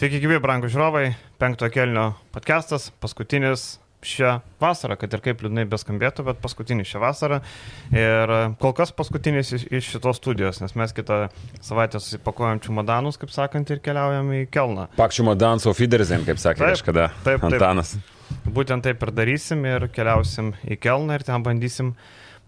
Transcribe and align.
Sveiki, 0.00 0.16
gyvi, 0.16 0.38
brangų 0.40 0.70
žiūrovai. 0.72 1.10
Penktojo 1.36 1.68
kelnio 1.74 2.02
podcastas, 2.32 2.86
paskutinis 3.04 3.74
šią 4.00 4.30
vasarą, 4.56 4.96
kad 4.96 5.12
ir 5.12 5.20
kaip 5.20 5.42
liūdnai 5.44 5.66
beskambėtų, 5.68 6.24
bet 6.24 6.40
paskutinis 6.40 6.88
šią 6.88 7.02
vasarą. 7.02 7.42
Ir 7.92 8.32
kol 8.62 8.72
kas 8.78 8.94
paskutinis 8.96 9.52
iš, 9.58 9.66
iš 9.68 9.90
šitos 9.92 10.16
studijos, 10.22 10.62
nes 10.64 10.72
mes 10.72 10.96
kitą 10.96 11.26
savaitę 11.60 12.00
susipakuojam 12.00 12.64
čumodanus, 12.64 13.20
kaip 13.20 13.36
sakant, 13.36 13.68
ir 13.68 13.84
keliaujam 13.84 14.32
į 14.38 14.42
Kelną. 14.48 14.88
Pak 14.96 15.12
čumodanus 15.18 15.68
auf 15.68 15.84
Wiedersehen, 15.84 16.24
kaip 16.24 16.40
sakė 16.40 16.64
Taip, 16.64 16.78
kažkada 16.78 17.10
taip, 17.18 17.44
taip. 17.44 17.48
Antanas. 17.50 17.92
Būtent 18.48 18.88
taip 18.88 19.04
ir 19.04 19.16
darysim 19.20 19.68
ir 19.68 19.90
keliausim 19.92 20.54
į 20.64 20.80
Kelną 20.80 21.20
ir 21.20 21.28
ten 21.28 21.44
bandysim 21.44 21.92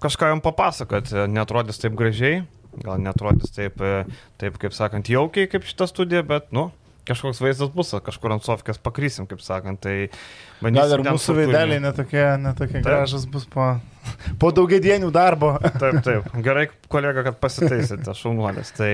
kažką 0.00 0.32
jam 0.32 0.40
papasakoti. 0.40 1.26
Netrodys 1.36 1.84
taip 1.84 2.00
gražiai, 2.00 2.46
gal 2.80 2.96
netrodys 2.96 3.52
taip, 3.52 3.76
e, 3.84 4.06
taip 4.40 4.56
kaip 4.56 4.72
sakant, 4.72 5.12
jaukiai 5.12 5.52
kaip 5.52 5.68
šita 5.68 5.92
studija, 5.92 6.24
bet, 6.24 6.48
nu, 6.56 6.70
kažkoks 7.08 7.40
vaizdas 7.42 7.72
bus, 7.74 7.92
kažkur 8.04 8.36
ant 8.36 8.46
sofkės 8.46 8.80
pakrysim, 8.82 9.26
kaip 9.30 9.42
sakant. 9.44 9.82
Tai 9.82 9.96
Gal 10.62 10.96
ir 10.96 11.04
mūsų 11.08 11.36
veideliai 11.40 11.82
netokie, 11.82 12.24
netokie 12.42 12.82
gražus 12.84 13.26
bus 13.30 13.46
po, 13.50 13.74
po 14.38 14.52
daugiedienių 14.54 15.10
darbo. 15.14 15.56
Taip, 15.82 16.02
taip. 16.06 16.32
Gerai, 16.44 16.68
kolega, 16.92 17.26
kad 17.26 17.40
pasitaisėte, 17.42 18.14
šaunuolis. 18.18 18.74
Tai 18.76 18.92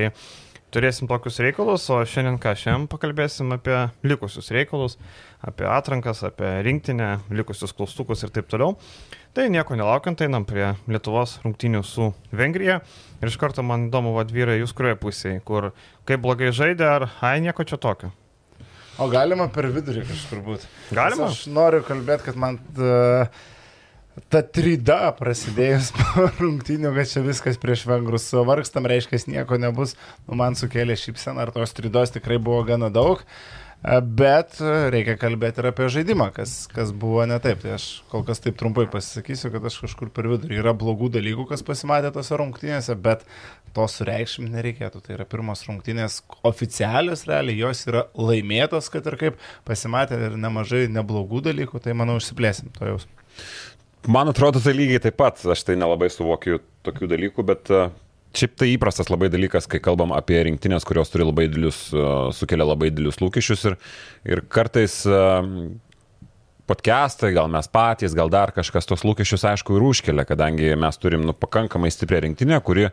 turėsim 0.74 1.08
tokius 1.08 1.40
reikalus, 1.44 1.86
o 1.92 2.00
šiandien 2.04 2.36
ką 2.40 2.54
šiandien 2.58 2.88
pakalbėsim 2.92 3.52
apie 3.56 3.76
likusius 4.04 4.50
reikalus, 4.54 4.98
apie 5.44 5.68
atrankas, 5.68 6.24
apie 6.28 6.50
rinktinę, 6.66 7.14
likusius 7.32 7.72
klaustukus 7.76 8.24
ir 8.24 8.32
taip 8.34 8.50
toliau. 8.52 8.76
Tai 9.38 9.44
nieko 9.54 9.76
nelaukiant, 9.78 10.18
einam 10.26 10.42
prie 10.42 10.72
Lietuvos 10.90 11.36
rungtynių 11.44 11.84
su 11.86 12.08
Vengrija. 12.34 12.80
Ir 13.22 13.30
iš 13.30 13.36
karto 13.38 13.62
man 13.62 13.84
įdomu, 13.86 14.10
vad 14.16 14.32
vyrai, 14.34 14.56
jūs 14.58 14.72
kurioje 14.74 14.96
pusėje, 14.98 15.42
kur 15.46 15.68
kaip 16.10 16.24
blogai 16.24 16.48
žaidė, 16.50 16.88
ar 16.90 17.04
ai 17.22 17.36
nieko 17.44 17.62
čia 17.62 17.78
tokio. 17.78 18.10
O 18.98 19.06
galima 19.12 19.46
per 19.54 19.68
vidurį 19.70 20.02
kažkur 20.08 20.40
būti. 20.42 20.66
Galima? 20.90 21.28
Aš 21.30 21.44
noriu 21.54 21.84
kalbėti, 21.86 22.26
kad 22.26 22.40
man 22.42 22.58
ta, 22.74 23.28
ta 24.26 24.42
trida 24.42 24.98
prasidėjus 25.20 25.92
po 25.94 26.26
rungtynių, 26.40 26.90
kad 26.98 27.12
čia 27.12 27.22
viskas 27.22 27.62
prieš 27.62 27.86
vengrus 27.86 28.26
vargstam, 28.34 28.90
reiškia, 28.90 29.22
nieko 29.36 29.60
nebus. 29.62 29.94
Nu, 30.24 30.34
man 30.42 30.58
sukėlė 30.58 30.98
šypseną, 30.98 31.46
ar 31.46 31.54
tos 31.54 31.78
tridos 31.78 32.10
tikrai 32.18 32.42
buvo 32.42 32.66
gana 32.66 32.90
daug. 32.90 33.22
E, 33.22 33.67
Bet 33.78 34.56
reikia 34.90 35.14
kalbėti 35.14 35.62
ir 35.62 35.68
apie 35.70 35.86
žaidimą, 35.94 36.32
kas, 36.34 36.64
kas 36.72 36.90
buvo 36.90 37.22
ne 37.30 37.36
taip. 37.42 37.60
Tai 37.62 37.76
aš 37.76 37.84
kol 38.10 38.24
kas 38.26 38.42
taip 38.42 38.56
trumpai 38.58 38.88
pasisakysiu, 38.90 39.52
kad 39.54 39.68
aš 39.70 39.76
kažkur 39.84 40.10
per 40.14 40.26
vidurį 40.32 40.58
yra 40.58 40.72
blogų 40.74 41.12
dalykų, 41.14 41.46
kas 41.52 41.62
pasimatė 41.66 42.10
tose 42.16 42.34
rungtynėse, 42.40 42.96
bet 42.98 43.22
to 43.76 43.86
sureikšminti 43.86 44.56
nereikėtų. 44.56 45.04
Tai 45.04 45.14
yra 45.20 45.28
pirmos 45.30 45.62
rungtynės 45.68 46.18
oficialios, 46.50 47.22
realiai 47.30 47.62
jos 47.62 47.84
yra 47.86 48.08
laimėtos, 48.18 48.90
kad 48.90 49.06
ir 49.06 49.18
kaip 49.20 49.38
pasimatė 49.68 50.18
ir 50.26 50.36
nemažai 50.42 50.88
neblogų 50.90 51.44
dalykų, 51.46 51.78
tai 51.84 51.94
manau 51.94 52.18
užsiplėsim 52.18 52.74
to 52.74 52.90
jaus. 52.90 53.06
Man 54.10 54.30
atrodo, 54.30 54.58
tai 54.64 54.74
lygiai 54.74 55.04
taip 55.06 55.20
pat, 55.22 55.38
aš 55.38 55.62
tai 55.68 55.78
nelabai 55.78 56.10
suvokiu 56.10 56.58
tokių 56.86 57.12
dalykų, 57.14 57.46
bet 57.46 57.70
šiaip 58.36 58.56
tai 58.60 58.70
įprastas 58.74 59.10
labai 59.12 59.30
dalykas, 59.32 59.68
kai 59.70 59.80
kalbam 59.82 60.12
apie 60.16 60.40
rinktinės, 60.48 60.86
kurios 60.88 61.12
turi 61.12 61.26
labai 61.26 61.48
didelius, 61.48 61.88
uh, 61.94 62.28
sukelia 62.36 62.66
labai 62.68 62.90
didelius 62.92 63.20
lūkesčius 63.22 63.64
ir, 63.70 63.78
ir 64.28 64.42
kartais 64.52 65.00
uh, 65.08 65.40
podcastai, 66.68 67.32
gal 67.36 67.48
mes 67.52 67.70
patys, 67.72 68.16
gal 68.16 68.30
dar 68.32 68.52
kažkas 68.56 68.88
tos 68.88 69.04
lūkesčius 69.06 69.46
aišku 69.52 69.78
ir 69.78 69.88
užkelia, 69.88 70.26
kadangi 70.28 70.74
mes 70.76 71.00
turim 71.00 71.24
nu, 71.24 71.34
pakankamai 71.36 71.90
stiprią 71.94 72.26
rinktinę, 72.26 72.60
kuri 72.64 72.88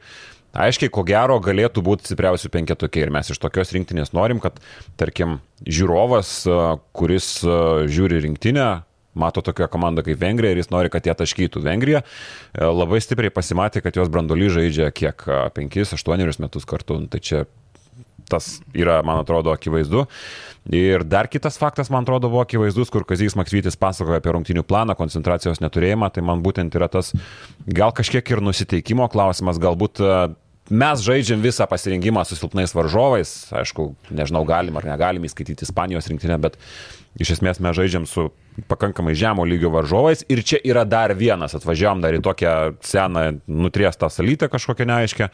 aiškiai, 0.56 0.92
ko 0.94 1.04
gero, 1.08 1.38
galėtų 1.44 1.84
būti 1.84 2.08
stipriausių 2.08 2.52
penketukė 2.54 3.04
ir 3.04 3.12
mes 3.12 3.34
iš 3.34 3.42
tokios 3.44 3.74
rinktinės 3.76 4.14
norim, 4.16 4.40
kad, 4.44 4.62
tarkim, 5.00 5.40
žiūrovas, 5.68 6.32
a, 6.48 6.76
kuris 6.96 7.28
žiūri 7.92 8.24
rinktinę, 8.24 8.70
mato 9.16 9.44
tokią 9.46 9.70
komandą 9.72 10.06
kaip 10.06 10.20
Vengrija 10.22 10.54
ir 10.54 10.62
jis 10.64 10.72
nori, 10.74 10.92
kad 10.94 11.08
jie 11.08 11.16
taškytų 11.18 11.64
Vengriją. 11.66 12.04
E, 12.04 12.66
Labai 12.70 13.02
stipriai 13.04 13.34
pasimatė, 13.34 13.84
kad 13.86 13.98
jos 13.98 14.12
brandoly 14.12 14.52
žaidžia 14.54 14.92
kiek 14.96 15.28
5-8 15.58 16.42
metus 16.44 16.68
kartu. 16.70 17.00
Nu, 17.02 17.12
Tai 17.16 17.22
čia 17.24 17.46
tas 18.30 18.60
yra, 18.74 19.00
man 19.06 19.22
atrodo, 19.22 19.54
akivaizdu. 19.54 20.06
Ir 20.74 21.06
dar 21.06 21.30
kitas 21.30 21.60
faktas, 21.62 21.92
man 21.94 22.06
atrodo, 22.06 22.32
buvo 22.34 22.42
akivaizdus, 22.42 22.90
kur 22.94 23.06
Kazijas 23.06 23.38
Maksvytis 23.38 23.78
pasakoja 23.78 24.18
apie 24.22 24.34
rungtinių 24.34 24.66
planą, 24.66 24.96
koncentracijos 24.98 25.62
neturėjimą, 25.62 26.10
tai 26.14 26.26
man 26.26 26.42
būtent 26.46 26.74
yra 26.78 26.90
tas 26.92 27.14
gal 27.68 27.94
kažkiek 27.96 28.26
ir 28.34 28.42
nusiteikimo 28.42 29.06
klausimas, 29.14 29.62
galbūt 29.62 30.02
mes 30.70 31.04
žaidžiam 31.06 31.44
visą 31.44 31.68
pasirinkimą 31.70 32.24
su 32.26 32.38
silpnais 32.40 32.74
varžovais, 32.76 33.34
aišku, 33.54 33.92
nežinau, 34.10 34.46
galim 34.48 34.78
ar 34.80 34.88
negalim 34.88 35.28
įskaityti 35.28 35.68
Ispanijos 35.68 36.10
rinktinę, 36.10 36.40
bet 36.42 36.58
iš 37.22 37.38
esmės 37.38 37.62
mes 37.64 37.78
žaidžiam 37.78 38.08
su 38.10 38.30
pakankamai 38.72 39.16
žemo 39.18 39.46
lygio 39.46 39.72
varžovais 39.74 40.26
ir 40.32 40.44
čia 40.44 40.60
yra 40.64 40.86
dar 40.88 41.14
vienas, 41.16 41.56
atvažiavam 41.58 42.02
dar 42.04 42.16
į 42.16 42.24
tokią 42.26 42.54
seną 42.86 43.28
nutriestą 43.48 44.10
salytę 44.10 44.50
kažkokią 44.52 44.88
neaiškę. 44.90 45.32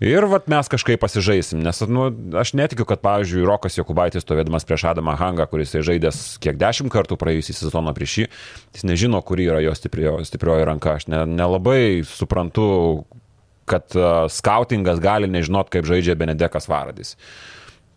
Ir 0.00 0.24
vat 0.32 0.46
mes 0.48 0.64
kažkaip 0.72 0.96
pasižaisim, 1.02 1.60
nes 1.60 1.82
nu, 1.84 2.06
aš 2.40 2.54
netikiu, 2.56 2.86
kad, 2.88 3.02
pavyzdžiui, 3.04 3.44
Rokas 3.44 3.74
Jokubaitis, 3.76 4.24
stovėdamas 4.24 4.64
prieš 4.64 4.86
Adamą 4.88 5.12
Hangą, 5.20 5.44
kuris 5.50 5.74
žaidęs 5.76 6.38
kiek 6.40 6.56
dešimt 6.56 6.88
kartų 6.92 7.18
praėjusį 7.20 7.58
sezoną 7.58 7.92
prieš 7.92 8.14
jį, 8.22 8.26
jis 8.78 8.86
nežino, 8.88 9.20
kuri 9.20 9.50
yra 9.52 9.60
jo 9.60 9.74
stiprioji 9.76 10.64
ranka. 10.64 10.96
Aš 10.96 11.04
ne, 11.12 11.26
nelabai 11.28 12.00
suprantu, 12.08 12.70
kad 13.70 13.96
uh, 13.98 14.26
skautingas 14.32 15.00
gali 15.02 15.30
nežinot, 15.30 15.70
kaip 15.72 15.88
žaidžia 15.88 16.18
Benedekas 16.18 16.68
Varadis. 16.70 17.16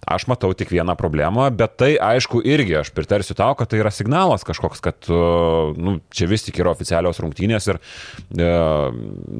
Aš 0.03 0.25
matau 0.27 0.49
tik 0.51 0.67
vieną 0.73 0.97
problemą, 0.99 1.45
bet 1.55 1.77
tai 1.79 1.93
aišku 1.95 2.41
irgi, 2.43 2.75
aš 2.81 2.89
pritarsiu 2.91 3.37
tau, 3.39 3.53
kad 3.55 3.69
tai 3.71 3.79
yra 3.79 3.91
signalas 3.93 4.43
kažkoks, 4.43 4.81
kad 4.83 5.07
uh, 5.07 5.71
nu, 5.79 5.95
čia 6.11 6.27
vis 6.27 6.43
tik 6.43 6.59
yra 6.59 6.73
oficialios 6.73 7.21
rungtynės 7.23 7.69
ir 7.71 7.79
e, 7.79 8.49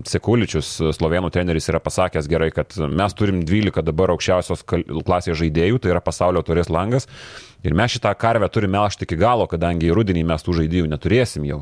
Sekuličius, 0.08 0.70
slovenų 0.96 1.34
treneris, 1.36 1.68
yra 1.72 1.84
pasakęs 1.84 2.30
gerai, 2.32 2.48
kad 2.56 2.78
mes 2.80 3.18
turim 3.20 3.44
12 3.44 3.84
dabar 3.84 4.16
aukščiausios 4.16 4.64
klasės 4.70 5.42
žaidėjų, 5.42 5.84
tai 5.84 5.92
yra 5.92 6.04
pasaulio 6.04 6.46
turės 6.48 6.72
langas. 6.72 7.10
Ir 7.64 7.76
mes 7.78 7.94
šitą 7.96 8.12
karvę 8.20 8.50
turime 8.52 8.78
melžti 8.78 9.08
iki 9.08 9.18
galo, 9.20 9.46
kadangi 9.48 9.92
rudenį 9.94 10.24
mes 10.28 10.44
tų 10.44 10.58
žaidėjų 10.60 10.88
neturėsim 10.92 11.46
jau. 11.48 11.62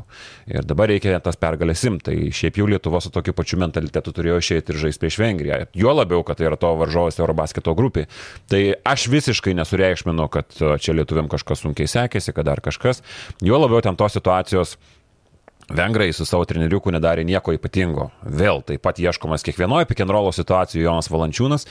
Ir 0.50 0.66
dabar 0.66 0.90
reikia 0.90 1.20
tas 1.22 1.38
pergalės 1.38 1.84
imti. 1.88 2.02
Tai 2.08 2.30
šiaip 2.34 2.58
jau 2.58 2.66
Lietuva 2.66 2.98
su 3.02 3.12
tokiu 3.14 3.34
pačiu 3.36 3.60
mentalitetu 3.62 4.14
turėjo 4.16 4.40
išeiti 4.42 4.74
ir 4.74 4.80
žaisti 4.86 5.04
prieš 5.04 5.18
Vengriją. 5.22 5.58
Juo 5.78 5.92
labiau, 5.94 6.24
kad 6.26 6.40
tai 6.40 6.48
yra 6.48 6.58
to 6.58 6.72
varžovas 6.80 7.20
Eurobasketo 7.20 7.76
grupė. 7.78 8.08
Tai 8.50 8.62
aš 8.88 9.06
visiškai 9.12 9.54
nesureikšminu, 9.60 10.26
kad 10.32 10.50
čia 10.82 10.96
lietuviam 10.96 11.30
kažkas 11.30 11.62
sunkiai 11.62 11.90
sekėsi, 11.90 12.34
kad 12.34 12.50
dar 12.50 12.64
kažkas. 12.64 13.04
Juo 13.44 13.62
labiau 13.62 13.84
ten 13.84 13.98
tos 13.98 14.18
situacijos 14.18 14.74
Vengrai 15.72 16.10
su 16.12 16.26
savo 16.26 16.44
treneriuku 16.44 16.90
nedarė 16.92 17.22
nieko 17.24 17.54
ypatingo. 17.54 18.10
Vėl 18.26 18.60
taip 18.66 18.82
pat 18.84 18.98
ieškomas 19.00 19.44
kiekvienoje 19.46 19.86
pikenrolo 19.88 20.32
situacijoje 20.34 20.84
Jonas 20.84 21.08
Valančiūnas. 21.08 21.68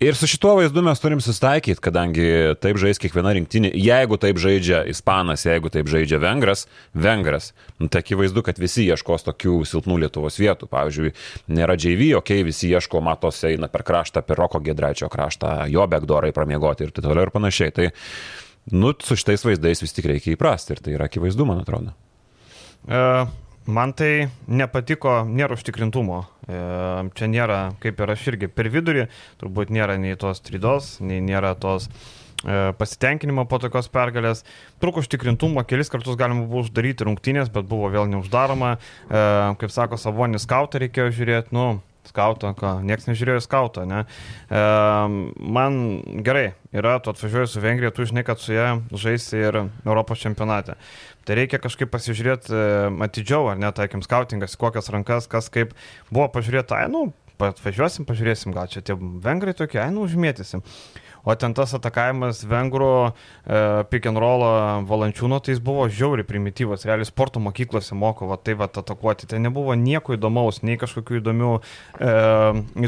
Ir 0.00 0.16
su 0.16 0.24
šituo 0.24 0.54
vaizdu 0.56 0.80
mes 0.80 1.00
turim 1.00 1.20
susitaikyti, 1.20 1.76
kadangi 1.84 2.22
taip 2.64 2.78
žais 2.80 2.96
kiekviena 3.02 3.34
rinktinė. 3.36 3.68
Jeigu 3.76 4.16
taip 4.16 4.38
žaidžia 4.40 4.78
Ispanas, 4.88 5.42
jeigu 5.44 5.68
taip 5.68 5.90
žaidžia 5.92 6.16
Vengras, 6.22 6.62
Vengras, 6.96 7.50
nu, 7.76 7.90
tai 7.92 8.00
akivaizdu, 8.00 8.40
kad 8.46 8.56
visi 8.56 8.86
ieškos 8.86 9.26
tokių 9.26 9.58
silpnų 9.68 9.98
Lietuvos 10.06 10.40
vietų. 10.40 10.70
Pavyzdžiui, 10.72 11.12
nėra 11.52 11.76
JV, 11.76 12.14
okay, 12.16 12.40
visi 12.48 12.72
ieško, 12.72 13.02
matos, 13.04 13.42
eina 13.44 13.68
per 13.68 13.84
kraštą, 13.84 14.24
per 14.24 14.40
Roko 14.40 14.62
Gedračio 14.64 15.10
kraštą, 15.12 15.68
jo 15.68 15.84
begdorai 15.92 16.32
pramiegoti 16.32 16.88
ir 16.88 16.96
taip 16.96 17.04
toliau 17.04 17.28
ir 17.28 17.34
panašiai. 17.36 17.76
Tai, 17.76 17.90
nu, 18.72 18.94
su 19.04 19.20
šitais 19.20 19.44
vaizdais 19.44 19.84
vis 19.84 19.92
tik 19.98 20.08
reikia 20.14 20.32
įprasti 20.32 20.78
ir 20.78 20.80
tai 20.80 20.96
yra 20.96 21.12
akivaizdu, 21.12 21.44
man 21.44 21.60
atrodo. 21.60 21.92
E, 22.88 23.04
Man 23.68 23.92
tai 23.92 24.30
nepatiko, 24.48 25.20
nėra 25.28 25.58
užtikrintumo. 25.58 26.22
E, 26.48 26.60
Čia 27.16 27.28
nėra, 27.28 27.58
kaip 27.82 28.00
ir 28.00 28.12
aš 28.14 28.24
irgi, 28.32 28.48
per 28.48 28.70
vidurį, 28.72 29.04
turbūt 29.42 29.72
nėra 29.74 29.98
nei 30.00 30.16
tos 30.16 30.40
tridos, 30.40 30.94
nei 31.04 31.20
nėra 31.20 31.52
tos 31.60 31.90
e, 31.90 32.72
pasitenkinimo 32.80 33.44
po 33.50 33.60
tokios 33.60 33.90
pergalės. 33.92 34.46
Trūko 34.80 35.04
užtikrintumo, 35.04 35.66
kelis 35.68 35.92
kartus 35.92 36.16
galima 36.16 36.48
buvo 36.48 36.64
uždaryti 36.64 37.04
rungtynės, 37.04 37.52
bet 37.52 37.68
buvo 37.68 37.92
vėl 37.92 38.08
neuždaroma. 38.08 38.78
E, 38.78 39.22
Kaip 39.60 39.76
sako, 39.76 40.00
savonis 40.00 40.48
skautą 40.48 40.80
reikėjo 40.80 41.12
žiūrėti, 41.20 41.54
nu, 41.54 41.68
skautą, 42.08 42.52
ką, 42.56 42.72
niekas 42.86 43.08
nežiūrėjo 43.10 43.42
skautą, 43.44 43.84
ne. 43.88 44.02
E, 44.48 44.62
man 45.40 45.78
gerai, 46.26 46.52
yra, 46.72 46.96
tu 47.02 47.12
atvažiuoji 47.12 47.52
su 47.52 47.62
Vengrija, 47.62 47.92
tu 47.94 48.06
žinai, 48.08 48.24
kad 48.26 48.40
su 48.40 48.54
ją 48.56 48.80
žaisi 48.96 49.40
ir 49.40 49.60
Europos 49.84 50.22
čempionate. 50.22 50.78
Tai 51.28 51.36
reikia 51.36 51.60
kažkaip 51.62 51.92
pasižiūrėti 51.92 52.54
e, 52.56 52.64
atidžiau, 53.06 53.50
ar 53.52 53.60
ne, 53.60 53.70
tarkim, 53.76 54.04
skautingas, 54.06 54.56
kokias 54.60 54.90
rankas, 54.94 55.28
kas 55.30 55.52
kaip 55.52 55.76
buvo 56.10 56.30
pažiūrėta, 56.32 56.80
ai, 56.80 56.90
nu, 56.92 57.10
atvažiuosim, 57.40 58.08
pažiūrėsim, 58.08 58.54
gal 58.56 58.68
čia 58.72 58.82
tie 58.84 58.96
vengrai 58.96 59.54
tokie, 59.56 59.80
ai, 59.82 59.90
nu, 59.94 60.04
užmėtysim. 60.08 60.64
O 61.24 61.34
ten 61.36 61.54
tas 61.56 61.74
atakavimas 61.76 62.42
vengrų 62.48 62.92
e, 63.06 63.12
pick 63.92 64.08
and 64.08 64.20
roll 64.20 64.44
valančiūno, 64.88 65.40
tai 65.44 65.54
jis 65.54 65.62
buvo 65.64 65.86
žiauri 65.92 66.24
primityvas, 66.28 66.86
realiai 66.88 67.08
sporto 67.08 67.42
mokyklose 67.44 67.96
moko, 67.98 68.30
va 68.30 68.38
tai 68.40 68.56
va 68.60 68.70
atakuoti. 68.70 69.28
Tai 69.30 69.42
nebuvo 69.44 69.76
nieko 69.76 70.16
įdomaus, 70.16 70.62
nei 70.64 70.80
kažkokių 70.80 71.20
įdomių, 71.20 71.54
e, 72.00 72.12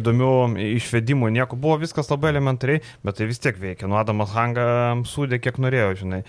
įdomių 0.00 0.34
išvedimų, 0.72 1.32
nieko. 1.38 1.60
Buvo 1.60 1.80
viskas 1.84 2.10
labai 2.12 2.32
elementariai, 2.32 2.84
bet 3.04 3.20
tai 3.20 3.28
vis 3.30 3.42
tiek 3.42 3.58
veikia. 3.60 3.90
Nu, 3.90 4.00
Adamas 4.00 4.32
Hanga 4.36 4.68
sūdė 5.08 5.42
kiek 5.42 5.60
norėjo, 5.60 5.96
žinai. 6.04 6.22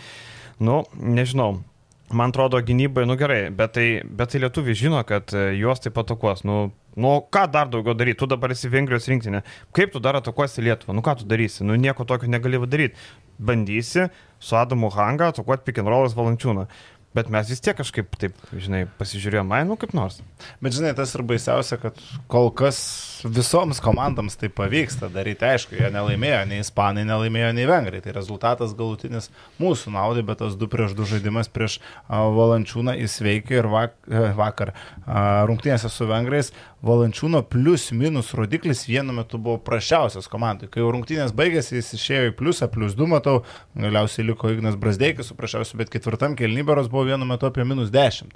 Nu, 0.63 0.83
nežinau. 0.99 1.63
Man 2.11 2.29
atrodo, 2.29 2.59
gynybai, 2.61 3.05
nu 3.05 3.15
gerai, 3.15 3.49
bet 3.49 3.71
tai, 3.73 3.87
bet 4.03 4.33
tai 4.33 4.41
lietuviai 4.43 4.75
žino, 4.77 4.99
kad 5.07 5.31
e, 5.33 5.53
juos 5.57 5.79
taip 5.81 5.97
atakuos. 5.97 6.43
Nu, 6.45 6.57
nu, 6.99 7.13
ką 7.33 7.45
dar 7.49 7.71
daugiau 7.71 7.95
daryti? 7.97 8.19
Tu 8.19 8.27
dabar 8.29 8.51
esi 8.53 8.69
Vengrijos 8.69 9.07
rinktinė. 9.09 9.41
Kaip 9.73 9.93
tu 9.95 10.01
dar 10.03 10.19
atakuosi 10.19 10.61
Lietuvą? 10.65 10.93
Nu, 10.93 11.01
ką 11.05 11.15
tu 11.21 11.29
darysi? 11.29 11.63
Nu, 11.65 11.77
nieko 11.79 12.05
tokio 12.05 12.29
negali 12.29 12.59
daryti. 12.69 12.99
Bandysi 13.39 14.09
su 14.43 14.55
Adamu 14.59 14.91
Hanga 14.93 15.31
atakuoti 15.31 15.73
rollas 15.81 16.13
valančiūną. 16.13 16.67
Bet 17.13 17.29
mes 17.33 17.49
vis 17.51 17.61
tiek 17.61 17.77
kažkaip 17.77 18.15
taip, 18.17 18.37
žinai, 18.57 18.83
pasižiūrėjome, 18.97 19.53
ai, 19.53 19.65
nu 19.69 19.77
kaip 19.77 19.93
nors. 19.93 20.19
Bet 20.63 20.73
žinai, 20.73 20.95
tas 20.97 21.13
ir 21.13 21.21
baisiausia, 21.29 21.77
kad 21.81 21.99
kol 22.31 22.49
kas 22.57 22.79
visoms 23.23 23.81
komandams 23.83 24.37
tai 24.39 24.49
pavyksta 24.49 25.11
daryti. 25.13 25.45
Aišku, 25.45 25.77
jie 25.77 25.91
nelaimėjo, 25.93 26.41
nei 26.49 26.63
ispanai 26.63 27.05
nelaimėjo, 27.07 27.51
nei 27.53 27.69
vengrai. 27.69 28.01
Tai 28.03 28.15
rezultatas 28.17 28.73
galutinis 28.77 29.29
mūsų 29.61 29.93
naudai, 29.93 30.25
bet 30.25 30.41
tas 30.41 30.57
2 30.59 30.71
prieš 30.73 30.97
2 30.97 31.09
žaidimas 31.13 31.51
prieš 31.53 31.79
Valančiūną 32.09 32.97
įsveikė 33.05 33.61
ir 33.61 33.69
e, 33.69 34.23
vakar 34.37 34.73
rungtynėse 35.05 35.91
su 35.93 36.09
vengrais 36.09 36.51
Valančiūno 36.83 37.39
plius 37.47 37.93
minus 37.95 38.33
rodiklis 38.35 38.81
vienu 38.89 39.13
metu 39.15 39.37
buvo 39.39 39.55
prašiausias 39.63 40.27
komandai. 40.27 40.67
Kai 40.67 40.81
jau 40.81 40.89
rungtynės 40.91 41.31
baigėsi, 41.31 41.77
jis 41.77 41.93
išėjo 41.95 42.25
į 42.31 42.33
pliusą, 42.35 42.67
plius 42.73 42.97
2 42.99 43.07
matau, 43.07 43.37
galiausiai 43.79 44.25
liko 44.27 44.51
Ignas 44.51 44.75
Brasdeikis 44.75 45.31
su 45.31 45.37
prašiausiu, 45.39 45.77
bet 45.79 45.93
ketvirtam 45.93 46.35
kelnyberos 46.35 46.89
buvo 46.91 47.02
vienu 47.07 47.27
metu 47.29 47.49
apie 47.49 47.65
minus 47.67 47.91
10. 47.93 48.33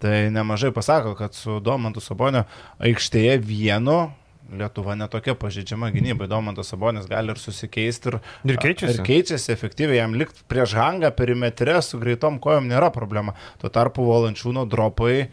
Tai 0.00 0.16
nemažai 0.32 0.72
pasako, 0.72 1.14
kad 1.18 1.36
su 1.36 1.58
Domantu 1.60 2.00
Sabonio 2.00 2.46
aikštėje 2.80 3.36
vienu 3.44 4.06
Lietuva 4.50 4.96
netokia 4.98 5.36
pažydžiama 5.38 5.92
gynybai, 5.94 6.26
Domantas 6.30 6.72
Sabonis 6.72 7.06
gali 7.06 7.30
ir 7.30 7.38
susikeisti 7.38 8.10
ir, 8.10 8.16
ir 8.50 8.58
keičiasi. 8.58 8.96
Ir 8.98 9.06
keičiasi 9.06 9.52
efektyviai, 9.54 10.00
jam 10.00 10.16
likti 10.18 10.42
prieš 10.50 10.74
hangą 10.78 11.12
perimetre 11.14 11.76
su 11.86 12.00
greitom 12.02 12.40
kojom 12.42 12.66
nėra 12.70 12.90
problema. 12.94 13.36
Tuo 13.62 13.70
tarpu 13.70 14.08
valančiūno 14.08 14.64
dropai 14.70 15.28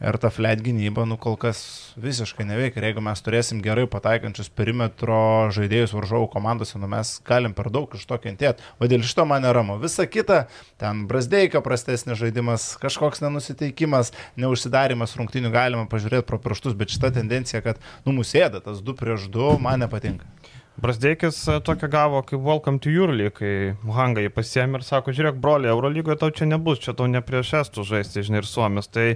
ir 0.00 0.18
ta 0.20 0.30
flat 0.30 0.60
gynyba, 0.60 1.06
nu 1.08 1.16
kol 1.20 1.36
kas 1.40 1.60
visiškai 2.00 2.44
neveikia. 2.48 2.80
Ir 2.80 2.88
jeigu 2.90 3.04
mes 3.04 3.22
turėsim 3.24 3.62
gerai 3.64 3.86
pataikančius 3.90 4.50
perimetro 4.52 5.48
žaidėjus 5.56 5.94
varžovų 5.96 6.28
komandose, 6.34 6.76
nu 6.80 6.90
mes 6.90 7.16
galim 7.26 7.56
per 7.56 7.70
daug 7.72 7.92
iš 7.96 8.04
to 8.08 8.18
kentėti. 8.20 8.64
O 8.80 8.90
dėl 8.90 9.04
šito 9.06 9.24
man 9.28 9.46
neramu. 9.46 9.78
Visa 9.82 10.06
kita, 10.10 10.44
ten 10.80 11.06
brasdeika 11.10 11.62
prastesnis 11.64 12.20
žaidimas, 12.20 12.74
kažkoks 12.82 13.24
nenusiteikimas, 13.24 14.12
neužsidarimas 14.36 15.16
rungtinių 15.16 15.52
galima 15.54 15.88
pažiūrėti 15.90 16.28
pro 16.28 16.40
pirštus, 16.42 16.76
bet 16.76 16.92
šita 16.92 17.14
tendencija, 17.16 17.64
kad 17.64 17.80
numusėda 18.08 18.60
tas 18.64 18.84
2 18.84 18.98
prieš 19.00 19.30
2, 19.32 19.56
man 19.62 19.86
nepatinka. 19.86 20.35
Brasdeikis 20.76 21.38
e, 21.48 21.54
tokia 21.64 21.88
gavo 21.88 22.18
kaip 22.28 22.42
Welcome 22.44 22.82
to 22.84 22.90
Jurlį, 22.92 23.30
kai 23.32 23.52
Hanga 23.96 24.20
jį 24.20 24.28
pasiemė 24.36 24.76
ir 24.76 24.84
sako, 24.84 25.14
žiūrėk, 25.16 25.38
broli, 25.40 25.70
Eurolygoje 25.72 26.18
tau 26.20 26.28
čia 26.36 26.44
nebus, 26.50 26.82
čia 26.84 26.92
tau 26.98 27.06
ne 27.08 27.22
prieš 27.24 27.54
estų 27.62 27.84
žaisti, 27.88 28.24
žinai, 28.26 28.42
ir 28.42 28.48
Suomis. 28.50 28.90
Tai 28.92 29.06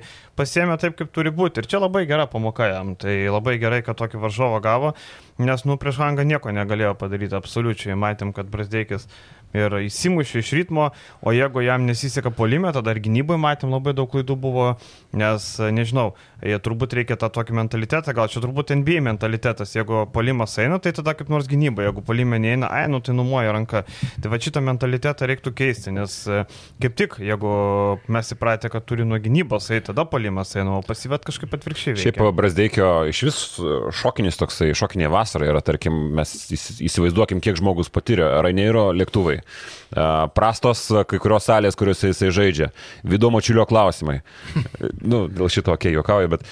pasiemė 0.41 0.79
taip, 0.81 0.97
kaip 0.97 1.13
turi 1.13 1.29
būti. 1.37 1.61
Ir 1.61 1.69
čia 1.69 1.83
labai 1.83 2.07
gera 2.09 2.25
pamoka 2.33 2.71
jam. 2.71 2.95
Tai 2.97 3.13
labai 3.29 3.59
gerai, 3.61 3.83
kad 3.85 4.01
tokį 4.01 4.23
varžovą 4.23 4.63
gavo, 4.65 4.95
nes, 5.37 5.67
nu, 5.69 5.77
prieš 5.81 6.01
Hangą 6.01 6.25
nieko 6.25 6.49
negalėjo 6.57 6.95
padaryti, 6.97 7.37
absoliučiai. 7.37 7.99
Matėm, 8.09 8.33
kad 8.33 8.49
Brasdeikis 8.49 9.11
ir 9.53 9.77
įsimušė 9.85 10.41
iš 10.41 10.53
ritmo, 10.57 10.89
o 11.21 11.35
jeigu 11.35 11.61
jam 11.67 11.85
nesiseka 11.85 12.33
polime, 12.33 12.71
tada 12.73 12.95
ir 12.95 13.03
gynyboje 13.05 13.41
matėm 13.43 13.75
labai 13.75 13.93
daug 13.99 14.09
klaidų 14.09 14.37
buvo, 14.39 14.67
nes, 15.13 15.53
nežinau, 15.61 16.13
jie 16.30 16.30
turbūt 16.41 16.95
reikia 16.99 17.17
tą 17.21 17.31
tokį 17.33 17.57
mentalitetą, 17.59 18.15
gal 18.17 18.31
čia 18.33 18.43
turbūt 18.45 18.73
NBA 18.81 19.03
mentalitetas, 19.05 19.75
jeigu 19.77 20.05
polimas 20.15 20.57
eina, 20.63 20.79
tai 20.83 20.93
tada 20.97 21.15
kaip 21.17 21.31
nors 21.33 21.49
gynyba, 21.51 21.85
jeigu 21.87 22.05
polime 22.07 22.41
neina, 22.43 22.71
ai, 22.73 22.87
nu 22.91 23.03
tai 23.05 23.15
numuoja 23.17 23.55
ranka. 23.57 23.85
Tai 24.21 24.33
va 24.33 24.41
šitą 24.41 24.63
mentalitetą 24.65 25.29
reiktų 25.31 25.53
keisti, 25.57 25.95
nes 25.97 26.17
e, 26.31 26.45
kaip 26.83 26.97
tik, 26.99 27.19
jeigu 27.25 27.53
mes 28.13 28.33
įpratę, 28.37 28.71
kad 28.73 28.87
turi 28.89 29.07
nuo 29.09 29.21
gynybos 29.23 29.71
eiti, 29.75 29.89
tada 29.91 30.07
polimas 30.09 30.55
eina, 30.57 30.79
o 30.79 30.87
pasivet 30.87 31.27
kažkaip 31.27 31.59
atvirkščiai. 31.59 31.97
Veikia. 31.97 32.07
Šiaip 32.11 32.39
Brasdeikio 32.41 32.91
iš 33.11 33.25
vis 33.29 33.43
šokinis 34.01 34.41
toksai, 34.41 34.73
šokinė 34.79 35.11
vasara 35.13 35.51
yra, 35.51 35.65
tarkim, 35.65 35.97
mes 36.19 36.35
įsivaizduokim, 36.55 37.43
kiek 37.45 37.59
žmogus 37.61 37.93
patyrė 37.93 38.31
Raineiro 38.45 38.91
lėktuvai 38.97 39.41
prastos 40.35 40.85
kai 41.09 41.19
kurios 41.23 41.47
salės, 41.49 41.77
kuriuose 41.79 42.13
jisai 42.13 42.31
žaidžia. 42.35 42.71
Vido 43.03 43.31
močiulio 43.31 43.67
klausimai. 43.67 44.21
nu, 45.11 45.25
dėl 45.27 45.51
šito, 45.51 45.75
okei, 45.75 45.91
okay, 45.91 45.97
juokauju, 45.99 46.30
bet 46.31 46.47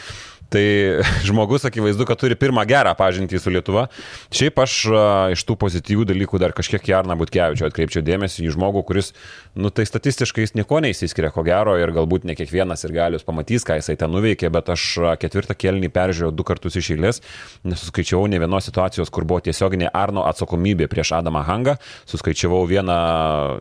Tai 0.48 0.64
žmogus 1.28 1.66
akivaizdu, 1.68 2.06
kad 2.08 2.20
turi 2.20 2.36
pirmą 2.38 2.64
gerą 2.68 2.94
pažintį 2.96 3.40
su 3.40 3.52
Lietuva. 3.52 3.86
Šiaip 4.32 4.60
aš 4.62 4.76
a, 4.88 5.02
iš 5.34 5.44
tų 5.44 5.58
pozityvių 5.60 6.06
dalykų 6.08 6.40
dar 6.40 6.54
kažkiek 6.56 6.88
Jarną 6.88 7.18
Butkevičio 7.20 7.68
atkreipčiau 7.68 8.00
dėmesį 8.04 8.46
į 8.48 8.54
žmogų, 8.56 8.82
kuris, 8.88 9.12
nu 9.58 9.68
tai 9.74 9.84
statistiškai 9.88 10.46
jis 10.46 10.54
nieko 10.56 10.80
neįsiskiria, 10.80 11.30
ko 11.34 11.44
gero, 11.44 11.76
ir 11.76 11.92
galbūt 11.92 12.24
ne 12.28 12.36
kiekvienas 12.38 12.86
ir 12.88 12.96
galius 12.96 13.26
pamatys, 13.28 13.66
ką 13.68 13.76
jisai 13.76 13.98
ten 14.00 14.12
nuveikė, 14.14 14.48
bet 14.54 14.72
aš 14.72 14.86
ketvirtą 15.20 15.56
kelnį 15.58 15.92
peržiūrėjau 15.92 16.32
du 16.32 16.48
kartus 16.48 16.80
iš 16.80 16.94
eilės, 16.96 17.20
nesuskaičiavau 17.68 18.24
ne 18.32 18.40
vienos 18.40 18.70
situacijos, 18.70 19.12
kur 19.12 19.28
buvo 19.28 19.42
tiesioginė 19.44 19.92
Arno 19.92 20.24
atsakomybė 20.30 20.88
prieš 20.88 21.12
Adamą 21.18 21.44
Hangą, 21.44 21.76
suskaičiavau 22.08 22.64
vieną, 22.70 22.98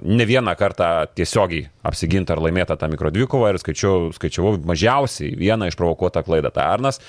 ne 0.07 0.29
vieną 0.29 0.55
kartą 0.55 0.93
tiesiogiai 1.17 1.67
apsigintą 1.87 2.35
ar 2.35 2.43
laimėtą 2.43 2.79
tą 2.79 2.89
mikrodvikovą 2.91 3.51
ir 3.51 3.61
skaičiavau, 3.61 4.11
skaičiavau 4.15 4.55
mažiausiai 4.67 5.35
vieną 5.39 5.69
išprovokuotą 5.71 6.23
klaidą. 6.27 6.51
Ta 6.55 6.76
Arnas. 6.77 7.01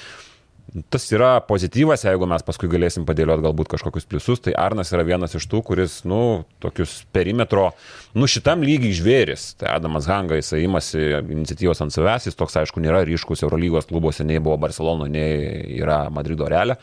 Tas 0.93 1.07
yra 1.17 1.39
pozityvas, 1.49 2.03
jeigu 2.05 2.27
mes 2.29 2.43
paskui 2.45 2.69
galėsim 2.69 3.07
padėlioti 3.09 3.41
galbūt 3.47 3.71
kažkokius 3.73 4.05
pliusus, 4.05 4.43
tai 4.45 4.53
Arnas 4.53 4.91
yra 4.93 5.07
vienas 5.09 5.33
iš 5.39 5.47
tų, 5.49 5.63
kuris, 5.65 6.03
nu, 6.05 6.45
tokius 6.61 7.07
perimetro, 7.15 7.71
nu, 8.13 8.29
šitam 8.29 8.61
lygiai 8.67 8.93
žvėris. 8.99 9.47
Tai 9.63 9.71
Adamas 9.79 10.11
Hanga, 10.13 10.37
jisai 10.37 10.61
imasi 10.67 11.01
iniciatyvos 11.23 11.81
ant 11.87 11.97
savęs, 11.97 12.29
jis 12.29 12.37
toks, 12.37 12.59
aišku, 12.61 12.85
nėra 12.85 13.01
ryškus 13.09 13.47
Eurolygos 13.47 13.89
klubuose, 13.89 14.29
nei 14.29 14.43
buvo 14.45 14.59
Barcelono, 14.61 15.09
nei 15.09 15.79
yra 15.79 16.03
Madrido 16.13 16.51
realė. 16.53 16.77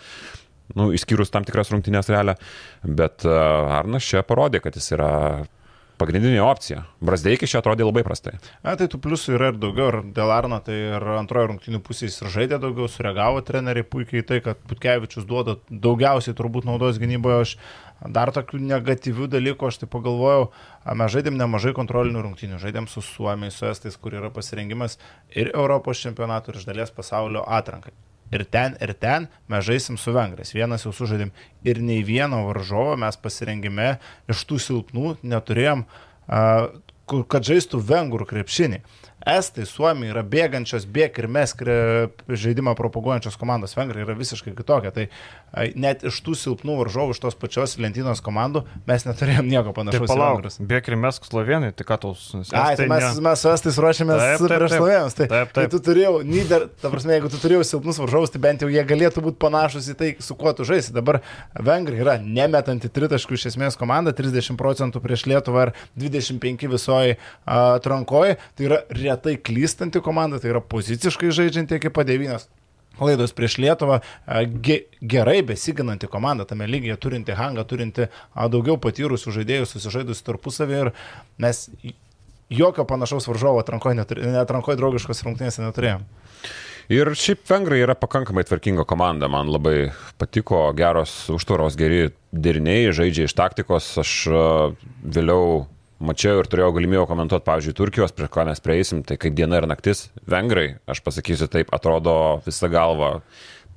Nu, 0.74 0.90
išskyrus 0.98 1.30
tam 1.30 1.46
tikras 1.46 1.70
rungtynės 1.70 2.10
realę, 2.10 2.40
bet 2.82 3.22
Arnas 3.30 4.10
čia 4.10 4.26
parodė, 4.26 4.66
kad 4.66 4.82
jis 4.82 4.96
yra 4.98 5.12
pagrindinė 6.02 6.42
opcija. 6.44 6.84
Brasdeikis 7.06 7.52
čia 7.52 7.62
atrodė 7.62 7.86
labai 7.88 8.04
prastai. 8.06 8.36
A, 8.62 8.76
tai 8.80 8.88
tų 8.92 9.00
pliusų 9.04 9.36
yra 9.38 9.52
ir 9.52 9.60
daugiau. 9.62 9.90
Ir 9.92 9.98
dėl 10.16 10.34
Arno, 10.36 10.60
tai 10.64 10.78
ir 10.98 11.08
antrojo 11.16 11.52
rungtinių 11.52 11.82
pusės 11.86 12.18
ir 12.22 12.32
žaidė 12.34 12.60
daugiau, 12.64 12.88
sureagavo 12.92 13.44
treneriai 13.46 13.88
puikiai 13.88 14.26
tai, 14.28 14.42
kad 14.46 14.62
Putkevičius 14.70 15.28
duoda 15.30 15.58
daugiausiai 15.70 16.38
turbūt 16.38 16.68
naudos 16.70 17.00
gynyboje. 17.02 17.42
Aš 17.46 17.56
dar 18.18 18.34
tokių 18.36 18.60
negatyvių 18.64 19.30
dalykų, 19.36 19.70
aš 19.70 19.84
tai 19.84 19.92
pagalvojau, 19.92 20.50
mes 21.00 21.14
žaidėm 21.16 21.40
nemažai 21.40 21.76
kontrolinių 21.78 22.26
rungtinių. 22.26 22.60
Žaidėm 22.64 22.90
su 22.92 23.04
Suomiais, 23.06 23.56
su 23.56 23.70
Estais, 23.70 23.96
kur 24.00 24.18
yra 24.18 24.34
pasirengimas 24.36 25.00
ir 25.32 25.54
Europos 25.54 26.04
čempionatų, 26.04 26.52
ir 26.52 26.62
iš 26.62 26.68
dalies 26.72 26.94
pasaulio 26.96 27.46
atrankai 27.48 27.96
ir 28.34 28.46
ten, 28.50 28.78
ir 28.82 28.94
ten 28.98 29.28
mes 29.52 29.66
žaisim 29.66 30.00
su 30.02 30.14
vengrais. 30.16 30.54
Vienas 30.56 30.86
jau 30.86 30.94
sužaidėm 30.96 31.32
ir 31.68 31.82
nei 31.84 32.04
vieno 32.06 32.46
varžovo 32.48 32.96
mes 33.00 33.18
pasirengime 33.22 33.96
iš 34.32 34.46
tų 34.50 34.60
silpnų 34.62 35.16
neturėjom, 35.24 35.86
kad 37.06 37.46
žaistų 37.46 37.82
vengrų 37.86 38.28
krepšinį. 38.30 38.82
Estai, 39.26 39.66
Suomija 39.66 40.14
yra 40.14 40.22
bėgančios, 40.22 40.86
bėg 40.86 41.18
ir 41.18 41.28
mesk 41.32 41.64
žaidimą 42.30 42.76
propaguojančios 42.78 43.40
komandos, 43.42 43.74
Vengrai 43.78 44.04
yra 44.04 44.14
visiškai 44.18 44.54
kitokia. 44.54 44.92
Tai 44.94 45.08
net 45.74 46.04
iš 46.06 46.20
tų 46.26 46.36
silpnų 46.38 46.76
varžovų, 46.84 47.16
iš 47.16 47.22
tos 47.24 47.38
pačios 47.40 47.74
lentynos 47.82 48.22
komandų 48.26 48.62
mes 48.86 49.06
neturėjom 49.08 49.50
nieko 49.50 49.74
panašaus. 49.74 50.06
Tai 50.06 50.12
palauk, 50.12 50.46
bėg 50.70 50.90
ir 50.92 50.98
mesk 51.02 51.26
Slovenai, 51.26 51.72
tai 51.74 51.88
ką 51.88 51.98
tau 52.04 52.14
Ai, 52.54 52.76
tai 52.78 52.86
mes, 52.92 53.18
mes 53.26 53.42
su 53.42 53.50
Estais 53.50 53.80
ruošiamės 53.82 54.44
prieš 54.44 54.76
Slovenus. 54.76 55.18
Tai, 55.18 55.28
taip, 55.32 55.50
taip. 55.50 55.56
tai 55.58 55.66
tu 55.74 55.82
turėjau, 55.90 56.20
Nider, 56.28 56.68
ta 56.82 56.92
prasme, 56.94 57.16
jeigu 57.18 57.32
tu 57.34 57.42
turėjau 57.42 57.66
silpnus 57.66 58.00
varžovus, 58.04 58.34
tai 58.34 58.44
bent 58.46 58.62
jau 58.62 58.70
jie 58.70 58.84
galėtų 58.86 59.26
būti 59.26 59.40
panašus 59.42 59.90
į 59.90 59.98
tai, 60.00 60.12
su 60.22 60.38
kuo 60.38 60.54
tu 60.54 60.68
žaisi. 60.68 60.94
Dabar 60.96 61.22
Vengrai 61.58 62.02
yra 62.04 62.18
nemetanti 62.22 62.92
tritaškų 62.94 63.40
iš 63.40 63.50
esmės 63.54 63.80
komanda, 63.80 64.14
30 64.16 64.60
procentų 64.60 65.02
prieš 65.04 65.26
Lietuvą 65.32 65.70
ir 65.70 65.74
25 66.06 66.70
visoji 66.72 67.18
atrankoje. 67.50 68.38
Tai 68.56 68.70
yra 68.70 68.82
retai 69.16 69.40
klystanti 69.42 70.04
komanda, 70.04 70.40
tai 70.44 70.54
yra 70.54 70.62
poziciškai 70.62 71.34
žaidžianti 71.34 71.80
ekipa 71.80 72.06
9 72.08 72.46
klaidos 72.96 73.34
prieš 73.36 73.58
Lietuvą, 73.60 74.00
ge, 74.64 74.86
gerai 75.02 75.42
besiginanti 75.44 76.08
komanda 76.12 76.46
tame 76.48 76.68
lygyje, 76.70 76.98
turinti 77.02 77.36
hangą, 77.36 77.66
turinti 77.68 78.10
daugiau 78.36 78.78
patyrusių 78.82 79.36
žaidėjų, 79.40 79.70
susižaidusių 79.70 80.28
tarpusavį 80.30 80.82
ir 80.82 80.92
mes 81.42 81.66
jokio 82.50 82.86
panašaus 82.88 83.28
varžovo 83.28 83.64
atrankoje, 83.64 84.06
netrankoje 84.22 84.80
draugiškos 84.80 85.26
rungtynės 85.26 85.60
neturėjom. 85.64 86.06
Ir 86.94 87.10
šiaip 87.18 87.48
vengrai 87.50 87.80
yra 87.82 87.96
pakankamai 87.98 88.44
tvarkinga 88.46 88.84
komanda, 88.86 89.26
man 89.32 89.50
labai 89.50 89.90
patiko, 90.22 90.68
geros 90.78 91.16
užtvaros, 91.34 91.74
geri 91.80 92.12
deriniai, 92.30 92.92
žaidžia 92.94 93.26
iš 93.26 93.34
taktikos, 93.34 93.88
aš 94.04 94.12
vėliau 95.02 95.66
mačiau 96.00 96.42
ir 96.42 96.50
turėjau 96.52 96.74
galimybę 96.76 97.06
komentuoti, 97.10 97.46
pavyzdžiui, 97.48 97.76
Turkijos, 97.78 98.16
prie 98.16 98.30
ko 98.32 98.46
mes 98.48 98.64
prieisim, 98.64 99.04
tai 99.08 99.20
kaip 99.22 99.36
diena 99.38 99.62
ir 99.62 99.68
naktis, 99.70 100.10
vengrai, 100.30 100.76
aš 100.92 101.04
pasakysiu 101.06 101.50
taip, 101.52 101.72
atrodo 101.76 102.16
visą 102.48 102.72
galvą 102.72 103.20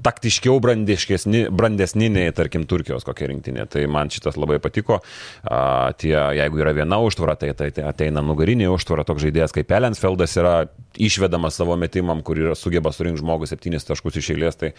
taktiškiau 0.04 0.60
brandesni 0.62 2.08
nei, 2.12 2.30
tarkim, 2.34 2.64
Turkijos 2.70 3.06
kokia 3.06 3.28
rinktinė. 3.32 3.66
Tai 3.70 3.82
man 3.90 4.12
šitas 4.14 4.38
labai 4.38 4.60
patiko. 4.62 5.00
A, 5.42 5.90
tie, 5.98 6.14
jeigu 6.38 6.62
yra 6.62 6.74
viena 6.76 7.00
užtvara, 7.02 7.34
tai, 7.40 7.50
tai, 7.58 7.70
tai 7.74 7.88
ateina 7.88 8.22
nugarinė 8.24 8.68
užtvara, 8.70 9.06
toks 9.08 9.24
žaidėjas 9.26 9.54
kaip 9.56 9.74
Elensfeldas 9.74 10.36
yra 10.38 10.54
išvedamas 10.98 11.58
savo 11.58 11.76
metimam, 11.80 12.22
kur 12.26 12.38
yra 12.38 12.54
sugeba 12.58 12.92
surinkti 12.94 13.24
žmogus 13.24 13.54
septynis 13.54 13.86
taškus 13.88 14.20
iš 14.22 14.32
eilės. 14.36 14.60
Tai 14.60 14.72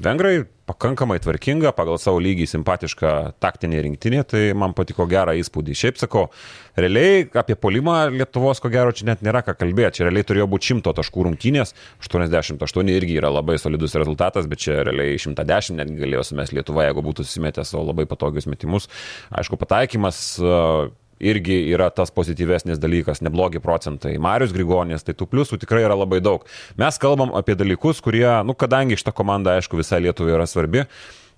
Vengrai 0.00 0.46
pakankamai 0.64 1.18
tvarkinga, 1.20 1.74
pagal 1.76 1.98
savo 2.00 2.20
lygį 2.22 2.46
simpatiška 2.48 3.10
taktinė 3.42 3.82
rinktinė, 3.84 4.22
tai 4.24 4.40
man 4.56 4.72
patiko 4.76 5.04
gerą 5.10 5.34
įspūdį. 5.36 5.74
Šiaip 5.76 6.00
sakau, 6.00 6.22
realiai 6.78 7.26
apie 7.36 7.56
polimą 7.60 8.06
Lietuvos 8.14 8.62
ko 8.62 8.70
gero 8.72 8.94
čia 8.96 9.10
net 9.10 9.24
nėra 9.26 9.42
ką 9.44 9.56
kalbėti, 9.60 9.98
čia 9.98 10.06
realiai 10.08 10.24
turėjo 10.28 10.48
būti 10.54 10.72
100 10.72 10.94
taškų 10.96 11.26
rungtynės, 11.28 11.74
88 12.06 12.94
irgi 12.94 13.18
yra 13.20 13.34
labai 13.34 13.58
solidus 13.60 13.98
rezultatas, 14.00 14.48
bet 14.48 14.64
čia 14.64 14.80
realiai 14.88 15.20
110 15.20 15.76
netgi 15.82 16.00
galėjo 16.06 16.24
sumesti 16.30 16.56
Lietuva, 16.56 16.86
jeigu 16.88 17.04
būtų 17.10 17.28
susimetę 17.28 17.66
savo 17.68 17.84
labai 17.90 18.08
patogius 18.08 18.48
metimus. 18.48 18.88
Aišku, 19.28 19.60
pataikymas 19.60 20.24
irgi 21.22 21.58
yra 21.72 21.88
tas 21.94 22.12
pozityvesnis 22.14 22.80
dalykas, 22.82 23.22
neblogi 23.24 23.62
procentai. 23.62 24.16
Marius 24.22 24.54
Grigonės, 24.54 25.06
tai 25.06 25.14
tų 25.16 25.28
pliusų 25.30 25.60
tikrai 25.62 25.84
yra 25.86 25.96
labai 25.98 26.20
daug. 26.24 26.46
Mes 26.80 26.98
kalbam 27.02 27.34
apie 27.38 27.56
dalykus, 27.58 28.02
kurie, 28.04 28.26
nu, 28.46 28.56
kadangi 28.58 28.98
šita 28.98 29.14
komanda, 29.16 29.56
aišku, 29.58 29.78
visai 29.80 30.02
Lietuvai 30.02 30.34
yra 30.36 30.48
svarbi, 30.50 30.86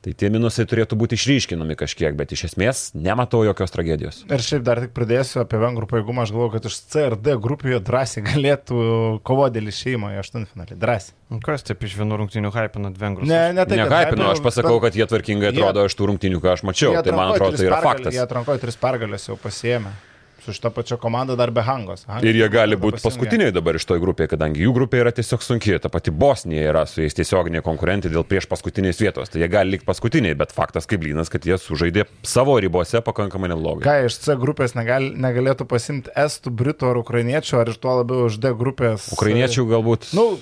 Tai 0.05 0.13
tie 0.21 0.29
minusai 0.29 0.67
turėtų 0.69 0.99
būti 1.01 1.17
išryškinami 1.17 1.79
kažkiek, 1.81 2.13
bet 2.19 2.35
iš 2.37 2.43
esmės 2.51 2.83
nematau 2.93 3.41
jokios 3.47 3.73
tragedijos. 3.73 4.19
Ir 4.29 4.45
šiaip 4.45 4.67
dar 4.67 4.83
tik 4.85 4.93
pridėsiu 4.93 5.41
apie 5.41 5.57
vengrų 5.63 5.89
pajėgumą, 5.89 6.27
aš 6.27 6.35
galvoju, 6.35 6.53
kad 6.59 6.69
iš 6.69 6.77
C 6.93 7.07
ir 7.09 7.17
D 7.17 7.39
grupėje 7.41 7.81
drąsiai 7.89 8.27
galėtų 8.29 8.85
kovoti 9.25 9.57
dėl 9.57 9.73
išėjimo 9.73 10.13
į 10.13 10.21
aštuntfinalį. 10.21 10.77
Drąsiai. 10.85 11.17
Nu, 11.33 11.41
kas 11.41 11.65
taip 11.65 11.89
iš 11.89 11.97
vienų 12.03 12.21
rungtinių 12.21 12.53
hypinat 12.53 13.01
vengrus? 13.01 13.31
Ne, 13.33 13.47
ne 13.57 13.65
tai. 13.65 13.81
Nehypinu, 13.81 14.29
aš 14.29 14.45
pasakau, 14.45 14.77
kad 14.85 14.93
jie 14.93 15.09
tvarkingai 15.09 15.55
atrodo 15.55 15.89
iš 15.89 15.97
tų 15.97 16.13
rungtinių, 16.13 16.45
ką 16.45 16.53
aš 16.59 16.69
mačiau. 16.69 16.99
Tai 17.01 17.17
man 17.17 17.33
atrodo, 17.33 17.57
tai 17.57 17.71
yra 17.73 17.81
faktas. 17.81 18.13
Jie 18.13 18.27
atrankojo 18.29 18.61
tris 18.61 18.77
pergalės 18.77 19.33
jau 19.33 19.41
pasiemė 19.41 19.97
su 20.45 20.55
šita 20.55 20.71
pačia 20.75 20.99
komanda 21.01 21.37
dar 21.39 21.51
be 21.55 21.65
Hangos. 21.65 22.05
Hangos 22.09 22.29
ir 22.29 22.39
jie 22.39 22.49
gali 22.53 22.79
būti 22.81 23.03
paskutiniai 23.05 23.55
dabar 23.55 23.79
iš 23.79 23.87
toj 23.89 24.03
grupėje, 24.03 24.35
kadangi 24.35 24.65
jų 24.65 24.75
grupė 24.77 25.03
yra 25.03 25.13
tiesiog 25.15 25.45
sunki, 25.45 25.77
ta 25.83 25.91
pati 25.93 26.13
Bosnija 26.15 26.69
yra 26.71 26.85
su 26.91 27.03
jais 27.03 27.17
tiesioginė 27.17 27.65
konkurentė 27.65 28.13
dėl 28.13 28.27
prieš 28.29 28.49
paskutinės 28.51 29.01
vietos, 29.03 29.33
tai 29.33 29.43
jie 29.43 29.51
gali 29.53 29.75
likti 29.75 29.89
paskutiniai, 29.89 30.37
bet 30.39 30.55
faktas 30.55 30.89
kaip 30.91 31.05
lynas, 31.07 31.33
kad 31.33 31.47
jie 31.49 31.59
sužaidė 31.61 32.07
savo 32.27 32.57
ribose 32.63 33.03
pakankamai 33.05 33.53
neblogai. 33.53 33.87
Ką 33.87 34.09
iš 34.09 34.19
C 34.25 34.39
grupės 34.41 34.77
negal, 34.79 35.11
negalėtų 35.27 35.69
pasimti 35.71 36.13
estų, 36.25 36.53
britų 36.55 36.93
ar 36.93 37.01
ukrainiečių, 37.03 37.61
ar 37.63 37.73
iš 37.73 37.81
to 37.83 38.01
labiau 38.01 38.29
iš 38.31 38.41
D 38.43 38.53
grupės? 38.59 39.09
Ukrainiečių 39.17 39.69
galbūt. 39.73 40.13
Nu, 40.17 40.35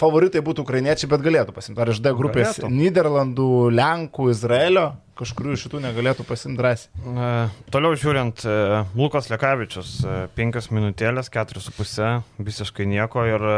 favoritai 0.00 0.42
būtų 0.44 0.64
ukrainiečiai, 0.64 1.08
bet 1.10 1.22
galėtų 1.24 1.54
pasimti. 1.56 1.80
Ar 1.80 1.92
iš 1.92 2.00
D 2.04 2.12
grupės 2.16 2.58
galėtų. 2.58 2.70
Niderlandų, 2.74 3.48
Lenkų, 3.74 4.28
Izraelio, 4.32 4.86
kažkurių 5.18 5.54
iš 5.54 5.66
šitų 5.66 5.82
negalėtų 5.84 6.26
pasimti 6.26 6.58
drąsiai. 6.58 6.90
E, 7.04 7.30
toliau 7.74 7.94
žiūrint, 7.98 8.42
e, 8.42 8.82
Lukas 8.98 9.30
Lekavičius, 9.30 9.94
e, 10.02 10.18
5 10.34 10.70
minutėlės, 10.74 11.30
4,5, 11.34 12.24
visiškai 12.42 12.88
nieko 12.90 13.26
ir 13.30 13.48
e, 13.48 13.56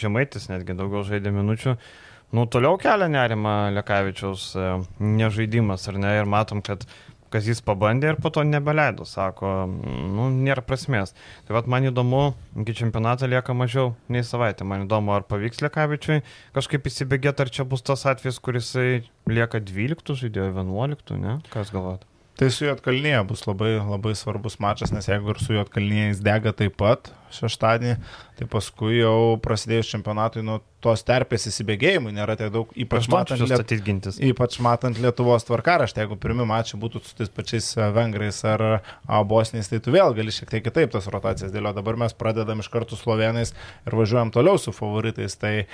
Žemaitis 0.00 0.48
netgi 0.52 0.76
daugiau 0.78 1.04
žaidė 1.06 1.34
minučių. 1.36 1.76
Nu, 2.34 2.42
toliau 2.50 2.74
kelia 2.80 3.06
nerima 3.06 3.68
Lekavičiaus 3.76 4.48
e, 4.58 4.70
nežaidimas, 4.98 5.84
ar 5.92 6.00
ne? 6.02 6.16
Ir 6.18 6.26
matom, 6.26 6.58
kad 6.64 6.82
kas 6.82 6.96
jis 7.44 7.60
pabandė 7.60 8.14
ir 8.14 8.18
po 8.22 8.32
to 8.32 8.40
nebeleido, 8.48 9.04
sako, 9.04 9.52
nu, 9.68 10.30
nėra 10.32 10.64
prasmės. 10.64 11.12
Tai 11.44 11.58
vad 11.58 11.68
man 11.68 11.90
įdomu, 11.90 12.22
iki 12.64 12.78
čempionato 12.80 13.28
lieka 13.28 13.52
mažiau 13.52 13.92
nei 14.08 14.24
savaitę, 14.24 14.64
man 14.64 14.86
įdomu, 14.88 15.12
ar 15.12 15.28
pavyks 15.28 15.60
Lekavičiui 15.66 16.22
kažkaip 16.56 16.88
įsibėgėti, 16.88 17.44
ar 17.44 17.52
čia 17.52 17.68
bus 17.68 17.84
tas 17.84 18.08
atvejis, 18.08 18.40
kuris 18.40 18.72
lieka 19.28 19.60
12 19.60 20.16
žaidėjo 20.24 20.52
11, 20.56 21.18
ne? 21.20 21.40
Kas 21.52 21.74
galvojate? 21.74 22.08
Tai 22.36 22.50
su 22.52 22.66
Jotkalnyje 22.66 23.22
bus 23.24 23.46
labai, 23.48 23.78
labai 23.80 24.10
svarbus 24.16 24.58
mačas, 24.60 24.90
nes 24.92 25.06
jeigu 25.08 25.32
ir 25.32 25.38
su 25.40 25.54
Jotkalnyje 25.56 26.10
jis 26.10 26.18
dega 26.24 26.52
taip 26.56 26.74
pat 26.80 27.08
šeštadienį, 27.40 27.96
tai 28.38 28.48
paskui 28.52 29.00
jau 29.00 29.36
prasidėjus 29.44 29.92
čempionatui, 29.94 30.44
nu, 30.46 30.60
tos 30.86 31.02
terpės 31.06 31.46
įsibėgėjimui 31.50 32.12
nėra 32.14 32.36
tiek 32.38 32.52
daug, 32.54 32.70
ypač 32.78 33.08
matant, 33.10 33.40
Liet... 33.42 33.72
ypač 34.28 34.58
matant 34.62 35.00
Lietuvos 35.02 35.46
tvarkaraštį. 35.48 36.02
Jeigu 36.04 36.18
pirmi 36.20 36.46
mačiai 36.48 36.78
būtų 36.82 37.02
su 37.02 37.16
tais 37.18 37.32
pačiais 37.32 37.70
e, 37.74 37.88
vengrais 37.96 38.38
ar 38.46 38.64
bosniais, 39.28 39.70
tai 39.72 39.80
tu 39.82 39.94
vėl 39.94 40.14
gali 40.16 40.34
šiek 40.34 40.52
tiek 40.52 40.64
kitaip 40.66 40.92
tas 40.94 41.08
rotacijas 41.12 41.54
dėlioti. 41.54 41.80
Dabar 41.80 41.98
mes 42.04 42.14
pradedam 42.16 42.62
iš 42.62 42.70
karto 42.72 42.98
slovenais 42.98 43.54
ir 43.56 43.98
važiuojam 43.98 44.32
toliau 44.36 44.60
su 44.62 44.74
favoritais. 44.76 45.38
Tai 45.40 45.54
e, 45.64 45.66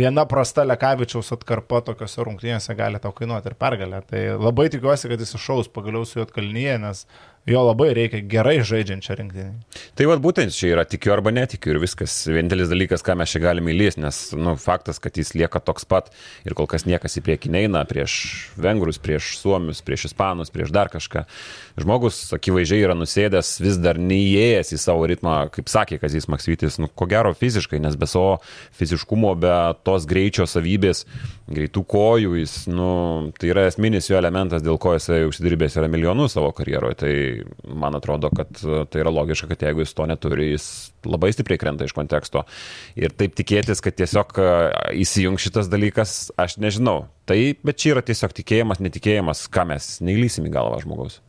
viena 0.00 0.26
prasta 0.30 0.66
Lekavičiaus 0.66 1.34
atkarpa 1.36 1.84
tokiuose 1.92 2.26
rungtynėse 2.26 2.78
gali 2.78 3.02
tau 3.04 3.14
kainuoti 3.14 3.52
ir 3.52 3.58
pergalę. 3.60 4.02
Tai 4.08 4.24
labai 4.40 4.70
tikiuosi, 4.74 5.12
kad 5.12 5.22
jis 5.22 5.36
iššaus 5.38 5.70
pagaliau 5.76 6.08
su 6.08 6.22
Jotkalnyje, 6.22 6.80
nes 6.82 7.04
jo 7.48 7.62
labai 7.64 7.90
reikia 7.96 8.20
gerai 8.28 8.58
žaidžiančią 8.66 9.16
rinktinį. 9.18 9.80
Tai 9.98 10.08
vad 10.10 10.22
būtent 10.24 10.54
čia 10.54 10.72
yra 10.74 10.84
tikiu 10.88 11.12
arba 11.14 11.32
netikiu 11.34 11.72
ir 11.74 11.80
viskas. 11.82 12.14
Vienintelis 12.28 12.70
dalykas, 12.70 13.04
ką 13.06 13.16
mes 13.18 13.32
čia 13.32 13.42
galime 13.42 13.72
įlysti, 13.72 14.02
nes 14.04 14.20
nu, 14.36 14.54
faktas, 14.60 15.00
kad 15.02 15.16
jis 15.18 15.34
lieka 15.38 15.62
toks 15.64 15.88
pat 15.88 16.10
ir 16.46 16.56
kol 16.58 16.68
kas 16.70 16.86
niekas 16.88 17.18
į 17.20 17.24
priekį 17.26 17.52
neina 17.56 17.84
prieš 17.88 18.18
vengrus, 18.60 19.00
prieš 19.02 19.36
suomius, 19.40 19.82
prieš 19.84 20.08
ispanus, 20.10 20.52
prieš 20.54 20.72
dar 20.74 20.92
kažką. 20.92 21.24
Žmogus 21.80 22.20
akivaizdžiai 22.36 22.84
yra 22.86 22.96
nusėdęs, 22.98 23.54
vis 23.64 23.80
dar 23.82 24.00
neįėjęs 24.02 24.74
į 24.74 24.80
savo 24.82 25.06
ritmą, 25.08 25.38
kaip 25.54 25.70
sakė 25.72 26.00
Kazis 26.02 26.28
Maksytis, 26.30 26.78
nu 26.82 26.90
ko 26.92 27.08
gero 27.10 27.34
fiziškai, 27.36 27.80
nes 27.82 27.96
be 27.98 28.08
savo 28.10 28.38
fiziškumo, 28.78 29.34
be 29.40 29.54
tos 29.86 30.06
greičio 30.08 30.46
savybės, 30.48 31.04
greitų 31.48 31.84
kojų, 31.88 32.34
jis, 32.42 32.56
nu, 32.70 32.90
tai 33.38 33.52
yra 33.52 33.66
esminis 33.70 34.10
jo 34.10 34.18
elementas, 34.20 34.64
dėl 34.64 34.78
ko 34.80 34.94
jisai 34.96 35.22
užsidirbęs 35.28 35.78
yra 35.80 35.88
milijonus 35.90 36.36
savo 36.36 36.50
karjeroje. 36.56 36.98
Tai 36.98 37.12
man 37.68 37.98
atrodo, 37.98 38.30
kad 38.34 38.60
e, 38.62 38.82
tai 38.90 39.02
yra 39.04 39.12
logiška, 39.14 39.50
kad 39.52 39.62
jeigu 39.68 39.84
jis 39.84 39.94
to 39.96 40.08
neturi, 40.10 40.50
jis 40.54 40.66
labai 41.06 41.30
stipriai 41.34 41.60
krenta 41.60 41.88
iš 41.88 41.94
konteksto. 41.96 42.44
Ir 42.98 43.14
taip 43.18 43.36
tikėtis, 43.38 43.82
kad 43.84 43.96
tiesiog 43.98 44.34
e, 44.42 44.50
įsijung 45.04 45.38
šitas 45.42 45.70
dalykas, 45.72 46.18
aš 46.40 46.58
nežinau. 46.62 47.06
Tai, 47.28 47.38
bet 47.66 47.80
čia 47.80 47.94
yra 47.96 48.04
tiesiog 48.04 48.36
tikėjimas, 48.40 48.82
netikėjimas, 48.84 49.46
ką 49.52 49.68
mes 49.72 49.96
neįlysim 50.04 50.48
į 50.48 50.54
galvą 50.58 50.82
žmogaus. 50.84 51.22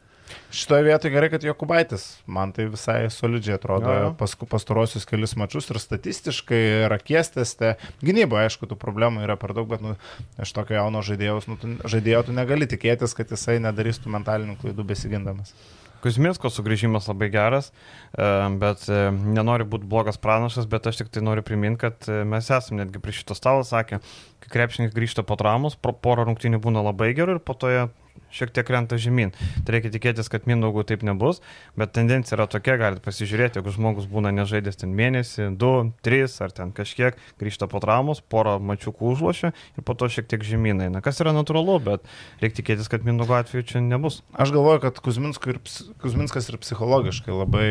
Šitoje 0.51 0.83
vietoje 0.83 1.13
gerai, 1.13 1.29
kad 1.29 1.43
Jokubaitis, 1.43 2.03
man 2.25 2.51
tai 2.53 2.65
visai 2.69 3.09
solidžiai 3.13 3.55
atrodo, 3.57 3.89
jo, 3.89 4.01
jo. 4.03 4.11
Paskui 4.17 4.47
pastarosius 4.49 5.05
kelius 5.09 5.35
mačius 5.37 5.69
ir 5.69 5.79
statistiškai, 5.81 6.61
ir 6.85 6.95
akiestėste. 6.95 7.75
Gynyboje, 8.01 8.49
aišku, 8.49 8.69
tų 8.69 8.77
problemų 8.81 9.25
yra 9.27 9.37
per 9.41 9.53
daug, 9.57 9.69
bet 9.69 9.83
nu, 9.85 9.95
iš 10.41 10.53
tokio 10.57 10.79
jauno 10.79 11.03
žaidėjo, 11.05 11.39
nu, 11.49 11.57
tu, 11.61 11.73
žaidėjo 11.93 12.23
tu 12.29 12.37
negali 12.37 12.69
tikėtis, 12.69 13.13
kad 13.17 13.29
jisai 13.33 13.59
nedarys 13.63 14.01
tų 14.01 14.13
mentalinių 14.17 14.57
klaidų 14.61 14.87
besigindamas. 14.89 15.53
Kuzminsko 16.03 16.51
sugrįžimas 16.53 17.09
labai 17.09 17.29
geras, 17.33 17.69
e, 17.69 18.27
bet 18.61 18.85
e, 18.87 18.99
nenoriu 19.11 19.67
būti 19.69 19.89
blogas 19.89 20.19
pranašas, 20.21 20.67
bet 20.71 20.87
aš 20.87 21.01
tik 21.01 21.11
tai 21.13 21.23
noriu 21.25 21.43
priminti, 21.45 21.81
kad 21.85 22.07
e, 22.07 22.21
mes 22.27 22.49
esame 22.49 22.83
netgi 22.83 23.01
prie 23.03 23.15
šito 23.15 23.37
stalo 23.37 23.65
sakę, 23.67 23.99
kai 24.43 24.53
krepšininkai 24.55 24.95
grįžta 24.95 25.25
po 25.27 25.37
traumos, 25.39 25.77
porą 25.79 26.27
rungtynių 26.29 26.61
būna 26.63 26.85
labai 26.87 27.11
gerų 27.17 27.37
ir 27.37 27.43
po 27.43 27.57
to 27.59 27.73
jie 27.73 27.83
šiek 28.33 28.53
tiek 28.55 28.67
krenta 28.67 28.99
žemyn. 29.01 29.33
Tai 29.65 29.75
reikia 29.75 29.91
tikėtis, 29.93 30.29
kad 30.31 30.47
mindaugų 30.49 30.85
taip 30.89 31.03
nebus, 31.07 31.41
bet 31.79 31.93
tendencija 31.95 32.37
yra 32.37 32.47
tokia, 32.51 32.77
galite 32.81 33.03
pasižiūrėti, 33.05 33.59
jeigu 33.59 33.73
žmogus 33.75 34.09
būna 34.09 34.31
nežaidęs 34.35 34.81
ten 34.83 34.93
mėnesį, 34.95 35.49
du, 35.59 35.73
tris 36.05 36.37
ar 36.43 36.53
ten 36.55 36.73
kažkiek, 36.75 37.17
grįžta 37.41 37.69
po 37.71 37.81
traumos, 37.83 38.21
porą 38.21 38.57
mačiukų 38.63 39.13
užlošia 39.13 39.51
ir 39.51 39.85
po 39.85 39.95
to 39.97 40.09
šiek 40.11 40.29
tiek 40.29 40.45
žemyn 40.45 40.85
eina. 40.87 41.03
Kas 41.05 41.21
yra 41.23 41.33
natūralu, 41.35 41.79
bet 41.85 42.05
reikia 42.43 42.61
tikėtis, 42.61 42.89
kad 42.91 43.05
mindaugų 43.07 43.37
atveju 43.39 43.67
čia 43.73 43.83
nebus. 43.83 44.21
Aš 44.33 44.53
galvoju, 44.55 44.83
kad 44.85 44.99
ir, 44.99 45.61
Kuzminskas 45.99 46.49
ir 46.49 46.59
psichologiškai 46.61 47.33
labai 47.33 47.69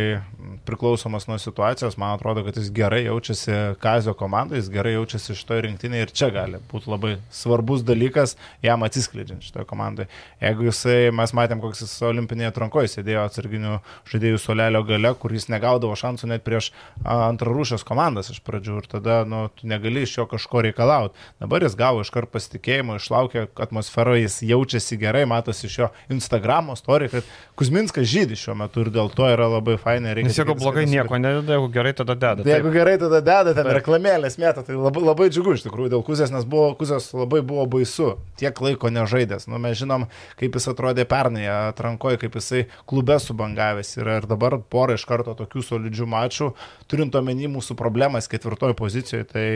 priklausomas 0.68 1.28
nuo 1.28 1.38
situacijos, 1.40 1.96
man 2.00 2.16
atrodo, 2.16 2.44
kad 2.46 2.56
jis 2.58 2.70
gerai 2.74 3.04
jaučiasi 3.06 3.76
Kazio 3.82 4.14
komandai, 4.18 4.58
jis 4.60 4.70
gerai 4.72 4.94
jaučiasi 4.96 5.36
šitoje 5.38 5.64
rinktinėje 5.66 6.06
ir 6.06 6.14
čia 6.20 6.30
gali 6.34 6.60
būti 6.70 6.90
labai 6.90 7.14
svarbus 7.34 7.84
dalykas 7.86 8.36
jam 8.64 8.84
atsiskleidžiant 8.86 9.44
šitoje 9.46 9.68
komandoje. 9.68 10.08
Jeigu 10.48 10.68
jisai, 10.68 11.10
mes 11.12 11.32
matėm, 11.36 11.60
koks 11.60 11.82
jis 11.84 11.94
olimpinėje 12.08 12.48
atrankoje 12.52 12.88
sėdėjo 12.94 13.24
atsarginių 13.28 13.74
žaidėjų 14.08 14.38
solelio 14.40 14.80
gale, 14.88 15.12
kur 15.20 15.34
jis 15.36 15.48
negaudavo 15.52 15.96
šansų 15.98 16.30
net 16.30 16.44
prieš 16.46 16.70
antrarūšės 17.04 17.84
komandas 17.88 18.30
iš 18.32 18.40
pradžių 18.46 18.78
ir 18.80 18.88
tada, 18.88 19.18
nu, 19.28 19.42
tu 19.58 19.68
negali 19.68 20.06
iš 20.06 20.14
jo 20.18 20.26
kažko 20.30 20.62
reikalauti. 20.64 21.18
Dabar 21.42 21.66
jis 21.66 21.76
gavo 21.78 22.04
iškart 22.04 22.32
pasitikėjimo, 22.32 22.96
išlaukė 22.96 23.44
atmosferą, 23.60 24.16
jis 24.22 24.40
jaučiasi 24.48 24.98
gerai, 25.00 25.26
matosi 25.28 25.68
iš 25.68 25.78
jo 25.82 25.90
Instagramo 26.14 26.76
story, 26.78 27.10
kad 27.12 27.28
Kuzminskas 27.58 28.08
žydė 28.08 28.38
šiuo 28.38 28.56
metu 28.58 28.86
ir 28.86 28.92
dėl 28.94 29.12
to 29.12 29.28
yra 29.28 29.50
labai 29.50 29.76
fainai. 29.82 30.14
Nes 30.22 30.38
Jeigu 30.38 30.56
blogai 30.56 30.86
nieko 30.88 31.18
nededa, 31.20 31.58
jeigu 31.58 31.68
gerai 31.74 31.92
tada 31.98 32.14
deda. 32.16 32.46
Tai 32.46 32.54
jeigu 32.54 32.72
gerai 32.72 32.96
tada 33.02 33.20
deda, 33.24 33.54
ten 33.58 33.70
reklamėlės 33.78 34.38
mėta, 34.40 34.64
tai 34.64 34.78
labai, 34.78 35.02
labai 35.04 35.28
džiugu 35.34 35.56
iš 35.58 35.66
tikrųjų 35.66 35.92
dėl 35.96 36.04
Kuzės, 36.06 36.32
nes 36.34 36.46
buvo, 36.48 36.70
Kuzės 36.78 37.10
labai 37.16 37.42
buvo 37.42 37.66
baisu, 37.76 38.14
tiek 38.38 38.62
laiko 38.62 38.92
nežaidęs. 38.94 39.48
Nu, 39.50 39.58
mes 39.62 39.78
žinom, 39.80 40.06
kaip 40.38 40.58
jis 40.58 40.68
atrodė 40.72 41.04
pernai 41.08 41.46
atrankoje, 41.50 42.20
kaip 42.22 42.38
jisai 42.38 42.64
klube 42.88 43.18
subangavęs 43.22 43.96
yra 44.00 44.18
ir 44.20 44.28
dabar 44.30 44.58
porą 44.70 44.96
iš 44.98 45.06
karto 45.08 45.34
tokių 45.38 45.64
solidžių 45.66 46.08
mačų, 46.14 46.52
turint 46.90 47.18
omeny 47.18 47.50
mūsų 47.52 47.76
problemas 47.78 48.30
ketvirtojo 48.30 48.78
pozicijoje, 48.78 49.28
tai 49.32 49.46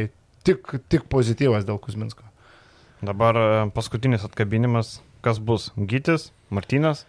tik, 0.46 0.76
tik 0.92 1.08
pozityvas 1.12 1.66
dėl 1.68 1.80
Kuzminsko. 1.82 2.26
Dabar 3.02 3.38
e, 3.38 3.48
paskutinis 3.74 4.26
atkabinimas, 4.26 5.00
kas 5.26 5.42
bus? 5.42 5.70
Gytis, 5.76 6.30
Martinas? 6.50 7.06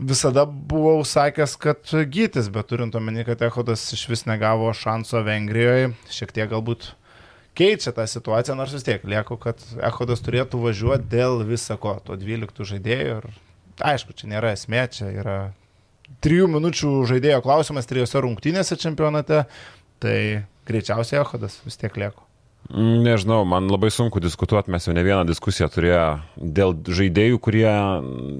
visada 0.00 0.44
buvau 0.46 1.04
sakęs, 1.04 1.56
kad 1.60 1.92
gytis, 2.08 2.48
bet 2.52 2.70
turint 2.70 2.94
omeny, 2.96 3.24
kad 3.26 3.42
Ehodas 3.44 3.84
iš 3.92 4.06
vis 4.08 4.24
negavo 4.28 4.72
šanso 4.76 5.22
Vengrijoje, 5.26 5.92
šiek 6.12 6.32
tiek 6.36 6.50
galbūt 6.50 6.92
keičia 7.58 7.92
tą 7.96 8.06
situaciją, 8.08 8.56
nors 8.58 8.74
vis 8.74 8.86
tiek 8.86 9.04
lieku, 9.08 9.38
kad 9.40 9.62
Ehodas 9.78 10.22
turėtų 10.24 10.60
važiuoti 10.62 11.10
dėl 11.12 11.44
visako, 11.48 11.98
to 12.06 12.18
12 12.20 12.66
žaidėjų. 12.72 13.18
Ir 13.20 13.28
aišku, 13.92 14.16
čia 14.16 14.30
nėra 14.32 14.54
esmė, 14.56 14.86
čia 14.92 15.10
yra 15.12 15.38
3 16.24 16.48
minučių 16.56 16.96
žaidėjo 17.10 17.42
klausimas 17.44 17.88
trijose 17.90 18.22
rungtynėse 18.22 18.78
čempionate, 18.80 19.44
tai 20.02 20.18
greičiausiai 20.68 21.22
Ehodas 21.22 21.60
vis 21.66 21.78
tiek 21.80 21.96
lieku. 22.00 22.26
Nežinau, 22.70 23.42
man 23.48 23.66
labai 23.66 23.88
sunku 23.90 24.20
diskutuoti, 24.22 24.70
mes 24.70 24.84
jau 24.86 24.92
ne 24.94 25.02
vieną 25.02 25.24
diskusiją 25.26 25.66
turėjo 25.74 26.02
dėl 26.38 26.76
žaidėjų, 26.86 27.38
kurie 27.42 27.70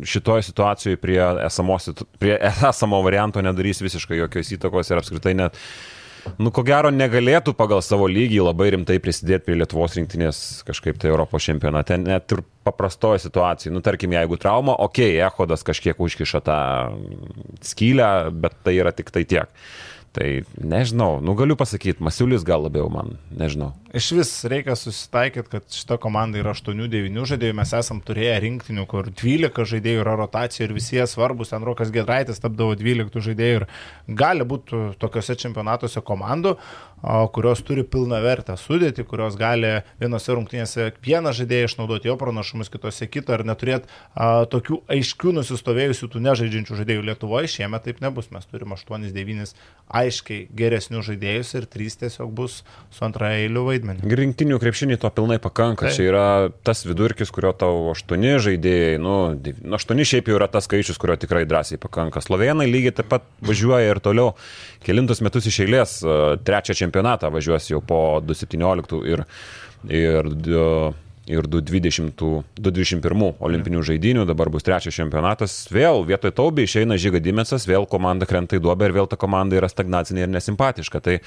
šitoje 0.07 0.45
situacijoje 0.47 1.01
prie, 1.03 1.19
esamos, 1.49 1.89
prie 2.23 2.37
esamo 2.71 3.01
varianto 3.03 3.43
nedarys 3.43 3.83
visiškai 3.83 4.21
jokios 4.21 4.53
įtakos 4.55 4.93
ir 4.93 5.01
apskritai 5.01 5.35
net, 5.41 5.59
nu, 6.39 6.53
ko 6.55 6.65
gero, 6.67 6.91
negalėtų 6.95 7.55
pagal 7.59 7.83
savo 7.85 8.09
lygį 8.11 8.43
labai 8.45 8.71
rimtai 8.77 8.99
prisidėti 9.03 9.49
prie 9.49 9.59
Lietuvos 9.59 9.97
rinktinės 9.99 10.41
kažkaip 10.69 11.01
tai 11.01 11.13
Europos 11.13 11.47
čempionate, 11.47 11.99
net 12.01 12.35
ir 12.37 12.43
paprastoje 12.67 13.23
situacijoje. 13.25 13.75
Nu, 13.75 13.83
tarkim, 13.85 14.15
jeigu 14.17 14.39
trauma, 14.41 14.77
okei, 14.87 15.15
okay, 15.17 15.27
Ehodas 15.27 15.65
kažkiek 15.67 16.01
užkiša 16.01 16.43
tą 16.47 16.59
skylę, 17.65 18.11
bet 18.43 18.59
tai 18.67 18.77
yra 18.81 18.95
tik 18.97 19.13
tai 19.15 19.25
tiek. 19.29 19.63
Tai 20.11 20.43
nežinau, 20.59 21.21
nu 21.23 21.37
galiu 21.39 21.55
pasakyti, 21.55 22.03
Masiulis 22.03 22.43
gal 22.43 22.65
labiau 22.65 22.89
man, 22.91 23.13
nežinau. 23.31 23.69
Iš 23.95 24.09
vis 24.19 24.33
reikia 24.51 24.75
susitaikyti, 24.75 25.47
kad 25.53 25.69
šita 25.71 26.01
komanda 26.03 26.41
yra 26.41 26.51
8-9 26.51 27.29
žaidėjų, 27.31 27.55
mes 27.55 27.75
esam 27.79 28.01
turėję 28.03 28.33
rinktinių, 28.43 28.89
kur 28.91 29.07
12 29.07 29.69
žaidėjų 29.71 30.03
yra 30.03 30.17
rotacija 30.19 30.67
ir 30.67 30.75
visi 30.75 30.97
jie 30.97 31.07
svarbus, 31.11 31.53
ten 31.55 31.63
Rokas 31.67 31.93
Gedraitis 31.95 32.43
tapdavo 32.43 32.75
12 32.81 33.23
žaidėjų 33.29 33.61
ir 33.61 33.69
gali 34.19 34.47
būti 34.51 34.83
tokiuose 34.99 35.39
čempionatuose 35.45 36.03
komandų, 36.03 36.57
kurios 37.35 37.63
turi 37.67 37.85
pilną 37.85 38.21
vertę 38.25 38.57
sudėti, 38.61 39.05
kurios 39.09 39.37
gali 39.41 39.81
vienose 40.01 40.37
rungtynėse 40.37 40.91
vieną 41.05 41.35
žaidėją 41.37 41.71
išnaudoti 41.71 42.11
jo 42.11 42.17
pranašumus, 42.21 42.73
kitose 42.73 43.09
kitą, 43.11 43.39
ar 43.39 43.47
neturėti 43.49 43.91
tokių 44.55 44.83
aiškių 44.97 45.37
nusistovėjusių 45.41 46.11
tų 46.13 46.25
nežaidžiančių 46.29 46.81
žaidėjų 46.81 47.07
Lietuvoje. 47.11 47.53
Šiemet 47.59 47.87
taip 47.87 48.03
nebus, 48.05 48.31
mes 48.35 48.47
turime 48.51 48.77
8-9 48.79 49.55
aiškiai 50.01 50.47
geresnių 50.57 51.05
žaidėjus 51.07 51.55
ir 51.59 51.67
3 51.71 52.01
tiesiog 52.05 52.35
bus 52.37 52.61
su 52.95 53.05
antraeiliu 53.07 53.51
eiliu 53.51 53.65
vaidmeniu. 53.67 54.17
Rinktinių 54.21 54.59
krepšinį 54.63 54.99
to 55.01 55.11
pilnai 55.15 55.39
pakanka. 55.43 55.89
Tai. 55.89 55.95
Čia 55.97 56.07
yra 56.09 56.27
tas 56.67 56.85
vidurkis, 56.87 57.33
kurio 57.35 57.53
tau 57.57 57.91
8 57.93 58.39
žaidėjai, 58.47 58.99
nu 59.03 59.17
8 59.35 59.97
nu, 59.97 60.07
šiaip 60.07 60.31
jau 60.31 60.39
yra 60.39 60.49
tas 60.51 60.69
skaičius, 60.69 60.99
kurio 61.01 61.17
tikrai 61.21 61.45
drąsiai 61.49 61.81
pakanka. 61.81 62.23
Slovenai 62.25 62.69
lygiai 62.71 62.95
taip 63.01 63.11
pat 63.11 63.27
važiuoja 63.45 63.91
ir 63.91 64.03
toliau 64.05 64.35
kelintus 64.85 65.21
metus 65.25 65.49
iš 65.51 65.61
eilės 65.67 65.97
trečią 66.47 66.77
čempionatą 66.77 66.90
važiuos 67.33 67.71
jau 67.71 67.81
po 67.85 68.21
2017 68.25 69.01
ir, 69.11 69.25
ir, 69.89 70.29
ir 71.31 71.49
2021 71.55 73.27
olimpinių 73.39 73.83
žaidinių, 73.87 74.27
dabar 74.29 74.51
bus 74.53 74.67
trečias 74.67 74.97
čempionatas, 74.97 75.63
vėl 75.73 76.05
vietoj 76.09 76.35
taubė 76.37 76.67
išeina 76.67 76.99
Žyga 77.01 77.23
Dimetsas, 77.23 77.69
vėl 77.71 77.87
komanda 77.91 78.29
krenta 78.29 78.59
į 78.59 78.65
duobę 78.65 78.91
ir 78.91 78.97
vėl 79.01 79.11
ta 79.11 79.19
komanda 79.21 79.59
yra 79.59 79.71
stagnacinė 79.71 80.27
ir 80.27 80.33
nesimpatiška. 80.35 81.03
Tai, 81.05 81.19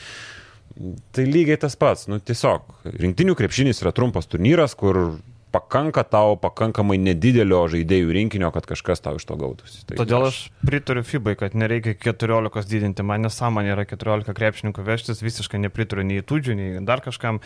tai 1.16 1.28
lygiai 1.30 1.60
tas 1.62 1.78
pats, 1.80 2.08
nu 2.12 2.20
tiesiog, 2.20 2.68
rinktinių 2.90 3.38
krepšinis 3.40 3.84
yra 3.84 3.94
trumpas 3.96 4.30
turnyras, 4.32 4.76
kur 4.80 5.20
pakanka 5.54 6.04
tau 6.04 6.34
pakankamai 6.42 6.98
nedidelio 6.98 7.62
žaidėjų 7.72 8.14
rinkinio, 8.18 8.50
kad 8.56 8.66
kažkas 8.70 9.04
tau 9.06 9.20
iš 9.20 9.28
to 9.30 9.38
gautųsi. 9.40 9.84
Tai 9.88 10.00
Todėl 10.02 10.28
aš 10.32 10.40
pritariu 10.66 11.06
FIBai, 11.06 11.36
kad 11.40 11.58
nereikia 11.58 11.94
14 12.02 12.70
didinti, 12.72 13.06
man 13.06 13.28
nesąmonė 13.28 13.76
yra 13.76 13.86
14 13.90 14.34
krepšininkų 14.38 14.86
vežtis, 14.88 15.22
visiškai 15.26 15.62
nepritariu 15.62 16.06
nei 16.10 16.26
Tudžiui, 16.26 16.58
nei 16.58 16.82
dar 16.88 17.04
kažkam. 17.06 17.42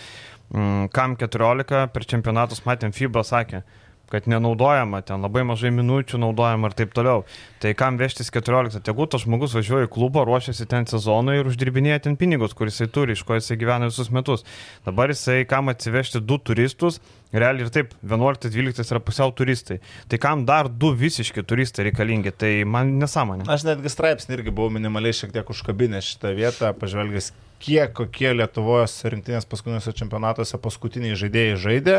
Mm, 0.56 0.88
kam 0.96 1.18
14 1.20 1.92
per 1.92 2.08
čempionatus 2.08 2.64
matėm 2.64 2.96
FIBA 2.96 3.26
sakė, 3.28 3.66
kad 4.12 4.28
nenaudojama, 4.30 5.02
ten 5.08 5.24
labai 5.26 5.44
mažai 5.48 5.72
minučių 5.76 6.20
naudojama 6.22 6.70
ir 6.70 6.76
taip 6.80 6.94
toliau. 6.96 7.26
Tai 7.62 7.74
kam 7.78 7.98
vežtis 8.00 8.32
14, 8.34 8.80
tegu 8.86 9.08
tas 9.10 9.26
žmogus 9.26 9.56
važiuoja 9.58 9.90
į 9.90 9.92
klubą, 9.92 10.24
ruošiasi 10.28 10.68
ten 10.70 10.88
sezonui 10.88 11.40
ir 11.42 11.50
uždirbinėja 11.50 12.06
ten 12.06 12.18
pinigus, 12.20 12.56
kuris 12.58 12.78
jisai 12.78 12.92
turi, 12.94 13.18
iš 13.18 13.26
ko 13.28 13.38
jisai 13.38 13.58
gyvena 13.60 13.90
visus 13.90 14.12
metus. 14.14 14.46
Dabar 14.86 15.12
jisai 15.12 15.42
kam 15.50 15.74
atsivežti 15.74 16.22
du 16.24 16.38
turistus, 16.40 17.02
realiai 17.34 17.68
ir 17.68 17.74
taip, 17.74 17.98
11-12 18.06 18.94
yra 18.94 19.02
pusiau 19.04 19.34
turistai. 19.36 19.82
Tai 20.08 20.22
kam 20.24 20.46
dar 20.48 20.70
du 20.70 20.94
visiški 20.96 21.44
turistai 21.44 21.90
reikalingi, 21.90 22.32
tai 22.32 22.54
man 22.70 22.96
nesąmonė. 23.02 23.50
Aš 23.52 23.68
netgi 23.68 23.92
straipsnį 23.92 24.40
irgi 24.40 24.56
buvau 24.56 24.72
minimaliai 24.78 25.16
šiek 25.16 25.36
tiek 25.36 25.52
užkabinęs 25.52 26.14
šitą 26.14 26.32
vietą, 26.38 26.72
pažvelgęs, 26.80 27.34
kiek 27.64 27.94
kokie 27.98 28.32
Lietuvos 28.38 29.00
rinktinės 29.10 29.48
paskutiniuose 29.50 29.96
čempionatuose 29.98 30.60
paskutiniai 30.62 31.18
žaidėjai 31.18 31.58
žaidė. 31.64 31.98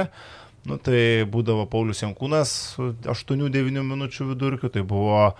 Nu, 0.66 0.76
tai 0.82 1.24
būdavo 1.30 1.64
Paulius 1.70 2.02
Jankūnas 2.02 2.50
su 2.74 2.88
8-9 3.08 3.84
minučių 3.86 4.26
vidurkiu, 4.32 4.68
tai 4.72 4.82
buvo 4.86 5.30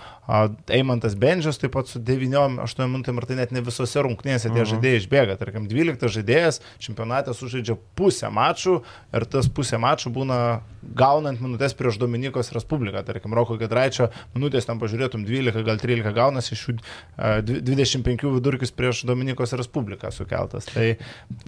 Eimantas 0.73 1.17
Benžias 1.19 1.59
taip 1.61 1.75
pat 1.75 1.91
su 1.91 2.01
9-8 2.01 2.87
minutėm 2.87 3.19
ir 3.19 3.27
tai 3.29 3.39
net 3.41 3.53
ne 3.53 3.63
visose 3.65 4.05
rungtynėse 4.05 4.49
tie 4.49 4.63
mhm. 4.63 4.71
žaidėjai 4.73 5.03
išbėga. 5.03 5.37
Tarkim, 5.41 5.67
12 5.69 6.15
žaidėjas 6.17 6.63
čempionate 6.85 7.35
sužaidžia 7.37 7.77
pusę 7.99 8.31
mačų 8.33 8.79
ir 9.13 9.29
tas 9.29 9.51
pusę 9.53 9.81
mačų 9.83 10.15
būna 10.17 10.41
gaunant 10.83 11.41
minutės 11.43 11.75
prieš 11.79 11.99
Dominikos 12.01 12.53
Respubliką. 12.55 13.03
Tarkim, 13.07 13.35
Roko 13.37 13.59
Gedraičio 13.61 14.09
minutės 14.35 14.69
tam 14.69 14.81
pažiūrėtum 14.83 15.25
12, 15.29 15.65
gal 15.67 15.81
13 15.81 16.15
gaunasi 16.17 16.55
iš 16.57 16.65
jų 16.69 16.77
25 17.19 18.27
vidurkis 18.37 18.73
prieš 18.75 19.05
Dominikos 19.09 19.55
Respubliką 19.59 20.13
sukeltas. 20.15 20.69
Tai 20.71 20.91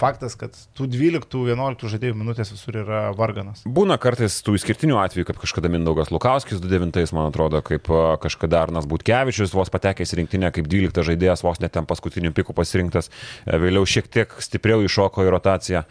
faktas, 0.00 0.36
kad 0.40 0.56
tų 0.78 0.88
12-11 0.92 1.94
žaidėjų 1.94 2.18
minutės 2.18 2.52
visur 2.54 2.80
yra 2.82 3.02
varganas. 3.16 3.64
Būna 3.66 3.98
kartais 4.02 4.40
tų 4.44 4.56
išskirtinių 4.58 4.98
atvejų, 5.02 5.28
kaip 5.30 5.40
kažkada 5.42 5.70
Mindaugas 5.72 6.12
Lukauskis 6.14 6.62
29, 6.62 7.14
man 7.16 7.30
atrodo, 7.30 7.62
kaip 7.66 7.90
kažkada 8.22 8.64
Arnas 8.64 8.88
Būtkevičius 8.90 9.54
vos 9.56 9.72
patekęs 9.72 10.14
į 10.14 10.22
rinktinę 10.22 10.52
kaip 10.54 10.70
12 10.70 11.06
žaidėjas, 11.10 11.44
vos 11.46 11.60
net 11.62 11.74
ten 11.76 11.88
paskutiniu 11.88 12.32
piku 12.36 12.56
pasirinktas, 12.56 13.10
e, 13.44 13.58
vėliau 13.60 13.86
šiek 13.88 14.10
tiek 14.10 14.34
stipriau 14.42 14.84
iššoko 14.86 15.26
į 15.26 15.34
rotaciją. 15.36 15.84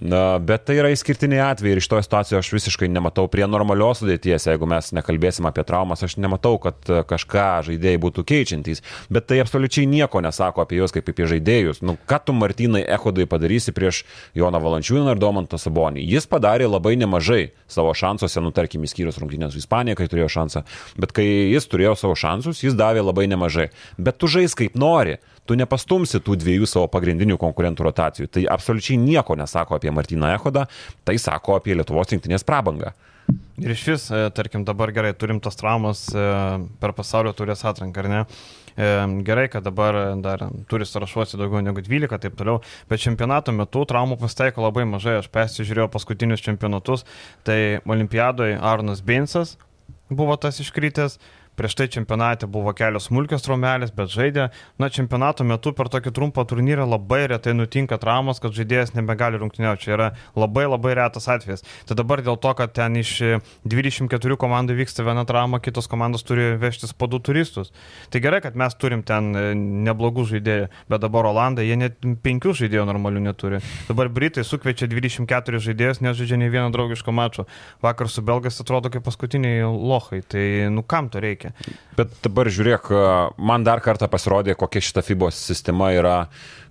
Bet 0.00 0.64
tai 0.64 0.78
yra 0.80 0.88
išskirtiniai 0.88 1.42
atvejai 1.52 1.76
ir 1.76 1.80
iš 1.82 1.86
to 1.92 1.98
situacijos 2.00 2.40
aš 2.40 2.48
visiškai 2.54 2.88
nematau 2.88 3.26
prie 3.30 3.44
normalios 3.44 4.00
sudėties, 4.00 4.46
jeigu 4.48 4.64
mes 4.66 4.88
nekalbėsim 4.96 5.44
apie 5.46 5.64
traumas, 5.68 6.00
aš 6.02 6.16
nematau, 6.16 6.56
kad 6.62 6.88
e, 6.88 7.02
kažką 7.08 7.48
žaidėjai 7.68 8.00
būtų 8.00 8.24
keičiantys, 8.30 8.80
bet 9.12 9.28
tai 9.28 9.42
absoliučiai 9.42 9.84
nieko 9.90 10.22
nesako 10.24 10.64
apie 10.64 10.78
juos 10.80 10.96
kaip 10.96 11.10
apie 11.12 11.28
žaidėjus. 11.28 11.82
Nu, 11.84 11.98
ką 12.08 12.22
tu 12.24 12.36
Martinai 12.36 12.80
Ehodai 12.88 13.28
padarysi 13.28 13.74
prieš 13.76 14.00
Joną 14.38 14.62
Valančiūną 14.64 15.12
ir 15.12 15.20
Domantą 15.20 15.60
Sabonį? 15.60 16.06
Jis 16.08 16.26
padarė 16.30 16.70
labai 16.72 16.94
nemažai 16.96 17.50
savo 17.68 17.92
šansuose, 17.92 18.40
nu 18.40 18.54
tarkim, 18.56 18.88
įskyrus 18.88 19.20
rungtynės 19.20 19.52
su 19.52 19.60
Ispanija, 19.60 20.00
kai 20.00 20.08
turėjo 20.08 20.30
šansą, 20.38 20.64
bet 21.04 21.12
kai 21.12 21.28
jis 21.52 21.68
turėjo 21.68 21.98
savo 22.00 22.16
šansus, 22.16 22.64
jis 22.64 22.80
davė 22.80 23.04
labai 23.04 23.28
nemažai. 23.28 23.68
Bet 24.00 24.16
tu 24.16 24.32
žais 24.32 24.56
kaip 24.56 24.72
nori 24.72 25.20
tu 25.46 25.56
nepastumsi 25.58 26.20
tų 26.22 26.36
dviejų 26.42 26.68
savo 26.70 26.88
pagrindinių 26.92 27.38
konkurentų 27.40 27.88
rotacijų. 27.88 28.30
Tai 28.32 28.44
absoliučiai 28.54 28.98
nieko 29.00 29.36
nesako 29.38 29.78
apie 29.78 29.92
Martyną 29.94 30.34
Ehodą, 30.36 30.66
tai 31.04 31.18
sako 31.18 31.58
apie 31.58 31.76
Lietuvos 31.78 32.12
rinktinės 32.14 32.46
prabangą. 32.46 32.92
Ir 33.62 33.72
iš 33.74 33.82
vis, 33.86 34.08
e, 34.10 34.24
tarkim, 34.34 34.64
dabar 34.66 34.90
gerai 34.94 35.12
turim 35.14 35.38
tas 35.40 35.56
traumas 35.56 36.08
e, 36.10 36.24
per 36.82 36.92
pasaulio 36.96 37.32
turės 37.36 37.62
atranką, 37.68 38.02
ar 38.02 38.08
ne? 38.10 38.20
E, 38.72 38.88
gerai, 39.26 39.46
kad 39.52 39.64
dabar 39.64 39.98
dar 40.24 40.46
turi 40.70 40.86
sąrašuosi 40.88 41.38
daugiau 41.40 41.62
negu 41.64 41.84
12, 41.84 42.18
taip 42.24 42.38
toliau, 42.38 42.62
bet 42.90 43.02
čempionato 43.04 43.54
metu 43.54 43.84
traumų 43.88 44.18
pasitaiko 44.20 44.64
labai 44.64 44.86
mažai, 44.88 45.18
aš 45.20 45.28
persižiūrėjau 45.32 45.90
paskutinius 45.92 46.42
čempionatus, 46.44 47.06
tai 47.46 47.78
olimpiadoje 47.86 48.58
Arnas 48.58 49.04
Beinsas 49.04 49.54
buvo 50.12 50.36
tas 50.40 50.58
iškritęs, 50.64 51.18
prieš 51.56 51.76
tai 51.78 51.88
čempionate 51.92 52.46
buvo 52.50 52.72
kelios 52.76 53.08
smulkios 53.08 53.44
traumelės, 53.44 53.92
bet 53.94 54.12
žaidė. 54.12 54.48
Na, 54.80 54.88
čempionato 54.92 55.44
metu 55.44 55.72
per 55.76 55.90
tokį 55.92 56.12
trumpą 56.16 56.44
turnyrą 56.48 56.86
labai 56.88 57.24
retai 57.32 57.54
nutinka 57.56 57.98
traumos, 58.02 58.40
kad 58.42 58.54
žaidėjas 58.56 58.94
nebegali 58.96 59.40
rungtyniauti. 59.40 59.84
Čia 59.84 59.94
yra 59.96 60.08
labai 60.38 60.66
labai 60.68 60.94
retas 60.98 61.28
atvejis. 61.32 61.64
Tai 61.88 61.96
dabar 61.98 62.22
dėl 62.24 62.38
to, 62.40 62.52
kad 62.58 62.72
ten 62.76 62.96
iš 63.00 63.14
24 63.68 64.38
komandų 64.40 64.76
vyksta 64.78 65.06
viena 65.06 65.24
trauma, 65.28 65.60
kitos 65.62 65.90
komandos 65.90 66.24
turi 66.26 66.52
vežtis 66.60 66.94
po 66.96 67.08
du 67.10 67.20
turistus. 67.22 67.72
Tai 68.12 68.22
gerai, 68.24 68.42
kad 68.44 68.56
mes 68.58 68.76
turim 68.78 69.02
ten 69.06 69.32
e, 69.36 69.44
neblogų 69.56 70.26
žaidėjų, 70.34 70.68
bet 70.92 71.04
dabar 71.04 71.28
Olandai, 71.32 71.66
jie 71.68 71.78
net 71.80 71.98
penkių 72.24 72.54
žaidėjų 72.62 72.86
normalių 72.88 73.24
neturi. 73.26 73.62
Dabar 73.88 74.10
Britai 74.12 74.44
sukviečia 74.46 74.88
24 74.90 75.62
žaidėjus, 75.62 76.02
nežaidžia 76.04 76.40
nei 76.40 76.52
vieno 76.52 76.70
draugiško 76.74 77.14
mačo. 77.14 77.46
Vakar 77.84 78.10
su 78.10 78.24
Belgas 78.24 78.60
atrodo 78.62 78.92
kaip 78.92 79.04
paskutiniai 79.06 79.66
lohai. 79.66 80.22
Tai 80.22 80.44
nu 80.72 80.84
kam 80.86 81.10
to 81.12 81.22
reikia? 81.42 81.76
Bet 81.98 82.14
dabar 82.24 82.50
žiūrėk, 82.52 82.90
man 83.38 83.64
dar 83.66 83.82
kartą 83.84 84.08
pasirodė, 84.10 84.54
kokia 84.58 84.82
šita 84.84 85.02
FIBOS 85.04 85.38
sistema 85.50 85.90
yra 85.94 86.16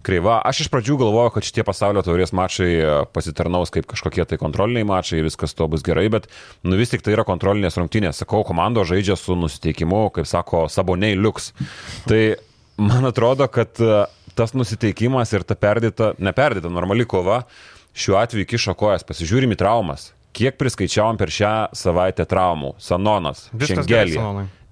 kreiva. 0.05 0.39
Aš 0.47 0.63
iš 0.65 0.69
pradžių 0.73 0.97
galvojau, 1.01 1.34
kad 1.36 1.45
šitie 1.45 1.65
pasaulio 1.67 2.01
taurės 2.05 2.34
mačai 2.34 2.69
pasitarnaus 3.13 3.73
kaip 3.73 3.86
kažkokie 3.91 4.25
tai 4.25 4.39
kontroliniai 4.41 4.88
mačai, 4.88 5.21
viskas 5.25 5.53
to 5.57 5.67
bus 5.71 5.86
gerai, 5.86 6.07
bet 6.13 6.29
nu 6.65 6.79
vis 6.79 6.93
tik 6.93 7.05
tai 7.05 7.13
yra 7.15 7.25
kontrolinės 7.27 7.77
rungtynės. 7.77 8.23
Sakau, 8.23 8.43
komando 8.47 8.86
žaidžia 8.88 9.17
su 9.19 9.38
nusiteikimu, 9.38 10.07
kaip 10.15 10.29
sako, 10.29 10.65
saboniai 10.71 11.19
liuks. 11.19 11.51
Tai 12.10 12.21
man 12.81 13.12
atrodo, 13.12 13.45
kad 13.51 13.77
tas 14.38 14.55
nusiteikimas 14.57 15.34
ir 15.36 15.45
ta 15.45 15.57
perdėta, 15.60 16.15
neperdėta 16.17 16.71
normali 16.71 17.05
kova 17.05 17.43
šiuo 17.93 18.17
atveju 18.21 18.47
kiša 18.47 18.75
kojas, 18.79 19.05
pasižiūrim 19.05 19.53
į 19.53 19.60
traumas. 19.60 20.12
Kiek 20.31 20.55
priskaičiavom 20.55 21.17
per 21.19 21.27
šią 21.34 21.51
savaitę 21.75 22.23
traumų? 22.23 22.77
Sanonas, 22.79 23.49
Šengelį. 23.51 24.15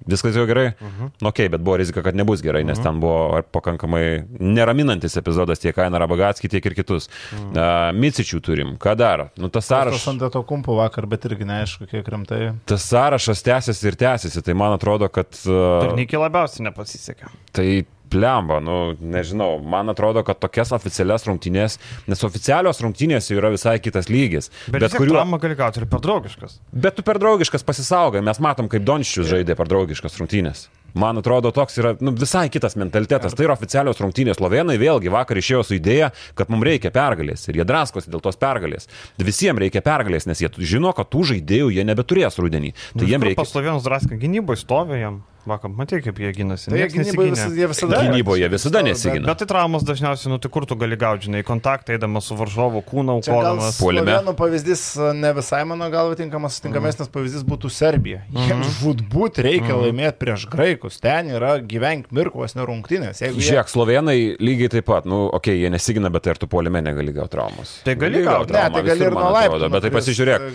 Viskas 0.08 0.36
jau 0.36 0.46
gerai? 0.48 0.68
Uh 0.80 0.88
-huh. 0.88 1.10
Nu, 1.22 1.28
ok, 1.28 1.38
bet 1.52 1.62
buvo 1.62 1.78
rizika, 1.78 2.04
kad 2.04 2.16
nebus 2.16 2.42
gerai, 2.42 2.64
nes 2.64 2.78
uh 2.78 2.84
-huh. 2.84 2.88
ten 2.88 3.00
buvo 3.00 3.42
pakankamai 3.52 4.24
neraminantis 4.40 5.18
epizodas 5.18 5.60
tiek 5.60 5.78
Aina 5.78 5.98
Rabagatski, 5.98 6.50
tiek 6.50 6.66
ir 6.66 6.76
kitus. 6.76 7.08
Uh 7.08 7.40
-huh. 7.40 7.92
uh, 7.92 8.00
Micičių 8.00 8.42
turim, 8.42 8.78
ką 8.78 8.96
dar? 8.96 9.30
Nu, 9.38 9.50
tas 9.50 9.66
sąrašas. 9.66 9.96
Aš 9.96 10.08
ant 10.08 10.32
to 10.34 10.44
kumpo 10.44 10.76
vakar, 10.76 11.06
bet 11.06 11.26
irgi 11.26 11.46
neaišku, 11.46 11.86
kiek 11.86 12.08
rimtai. 12.08 12.54
Tas 12.66 12.90
sąrašas 12.90 13.44
tęsiasi 13.44 13.88
ir 13.88 13.96
tęsiasi, 13.96 14.42
tai 14.42 14.54
man 14.54 14.74
atrodo, 14.74 15.10
kad... 15.10 15.28
Uh, 15.46 15.88
Turnykiai 15.88 16.22
labiausiai 16.22 16.64
nepasisekė. 16.64 17.26
Tai 17.52 17.86
plemba, 18.12 18.60
nu, 18.64 18.80
nežinau, 19.00 19.60
man 19.62 19.94
atrodo, 19.94 20.24
kad 20.28 20.42
tokias 20.42 20.74
oficialias 20.76 21.28
rungtynės, 21.30 21.78
nes 22.10 22.26
oficialios 22.28 22.82
rungtynės 22.84 23.30
jau 23.32 23.40
yra 23.40 23.54
visai 23.54 23.78
kitas 23.84 24.10
lygis. 24.12 24.52
Bet, 24.68 24.86
bet 24.86 24.98
kuriuo... 24.98 25.20
Traumą 25.20 25.40
gali 25.42 25.58
gauti 25.60 25.84
ir 25.84 25.88
per 25.92 26.04
draugiškas. 26.04 26.60
Bet 26.74 26.98
tu 26.98 27.06
per 27.06 27.22
draugiškas 27.22 27.66
pasisaugai, 27.68 28.26
mes 28.26 28.42
matom, 28.44 28.72
kaip 28.72 28.86
Dončius 28.88 29.30
žaidė 29.32 29.58
per 29.60 29.72
draugiškas 29.72 30.20
rungtynės. 30.22 30.68
Man 30.94 31.18
atrodo, 31.22 31.52
toks 31.54 31.78
yra 31.78 31.94
nu, 32.02 32.14
visai 32.18 32.48
kitas 32.50 32.76
mentalitetas. 32.80 33.36
Tai 33.38 33.46
yra 33.46 33.56
oficialios 33.58 34.00
rungtynės. 34.02 34.40
Slovenai 34.40 34.78
vėlgi 34.82 35.12
vakar 35.14 35.38
išėjo 35.38 35.64
su 35.68 35.78
idėja, 35.78 36.12
kad 36.38 36.50
mums 36.50 36.66
reikia 36.66 36.92
pergalės. 36.94 37.46
Ir 37.50 37.62
jie 37.62 37.68
draskosi 37.68 38.10
dėl 38.10 38.24
tos 38.26 38.40
pergalės. 38.42 38.90
Visiems 39.22 39.62
reikia 39.62 39.84
pergalės, 39.86 40.26
nes 40.30 40.42
jie 40.42 40.50
žino, 40.58 40.94
kad 40.98 41.12
tų 41.14 41.28
žaidėjų 41.34 41.74
jie 41.78 41.86
nebeturės 41.86 42.40
rudenį. 42.42 42.74
Tai 42.96 43.04
nu, 43.04 43.12
jiems 43.12 43.30
reikia. 43.30 43.42
Pas 43.42 43.54
slovenus 43.54 43.86
draską 43.86 44.18
gynyboje 44.22 44.64
stovi 44.64 45.04
jam. 45.04 45.22
Vakar, 45.50 45.72
matai, 45.74 46.00
kaip 46.06 46.20
jie 46.22 46.30
gynasi. 46.36 46.70
Tai 46.70 46.78
jie 46.80 46.88
gynyboje 46.94 47.34
vis, 47.34 47.44
jie 47.58 47.68
visada, 47.72 48.02
gynyboje 48.06 48.50
visada 48.54 48.82
nesigina. 48.86 49.24
Bet, 49.24 49.30
bet 49.32 49.42
tai 49.42 49.48
traumos 49.50 49.86
dažniausiai, 49.88 50.32
nu 50.34 50.38
tai 50.42 50.52
kur 50.54 50.68
tu 50.70 50.78
gali 50.80 50.98
gauti, 51.00 51.28
žinai, 51.28 51.42
kontaktą 51.48 51.96
eidamas 51.96 52.30
su 52.30 52.38
varžovu, 52.38 52.84
kūną 52.88 53.18
aukodamas. 53.20 53.80
Puolime. 53.82 54.14
Vienu 54.14 54.36
pavyzdys, 54.38 54.84
ne 55.18 55.34
visai 55.38 55.64
mano 55.70 55.90
galva 55.94 56.18
tinkamas, 56.20 56.60
tinkamesnis 56.64 57.08
mm. 57.08 57.14
pavyzdys 57.16 57.46
būtų 57.50 57.72
Serbija. 57.74 58.22
Mm 58.30 58.38
-hmm. 58.38 58.50
Jiems 58.52 58.80
žudbūt 58.80 59.42
reikia 59.46 59.74
mm. 59.74 59.82
laimėti 59.86 60.18
prieš 60.22 60.48
graikus. 60.54 61.00
Ten 61.02 61.32
yra 61.34 61.56
gyvenk 61.60 62.12
mirkos 62.16 62.56
nerungtinės. 62.60 63.24
Jie... 63.26 63.34
Žiūrėk, 63.36 63.72
slovenai 63.74 64.18
lygiai 64.40 64.70
taip 64.78 64.86
pat, 64.86 65.06
nu, 65.10 65.26
okei, 65.28 65.56
okay, 65.56 65.64
jie 65.64 65.70
nesigina, 65.74 66.10
bet 66.14 66.28
ir 66.30 66.38
tu 66.38 66.48
puolime 66.48 66.82
negali 66.86 67.14
gauti 67.16 67.36
traumos. 67.38 67.80
Tai 67.84 67.96
gali 67.96 68.24
gauti. 68.24 68.54
Ne, 68.54 68.70
tai 68.70 68.84
gali 68.84 69.08
ir 69.10 69.16
nuo 69.18 69.32
laiptų. 69.34 69.70
Bet 69.70 69.88
tai 69.88 69.94
pasižiūrėk, 69.98 70.52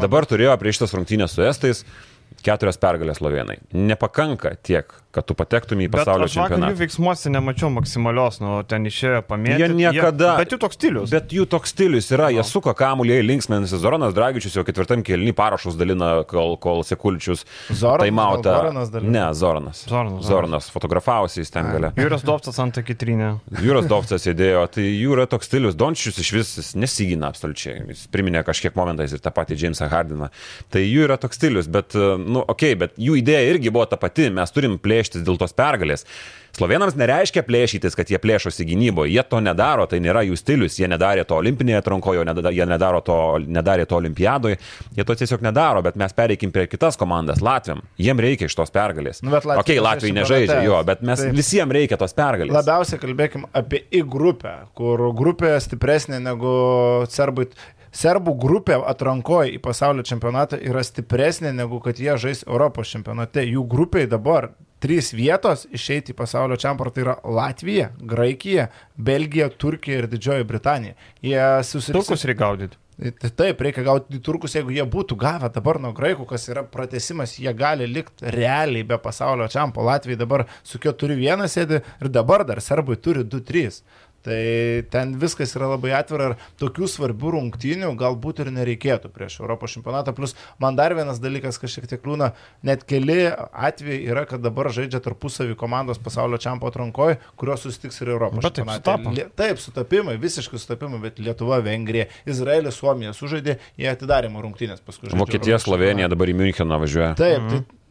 dabar 0.00 0.26
turėjo 0.26 0.56
prieš 0.58 0.84
tas 0.84 0.94
rungtynės 0.96 1.36
su 1.36 1.42
Estais 1.46 1.84
keturios 2.44 2.80
pergalės 2.82 3.20
slovenai. 3.22 3.58
Nepakanka 3.72 4.54
tiek, 4.62 4.92
kad 5.12 5.26
tu 5.28 5.36
patektum 5.36 5.80
į 5.84 5.88
pasaulio 5.92 6.26
bet 6.26 6.32
čempionatą. 6.34 6.60
Bet 6.62 6.72
jų 6.72 6.80
veiksmuose 6.80 7.32
nemačiau 7.32 7.68
maksimalios, 7.74 8.40
nu, 8.42 8.54
ten 8.68 8.88
išėjo 8.88 9.20
pamėgti. 9.28 9.60
Jie 9.60 9.68
niekada. 9.76 10.32
Jie, 10.32 10.42
bet 10.42 10.54
jų 10.54 10.58
toks 10.64 10.78
stilius. 10.78 11.12
Bet 11.12 11.34
jų 11.36 11.46
toks 11.52 11.74
stilius 11.74 12.08
yra, 12.14 12.30
no. 12.30 12.38
jie 12.38 12.44
suka 12.48 12.72
kamuolį, 12.78 13.18
linksmenis, 13.28 13.74
Zoranas 13.82 14.16
Dragičius 14.16 14.56
jau 14.56 14.64
ketvirtam 14.66 15.04
kelni 15.06 15.34
parašus 15.36 15.76
dalina, 15.78 16.10
kol, 16.28 16.56
kol 16.62 16.80
Sekuličius 16.86 17.44
taimautą. 17.68 18.56
Ne, 19.04 19.26
Zoranas. 19.36 19.84
Zoranas. 19.88 20.24
Zoranas 20.26 20.70
fotografavosi 20.72 21.44
ten 21.52 21.68
gale. 21.68 21.92
Jūras 22.00 22.24
Dovcas 22.26 22.58
ant 22.62 22.80
kitrinė. 22.86 23.34
Jūras 23.62 23.88
Dovcas 23.90 24.24
sėdėjo, 24.24 24.64
tai 24.72 24.86
jų 24.86 25.16
yra 25.16 25.28
toks 25.30 25.50
stilius, 25.50 25.76
Dončius 25.78 26.20
iš 26.22 26.32
vis 26.34 26.72
nesigina 26.78 27.28
absoliučiai. 27.32 27.82
Jis 27.92 28.06
priminė 28.12 28.44
kažkiek 28.46 28.76
momentais 28.78 29.12
ir 29.12 29.22
tą 29.22 29.32
patį 29.34 29.58
Jamesą 29.60 29.90
Hardiną. 29.92 30.30
Tai 30.72 30.82
jų 30.82 31.06
yra 31.08 31.18
toks 31.20 31.36
stilius, 31.40 31.68
bet 31.72 31.96
nu, 31.96 32.42
okei, 32.42 32.72
okay, 32.72 32.78
bet 32.80 32.96
jų 33.00 33.18
idėja 33.20 33.52
irgi 33.52 33.72
buvo 33.74 33.84
ta 33.90 33.98
pati, 34.00 34.30
mes 34.32 34.54
turim 34.54 34.78
plėštis 35.02 35.26
dėl 35.26 35.38
tos 35.40 35.52
pergalės. 35.52 36.06
Slovenams 36.52 36.98
nereiškia 37.00 37.40
plėšytis, 37.46 37.94
kad 37.96 38.10
jie 38.12 38.18
plėšosi 38.20 38.66
gynyboje, 38.68 39.14
jie 39.14 39.22
to 39.24 39.40
nedaro, 39.40 39.86
tai 39.88 40.02
nėra 40.04 40.20
jų 40.26 40.36
stilius, 40.36 40.76
jie 40.76 40.88
nedarė 40.90 41.24
to 41.24 41.38
olimpinėje 41.40 41.80
atrankoje, 41.80 42.26
jie 42.52 42.66
nedaro 42.68 43.00
to, 43.00 43.16
nedarė 43.40 43.86
to 43.88 43.96
olimpiadoje, 43.96 44.58
jie 44.92 45.06
to 45.08 45.16
tiesiog 45.16 45.40
nedaro, 45.46 45.80
bet 45.82 45.96
mes 45.96 46.12
pereikim 46.12 46.52
prie 46.52 46.66
kitas 46.68 47.00
komandas, 47.00 47.40
Latviam, 47.40 47.80
jiem 47.96 48.20
reikia 48.20 48.50
iš 48.50 48.58
tos 48.58 48.74
pergalės. 48.74 49.22
Nu, 49.24 49.32
Latvijai, 49.32 49.62
okay, 49.64 49.80
Latvijai 49.80 50.18
nežaidžia 50.20 50.60
jo, 50.66 50.76
bet 50.84 51.00
mes 51.00 51.24
tai. 51.24 51.32
visiems 51.32 51.72
reikia 51.72 51.96
tos 51.96 52.12
pergalės. 52.12 52.52
Labiausiai 52.52 53.00
kalbėkim 53.00 53.48
apie 53.56 53.86
į 53.88 54.04
grupę, 54.12 54.58
kur 54.76 55.08
grupė 55.16 55.56
stipresnė 55.64 56.20
negu 56.20 56.52
serbai 57.08 57.48
serbų 57.92 58.34
grupė 58.40 58.78
atrankoje 58.88 59.52
į 59.56 59.60
pasaulio 59.62 60.04
čempionatą 60.08 60.58
yra 60.64 60.82
stipresnė 60.84 61.52
negu 61.56 61.80
kad 61.84 62.00
jie 62.00 62.16
žais 62.20 62.44
Europos 62.46 62.92
čempionate. 62.92 63.44
Jų 63.44 63.66
grupiai 63.68 64.08
dabar 64.08 64.52
trys 64.82 65.12
vietos 65.14 65.66
išeiti 65.70 66.12
į 66.12 66.18
pasaulio 66.18 66.58
čempionatą 66.60 66.94
tai 66.96 67.06
yra 67.06 67.16
Latvija, 67.38 67.90
Graikija, 68.12 68.68
Belgija, 68.96 69.48
Turkija 69.50 70.02
ir 70.02 70.10
Didžioji 70.10 70.48
Britanija. 70.48 70.98
Jie 71.22 71.42
susitiks. 71.64 71.98
Turkus 71.98 72.26
reikia 72.28 72.46
gaudyti. 72.46 72.82
Taip, 73.36 73.60
reikia 73.64 73.82
gauti 73.86 74.20
turkus, 74.22 74.52
jeigu 74.54 74.70
jie 74.74 74.84
būtų 74.86 75.16
gavę 75.18 75.48
dabar 75.50 75.78
nuo 75.82 75.90
graikų, 75.96 76.26
kas 76.28 76.44
yra 76.52 76.62
pratesimas, 76.68 77.34
jie 77.40 77.50
gali 77.56 77.88
likti 77.88 78.30
realiai 78.34 78.84
be 78.86 78.98
pasaulio 79.00 79.48
čempio. 79.50 79.82
Latvijai 79.86 80.20
dabar 80.20 80.44
su 80.62 80.78
4-1 80.82 81.48
sėdi 81.50 81.80
ir 81.80 82.10
dabar 82.12 82.44
dar 82.46 82.60
serbai 82.62 82.98
turi 83.00 83.24
2-3. 83.24 83.80
Tai 84.22 84.82
ten 84.92 85.16
viskas 85.18 85.56
yra 85.56 85.72
labai 85.72 85.90
atvira 85.98 86.28
ir 86.30 86.34
tokių 86.60 86.86
svarbių 86.90 87.32
rungtynių 87.34 87.88
galbūt 87.98 88.44
ir 88.44 88.52
nereikėtų 88.54 89.10
prieš 89.10 89.40
Europos 89.40 89.74
čempionatą. 89.74 90.14
Plus 90.14 90.36
man 90.62 90.78
dar 90.78 90.94
vienas 90.94 91.18
dalykas, 91.22 91.58
kas 91.58 91.74
šiek 91.74 91.88
tiek 91.90 92.06
liūna, 92.06 92.30
net 92.62 92.86
keli 92.86 93.24
atvejai 93.26 93.98
yra, 94.14 94.24
kad 94.30 94.44
dabar 94.44 94.70
žaidžia 94.74 95.02
tarpusavį 95.02 95.58
komandos 95.58 95.98
pasaulio 96.02 96.38
čempio 96.42 96.70
atrankoje, 96.70 97.18
kurios 97.40 97.66
susitiks 97.66 97.98
ir 98.04 98.14
Europos 98.14 98.46
bet 98.46 98.62
čempionate. 98.62 99.28
Taip, 99.38 99.58
sutapimai, 99.62 100.16
visiškai 100.22 100.62
sutapimai, 100.62 101.02
bet 101.02 101.18
Lietuva, 101.22 101.58
Vengrija, 101.66 102.06
Izraelis, 102.28 102.78
Suomija 102.78 103.16
sužaidė, 103.16 103.58
jie 103.80 103.90
atidarimo 103.90 104.42
rungtynės 104.44 104.86
paskui. 104.86 105.10
Vokietija, 105.18 105.58
Slovenija 105.62 106.10
dabar 106.12 106.30
į 106.30 106.38
Müncheną 106.38 106.78
važiuoja. 106.86 107.14
Taip, 107.18 107.42
mhm. 107.42 107.64
tai 107.66 107.81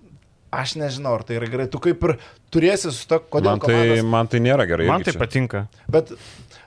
Aš 0.51 0.75
nežinau, 0.75 1.13
ar 1.15 1.23
tai 1.23 1.37
yra 1.39 1.47
gerai. 1.47 1.69
Tu 1.71 1.79
kaip 1.79 2.01
ir 2.09 2.17
turėsi 2.51 2.91
su 2.91 3.05
to, 3.07 3.21
kodėl. 3.31 3.53
Man 3.53 3.61
tai, 3.63 3.75
komandos... 3.77 4.07
man 4.11 4.31
tai 4.31 4.41
nėra 4.43 4.65
gerai. 4.67 4.87
Man 4.89 5.05
tai 5.07 5.13
čia. 5.15 5.21
patinka. 5.21 5.61
Bet 5.91 6.11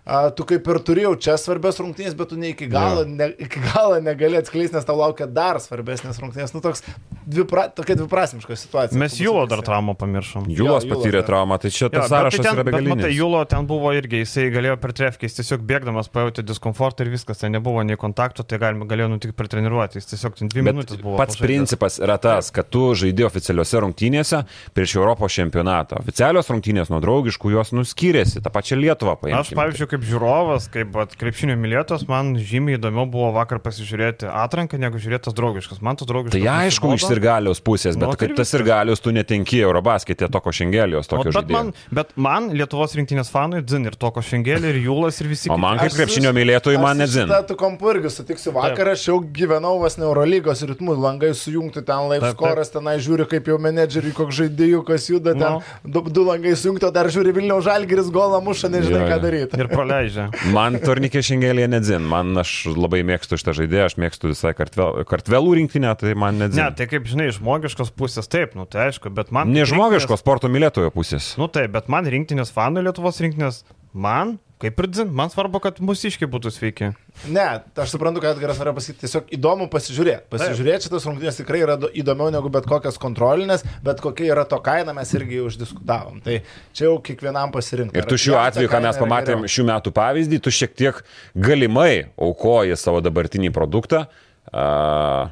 a, 0.05 0.31
tu 0.37 0.45
kaip 0.49 0.69
ir 0.69 0.81
turėjau 0.85 1.15
čia 1.27 1.35
svarbias 1.41 1.81
rungtynės, 1.81 2.15
bet 2.17 2.31
tu 2.33 2.39
ne 2.41 2.53
iki 2.53 2.69
galo, 2.71 3.05
ne, 3.09 3.31
iki 3.41 3.63
galo 3.65 3.99
negali 4.05 4.39
atskleisti, 4.41 4.77
nes 4.77 4.87
tau 4.87 4.97
laukia 5.01 5.27
dar 5.27 5.61
svarbesnės 5.65 6.21
rungtynės. 6.23 6.53
Nu, 6.55 6.61
toks 6.65 6.85
dvipra, 7.25 7.67
tokia 7.73 7.97
dviprasmiška 7.99 8.57
situacija. 8.61 8.99
Mes 9.01 9.17
Jūlo 9.21 9.47
dar 9.49 9.63
traumą 9.65 9.95
pamiršom. 9.99 10.49
Jūlas 10.53 10.85
patyrė 10.89 11.21
Julo, 11.21 11.27
traumą, 11.29 11.59
tai 11.63 11.73
čia 11.73 11.89
tas 11.93 12.11
sąrašas 12.13 12.41
tai 12.41 12.47
ten, 12.51 12.59
yra 12.59 12.67
begalinis. 12.69 12.99
Matai, 12.99 13.13
Jūlo 13.17 13.41
ten 13.49 13.69
buvo 13.71 13.93
irgi, 13.97 14.21
jisai 14.25 14.47
galėjo 14.53 14.77
per 14.83 14.95
trefkį, 14.99 15.29
jis 15.29 15.39
tiesiog 15.41 15.65
bėgdamas 15.69 16.11
pajutė 16.13 16.45
diskomfortą 16.45 17.07
ir 17.07 17.13
viskas, 17.15 17.41
ten 17.41 17.55
nebuvo 17.57 17.85
nei 17.87 17.97
kontakto, 18.01 18.45
tai 18.45 18.61
galima, 18.63 18.89
galėjo 18.91 19.09
nutikti 19.15 19.37
per 19.39 19.49
treniruotę, 19.53 20.03
jis 20.03 20.11
tiesiog 20.13 20.37
ten 20.41 20.53
dvi 20.53 20.67
bet 20.69 20.77
minutės 20.77 21.01
buvo. 21.01 21.17
Pats 21.17 21.39
pažaidęs. 21.39 21.49
principas 21.49 21.99
yra 22.03 22.19
tas, 22.21 22.53
kad 22.55 22.69
tu 22.69 22.91
žaidži 22.99 23.25
oficialiuose 23.25 23.83
rungtynėse 23.87 24.43
prieš 24.77 24.97
Europos 25.01 25.33
čempionatą. 25.33 26.03
Oficialios 26.05 26.51
rungtynės 26.53 26.93
nuo 26.93 27.01
draugiškų 27.05 27.55
jos 27.57 27.73
nuskyrėsi, 27.77 28.43
tą 28.45 28.53
pačią 28.53 28.79
Lietuvą 28.81 29.17
paėmė. 29.23 29.41
Aš, 29.41 29.55
pavyzdžiui, 29.57 29.89
kaip 29.95 30.05
žiūrovas, 30.11 30.69
kaip 30.75 30.93
vat, 30.95 31.15
krepšinio 31.19 31.55
mylėtos, 31.59 32.05
man 32.11 32.35
žymiai 32.37 32.77
įdomiau 32.79 33.07
buvo 33.11 33.31
vakar 33.39 33.61
pasižiūrėti 33.65 34.29
atranką, 34.29 34.79
negu 34.83 34.99
žiūrėti 35.01 35.29
tas 35.31 35.37
draugiškas. 35.39 35.81
Man 35.85 35.97
tas 36.01 36.09
draugiškas. 36.11 36.37
Tai 36.37 36.51
aišku, 36.67 36.93
iš 36.99 37.07
sirgaliaus 37.09 37.63
pusės, 37.65 37.95
bet 37.97 38.05
Nu, 38.05 38.13
nu, 38.13 38.19
tai 38.19 38.27
kaip 38.29 38.37
tas 38.37 38.45
viskas. 38.49 38.55
sirgalius 38.59 39.01
tu 39.05 39.13
netenki 39.15 39.63
Eurobasketė 39.65 40.29
toko 40.35 40.53
šengelijos, 40.55 41.07
O, 41.09 41.17
tokio 41.17 41.31
bet, 41.31 41.37
žaidėjo. 41.39 41.55
man, 41.57 41.73
bet 41.95 42.13
man 42.21 42.49
Lietuvos 42.59 42.95
rinktinės 42.99 43.31
fanui 43.33 43.63
dzin 43.65 43.87
ir 43.89 43.95
toko 43.97 44.21
šengelį, 44.25 44.75
ir 44.75 44.79
Jūlas, 44.85 45.21
ir 45.23 45.31
visi 45.31 45.51
O 45.55 45.57
man 45.57 45.79
kaip 45.81 45.95
krepšinio 45.97 46.33
mylėtojui 46.37 46.81
man 46.83 46.99
nedzin. 47.01 47.29
šita 47.31 47.47
Tu 47.49 47.57
kampu 47.61 47.93
irgi 47.95 48.11
sutiksiu. 48.11 48.53
Vakar 48.57 48.91
aš 48.93 49.07
jau 49.09 49.21
gyvenau 49.23 49.79
vas 49.81 49.97
Eurolygos 49.99 50.63
ritmu, 50.69 50.97
langai 51.01 51.31
sujungti, 51.35 51.85
ten 51.87 52.09
live 52.11 52.21
Taip, 52.21 52.35
taip. 52.35 52.39
skoras, 52.41 52.71
tenai 52.75 52.97
žiūri, 52.99 53.29
kaip 53.31 53.47
jau 53.53 53.59
menedžeriai, 53.63 54.13
koks 54.17 54.35
žaidėjų, 54.43 54.83
kas 54.89 55.09
juda, 55.09 55.33
ten 55.39 55.53
Nu. 55.55 55.63
du, 55.85 56.01
du 56.11 56.25
langai 56.27 56.55
sujungti, 56.59 56.85
o 56.89 56.91
dar 56.91 57.07
žiūri 57.13 57.33
Vilniaus 57.37 57.65
žalgeris, 57.65 58.11
golą 58.11 58.41
muša, 58.43 58.69
nežinai 58.73 59.01
Jo, 59.05 59.09
ką 59.09 59.17
jo. 59.17 59.23
daryti. 59.23 59.61
Ir 59.61 59.69
praleidžia. 59.85 60.27
Man 60.55 60.79
turnikė 60.83 61.23
šengelėje 61.25 61.69
nedzin. 61.71 62.07
Man 62.09 62.33
aš 62.41 62.53
labai 62.75 63.03
mėgstu 63.07 63.39
šitą 63.41 63.55
žaidėją, 63.61 63.89
aš 63.91 63.97
mėgstu 64.01 64.31
visai 64.33 64.55
kartvel, 64.57 65.03
kartvelų 65.09 65.55
rinktinę, 65.61 65.93
tai 66.01 66.15
man 66.19 66.41
nedzin. 66.41 66.63
Ne, 66.63 66.71
tai 66.77 66.89
kaip 66.91 67.07
žinai, 67.11 67.29
iš 67.31 67.39
žmogiškos 67.41 67.93
pusės 67.99 68.31
taip, 68.33 68.57
nu 68.59 68.67
tai 68.71 68.89
aišku, 68.89 69.13
bet 69.15 69.33
man... 69.35 69.53
Ne 69.53 69.65
kaip 69.65 69.75
žmogiško 69.75 70.09
rinktinės- 70.15 70.25
sporto 70.25 70.51
mylėtojo 70.53 70.93
pusės. 70.95 71.35
Nu 71.41 71.49
taip, 71.53 71.73
bet 71.77 71.91
man 71.93 72.09
rinktinės 72.09 72.53
fanų 72.55 72.87
Lietuvos 72.89 73.21
rinktinės, 73.25 73.63
man, 73.93 74.39
kaip 74.63 74.79
ir 74.81 74.87
dzin, 74.89 75.09
man 75.13 75.31
svarbu, 75.33 75.59
kad 75.65 75.79
mūsiškiai 75.85 76.29
būtų 76.31 76.51
sveiki. 76.55 76.91
Ne, 77.33 77.45
aš 77.79 77.93
suprantu, 77.95 78.23
kad 78.25 78.39
geras 78.41 78.59
noriu 78.61 78.73
pasakyti, 78.77 79.03
tiesiog 79.05 79.33
įdomu 79.37 79.67
pasižiūrėti. 79.73 80.27
Pasižiūrėti 80.33 80.89
šitas 80.89 81.07
rungtynės 81.09 81.39
tikrai 81.41 81.61
yra 81.65 81.77
do- 81.81 81.91
įdomiau 81.93 82.31
negu 82.35 82.51
bet 82.55 82.69
kokias 82.71 82.99
kontrolinės, 83.03 83.65
bet 83.85 84.01
kokia 84.05 84.31
yra 84.33 84.45
to 84.49 84.59
kaina, 84.65 84.95
mes 84.97 85.13
irgi 85.19 85.41
jau 85.41 85.49
uždiskutavom. 85.51 86.23
Tai 86.25 86.39
čia 86.73 86.87
jau 86.89 86.97
kiekvienam 87.05 87.53
pasirinkti. 87.55 87.99
Ir 87.99 88.09
tu 88.09 88.19
šiuo 88.21 88.39
atveju, 88.41 88.71
ką 88.73 88.83
mes 88.87 89.01
pamatėm 89.03 89.45
šių 89.51 89.67
metų 89.73 89.95
pavyzdį, 89.99 90.41
tu 90.47 90.55
šiek 90.55 90.75
tiek 90.79 91.03
galimai 91.37 92.07
aukoji 92.17 92.79
savo 92.81 93.03
dabartinį 93.05 93.53
produktą, 93.55 94.07
a, 94.53 95.31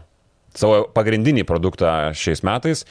savo 0.54 0.82
pagrindinį 0.92 1.46
produktą 1.48 2.12
šiais 2.16 2.42
metais 2.44 2.84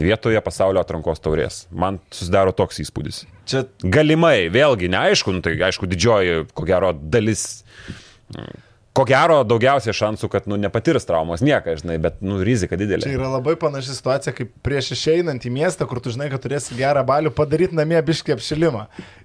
vietoje 0.00 0.40
pasaulio 0.44 0.82
atrankos 0.82 1.22
taurės. 1.22 1.64
Man 1.70 2.00
susidaro 2.14 2.54
toks 2.56 2.80
įspūdis. 2.84 3.24
Čia 3.48 3.64
Galimai, 3.82 4.48
vėlgi, 4.52 4.88
neaišku, 4.92 5.34
nu, 5.36 5.44
tai 5.44 5.56
aišku, 5.68 5.88
didžioji, 5.90 6.44
ko 6.56 6.66
gero, 6.68 6.92
dalis. 6.94 7.64
Ko 8.94 9.02
gero, 9.02 9.40
daugiausiai 9.42 9.90
šansų, 9.98 10.28
kad 10.30 10.44
nu, 10.46 10.54
nepatirs 10.60 11.02
traumos 11.08 11.40
niekas, 11.42 11.80
žinai, 11.82 11.96
bet 11.98 12.20
nu, 12.22 12.36
rizika 12.46 12.76
didelė. 12.78 13.02
Čia 13.02 13.16
yra 13.16 13.26
labai 13.32 13.56
panaši 13.58 13.90
situacija, 13.96 14.30
kaip 14.38 14.52
prieš 14.62 14.92
išeinant 14.94 15.42
į 15.42 15.50
miestą, 15.50 15.88
kur 15.90 15.98
tu 15.98 16.12
žinai, 16.14 16.28
kad 16.30 16.44
turėsi 16.44 16.76
gerą 16.78 17.02
balių, 17.08 17.32
padaryti 17.34 17.74
namie 17.74 17.98
biški 18.06 18.36
apšilimą. 18.36 18.84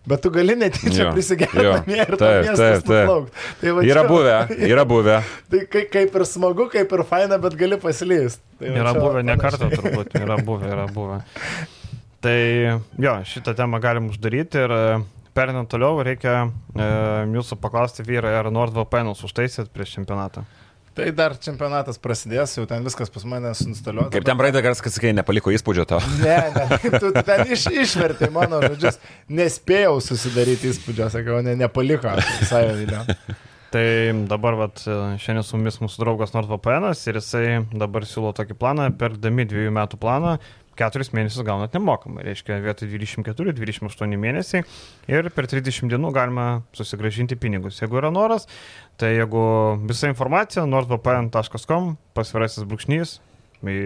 Bet 0.09 0.23
tu 0.25 0.31
gali 0.33 0.55
netyčia 0.57 1.11
prisigerti 1.13 1.61
namie 1.61 1.99
ir 2.01 2.15
taip, 2.17 2.49
taip. 2.57 2.89
nuplaukt. 2.89 3.37
Tai 3.61 3.75
va 3.77 3.85
Yra 3.85 4.01
čia- 4.01 4.09
buvę, 4.09 4.35
yra 4.71 4.87
buvę. 4.89 5.19
Tai 5.53 5.61
kai, 5.75 5.85
kaip 5.93 6.17
ir 6.17 6.25
smagu, 6.31 6.65
kaip 6.73 6.97
ir 6.97 7.05
faina, 7.13 7.37
bet 7.45 7.59
gali 7.61 7.77
paslysti. 7.85 8.41
Tai 8.57 8.73
va 8.73 8.81
Yra 8.81 8.95
čia 8.97 9.05
buvę 9.05 9.23
ne 9.29 9.37
kartą 9.45 9.69
turbūt, 9.75 10.17
yra 10.17 10.39
buvę, 10.49 10.73
yra 10.73 10.89
buvę. 10.97 11.21
Tai 12.25 12.37
jo, 13.05 13.13
šitą 13.35 13.53
temą 13.61 13.77
galim 13.85 14.09
uždaryti 14.09 14.65
ir 14.65 14.73
e, 14.75 14.83
perinant 15.39 15.69
toliau 15.71 16.03
reikia 16.03 16.35
e, 16.45 16.87
jūsų 17.31 17.59
paklausti 17.63 18.03
vyrai, 18.07 18.35
ar 18.41 18.51
NordVPN 18.51 19.13
užtaisėt 19.15 19.71
prieš 19.71 19.95
čempionatą. 19.97 20.43
Tai 20.99 21.05
dar 21.15 21.35
čempionatas 21.39 21.99
prasidės, 22.01 22.57
jau 22.57 22.65
ten 22.67 22.83
viskas 22.83 23.11
pas 23.13 23.23
mane 23.29 23.53
suinstaliuota. 23.55 24.11
Kaip 24.11 24.25
ten 24.27 24.39
praeitą 24.39 24.59
kartą, 24.65 24.83
kad 24.83 24.95
sakai, 24.95 25.13
nepaliko 25.15 25.53
įspūdžio 25.55 25.85
to. 25.87 25.99
Ne, 26.19 26.39
ne, 26.55 26.79
tu 27.01 27.11
ten 27.15 27.45
iš, 27.55 27.69
išvertė 27.85 28.27
mano 28.35 28.59
žodžius. 28.65 28.99
Nespėjau 29.31 29.99
susidaryti 30.03 30.73
įspūdžio, 30.73 31.07
sakiau, 31.13 31.39
ne, 31.45 31.55
nepaliko 31.61 32.17
visai 32.41 32.65
vilio. 32.81 33.05
Tai 33.69 33.85
dabar 34.25 34.57
vat, 34.57 34.81
šiandien 35.21 35.45
su 35.45 35.55
mumis 35.55 35.77
mūsų 35.77 36.01
draugas 36.01 36.33
NordVPN 36.33 36.89
ir 36.89 37.19
jisai 37.21 37.43
dabar 37.69 38.07
siūlo 38.09 38.33
tokį 38.35 38.57
planą, 38.57 38.87
perdami 38.97 39.45
dviejų 39.47 39.75
metų 39.77 39.99
planą, 40.01 40.39
keturis 40.79 41.11
mėnesius 41.15 41.45
gaunat 41.47 41.75
nemokamai, 41.75 42.23
reiškia 42.27 42.59
vietoj 42.63 42.89
24-28 42.93 44.19
mėnesiai 44.19 44.63
ir 45.11 45.29
per 45.35 45.49
30 45.51 45.91
dienų 45.91 46.13
galima 46.15 46.47
susigražinti 46.77 47.37
pinigus. 47.39 47.81
Jeigu 47.83 47.99
yra 48.01 48.11
noras, 48.13 48.47
tai 48.99 49.13
jeigu 49.17 49.41
visa 49.89 50.11
informacija 50.11 50.65
nordvpn.com 50.69 51.95
pasvirasis 52.17 52.67
brūkšnys, 52.69 53.17
į 53.67 53.79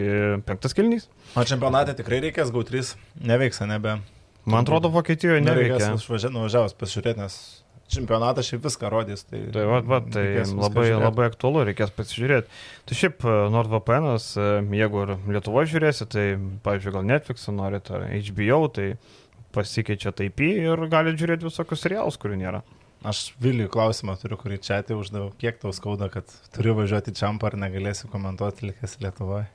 penktas 0.46 0.76
kilnys. 0.78 1.10
O 1.34 1.46
čempionate 1.48 1.96
tikrai 1.98 2.22
reikės 2.28 2.54
GAU3, 2.54 2.94
neveiks, 3.26 3.64
ar 3.64 3.72
nebe. 3.74 3.98
Man 4.46 4.66
atrodo, 4.66 4.92
Vokietijoje 4.94 5.42
neveikia. 5.42 5.80
Nereikės 5.80 6.30
nuvažiavus 6.34 6.76
pasižiūrėti, 6.78 7.24
nes 7.24 7.63
čempionatas 7.96 8.50
šiaip 8.50 8.66
viską 8.68 8.92
rodys. 8.94 9.24
Tai, 9.30 9.40
Tai, 9.56 9.64
va, 9.70 9.80
va, 9.94 10.00
tai 10.04 10.26
labai, 10.42 10.86
žiūrėt. 10.90 11.04
labai 11.06 11.28
aktualu, 11.32 11.64
reikės 11.70 11.94
pasižiūrėti. 11.98 12.62
Tai 12.90 13.00
šiaip 13.00 13.26
e, 13.26 13.34
NordVPN, 13.56 14.12
jeigu 14.82 15.04
ir 15.08 15.16
Lietuvoje 15.38 15.72
žiūrėsi, 15.74 16.10
tai, 16.14 16.28
pavyzdžiui, 16.66 16.96
gal 16.98 17.10
Netflix 17.14 17.50
norit 17.54 17.92
ar 17.94 18.08
HBO, 18.12 18.62
tai 18.74 18.88
pasikeičia 19.54 20.14
taip 20.18 20.42
ir 20.44 20.88
gali 20.90 21.14
žiūrėti 21.18 21.46
visokius 21.50 21.84
serialus, 21.86 22.18
kurių 22.22 22.40
nėra. 22.42 22.64
Aš 23.04 23.34
Viliui 23.44 23.68
klausimą 23.68 24.14
turiu, 24.16 24.38
kurį 24.40 24.62
čia 24.64 24.78
atėjau 24.80 25.02
uždaviau. 25.04 25.32
Kiek 25.42 25.58
tau 25.60 25.74
skauda, 25.76 26.08
kad 26.12 26.30
turi 26.56 26.72
važiuoti 26.78 27.12
čia 27.18 27.34
ar 27.36 27.58
negalėsi 27.60 28.08
komentuoti 28.08 28.70
likęs 28.70 28.96
Lietuvoje? 29.04 29.50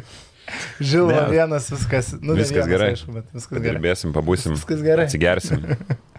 Žilva 0.80 1.26
vienas, 1.30 1.68
viskas. 1.70 2.14
Nu, 2.20 2.34
Viskas 2.34 2.64
vienas, 2.64 2.70
gerai. 2.72 2.88
Aišku, 2.96 3.12
bet 3.14 3.28
viskas 3.36 3.58
gerai. 3.60 3.76
Padirbėsim, 3.76 4.14
pabusim. 4.16 4.56
Viskas 4.56 4.82
gerai. 4.84 5.06
Atsigersim. 5.10 5.68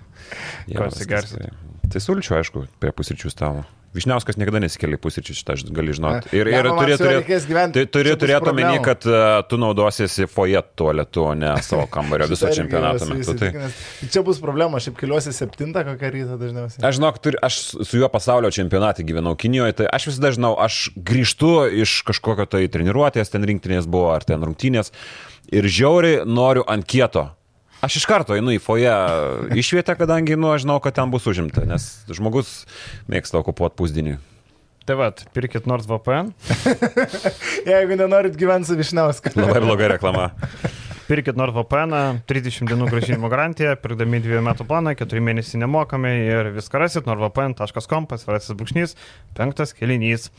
Ko 0.74 0.89
gerai. 1.08 1.54
Tai 1.93 2.02
sulčiu, 2.02 2.38
aišku, 2.39 2.67
prie 2.82 2.91
pusryčių 2.96 3.32
stalo. 3.32 3.65
Višniauskas 3.93 4.39
niekada 4.41 4.58
nesikėlė 4.63 4.98
į 4.98 5.02
pusryčių, 5.04 5.34
šitą 5.38 5.54
aš 5.54 5.63
gali 5.69 5.93
žinoti. 5.93 6.32
Ir, 6.34 6.48
ir 6.50 6.65
turi, 6.65 6.96
turi, 6.98 7.17
tai 7.76 7.84
turi 7.93 8.13
bus 8.15 8.22
turėti 8.24 8.50
omeny, 8.50 8.80
kad 8.82 9.06
uh, 9.06 9.43
tu 9.46 9.60
naudosiesi 9.62 10.26
foje 10.32 10.63
tualetu, 10.80 11.28
o 11.30 11.36
ne 11.38 11.52
savo 11.62 11.86
kambario 11.93 12.26
viso 12.32 12.50
čempionato 12.58 13.06
metu. 13.12 13.36
Tai... 13.38 13.52
įsitikinęs. 13.52 13.84
Čia 14.15 14.24
bus 14.26 14.41
problema, 14.41 14.80
aš 14.80 14.89
šiaip 14.89 14.98
keliuosi 15.04 15.36
septintą 15.38 15.86
kokią 15.91 16.10
rytą 16.15 16.39
dažniausiai. 16.41 16.82
Aš 16.89 16.98
žinok, 16.98 17.22
turi, 17.22 17.38
aš 17.46 17.60
su 17.76 18.02
juo 18.02 18.10
pasaulio 18.10 18.50
čempionatė 18.58 19.06
gyvenau 19.06 19.36
Kinijoje, 19.38 19.78
tai 19.84 19.91
aš 19.93 20.10
visada 20.10 20.34
žinau, 20.34 20.56
aš 20.58 20.88
grįžtu 20.98 21.54
iš 21.86 22.00
kažkokio 22.10 22.50
tai 22.50 22.65
treniruotės, 22.74 23.30
ten 23.36 23.46
rinktinės 23.46 23.86
buvo, 23.86 24.10
ar 24.15 24.26
ten 24.26 24.41
rungtynės, 24.41 24.89
ir 25.54 25.69
žiauriai 25.69 26.26
noriu 26.26 26.65
ant 26.65 26.89
kieto. 26.89 27.30
Aš 27.84 27.98
iš 28.00 28.06
karto 28.08 28.38
einu 28.38 28.54
į 28.56 28.62
foje 28.63 28.91
išvietę, 29.60 29.98
kadangi, 30.00 30.38
nu, 30.39 30.54
aš 30.56 30.63
žinau, 30.63 30.78
kad 30.84 30.96
ten 30.96 31.10
bus 31.12 31.26
užimta, 31.28 31.65
nes 31.67 31.89
žmogus 32.08 32.62
mėgsta 33.12 33.41
okupuoti 33.41 33.76
pusdinį. 33.82 34.13
Tai 34.88 34.96
vad, 35.00 35.19
pirkit 35.36 35.67
NordVPN, 35.67 36.32
Jeigu 37.72 37.98
nenorit 38.00 38.36
gyventi 38.39 38.72
su 38.72 38.78
Višniausku. 38.80 39.32
Labai 39.36 39.60
bloga 39.63 39.91
reklama. 39.93 40.30
pirkit 41.10 41.36
NordVPN, 41.39 42.24
30 42.28 42.72
dienų 42.72 42.88
gražinimo 42.91 43.32
garantija, 43.32 43.76
pirkdami 43.80 44.24
dviejų 44.24 44.46
metų 44.48 44.67
planą, 44.67 44.96
4 45.00 45.24
mėnesiai 45.28 45.60
nemokamai 45.65 46.13
ir 46.24 46.54
viską 46.56 46.80
rasit 46.84 47.08
nordvpn.com, 47.08 48.08
pasvirasis 48.12 48.56
brūkšnys, 48.60 48.96
penktas 49.36 49.76
kelinys. 49.76 50.30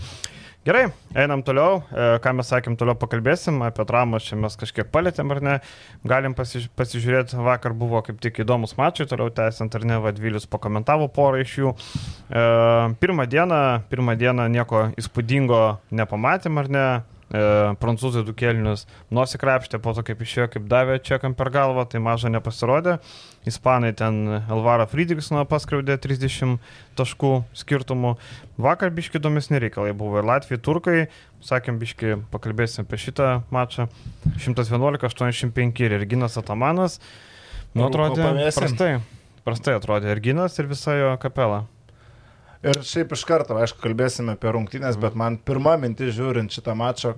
Gerai, 0.64 0.86
einam 1.12 1.42
toliau. 1.44 1.82
E, 1.92 2.04
Ką 2.24 2.30
mes 2.38 2.48
sakėm, 2.48 2.72
toliau 2.80 2.96
pakalbėsim. 2.96 3.58
Apie 3.66 3.84
traumas 3.84 4.24
čia 4.24 4.38
mes 4.40 4.54
kažkiek 4.56 4.88
palėtėm 4.88 5.34
ar 5.34 5.40
ne. 5.44 5.56
Galim 6.08 6.32
pasiž 6.32 6.70
pasižiūrėti, 6.72 7.36
vakar 7.44 7.74
buvo 7.76 8.00
kaip 8.06 8.16
tik 8.24 8.40
įdomus 8.40 8.72
mačai, 8.78 9.04
toliau 9.10 9.28
tęsiant 9.28 9.76
ar 9.76 9.84
ne, 9.84 9.98
Vadvilius 10.00 10.48
pakomentavo 10.48 11.10
porą 11.12 11.42
iš 11.44 11.58
jų. 11.60 11.74
E, 12.32 12.46
Pirmą 12.96 13.26
dieną, 13.28 13.60
pirmą 13.92 14.16
dieną 14.16 14.48
nieko 14.56 14.86
įspūdingo 15.04 15.60
nepamatėm 16.00 16.64
ar 16.64 16.72
ne. 16.72 16.86
E, 17.32 17.40
prancūzai 17.80 18.20
du 18.26 18.34
kelnius 18.36 18.84
nusikrapštė, 19.14 19.80
po 19.82 19.94
to 19.96 20.04
kaip 20.06 20.20
išėjo, 20.20 20.48
kaip 20.54 20.66
davė 20.68 20.98
čekam 21.02 21.32
per 21.36 21.48
galvą, 21.54 21.86
tai 21.88 22.02
maža 22.04 22.30
nepasirodė. 22.32 22.98
Ispanai 23.48 23.94
ten 23.96 24.42
Elvara 24.42 24.86
Friedrichsoną 24.90 25.46
paskriaudė 25.48 25.96
30 26.00 26.58
taškų 26.98 27.32
skirtumų. 27.56 28.14
Vakar 28.60 28.92
biški 28.94 29.18
įdomesni 29.20 29.62
reikalai 29.64 29.96
buvo 29.96 30.20
ir 30.20 30.28
Latvijai, 30.28 30.60
Turkai, 30.64 30.98
sakėm 31.44 31.80
biški, 31.80 32.18
pakalbėsim 32.32 32.84
apie 32.84 33.00
šitą 33.00 33.30
mačą. 33.54 33.88
111-85 34.44 35.84
ir 35.84 35.98
Erginas 35.98 36.38
Atamanas. 36.40 37.00
Nu, 37.74 37.88
Rūko 37.88 38.12
atrodė 38.12 38.50
prastai. 38.54 38.92
Prastai 39.44 39.74
atrodė 39.76 40.12
Erginas 40.12 40.60
ir 40.60 40.68
visa 40.70 40.94
jo 40.96 41.14
kapela. 41.20 41.64
Ir 42.64 42.80
šiaip 42.86 43.12
iš 43.12 43.22
karto, 43.28 43.56
aišku, 43.60 43.82
kalbėsime 43.84 44.38
apie 44.38 44.52
rungtynės, 44.54 44.96
bet 45.00 45.16
man 45.18 45.36
pirma 45.36 45.76
mintis 45.80 46.14
žiūrint 46.16 46.54
šitą 46.54 46.72
mačą, 46.78 47.14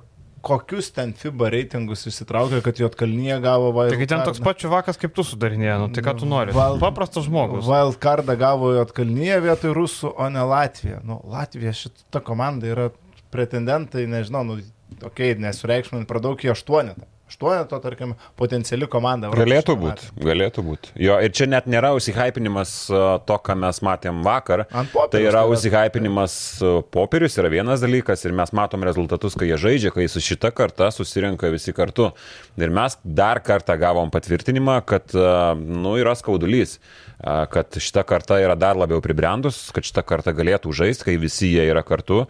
kokius 0.46 0.92
ten 0.94 1.12
FIBA 1.16 1.48
reitingus 1.54 2.04
įsitraukė, 2.10 2.60
kad 2.64 2.78
Jotkalnyje 2.78 3.38
gavo 3.42 3.72
Wild 3.74 3.94
Taigi 3.94 4.08
ten 4.10 4.22
toks 4.26 4.42
pat 4.44 4.60
čiuvakas 4.62 5.00
kaip 5.00 5.14
tu 5.16 5.24
sudarinėjai, 5.26 5.78
nu 5.82 5.88
tai 5.94 6.04
ką 6.06 6.16
tu 6.20 6.28
nori? 6.30 6.54
Val- 6.54 6.78
Paprastas 6.82 7.26
žmogus. 7.26 7.66
Wild 7.66 7.98
cardą 8.02 8.36
gavo 8.38 8.70
Jotkalnyje 8.76 9.40
vietoj 9.46 9.74
rusų, 9.78 10.12
o 10.14 10.28
ne 10.30 10.44
Latvija. 10.46 11.00
Nu, 11.06 11.18
Latvija 11.30 11.74
šita 11.74 12.22
komanda 12.26 12.70
yra 12.70 12.88
pretendentai, 13.34 14.06
nežinau, 14.10 14.44
nu, 14.46 14.60
okei, 15.00 15.32
okay, 15.34 15.38
nesureikšminant, 15.42 16.06
per 16.10 16.22
daug 16.22 16.42
į 16.42 16.54
aštuonetą. 16.54 17.06
Aštuoneto, 17.26 17.78
tarkim, 17.82 18.14
potenciali 18.38 18.86
komanda. 18.90 19.30
Galėtų 19.34 19.74
būti, 19.80 20.10
galėtų 20.22 20.64
būti. 20.66 20.92
Jo, 21.02 21.18
ir 21.22 21.32
čia 21.34 21.48
net 21.50 21.66
nėra 21.70 21.90
užsihypinimas 21.96 22.74
uh, 22.92 23.06
to, 23.26 23.38
ką 23.48 23.56
mes 23.58 23.80
matėm 23.84 24.22
vakar. 24.26 24.66
Ant 24.70 24.92
popieriaus 24.92 25.14
Tai 25.14 25.22
yra 25.24 25.42
užsihypinimas 25.50 26.36
uh, 26.62 26.78
popierius, 26.94 27.38
yra 27.40 27.50
vienas 27.52 27.82
dalykas 27.82 28.22
ir 28.26 28.36
mes 28.36 28.54
matom 28.56 28.86
rezultatus, 28.86 29.34
kai 29.38 29.50
jie 29.50 29.58
žaidžia, 29.64 29.94
kai 29.94 30.06
su 30.10 30.22
šita 30.22 30.52
karta 30.54 30.92
susirinka 30.94 31.50
visi 31.54 31.74
kartu. 31.76 32.12
Ir 32.60 32.74
mes 32.74 32.98
dar 33.02 33.42
kartą 33.44 33.78
gavom 33.80 34.12
patvirtinimą, 34.14 34.78
kad, 34.86 35.10
uh, 35.18 35.52
nu, 35.56 35.98
yra 36.00 36.14
skaudulys 36.18 36.78
kad 37.22 37.78
šita 37.80 38.04
karta 38.06 38.40
yra 38.42 38.56
dar 38.58 38.76
labiau 38.76 39.00
pribrendus, 39.04 39.70
kad 39.74 39.86
šita 39.86 40.04
karta 40.06 40.34
galėtų 40.36 40.74
žaisti, 40.76 41.08
kai 41.08 41.20
visi 41.20 41.54
jie 41.54 41.64
yra 41.70 41.84
kartu. 41.86 42.26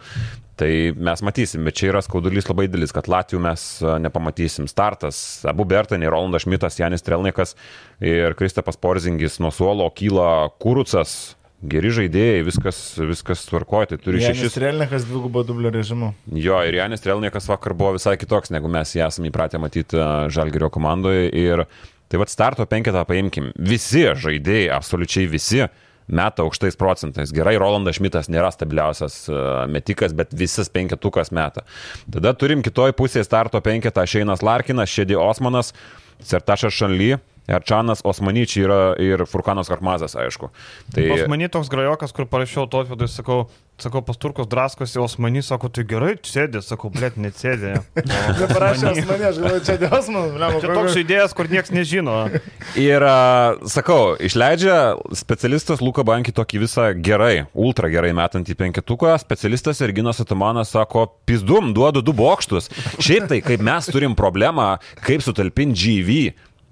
Tai 0.57 0.69
mes 0.97 1.21
matysim, 1.21 1.67
bet 1.67 1.77
čia 1.77 1.91
yra 1.91 1.99
skaudulys 2.01 2.47
labai 2.49 2.65
didelis, 2.65 2.89
kad 2.95 3.05
Latvijų 3.11 3.43
mes 3.43 3.65
nepamatysim. 4.01 4.65
Startas, 4.71 5.19
abu 5.45 5.67
Bertanai, 5.69 6.09
Rolandas 6.09 6.47
Šmitas, 6.47 6.79
Janis 6.79 7.05
Trelnikas 7.05 7.53
ir 8.01 8.33
Kristapas 8.39 8.79
Porzingis 8.81 9.37
nuo 9.43 9.51
suolo 9.53 9.85
kyla 9.93 10.49
Kurucas. 10.57 11.35
Geri 11.57 11.89
žaidėjai, 11.89 12.41
viskas, 12.45 12.79
viskas 13.01 13.41
tvarkoja, 13.49 13.87
tai 13.89 13.97
turi 13.97 14.19
Janis 14.21 14.43
šešis. 14.43 14.53
Strelnikas 14.53 15.07
dvigubo 15.09 15.41
dublio 15.41 15.71
režimu. 15.73 16.11
Jo, 16.29 16.59
ir 16.61 16.77
Janis 16.77 17.01
Trelnikas 17.01 17.49
vakar 17.49 17.73
buvo 17.73 17.95
visai 17.95 18.13
kitoks, 18.21 18.53
negu 18.53 18.69
mes 18.69 18.91
jį 18.93 19.01
esame 19.07 19.31
įpratę 19.31 19.57
matyti 19.61 19.97
a, 19.97 20.27
Žalgirio 20.29 20.69
komandoje. 20.73 21.31
Ir 21.33 21.63
tai 22.07 22.21
vad 22.21 22.31
starto 22.31 22.65
penketą 22.69 23.03
paimkim. 23.07 23.51
Visi 23.57 24.05
žaidėjai, 24.15 24.71
absoliučiai 24.75 25.27
visi 25.31 25.65
meta 26.07 26.45
aukštais 26.45 26.77
procentais. 26.79 27.33
Gerai, 27.35 27.57
Rolandas 27.59 27.99
Šmitas 27.99 28.29
nėra 28.31 28.51
stabiliausias 28.55 29.25
a, 29.27 29.65
metikas, 29.71 30.15
bet 30.15 30.31
visas 30.35 30.71
penketukas 30.71 31.33
meta. 31.35 31.65
Tada 32.11 32.31
turim 32.33 32.63
kitoj 32.65 32.95
pusėje 32.97 33.27
starto 33.27 33.59
penketą 33.63 34.05
Šeinas 34.07 34.43
Larkinas, 34.45 34.91
Šėdi 34.93 35.19
Osmanas, 35.19 35.73
Sertašas 36.23 36.75
Šanly. 36.75 37.17
Erčanas 37.47 38.03
Osmanyčiai 38.03 38.65
yra 38.65 38.79
ir 38.99 39.23
Furkanas 39.29 39.71
Karmazas, 39.71 40.17
aišku. 40.19 40.51
Tai 40.91 41.07
Pas 41.13 41.29
mane 41.31 41.47
toks 41.51 41.71
grajokas, 41.71 42.11
kur 42.15 42.27
parašiau 42.27 42.67
to 42.67 42.81
atvedui, 42.83 43.07
sakau, 43.07 43.45
sakau, 43.79 44.01
pas 44.03 44.17
turkus 44.19 44.49
draskosi, 44.51 44.99
o 44.99 45.07
mani 45.23 45.43
sako, 45.45 45.69
tai 45.71 45.85
gerai, 45.87 46.15
sėdė, 46.27 46.59
sakau, 46.65 46.89
blėt, 46.91 47.15
net 47.21 47.37
sėdė. 47.39 47.77
Neparašęs 48.41 48.99
mane, 49.07 49.29
aš 49.29 49.39
galvoju, 49.39 49.63
čia 49.63 49.77
dėl 49.79 49.95
man, 50.11 50.57
Čia 50.57 50.73
toks 50.73 50.95
žaidėjas, 50.97 51.35
kur 51.37 51.49
niekas 51.51 51.71
nežino. 51.71 52.17
Ir 52.79 53.05
sakau, 53.69 54.17
išleidžia 54.19 54.97
specialistas 55.15 55.83
Luka 55.83 56.03
Banki 56.07 56.33
tokį 56.35 56.63
visą 56.65 56.89
gerai, 56.99 57.45
ultra 57.55 57.91
gerai 57.93 58.11
metantį 58.17 58.57
penketuką, 58.59 59.13
specialistas 59.23 59.79
Erginas 59.85 60.19
Atamanas 60.23 60.73
sako, 60.75 61.05
pizdum, 61.29 61.71
duodu 61.77 62.03
du 62.03 62.15
bokštus. 62.17 62.67
Šiaip 62.97 63.31
tai, 63.31 63.39
kaip 63.45 63.63
mes 63.63 63.87
turim 63.93 64.17
problemą, 64.19 64.73
kaip 65.05 65.23
sutalpinti 65.23 65.77
GV. 65.77 66.19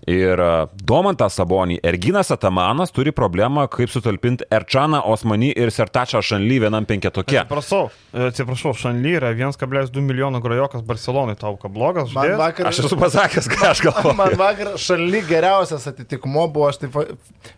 Ir 0.06 0.38
a, 0.38 0.68
Domantas 0.86 1.34
Sabonį, 1.40 1.80
Erginas 1.86 2.30
Atamanas 2.34 2.92
turi 2.94 3.10
problemą, 3.16 3.64
kaip 3.74 3.90
sutalpinti 3.90 4.46
Erčaną 4.54 5.00
Osmanį 5.10 5.50
ir 5.58 5.72
Sertačą 5.74 6.22
Šanly 6.22 6.60
vienam 6.62 6.86
penketukė. 6.86 7.40
Atsiprašau, 7.42 7.88
atsiprašau, 8.28 8.76
Šanly 8.78 9.16
yra 9.18 9.32
1,2 9.34 10.04
milijono 10.06 10.42
grajokas 10.44 10.84
Barcelonai, 10.86 11.34
tau 11.42 11.56
ką 11.58 11.72
blogas 11.74 12.12
žaidėjas. 12.14 12.38
vakar, 12.44 12.70
Aš 12.70 12.84
esu 12.86 13.00
pasakęs, 13.02 13.50
ką 13.50 13.72
aš 13.72 13.82
galvoju. 13.88 14.16
man 14.22 14.38
vakar 14.38 14.76
šaly 14.78 15.24
geriausias 15.26 15.88
atitikmo 15.90 16.46
buvo, 16.54 16.70
aš 16.70 16.84
taip 16.86 17.00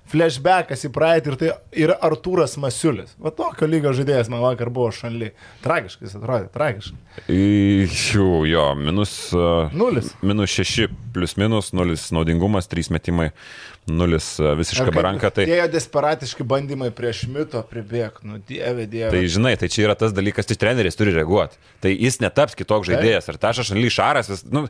flashbackas 0.08 0.86
į 0.88 0.92
praeitį 0.96 1.34
ir 1.34 1.36
tai 1.42 1.50
yra 1.84 1.98
Artūras 2.08 2.56
Masiulis. 2.64 3.12
Va 3.20 3.34
tokio 3.36 3.68
lygio 3.68 3.92
žaidėjas 3.98 4.30
man 4.32 4.40
vakar 4.46 4.72
buvo 4.72 4.88
šaly. 4.96 5.34
Tragiškai 5.66 6.08
jis 6.08 6.16
atrodė, 6.16 6.48
tragiškai. 6.56 6.96
Jų, 7.28 8.30
jo, 8.48 8.66
minus. 8.80 9.18
a, 9.36 9.68
Nulis. 9.76 10.14
Minus 10.24 10.56
6, 10.56 10.88
plus 11.16 11.36
minus, 11.36 11.74
0 11.76 11.98
naudingumas, 12.38 12.68
3 12.68 12.92
metimai, 12.92 13.32
0 13.88 14.20
visiška 14.58 14.92
baranka. 14.92 15.30
Tai, 15.30 15.46
jo 15.48 15.68
desperatiški 15.72 16.46
bandymai 16.48 16.92
prieš 16.96 17.26
mito 17.32 17.62
pribėg, 17.70 18.22
nu 18.24 18.40
dieve, 18.48 18.88
dieve. 18.88 19.12
tai 19.12 19.28
žinai, 19.28 19.56
tai 19.58 19.70
čia 19.70 19.88
yra 19.88 19.96
tas 19.96 20.14
dalykas, 20.14 20.48
tai 20.48 20.58
treneris 20.60 20.98
turi 21.00 21.14
reaguoti. 21.16 21.58
Tai 21.82 21.92
jis 21.94 22.20
netaps 22.22 22.58
kitoks 22.58 22.90
žaidėjas. 22.90 23.30
Ir 23.32 23.40
tašas 23.42 23.72
šaly 23.72 23.92
šaras, 23.92 24.32
jis, 24.32 24.44
nu, 24.52 24.68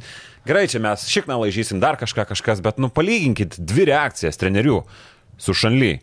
gerai, 0.48 0.68
čia 0.72 0.82
mes 0.84 1.08
šikną 1.10 1.40
laižysim 1.44 1.82
dar 1.84 1.98
kažką, 1.98 2.28
kažkas, 2.30 2.62
bet, 2.66 2.78
nu, 2.82 2.92
palyginkit 2.94 3.58
dvi 3.58 3.90
reakcijas 3.92 4.40
trenerių 4.40 4.84
su 5.42 5.58
šanly. 5.58 5.98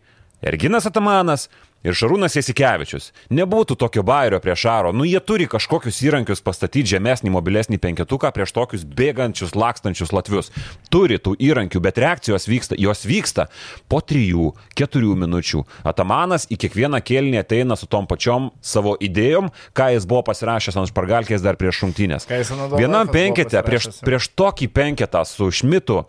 Erginas 0.45 0.89
Atamanas 0.91 1.49
ir 1.85 1.97
Šarūnas 1.97 2.35
Jasikevičius. 2.39 3.11
Nebūtų 3.35 3.77
tokio 3.81 4.05
bairio 4.07 4.41
prie 4.43 4.57
Šaro. 4.59 4.93
Nu, 4.97 5.07
jie 5.09 5.21
turi 5.21 5.47
kažkokius 5.51 6.01
įrankius 6.07 6.43
pastatyti 6.45 6.95
žemesnį, 6.95 7.33
mobilesnį 7.35 7.79
penketuką 7.83 8.33
prieš 8.35 8.55
tokius 8.57 8.87
bėgančius, 8.89 9.55
lakstančius 9.59 10.15
latvius. 10.17 10.51
Turi 10.93 11.21
tų 11.21 11.37
įrankių, 11.45 11.83
bet 11.85 12.01
reakcijos 12.01 12.49
vyksta, 12.49 12.79
jos 12.81 13.05
vyksta 13.09 13.49
po 13.93 14.01
3-4 14.01 15.15
minučių. 15.25 15.65
Atamanas 15.87 16.49
į 16.49 16.59
kiekvieną 16.65 17.03
kėlinį 17.05 17.43
ateina 17.45 17.79
su 17.79 17.89
tom 17.91 18.09
pačiom 18.11 18.51
savo 18.65 18.97
idėjom, 18.97 19.53
ką 19.77 19.91
jis 19.95 20.09
buvo 20.09 20.25
pasirašęs 20.31 20.81
ant 20.81 20.93
špargalkės 20.93 21.45
dar 21.45 21.61
prieš 21.61 21.85
šimtinės. 21.85 22.29
Vienam 22.75 23.07
buvo 23.07 23.15
penkete, 23.15 23.61
prieš, 23.67 23.91
prieš 24.05 24.31
tokį 24.39 24.71
penketą 24.73 25.25
su 25.29 25.51
Šmitu 25.55 26.05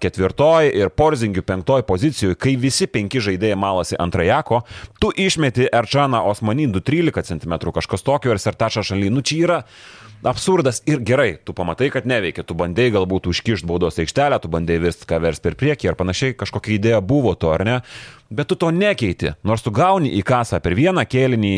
ketvirtoj 0.00 0.70
ir 0.74 0.88
Porzingiu 0.88 1.42
penktoj 1.42 1.84
pozicijoje, 1.86 2.36
kai 2.40 2.56
visi 2.60 2.88
penki 2.88 3.20
žaidėjai 3.22 3.58
malasi 3.60 3.98
ant 4.00 4.14
Rajako, 4.16 4.62
tu 5.06 5.12
išmeti 5.22 5.68
Erčaną 5.72 6.24
Osmanin 6.26 6.72
213 6.72 7.22
cm 7.22 7.70
kažkas 7.74 8.02
tokio 8.02 8.32
ir 8.34 8.40
Sertašą 8.42 8.82
šaly. 8.82 9.10
Nu 9.10 9.22
čia 9.22 9.44
yra 9.44 9.58
absurdas 10.26 10.82
ir 10.86 10.98
gerai, 10.98 11.36
tu 11.44 11.54
pamatai, 11.54 11.90
kad 11.94 12.08
neveikia, 12.08 12.42
tu 12.42 12.56
bandai 12.58 12.88
galbūt 12.90 13.28
užkišti 13.30 13.68
baudos 13.68 14.00
aikštelę, 14.02 14.40
tu 14.42 14.50
bandai 14.50 14.80
virsti 14.82 15.06
ką 15.06 15.20
vers 15.22 15.38
per 15.44 15.54
priekį 15.54 15.92
ar 15.92 15.98
panašiai, 16.00 16.34
kažkokia 16.34 16.74
idėja 16.74 17.00
buvo 17.04 17.36
to, 17.38 17.52
ar 17.54 17.62
ne, 17.68 17.76
bet 18.30 18.48
tu 18.50 18.58
to 18.58 18.72
nekeiti, 18.74 19.36
nors 19.46 19.62
tu 19.62 19.70
gauni 19.70 20.10
į 20.18 20.24
kasą 20.26 20.58
per 20.64 20.74
vieną 20.74 21.04
kėlinį 21.06 21.54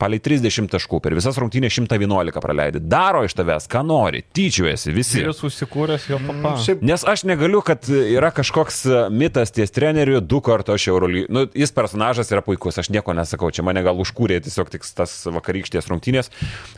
palei 0.00 0.18
30 0.22 0.68
taškų, 0.72 0.98
per 1.04 1.14
visas 1.16 1.36
rungtynės 1.38 1.76
111 1.76 2.42
praleidi, 2.42 2.80
daro 2.82 3.22
iš 3.26 3.36
tavęs, 3.38 3.68
ką 3.70 3.84
nori, 3.86 4.24
tyčiuojasi 4.34 4.94
visi. 4.94 5.22
Jis 5.22 5.42
užsikūręs 5.46 6.08
jo 6.10 6.18
papa. 6.26 6.54
Šiaip 6.64 6.82
Nes 6.86 7.06
aš 7.08 7.24
negaliu, 7.30 7.62
kad 7.64 7.86
yra 7.88 8.32
kažkoks 8.34 8.80
e, 8.88 9.02
mitas 9.14 9.54
ties 9.54 9.74
treneriu, 9.74 10.18
du 10.20 10.42
kartus 10.44 10.80
aš 10.80 10.88
Euroly. 10.90 11.24
Nu, 11.32 11.46
jis 11.54 11.74
personažas 11.74 12.32
yra 12.34 12.42
puikus, 12.44 12.80
aš 12.82 12.90
nieko 12.94 13.14
nesakau, 13.16 13.52
čia 13.54 13.66
mane 13.66 13.84
gal 13.86 14.00
užkūrė 14.02 14.40
tiesiog 14.44 14.72
tik 14.74 14.86
tas 14.98 15.14
vakarykštės 15.30 15.90
rungtynės. 15.92 16.32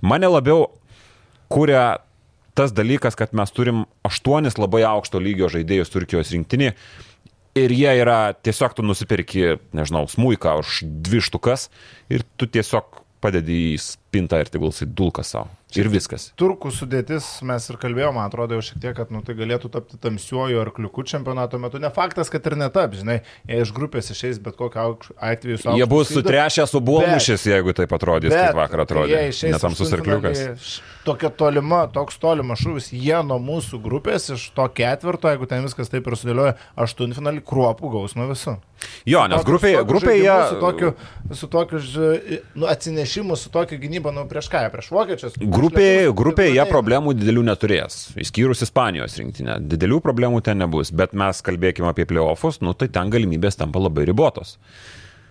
Mane 0.04 0.30
labiau 0.30 0.68
kūrė 1.52 1.80
tas 2.56 2.72
dalykas, 2.72 3.16
kad 3.18 3.34
mes 3.36 3.52
turim 3.52 3.84
aštuonis 4.06 4.56
labai 4.60 4.84
aukšto 4.88 5.20
lygio 5.20 5.48
žaidėjus 5.52 5.92
Turkijos 5.92 6.32
rinktinį. 6.32 6.72
Ir 7.56 7.72
jie 7.72 7.92
yra, 8.02 8.36
tiesiog 8.36 8.76
tu 8.76 8.84
nusipirki, 8.84 9.56
nežinau, 9.76 10.04
smūką 10.12 10.58
už 10.60 10.82
dvi 10.84 11.22
štukas 11.24 11.70
ir 12.12 12.24
tu 12.36 12.48
tiesiog 12.48 13.05
padedi 13.26 13.58
į 13.74 13.78
spintą 13.82 14.40
ir 14.42 14.50
tegul 14.52 14.72
jisai 14.72 14.88
dulka 14.96 15.24
savo. 15.26 15.50
Ir 15.78 15.88
viskas. 15.92 16.32
turkų 16.38 16.70
sudėtis, 16.72 17.42
mes 17.42 17.68
ir 17.70 17.76
kalbėjome, 17.76 18.14
man 18.18 18.28
atrodo, 18.30 18.54
jau 18.58 18.62
šiek 18.62 18.80
tiek, 18.80 18.94
kad 18.96 19.10
nu, 19.10 19.22
tai 19.22 19.34
galėtų 19.38 19.70
tapti 19.70 19.98
tamsiuoju 20.00 20.60
arkliuku 20.62 21.04
čempionato 21.04 21.58
metu. 21.58 21.78
Ne 21.78 21.90
faktas, 21.90 22.30
kad 22.32 22.46
ir 22.46 22.56
netap, 22.56 22.92
žinai, 22.96 23.20
jie 23.48 23.60
iš 23.62 23.72
grupės 23.76 24.10
išeis 24.14 24.38
bet 24.42 24.56
aukš- 24.56 25.12
atveju. 25.20 25.58
su 25.58 25.76
Jie 25.76 25.86
bus 25.86 26.08
sutrešę 26.08 26.66
su 26.66 26.80
buomušis, 26.80 27.46
jeigu 27.46 27.72
taip 27.76 27.92
atrodys, 27.92 28.30
Bet, 28.30 28.50
kaip 28.50 28.56
vakar 28.56 28.80
atrodė. 28.86 29.12
jie 29.12 29.28
išeis 29.32 29.52
Netamsus 29.52 29.92
arkliukas. 29.92 30.80
Tokia 31.06 31.30
tolima, 31.30 31.86
toks 31.92 32.18
tolimas 32.18 32.58
šūvis, 32.58 32.88
jie 32.90 33.18
nuo 33.22 33.38
mūsų 33.38 33.78
grupės 33.82 34.30
iš 34.34 34.48
to 34.56 34.66
ketvirto, 34.74 35.28
jeigu 35.30 35.46
ten 35.46 35.62
viskas 35.62 35.88
taip 35.92 36.06
ir 36.06 36.16
sudėlioja, 36.18 36.56
aštuntfinalį 36.76 37.44
kruopų 37.46 37.92
gaus 37.92 38.16
nuo 38.18 38.26
visų. 38.32 38.56
Jo, 39.08 39.22
nes 39.30 39.42
grupėje, 39.46 39.84
grupėje 39.88 40.34
Su 40.50 40.56
tokiu, 40.60 40.90
su 41.32 41.46
tokiu 41.48 41.78
ž- 41.78 42.40
nu, 42.54 42.66
atsinešimu, 42.66 43.36
su 43.38 43.48
tokia 43.50 43.78
gynyba, 43.80 44.12
nu, 44.12 44.26
prieš 44.28 44.50
ką, 44.52 44.66
prieš 44.70 44.90
vokiečius. 44.92 45.32
prieš 45.38 45.50
Grupėje, 45.66 46.12
grupėje 46.16 46.54
jie 46.56 46.66
problemų 46.70 47.14
didelių 47.18 47.46
neturės, 47.50 47.98
išskyrus 48.18 48.64
Ispanijos 48.66 49.16
rinktinę. 49.20 49.58
Didelių 49.72 50.00
problemų 50.04 50.42
ten 50.46 50.62
nebus, 50.62 50.92
bet 50.94 51.16
mes 51.16 51.42
kalbėkime 51.46 51.90
apie 51.90 52.06
playoffus, 52.08 52.62
nu 52.64 52.74
tai 52.78 52.88
ten 52.92 53.12
galimybės 53.12 53.58
tampa 53.60 53.82
labai 53.82 54.06
ribotos. 54.08 54.56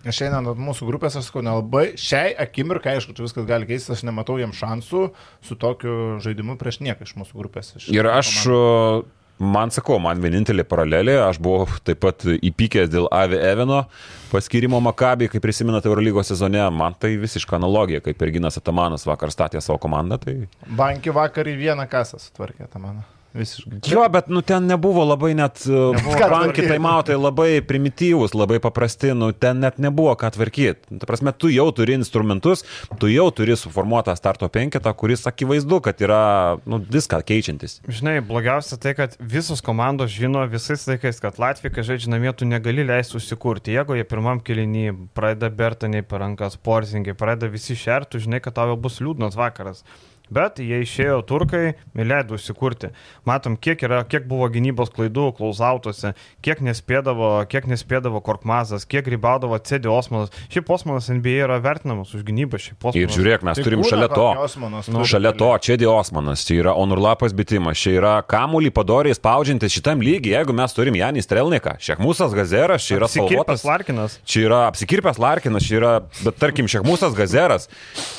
Aš 0.06 0.20
einant 0.28 0.46
ant 0.52 0.60
mūsų 0.62 0.86
grupės, 0.86 1.16
aš 1.18 1.32
sakau, 1.32 1.42
nelabai 1.42 1.96
šiai 1.98 2.36
akimirkai, 2.44 3.00
aišku, 3.00 3.16
čia 3.18 3.24
viskas 3.26 3.48
gali 3.50 3.66
keistis, 3.66 3.96
aš 3.96 4.04
nematau 4.06 4.36
jam 4.38 4.52
šansų 4.54 5.08
su 5.48 5.58
tokiu 5.58 6.20
žaidimu 6.22 6.60
prieš 6.62 6.78
nieką 6.86 7.08
iš 7.08 7.16
mūsų 7.18 7.40
grupės. 7.40 7.72
Iš 7.80 7.88
Ir 7.96 8.12
aš, 8.12 8.36
komandų. 8.46 9.15
Man 9.40 9.72
sakau, 9.74 9.98
man 10.02 10.22
vienintelė 10.24 10.66
paralelė, 10.68 11.18
aš 11.26 11.40
buvau 11.44 11.66
taip 11.88 12.02
pat 12.06 12.28
įpykęs 12.36 12.92
dėl 12.92 13.10
Avi 13.14 13.40
Eveno 13.40 13.84
paskirimo 14.32 14.80
Makabį, 14.84 15.30
kai 15.32 15.42
prisimenate 15.44 15.90
Eurolygos 15.92 16.32
sezone, 16.32 16.62
man 16.76 16.96
tai 17.00 17.16
visiška 17.22 17.60
analogija, 17.60 18.04
kaip 18.06 18.22
Erginas 18.28 18.60
Atamanas 18.62 19.08
vakar 19.08 19.34
statė 19.34 19.64
savo 19.64 19.80
komandą, 19.82 20.20
tai 20.22 20.38
Banki 20.78 21.14
vakar 21.16 21.52
į 21.52 21.58
vieną 21.66 21.88
kasą 21.92 22.22
sutvarkė 22.22 22.70
tą 22.72 22.84
mano. 22.84 23.15
Visiškai. 23.36 23.80
Jo, 23.92 24.06
bet 24.12 24.30
nu, 24.32 24.42
ten 24.46 24.68
nebuvo 24.70 25.04
labai 25.06 25.34
net 25.38 25.62
ranki 25.68 26.62
tvarkyt. 26.62 26.70
taimautai 26.72 27.18
labai 27.20 27.50
primityvūs, 27.66 28.36
labai 28.38 28.62
paprasti, 28.64 29.12
nu, 29.18 29.32
ten 29.32 29.62
net 29.64 29.80
nebuvo 29.82 30.16
ką 30.20 30.32
tvarkyti. 30.36 31.00
Ta 31.02 31.10
prasme, 31.10 31.34
tu 31.36 31.52
jau 31.54 31.68
turi 31.76 31.98
instrumentus, 32.00 32.64
tu 33.02 33.10
jau 33.12 33.28
turi 33.36 33.58
suformuotą 33.60 34.16
starto 34.18 34.50
penketą, 34.52 34.94
kuris 34.98 35.26
akivaizdu, 35.30 35.82
kad 35.86 36.02
yra 36.06 36.22
nu, 36.66 36.80
viską 36.80 37.22
keičiantis. 37.28 37.80
Žinai, 37.88 38.18
blogiausia 38.26 38.80
tai, 38.82 38.96
kad 38.98 39.18
visos 39.20 39.64
komandos 39.66 40.14
žino 40.16 40.46
visais 40.52 40.88
laikais, 40.90 41.22
kad 41.24 41.40
Latvija, 41.42 41.74
kai 41.76 41.86
žaidžia 41.88 42.14
namie, 42.16 42.32
tu 42.34 42.48
negali 42.50 42.86
leisti 42.88 43.20
užsikurti. 43.20 43.76
Jeigu 43.76 44.00
jie 44.00 44.08
pirmam 44.08 44.42
kilinį 44.44 44.88
pradeda 45.18 45.52
bertaniai 45.52 46.06
per 46.08 46.24
rankas, 46.24 46.58
porzingai, 46.58 47.18
pradeda 47.18 47.52
visi 47.52 47.78
šertų, 47.80 48.24
žinai, 48.26 48.42
kad 48.44 48.58
tavo 48.58 48.78
bus 48.80 49.02
liūdnas 49.04 49.38
vakaras. 49.40 49.84
Bet 50.34 50.60
jie 50.64 50.82
išėjo 50.84 51.20
turkai, 51.28 51.76
leido 51.96 52.36
užsikurti. 52.40 52.90
Matom, 53.28 53.58
kiek, 53.58 53.84
yra, 53.86 54.02
kiek 54.10 54.26
buvo 54.30 54.48
gynybos 54.50 54.90
klaidų, 54.96 55.30
klausautuose, 55.38 56.16
kiek 56.46 56.62
nespėdavo, 56.66 57.30
kiek 57.52 57.68
nespėdavo 57.70 58.22
Korkmazas, 58.26 58.88
kiek 58.90 59.06
rybaudavo 59.12 59.60
CD 59.62 59.90
Osmanas. 59.92 60.34
Šiaip 60.54 60.70
Osmanas 60.74 61.10
NBA 61.14 61.46
yra 61.46 61.60
vertinamas 61.62 62.14
už 62.18 62.26
gynybą. 62.26 62.58
Osmanas. 62.58 62.98
Ir 62.98 63.12
žiūrėk, 63.14 63.46
mes 63.46 63.60
Tai 63.60 63.66
turim 63.66 63.82
būna 63.84 63.92
šalia 63.92 64.10
to. 64.10 64.28
kokios 64.34 64.58
manos 64.62 64.90
Nu, 64.90 65.04
šalia 65.06 65.32
to, 65.36 65.52
čia 65.62 65.78
Di 65.78 65.88
Osmanas, 65.90 66.46
čia 66.48 66.60
yra 66.64 66.74
Onurlapas 66.80 67.34
bitimas, 67.36 67.78
čia 67.82 67.96
yra 68.00 68.14
Kamulį 68.26 68.72
padoriai 68.74 69.16
spaudžiantis 69.18 69.74
šitam 69.76 70.02
lygiai, 70.06 70.38
jeigu 70.40 70.56
mes 70.56 70.74
turim 70.74 70.96
Janį 70.96 71.24
Strelniką, 71.26 71.76
Šekmusas 71.84 72.34
Gazeras, 72.38 72.86
čia 72.86 73.00
yra 73.00 73.10
spalvotas. 73.12 73.66
Larkinas. 73.68 74.18
Čia 74.26 74.46
yra 74.48 74.62
apsikirpęs 74.70 75.20
Larkinas, 75.22 75.68
čia 75.68 75.80
yra, 75.82 75.94
bet 76.24 76.40
tarkim, 76.40 76.70
Šekmusas 76.72 77.18
Gazeras, 77.18 77.68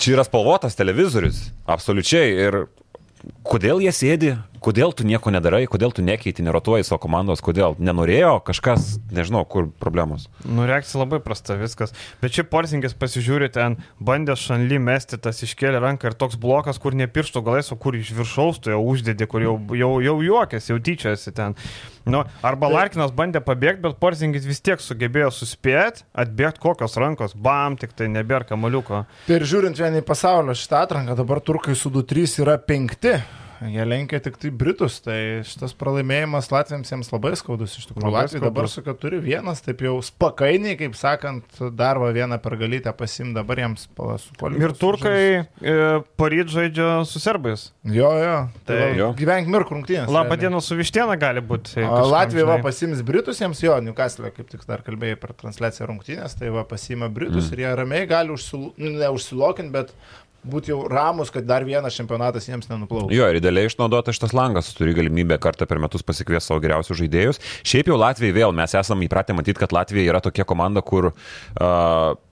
čia 0.03 0.17
yra 0.19 0.27
spalvotas 0.27 0.77
televizorius, 0.77 1.47
absoliučiai. 1.65 1.96
Ir 2.47 2.67
kodėl 3.51 3.81
jie 3.85 3.93
sėdi, 3.95 4.35
kodėl 4.67 4.93
tu 4.97 5.07
nieko 5.07 5.31
nedarai, 5.31 5.65
kodėl 5.71 5.93
tu 5.95 6.03
nekeiti, 6.05 6.45
nerotuoji 6.45 6.87
savo 6.87 6.99
komandos, 7.05 7.43
kodėl 7.45 7.77
nenorėjo 7.79 8.41
kažkas, 8.47 8.97
nežinau, 9.15 9.45
kur 9.49 9.69
problemos. 9.83 10.27
Nu, 10.45 10.67
reakcija 10.69 11.03
labai 11.03 11.21
prasta 11.23 11.59
viskas. 11.61 11.95
Bet 12.23 12.35
čia 12.37 12.47
Porzingis 12.49 12.97
pasižiūri 12.99 13.51
ten, 13.55 13.79
bandė 14.03 14.37
šanly 14.41 14.81
mesti, 14.83 15.21
tas 15.23 15.43
iškėlė 15.47 15.83
ranką 15.85 16.11
ir 16.11 16.19
toks 16.19 16.39
blokas, 16.41 16.81
kur 16.83 16.97
ne 16.99 17.07
piršto 17.07 17.45
galais, 17.47 17.71
o 17.71 17.79
kur 17.79 17.99
iš 17.99 18.11
viršaus 18.17 18.63
tu 18.63 18.75
jau 18.75 18.83
uždėdi, 18.83 19.29
kur 19.31 19.45
jau, 19.45 19.59
jau, 19.77 19.93
jau 20.03 20.17
juokės, 20.25 20.71
jau 20.73 20.81
tyčiasi 20.83 21.35
ten. 21.37 21.55
Nu, 22.07 22.21
arba 22.47 22.69
Larkinas 22.71 23.11
bandė 23.15 23.41
pabėgti, 23.43 23.83
bet 23.83 23.97
Porzingis 24.03 24.47
vis 24.47 24.63
tiek 24.63 24.83
sugebėjo 24.83 25.33
suspėti, 25.35 26.05
atbėgti 26.15 26.63
kokios 26.63 26.95
rankos, 27.03 27.35
bam, 27.35 27.75
tik 27.79 27.97
tai 27.99 28.07
nebėra 28.13 28.47
kamaliuko. 28.47 29.03
Ir 29.31 29.43
žiūrint 29.47 29.79
vieni 29.83 30.03
į 30.03 30.07
pasaulio 30.07 30.55
šitą 30.55 30.85
atranką, 30.87 31.19
dabar 31.19 31.43
turkai 31.43 31.75
su 31.75 31.91
2-3 31.91 32.39
yra 32.47 32.61
penkti. 32.63 33.19
Jie 33.65 33.85
lenkia 33.89 34.21
tik 34.23 34.39
tai 34.41 34.51
Britus, 34.55 34.99
tai 35.05 35.19
šitas 35.47 35.75
pralaimėjimas 35.79 36.51
Latvijams 36.53 36.93
jiems 36.93 37.13
labai 37.13 37.35
skaudus 37.39 37.77
iš 37.81 37.89
tikrųjų. 37.91 38.07
Labai 38.07 38.25
Latvija 38.27 38.45
dabar 38.45 38.69
skaudus. 38.69 38.77
su 38.79 38.87
kad 38.87 39.01
turi 39.03 39.21
vienas, 39.25 39.63
taip 39.65 39.83
jau 39.85 39.97
spakainiai, 40.05 40.77
kaip 40.81 40.97
sakant, 40.99 41.61
dar 41.77 42.01
vieną 42.01 42.39
pergalytę 42.43 42.93
pasim, 42.97 43.33
dabar 43.37 43.61
jiems 43.65 43.89
palasupolį. 43.99 44.61
Ir 44.63 44.77
turkai 44.79 45.21
e, 45.43 45.77
paryt 46.21 46.53
žaidžia 46.53 46.91
su 47.09 47.23
serbais. 47.23 47.71
Jo, 47.85 48.13
jo. 48.23 48.37
Tai 48.69 48.77
Tai- 48.77 48.97
Jo. 48.97 49.11
gyvenk 49.17 49.49
mirk 49.51 49.71
rungtynės. 49.73 50.11
Labą 50.13 50.37
dieną 50.41 50.61
su 50.63 50.77
vištiena 50.77 51.17
gali 51.19 51.41
būti. 51.41 51.81
Latvija 52.11 52.47
va 52.49 52.59
pasims 52.65 53.03
Britus, 53.07 53.41
jiems 53.41 53.63
jo, 53.63 53.79
Newcastle, 53.81 54.31
kaip 54.31 54.49
tik 54.53 54.67
dar 54.69 54.83
kalbėjai 54.87 55.19
per 55.21 55.33
transliaciją 55.33 55.89
rungtynės, 55.91 56.37
tai 56.39 56.53
va 56.55 56.65
pasima 56.69 57.09
Britus 57.13 57.51
mm. 57.51 57.53
ir 57.53 57.65
jie 57.65 57.75
ramiai 57.81 58.07
gali 58.11 58.37
nu, 58.37 58.93
užsilokinti, 59.17 59.73
bet 59.73 59.93
būti 60.51 60.73
jau 60.73 60.83
ramus, 60.91 61.33
kad 61.35 61.47
dar 61.49 61.67
vienas 61.67 61.97
čempionatas 61.97 62.47
jiems 62.49 62.69
nenuplauktų. 62.71 63.15
Jo, 63.17 63.29
ir 63.31 63.41
idealiai 63.41 63.71
išnaudotas 63.71 64.19
šitas 64.19 64.35
langas, 64.37 64.73
turi 64.77 64.95
galimybę 64.97 65.39
kartą 65.43 65.69
per 65.69 65.81
metus 65.83 66.05
pasikviesti 66.07 66.51
savo 66.51 66.63
geriausius 66.65 67.01
žaidėjus. 67.03 67.43
Šiaip 67.67 67.91
jau 67.91 67.99
Latvijai 68.01 68.37
vėl, 68.37 68.55
mes 68.57 68.77
esame 68.79 69.09
įpratę 69.09 69.37
matyti, 69.37 69.59
kad 69.63 69.75
Latvija 69.77 70.13
yra 70.13 70.23
tokia 70.25 70.47
komanda, 70.49 70.85
kur 70.87 71.11
uh, 71.11 71.17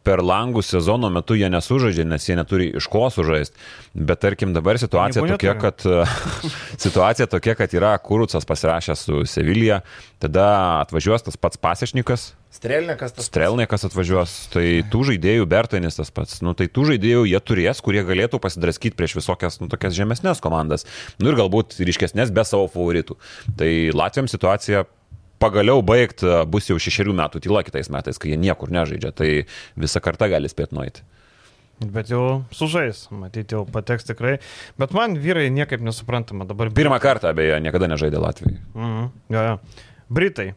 per 0.05 0.21
langų 0.25 0.63
sezono 0.65 1.09
metu 1.13 1.37
jie 1.39 1.49
nesužaidžia, 1.53 2.05
nes 2.09 2.29
jie 2.29 2.37
neturi 2.39 2.69
iš 2.79 2.89
ko 2.93 3.07
sužaisti. 3.13 3.59
Bet 3.95 4.23
tarkim 4.25 4.55
dabar 4.57 4.79
situacija 4.81 5.25
tokia, 5.35 5.57
kad, 5.61 5.85
situacija 6.85 7.29
tokia, 7.33 7.57
kad 7.59 7.75
yra 7.77 7.97
Kurucas 8.05 8.47
pasirašęs 8.49 9.05
su 9.09 9.25
Sevilija, 9.29 9.81
tada 10.23 10.49
atvažiuos 10.85 11.25
tas 11.25 11.41
pats 11.41 11.61
pasiešnikas, 11.61 12.33
Strelnikas 12.55 13.17
tas. 13.17 13.27
Strelnikas 13.27 13.83
atvažiuos, 13.89 14.33
tai 14.53 14.85
tų 14.91 15.01
žaidėjų 15.09 15.47
Bertainis 15.51 15.99
tas 15.99 16.13
pats. 16.15 16.39
Nu, 16.45 16.53
tai 16.55 16.69
tų 16.71 16.87
žaidėjų 16.93 17.25
jie 17.27 17.41
turės, 17.43 17.81
kurie 17.83 18.05
galėtų 18.07 18.39
pasidraskyti 18.43 18.95
prieš 18.99 19.17
visokias, 19.19 19.59
nu, 19.59 19.67
tokias 19.73 19.97
žemesnės 19.97 20.43
komandas. 20.45 20.87
Nu 21.19 21.33
ir 21.33 21.39
galbūt 21.41 21.75
ryškesnės 21.83 22.31
be 22.35 22.47
savo 22.47 22.69
favoritų. 22.71 23.19
Tai 23.59 23.71
Latvijams 23.99 24.37
situacija 24.37 24.85
pagaliau 25.43 25.83
baigti 25.83 26.31
bus 26.47 26.71
jau 26.71 26.79
šešerių 26.79 27.19
metų 27.19 27.43
tyla 27.43 27.65
kitais 27.67 27.91
metais, 27.91 28.23
kai 28.23 28.33
jie 28.33 28.41
niekur 28.41 28.71
nežaidžia. 28.75 29.11
Tai 29.19 29.31
visa 29.75 30.05
karta 30.05 30.31
gali 30.31 30.51
spėti 30.53 30.79
nueiti. 30.79 31.03
Bet 31.83 32.07
jau 32.15 32.45
sužais, 32.55 33.09
matyti, 33.11 33.59
jau 33.59 33.67
pateks 33.67 34.07
tikrai. 34.07 34.37
Bet 34.79 34.95
man 34.95 35.19
vyrai 35.19 35.49
niekaip 35.51 35.83
nesuprantama 35.83 36.47
dabar. 36.47 36.71
Pirmą 36.71 37.03
kartą, 37.03 37.35
beje, 37.35 37.59
niekada 37.67 37.91
nežaidė 37.91 38.23
Latvijai. 38.23 38.61
Mhm. 38.79 39.09
Jo, 39.35 39.49
jo. 39.51 39.89
Britai. 40.15 40.53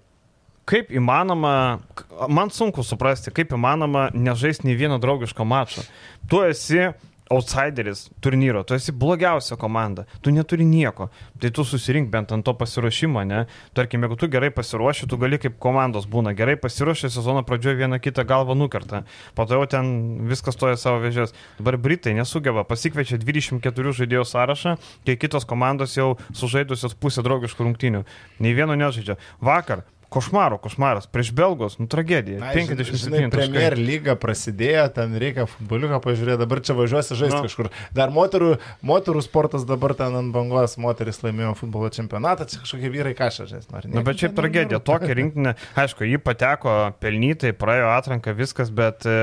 Kaip 0.68 0.90
įmanoma, 0.92 1.80
man 2.28 2.50
sunku 2.52 2.84
suprasti, 2.84 3.32
kaip 3.32 3.54
įmanoma 3.56 4.10
nežaisti 4.12 4.68
nei 4.68 4.76
vieno 4.76 4.98
draugiško 5.00 5.46
mačo. 5.48 5.86
Tu 6.28 6.42
esi 6.44 6.90
outsideris 7.32 8.10
turnyro, 8.20 8.64
tu 8.64 8.76
esi 8.76 8.92
blogiausia 8.92 9.58
komanda, 9.60 10.06
tu 10.22 10.32
neturi 10.32 10.66
nieko, 10.66 11.10
tai 11.40 11.52
tu 11.52 11.64
susirink 11.68 12.10
bent 12.12 12.32
ant 12.32 12.46
to 12.46 12.54
pasiruošimo, 12.56 13.24
ne? 13.28 13.46
Tarkim, 13.76 14.04
jeigu 14.04 14.18
tu 14.20 14.30
gerai 14.32 14.50
pasiruoši, 14.56 15.08
tu 15.12 15.20
gali 15.20 15.40
kaip 15.42 15.58
komandos 15.64 16.08
būna, 16.08 16.36
gerai 16.38 16.58
pasiruoši, 16.60 17.12
sezono 17.12 17.44
pradžioje 17.48 17.82
vieną 17.82 18.00
kitą 18.04 18.24
galvą 18.28 18.56
nukerta, 18.56 19.04
po 19.36 19.48
to 19.48 19.60
jau 19.60 19.68
ten 19.72 19.92
viskas 20.30 20.56
stoja 20.56 20.80
savo 20.80 21.02
vėžės. 21.04 21.36
Dabar 21.60 21.80
Britai 21.82 22.16
nesugeba, 22.18 22.64
pasikviečia 22.68 23.20
24 23.24 23.96
žaidėjų 24.02 24.24
sąrašą, 24.32 24.78
kai 25.08 25.20
kitos 25.20 25.48
komandos 25.48 25.98
jau 26.00 26.16
sužaidusios 26.32 26.96
pusę 26.96 27.26
draugiškų 27.28 27.68
rungtynių, 27.68 28.08
nei 28.40 28.56
vieno 28.56 28.80
nežaidžia. 28.80 29.20
Vakar 29.44 29.84
Košmaro, 30.08 30.56
košmaras, 30.64 31.04
prieš 31.12 31.34
Belgos, 31.36 31.74
nu 31.82 31.88
tragedija. 31.92 32.40
Na, 32.40 32.54
57 32.56 32.96
žinai, 33.02 33.26
Premier 33.34 33.76
lyga 33.76 34.14
prasidėjo, 34.16 34.86
ten 34.96 35.12
reikia 35.20 35.44
futboliuką 35.52 36.00
pažiūrėti, 36.06 36.40
dabar 36.40 36.62
čia 36.64 36.78
važiuosi 36.78 37.18
žaisti 37.20 37.36
Nu. 37.36 37.44
kažkur. 37.44 37.70
Dar 37.92 38.14
moterų, 38.16 38.54
moterų 38.88 39.24
sportas 39.26 39.66
dabar 39.68 39.92
ten 40.00 40.16
ant 40.16 40.32
bangos, 40.32 40.78
moteris 40.80 41.20
laimėjo 41.26 41.58
futbolo 41.60 41.92
čempionatą, 41.92 42.48
čia 42.48 42.64
kažkokie 42.64 42.94
vyrai 42.96 43.14
kažką 43.20 43.50
žais. 43.52 43.68
Na, 43.68 43.84
Nu, 43.84 44.06
bet 44.08 44.24
šiaip 44.24 44.36
tragedija, 44.40 44.80
tokia 44.80 45.12
rinktinė, 45.20 45.58
aišku, 45.76 46.08
jį 46.08 46.22
pateko 46.24 46.78
pelnytai, 47.04 47.52
praėjo 47.52 47.92
atranką, 48.00 48.32
viskas, 48.40 48.72
bet 48.72 49.04
e, 49.04 49.18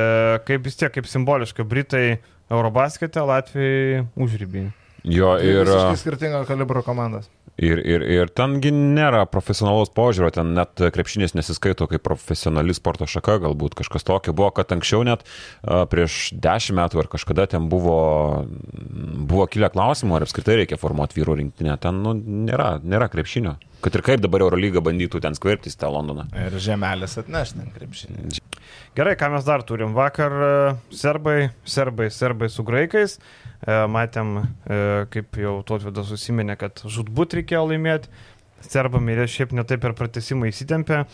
kaip 0.45 0.69
vis 0.69 0.77
tiek, 0.77 0.93
kaip 0.93 1.09
simboliška, 1.09 1.65
Britai 1.65 2.19
Eurobaskete, 2.53 3.25
Latvijai 3.25 4.05
užrybį. 4.21 4.69
Jo, 5.05 5.35
ir... 5.37 5.69
Visiškai 5.69 6.01
skirtingo 6.01 6.45
kalibro 6.49 6.81
komandas. 6.85 7.29
Ir, 7.61 7.79
ir, 7.87 8.03
ir 8.11 8.31
tengi 8.35 8.73
nėra 8.75 9.21
profesionalaus 9.31 9.93
požiūrio, 9.95 10.33
ten 10.35 10.55
net 10.57 10.81
krepšinis 10.81 11.37
nesiskaito 11.37 11.87
kaip 11.91 12.03
profesionali 12.03 12.75
sporto 12.75 13.07
šaka, 13.07 13.37
galbūt 13.45 13.77
kažkas 13.79 14.03
tokio 14.09 14.35
buvo, 14.35 14.49
kad 14.57 14.73
anksčiau 14.75 15.05
net 15.07 15.23
prieš 15.63 16.33
dešimt 16.35 16.81
metų 16.81 17.05
ar 17.05 17.11
kažkada 17.13 17.47
ten 17.53 17.69
buvo, 17.71 17.99
buvo 19.29 19.47
kilę 19.53 19.71
klausimų, 19.77 20.17
ar 20.17 20.27
apskritai 20.27 20.59
reikia 20.65 20.81
formuoti 20.81 21.21
vyrų 21.21 21.39
rinktinę. 21.43 21.77
Ten 21.85 22.03
nu, 22.03 22.17
nėra, 22.19 22.81
nėra 22.83 23.07
krepšinio. 23.13 23.55
Kad 23.85 23.99
ir 23.99 24.05
kaip 24.07 24.21
dabar 24.25 24.41
Eurolyga 24.47 24.81
bandytų 24.81 25.21
ten 25.21 25.35
skverbtis 25.37 25.77
tą 25.77 25.91
Londoną. 25.93 26.25
Ir 26.41 26.55
žemelis 26.63 27.19
atnešti 27.21 27.61
ant 27.61 27.75
krepšinį. 27.77 28.41
Gerai, 28.97 29.13
ką 29.21 29.29
mes 29.35 29.45
dar 29.45 29.65
turim? 29.69 29.93
Vakar 29.93 30.33
e, 30.47 30.53
serbai, 30.95 31.51
serbai, 31.69 32.09
serbai 32.15 32.49
su 32.49 32.65
graikais. 32.65 33.19
E, 33.19 33.77
Matėm, 33.93 34.39
e, 34.41 34.81
kaip 35.13 35.37
jau 35.37 35.59
Totvidas 35.69 36.09
susiminė, 36.09 36.57
kad 36.57 36.81
žudbūt 36.81 37.37
reikėjo 37.41 37.67
laimėti. 37.75 38.09
Serbam 38.65 39.13
ir 39.13 39.27
šiaip 39.29 39.53
netaip 39.53 39.85
per 39.85 39.93
pratesimą 39.99 40.49
įsitempė. 40.49 41.05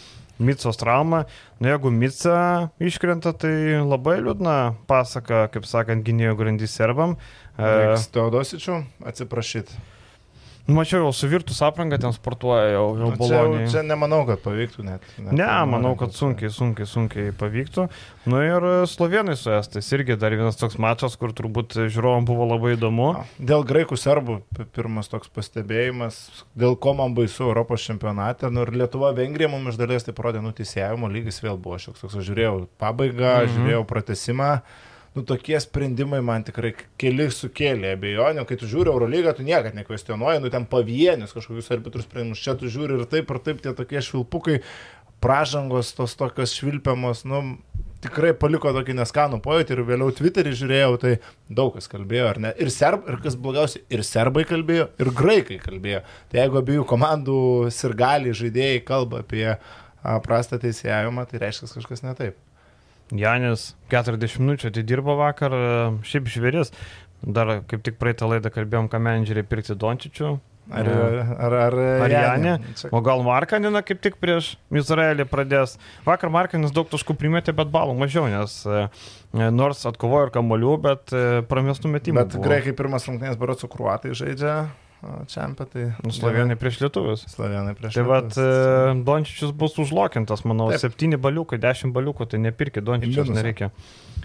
Micos 0.40 0.78
trauma. 0.78 1.24
Nu, 1.58 1.72
jeigu 1.72 1.90
Mica 1.92 2.70
iškrenta, 2.80 3.34
tai 3.36 3.80
labai 3.82 4.20
liūdna 4.22 4.58
pasaka, 4.88 5.48
kaip 5.52 5.66
sakant, 5.68 6.06
gynėjo 6.06 6.38
grandys 6.38 6.78
serbam. 6.78 7.18
E, 7.58 7.96
Teodosičių 8.14 8.84
atsiprašyti. 9.10 9.82
Mačiau, 10.70 11.02
jau 11.04 11.12
suvirtus 11.16 11.58
aprangą 11.66 11.98
ten 12.00 12.12
sportuoja, 12.14 12.68
jau, 12.74 12.84
jau 12.98 13.10
Nu, 13.10 13.26
čia, 13.26 13.70
čia 13.72 13.82
nemanau, 13.86 14.22
kad 14.28 14.42
pavyktų 14.44 14.84
net. 14.86 15.06
net 15.18 15.34
Ne, 15.36 15.48
manau, 15.68 15.92
kad 15.98 16.14
sunkiai, 16.14 16.50
sunkiai, 16.54 16.86
sunkiai 16.88 17.32
pavyktų. 17.36 17.86
Nu 18.30 18.42
ir 18.44 18.66
slovenai 18.90 19.36
su 19.40 19.50
estais 19.56 19.88
irgi 19.96 20.18
dar 20.20 20.36
vienas 20.36 20.58
toks 20.60 20.78
mačas, 20.80 21.16
kur 21.20 21.34
turbūt 21.36 21.78
žiūrovom 21.90 22.28
buvo 22.28 22.46
labai 22.52 22.74
įdomu. 22.76 23.08
Dėl 23.40 23.64
graikų 23.66 23.98
serbų 24.00 24.40
pi- 24.56 24.68
pirmas 24.76 25.10
toks 25.10 25.32
pastebėjimas, 25.34 26.20
dėl 26.54 26.76
ko 26.78 26.94
man 26.98 27.16
baisu 27.16 27.48
Europos 27.48 27.86
čempionate. 27.86 28.50
Nu, 28.52 28.66
ir 28.66 28.74
Lietuva, 28.76 29.14
Vengrija 29.16 29.50
mums 29.50 29.74
iš 29.74 29.80
dalies 29.80 30.06
tai 30.06 30.14
parodė, 30.16 30.44
nu, 30.44 30.52
teisėjimo 30.56 31.10
lygis 31.10 31.42
vėl 31.42 31.58
buvo 31.58 31.80
šioks 31.80 32.04
toks. 32.04 32.20
Aš 32.20 32.30
žiūrėjau 32.30 32.54
pabaigą, 32.80 33.40
mhm. 33.42 33.52
žiūrėjau 33.56 33.82
pratesimą. 33.90 34.52
Nu 35.16 35.24
tokie 35.26 35.58
sprendimai 35.60 36.20
man 36.22 36.44
tikrai 36.46 36.70
keli 37.00 37.26
sukėlė 37.34 37.96
abejonių, 37.96 38.44
kai 38.46 38.58
tu 38.60 38.68
žiūri 38.70 38.92
Eurolygą, 38.92 39.34
tu 39.34 39.46
niekada 39.46 39.74
nekvestionuoji, 39.80 40.42
nu 40.44 40.52
ten 40.54 40.68
pavienius 40.70 41.34
kažkokius 41.34 41.72
arbitrus 41.74 42.06
sprendimus, 42.06 42.42
čia 42.44 42.54
tu 42.58 42.70
žiūri 42.70 43.00
ir 43.00 43.08
taip 43.10 43.32
ir 43.34 43.40
taip 43.42 43.64
tie 43.64 43.74
tokie 43.74 44.02
švilpukai, 44.06 44.60
pražangos 45.20 45.92
tos 45.98 46.14
tokios 46.16 46.54
švilpiamos, 46.56 47.24
nu 47.28 47.42
tikrai 48.04 48.32
paliko 48.38 48.72
tokį 48.72 48.96
neskanų 49.00 49.40
pojūtį 49.44 49.74
ir 49.74 49.82
vėliau 49.88 50.14
Twitterį 50.16 50.54
žiūrėjau, 50.56 50.92
tai 51.02 51.12
daug 51.52 51.74
kas 51.74 51.90
kalbėjo, 51.92 52.28
ar 52.30 52.40
ne? 52.40 52.52
Ir, 52.62 52.70
serb, 52.72 53.04
ir 53.10 53.20
kas 53.20 53.36
blogiausia, 53.36 53.82
ir 53.92 54.04
serbai 54.06 54.46
kalbėjo, 54.48 54.88
ir 55.02 55.12
graikai 55.16 55.60
kalbėjo. 55.60 56.04
Tai 56.32 56.40
jeigu 56.40 56.60
abiejų 56.62 56.86
komandų 56.88 57.40
sirgaliai 57.76 58.36
žaidėjai 58.36 58.84
kalba 58.88 59.20
apie 59.24 59.44
a, 59.50 59.58
prastą 60.24 60.60
teisėjimą, 60.62 61.26
tai 61.28 61.42
reiškia 61.44 61.74
kažkas 61.74 62.06
ne 62.06 62.16
taip. 62.16 62.40
Janis 63.16 63.72
40 63.92 64.42
minučių 64.42 64.70
atidirbo 64.70 65.16
vakar, 65.18 65.56
šiaip 66.06 66.30
žvėris. 66.30 66.74
Dar 67.20 67.58
kaip 67.68 67.82
tik 67.84 67.98
praeitą 68.00 68.30
laidą 68.30 68.52
kalbėjom, 68.54 68.88
ką 68.88 69.00
menedžeriai 69.02 69.44
pirkti 69.44 69.76
Dončičių, 69.76 70.38
Ar, 70.70 70.86
ar, 70.86 71.54
ar, 71.54 71.74
ar 72.04 72.12
Janė? 72.12 72.52
O 72.94 73.00
gal 73.02 73.24
Markanina 73.26 73.82
kaip 73.82 73.98
tik 74.04 74.20
prieš 74.22 74.52
Izraelį 74.70 75.26
pradės. 75.26 75.74
Vakar 76.06 76.30
Markaninas 76.30 76.74
daug 76.74 76.86
taškų 76.92 77.16
primetė, 77.18 77.54
bet 77.58 77.72
balų 77.74 77.96
mažiau, 77.98 78.28
nes 78.30 78.60
e, 78.68 78.84
nors 79.50 79.82
atkovojo 79.90 80.28
ir 80.28 80.32
kamolių, 80.36 80.76
bet 80.84 81.10
e, 81.16 81.24
pramestų 81.50 81.90
metimų. 81.96 82.22
Bet 82.22 82.38
graikai 82.44 82.76
pirmas 82.78 83.08
rungtynės 83.10 83.40
barots 83.40 83.66
su 83.66 83.72
kruatai 83.72 84.14
žaidžia 84.14 84.54
čempą, 85.30 85.66
tai... 85.70 85.86
Nu, 86.04 86.12
Slovenai 86.14 86.56
prieš 86.60 86.80
lietuvius. 86.84 87.24
Slovenai 87.32 87.74
prieš 87.78 87.96
tai 87.96 88.04
lietuvius. 88.04 88.36
Tai 88.36 88.44
vad, 88.44 89.02
Dončičius 89.08 89.52
bus 89.56 89.78
užlokintas, 89.80 90.44
manau, 90.48 90.70
Taip. 90.74 90.96
7 90.96 91.18
baliukai, 91.20 91.60
10 91.62 91.94
baliukų, 91.96 92.28
tai 92.30 92.42
nepirkit 92.44 92.86
Dončičius, 92.86 93.32
nereikia. 93.34 93.70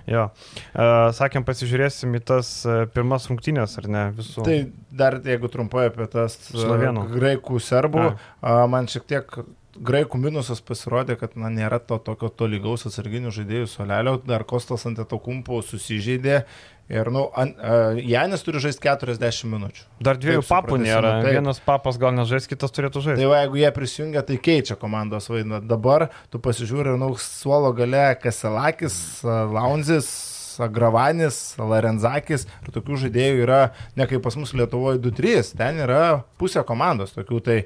Jo. 0.05 0.27
Uh, 0.75 1.09
sakėm, 1.17 1.45
pasižiūrėsim 1.47 2.13
į 2.19 2.23
tas 2.29 2.49
uh, 2.67 2.83
pirmas 2.93 3.25
rungtynės, 3.31 3.77
ar 3.81 3.89
ne, 3.89 4.07
visų. 4.17 4.45
Tai 4.45 4.57
dar, 4.93 5.17
jeigu 5.25 5.49
trumpai 5.51 5.87
apie 5.89 6.05
tas 6.11 6.37
Slovenų. 6.51 7.07
graikų 7.15 7.61
serbų, 7.63 8.09
uh, 8.13 8.65
man 8.69 8.91
šiek 8.91 9.07
tiek 9.09 9.39
graikų 9.75 10.19
minusas 10.21 10.61
pasirodė, 10.63 11.17
kad 11.19 11.35
na, 11.39 11.49
nėra 11.51 11.81
to 11.83 11.97
tokio 12.03 12.29
tolygaus 12.31 12.85
atsarginių 12.87 13.33
žaidėjų 13.35 13.67
solelio, 13.71 14.15
dar 14.23 14.45
Kostas 14.47 14.85
ant 14.87 15.01
etokumpo 15.03 15.59
susižeidė 15.65 16.43
Ir, 16.85 17.09
nu, 17.09 17.23
an, 17.33 17.55
uh, 17.57 17.97
Janis 17.97 18.43
turi 18.45 18.59
žaisti 18.61 18.83
40 18.85 19.47
minučių. 19.49 19.87
Dar 20.05 20.19
dviejų 20.21 20.43
Taip, 20.43 20.51
papų 20.51 20.77
nėra. 20.83 21.15
Taip. 21.23 21.31
Vienas 21.33 21.57
papas 21.65 21.97
gal 21.97 22.13
nežais, 22.13 22.45
kitas 22.45 22.75
turėtų 22.75 23.01
žaisti. 23.07 23.23
Tai 23.23 23.31
va, 23.31 23.39
jeigu 23.41 23.57
jie 23.57 23.71
prisijungia, 23.73 24.21
tai 24.27 24.37
keičia 24.37 24.77
komandos 24.77 25.31
vaidmenį. 25.31 25.65
Dabar 25.65 26.11
tu 26.29 26.41
pasižiūri, 26.45 26.93
nu, 27.01 27.09
suolo 27.17 27.71
gale 27.73 28.03
Kaselakis, 28.21 28.99
Launzis, 29.25 30.11
Gravanis, 30.75 31.39
Larenzakis 31.57 32.45
ir 32.63 32.71
tokių 32.77 33.01
žaidėjų 33.05 33.41
yra 33.43 33.59
ne 33.97 34.07
kaip 34.09 34.21
pas 34.23 34.37
mus 34.39 34.53
Lietuvoje 34.55 35.01
2-3, 35.03 35.55
ten 35.57 35.81
yra 35.83 36.03
pusė 36.39 36.63
komandos 36.67 37.17
tokių. 37.17 37.41
Tai 37.49 37.57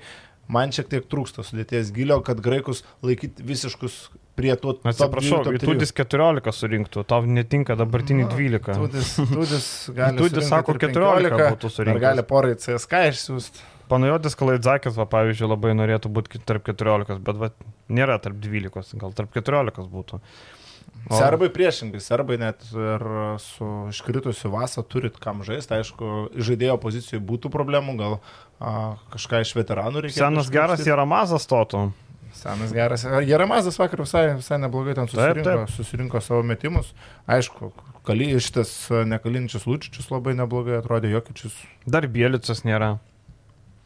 man 0.50 0.74
šiek 0.74 0.90
tiek 0.96 1.12
trūksta 1.12 1.44
sudėties 1.46 1.92
gilio, 1.96 2.22
kad 2.26 2.42
graikus 2.44 2.86
laikyti 3.06 3.46
visiškus 3.46 4.02
prie 4.40 4.54
to. 4.60 4.76
Atsiprašau, 4.90 5.42
Tudis 5.62 5.94
14 5.96 6.56
surinktų, 6.56 7.04
tau 7.10 7.26
netinka 7.28 7.78
dabartinį 7.80 8.30
12. 8.32 8.78
Tudis, 8.80 9.16
tudis 9.34 9.68
gali. 9.96 10.24
Tudis 10.24 10.48
sako 10.50 10.78
14 10.80 11.36
būtų 11.44 11.74
surinkti. 11.74 12.06
Gali 12.08 12.26
porai 12.28 12.56
CSK 12.60 13.04
išsiųsti. 13.14 13.68
Panajotis 13.90 14.38
Kalaidzakis, 14.38 14.94
va, 15.00 15.08
pavyzdžiui, 15.10 15.50
labai 15.50 15.74
norėtų 15.74 16.12
būti 16.14 16.42
tarp 16.46 16.68
14, 16.70 17.18
bet 17.26 17.40
va, 17.42 17.50
nėra 17.90 18.20
tarp 18.22 18.38
12, 18.38 18.98
gal 19.02 19.16
tarp 19.18 19.34
14 19.34 19.88
būtų. 19.90 20.20
O... 21.10 21.16
Serbai 21.18 21.48
priešingai, 21.54 22.02
serbai 22.04 22.38
net 22.42 22.66
ir 22.76 23.06
su 23.42 23.70
iškritusiu 23.90 24.52
vasą 24.54 24.84
turit 24.86 25.18
kam 25.22 25.42
žaisti, 25.48 25.80
aišku, 25.80 26.12
žaidėjo 26.38 26.76
pozicijoje 26.84 27.24
būtų 27.26 27.52
problemų, 27.54 27.96
gal 27.98 28.18
a, 28.60 29.00
kažką 29.16 29.42
iš 29.46 29.56
veteranų 29.58 30.06
reikėtų. 30.06 30.22
Senas 30.22 30.52
geras 30.54 30.86
Jaramazas 30.86 31.48
stotų. 31.48 31.88
Senas 32.36 32.74
geras. 32.76 33.04
Jaramazas 33.28 33.80
vakar 33.80 34.04
visai, 34.04 34.26
visai 34.38 34.60
neblogai 34.62 34.96
ten 34.98 35.10
susirinko, 35.10 35.44
taip, 35.46 35.64
taip. 35.64 35.76
susirinko 35.76 36.22
savo 36.24 36.44
metimus. 36.46 36.94
Aišku, 37.30 37.72
kali, 38.08 38.32
šitas 38.42 38.74
nekalinčius 39.10 39.68
Lučičius 39.70 40.10
labai 40.14 40.36
neblogai 40.40 40.78
atrodė, 40.80 41.12
Jokičius. 41.16 41.58
Dar 41.90 42.08
Bielicas 42.12 42.64
nėra. 42.68 42.96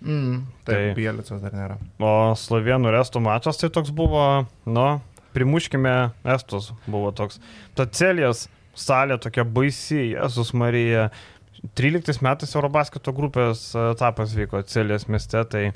Mm, 0.03 0.43
taip, 0.67 0.73
tai, 0.73 0.81
Bielicas 0.97 1.43
dar 1.43 1.55
nėra. 1.55 1.79
O 2.03 2.13
Slovenų 2.39 2.91
restų 2.93 3.23
mačas 3.23 3.61
tai 3.61 3.71
toks 3.73 3.93
buvo, 3.95 4.25
nu, 4.67 4.87
primuškime 5.33 5.95
Estus 6.35 6.73
buvo 6.85 7.13
toks. 7.15 7.39
Ta 7.77 7.87
celės 7.87 8.47
salė 8.75 9.19
tokia 9.21 9.45
baisi, 9.47 10.13
Jėzus 10.13 10.53
Marija. 10.57 11.09
13 11.79 12.19
metais 12.25 12.51
Eurobasketo 12.57 13.13
grupės 13.15 13.69
etapas 13.79 14.33
vyko 14.35 14.59
Celės 14.67 15.05
mieste, 15.07 15.39
tai 15.47 15.69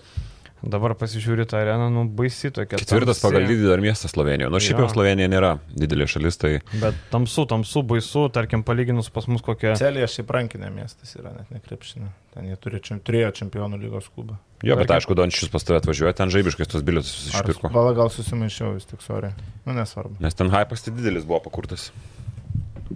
Dabar 0.65 0.95
pasižiūri 0.97 1.45
tą 1.45 1.59
areną, 1.61 1.89
nu, 1.93 2.03
baisi 2.17 2.49
tokia. 2.53 2.79
Ketvirtas 2.81 3.19
pagal 3.21 3.45
dydį 3.45 3.67
dar 3.69 3.81
miestas 3.83 4.15
Slovenijoje. 4.15 4.49
Nors 4.49 4.63
nu, 4.63 4.65
šiaip 4.65 4.79
jau 4.81 4.87
Slovenija 4.89 5.29
nėra 5.29 5.51
didelė 5.69 6.07
šalis, 6.09 6.39
tai... 6.41 6.51
Bet 6.81 6.97
tamsu, 7.11 7.45
tamsu, 7.49 7.83
baisu, 7.85 8.23
tarkim, 8.33 8.63
palyginus 8.65 9.11
pas 9.13 9.29
mus 9.29 9.45
kokia... 9.45 9.75
Celija 9.77 10.09
šiaip 10.09 10.33
rankinė 10.33 10.71
miestas 10.73 11.13
yra, 11.19 11.35
net 11.35 11.53
nekrepšinė. 11.53 12.09
Ten 12.33 12.49
jie 12.49 12.57
turi, 12.63 12.81
turėjo 12.81 13.29
čempionų 13.37 13.77
lygos 13.83 14.09
klubą. 14.15 14.39
Jo, 14.65 14.79
bet 14.81 14.89
aišku, 14.97 15.13
Dončius 15.17 15.53
pas 15.53 15.61
tave 15.61 15.77
atvažiuoja, 15.83 16.15
ten 16.17 16.33
žaibiškai 16.33 16.65
tos 16.73 16.85
bilietus 16.85 17.29
išpirko. 17.29 17.69
Gal 17.73 17.91
gal 17.97 18.09
susimaišiau 18.13 18.73
vis 18.79 18.89
tik, 18.89 19.05
sorry. 19.05 19.29
Nu, 19.67 19.77
nesvarbu. 19.77 20.17
Nes 20.25 20.37
ten 20.37 20.49
hypas 20.53 20.81
tai 20.81 20.95
didelis 20.97 21.27
buvo 21.29 21.43
pakurtas. 21.45 21.91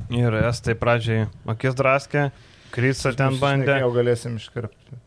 Ir 0.10 0.34
estai 0.48 0.74
pradžiai 0.80 1.28
akis 1.54 1.78
draskė, 1.78 2.32
Krisa 2.72 3.12
ten 3.18 3.38
bandė. 3.42 3.78
Jau 3.84 3.92
galėsim 3.94 4.38
iškirpti. 4.40 4.98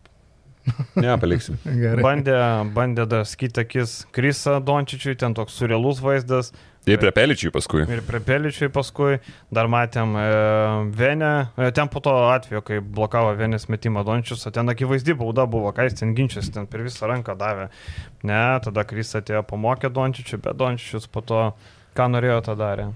Ne, 0.97 1.15
paliksim. 1.21 1.59
bandė, 2.07 2.37
bandė 2.75 3.05
dar 3.11 3.27
skytakis 3.29 4.05
Krisa 4.15 4.61
Dončičiui, 4.65 5.17
ten 5.21 5.37
toks 5.37 5.59
surrealus 5.59 6.01
vaizdas. 6.05 6.53
Ir 6.85 6.99
prie 7.01 7.11
Peličiui 7.17 7.49
paskui. 7.53 7.85
Ir 7.89 8.03
prie 8.05 8.21
Peličiui 8.21 8.69
paskui. 8.73 9.17
Dar 9.55 9.71
matėm 9.73 10.13
e, 10.21 10.25
Venę, 10.93 11.31
e, 11.57 11.71
ten 11.77 11.89
po 11.93 12.03
to 12.05 12.13
atveju, 12.29 12.61
kai 12.67 12.81
blokavo 12.85 13.31
Venės 13.39 13.71
metimą 13.73 14.03
Dončius, 14.05 14.45
ten 14.53 14.69
akivaizdi 14.69 15.17
bauda 15.17 15.47
buvo, 15.49 15.73
ką 15.73 15.89
jis 15.89 15.97
ten 16.03 16.13
ginčiasi, 16.17 16.53
ten 16.59 16.69
per 16.69 16.85
visą 16.85 17.09
ranką 17.09 17.39
davė. 17.41 17.71
Ne, 18.29 18.43
tada 18.65 18.85
Kris 18.89 19.17
atėjo 19.17 19.47
pamokė 19.49 19.89
Dončičiui, 19.97 20.43
bet 20.45 20.61
Dončičius 20.61 21.09
po 21.09 21.25
to, 21.25 21.47
ką 21.97 22.11
norėjo, 22.13 22.43
tą 22.51 22.59
darė. 22.61 22.91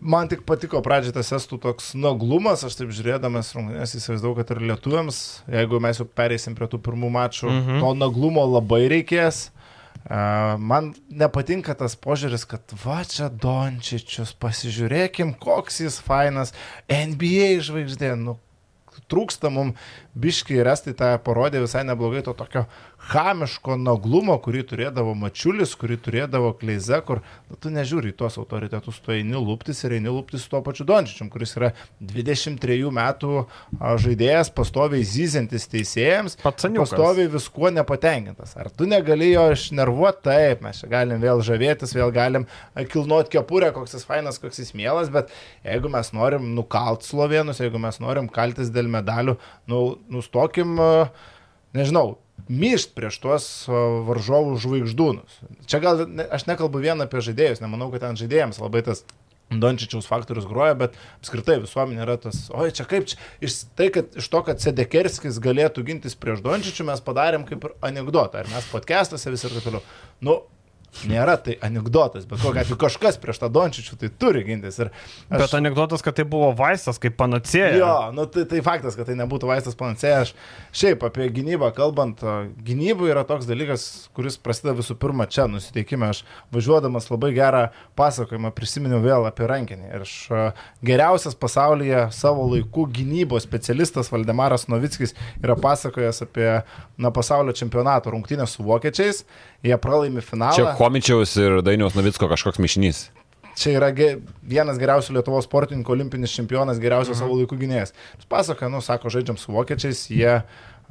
Man 0.00 0.28
tik 0.30 0.44
patiko 0.46 0.78
pradžioje 0.84 1.16
tas 1.16 1.32
estų 1.34 1.58
toks 1.62 1.92
naglumas, 1.98 2.62
aš 2.66 2.76
taip 2.78 2.90
žiūrėdamas 2.94 3.50
rungtynės 3.56 3.96
įsivaizdavau, 3.98 4.36
kad 4.38 4.52
ir 4.54 4.62
lietuviams, 4.70 5.20
jeigu 5.50 5.80
mes 5.82 5.98
jau 5.98 6.06
pereisim 6.06 6.54
prie 6.58 6.68
tų 6.70 6.78
pirmų 6.86 7.10
mačų, 7.16 7.48
mm 7.50 7.62
-hmm. 7.66 7.80
to 7.82 7.94
naglumo 7.98 8.44
labai 8.46 8.84
reikės. 8.92 9.48
Man 10.58 10.94
nepatinka 11.10 11.74
tas 11.74 11.96
požiūris, 11.96 12.46
kad 12.48 12.62
va 12.84 13.02
čia 13.04 13.28
Dončičius, 13.28 14.32
pasižiūrėkim, 14.40 15.34
koks 15.38 15.80
jis 15.80 15.98
fainas, 16.00 16.54
NBA 16.88 17.58
žvaigždė, 17.60 18.14
nu 18.16 18.38
trūksta 19.10 19.50
mums 19.52 19.88
biški 20.18 20.58
ir 20.58 20.68
estai 20.72 20.94
tą 20.98 21.12
parodė 21.22 21.62
visai 21.62 21.84
neblogai 21.86 22.24
to 22.26 22.34
tokio 22.36 22.64
chamiško 23.08 23.76
naglumo, 23.80 24.34
kurį 24.42 24.64
turėdavo 24.72 25.14
Mačiulis, 25.16 25.72
kurį 25.78 25.96
turėdavo 26.02 26.50
Kleize, 26.58 26.98
kur 27.06 27.22
nu, 27.48 27.56
tu 27.60 27.70
nežiūri 27.72 28.10
į 28.12 28.16
tuos 28.18 28.36
autoritetus, 28.40 28.98
tu 29.04 29.14
eini 29.14 29.38
lūptis 29.38 29.84
ir 29.86 29.94
eini 29.96 30.10
lūptis 30.10 30.44
su 30.44 30.52
tuo 30.52 30.60
pačiu 30.66 30.84
Dončičium, 30.88 31.30
kuris 31.32 31.54
yra 31.56 31.70
23 32.02 32.90
metų 32.98 33.44
žaidėjas, 34.02 34.50
pastoviai 34.56 35.06
zyziantis 35.06 35.68
teisėjams, 35.70 36.36
pastoviai 36.42 37.30
viskuo 37.32 37.70
nepatenkintas. 37.78 38.56
Ar 38.58 38.72
tu 38.74 38.88
negali 38.90 39.30
jo 39.32 39.46
išnervuoti? 39.54 40.24
Taip, 40.28 40.64
mes 40.66 40.82
čia 40.82 40.90
galim 40.90 41.22
vėl 41.22 41.40
žavėtis, 41.46 41.94
vėl 41.96 42.10
galim 42.12 42.48
kilnuoti 42.76 43.36
kepurę, 43.38 43.70
koks 43.76 43.94
jis 43.94 44.06
fainas, 44.08 44.40
koks 44.42 44.58
jis 44.60 44.74
mielas, 44.76 45.12
bet 45.14 45.30
jeigu 45.64 45.88
mes 45.92 46.10
norim 46.16 46.50
nukalt 46.58 47.06
slovenus, 47.06 47.62
jeigu 47.62 47.80
mes 47.80 48.02
norim 48.02 48.28
kaltis 48.32 48.72
dėl 48.74 48.90
medalių, 48.98 49.38
nu, 49.70 49.82
nustokim, 50.12 50.76
nežinau, 51.76 52.18
myšt 52.48 52.94
prieš 52.96 53.20
tuos 53.22 53.46
varžovų 53.68 54.58
žvaigždūnus. 54.62 55.40
Čia 55.70 55.80
gal, 55.84 56.04
aš 56.32 56.48
nekalbu 56.48 56.82
vien 56.82 57.00
apie 57.04 57.22
žaidėjus, 57.24 57.62
nemanau, 57.64 57.90
kad 57.92 58.06
ten 58.06 58.20
žaidėjams 58.20 58.60
labai 58.62 58.84
tas 58.86 59.04
Dončičiaus 59.48 60.04
faktorius 60.04 60.44
groja, 60.44 60.74
bet 60.76 60.96
apskritai 61.22 61.56
visuomenė 61.62 62.02
yra 62.04 62.18
tas, 62.20 62.42
oi 62.52 62.68
čia 62.74 62.84
kaip 62.88 63.06
čia, 63.08 63.16
iš, 63.40 63.62
tai, 63.78 63.88
kad 63.94 64.18
iš 64.20 64.28
to, 64.28 64.42
kad 64.44 64.60
Sedekerskis 64.60 65.40
galėtų 65.40 65.86
gintis 65.88 66.18
prieš 66.20 66.42
Dončičių, 66.44 66.84
mes 66.90 67.00
padarėm 67.04 67.46
kaip 67.48 67.64
ir 67.64 67.74
anegdotą, 67.88 68.42
ar 68.42 68.50
mes 68.52 68.68
podcastuose 68.68 69.32
vis 69.32 69.46
ir 69.46 69.56
taip 69.56 69.64
toliau. 69.70 69.82
Nu, 70.20 70.36
nėra 71.08 71.36
tai 71.42 71.54
anegdotas, 71.64 72.26
bet 72.28 72.40
kokia 72.42 72.64
atveju 72.64 72.78
kažkas 72.80 73.18
prieš 73.20 73.40
tą 73.42 73.50
Dončičių 73.52 73.98
tai 74.00 74.10
turi 74.20 74.42
gintis. 74.46 74.78
Ir 74.82 74.90
aš... 74.90 75.42
Bet 75.44 75.54
anegdotas, 75.58 76.02
kad 76.04 76.16
tai 76.18 76.24
buvo 76.28 76.50
vaistas 76.56 76.98
kaip 77.02 77.16
panacėja. 77.20 77.76
Jo, 77.78 77.92
nu, 78.16 78.26
tai, 78.30 78.44
tai 78.50 78.62
faktas, 78.66 78.96
kad 78.98 79.08
tai 79.08 79.16
nebūtų 79.18 79.50
vaistas 79.50 79.78
panacėja. 79.78 80.24
Aš 80.24 80.32
šiaip 80.80 81.04
apie 81.06 81.28
gynybą 81.34 81.70
kalbant, 81.76 82.22
gynyba 82.66 83.10
yra 83.12 83.24
toks 83.28 83.48
dalykas, 83.48 83.86
kuris 84.16 84.38
prasideda 84.42 84.76
visų 84.80 84.98
pirma 85.00 85.28
čia, 85.30 85.46
nusiteikime. 85.50 86.10
Aš 86.10 86.24
važiuodamas 86.54 87.10
labai 87.12 87.30
gerą 87.36 87.64
pasakojimą 87.98 88.52
prisiminiau 88.56 89.02
vėl 89.04 89.28
apie 89.28 89.48
rankinį. 89.50 89.92
Ir 89.92 90.06
aš 90.06 90.16
geriausias 90.84 91.38
pasaulyje 91.38 92.08
savo 92.16 92.48
laikų 92.54 92.88
gynybos 92.98 93.46
specialistas 93.46 94.10
Valdemaras 94.12 94.68
Novickis 94.72 95.14
yra 95.42 95.56
pasakojęs 95.58 96.24
apie 96.26 96.48
na, 96.98 97.12
pasaulio 97.14 97.54
čempionato 97.56 98.12
rungtynės 98.14 98.56
su 98.56 98.66
vokiečiais. 98.66 99.24
Jie 99.66 99.78
pralaimi 99.82 100.22
finalą. 100.22 100.54
Čia 100.54 100.74
Komičiaus 100.78 101.34
ir 101.40 101.60
Dainiaus 101.66 101.96
Novicko 101.98 102.28
kažkoks 102.30 102.60
mišinys. 102.62 103.08
Čia 103.58 103.72
yra 103.74 103.88
ge, 103.90 104.12
vienas 104.46 104.78
geriausių 104.78 105.16
Lietuvos 105.16 105.48
sportininkų, 105.48 105.90
olimpinis 105.96 106.34
čempionas, 106.36 106.78
geriausias 106.78 107.16
mhm. 107.16 107.24
savo 107.24 107.38
laikų 107.40 107.58
gynėjas. 107.58 107.94
Jis 108.20 108.28
pasakoja, 108.30 108.70
nu, 108.70 108.82
sako, 108.84 109.10
žaidžiam 109.10 109.38
su 109.40 109.50
vokiečiais, 109.50 110.04
jie 110.14 110.30
a, 110.30 110.42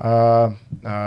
a, 0.03 0.97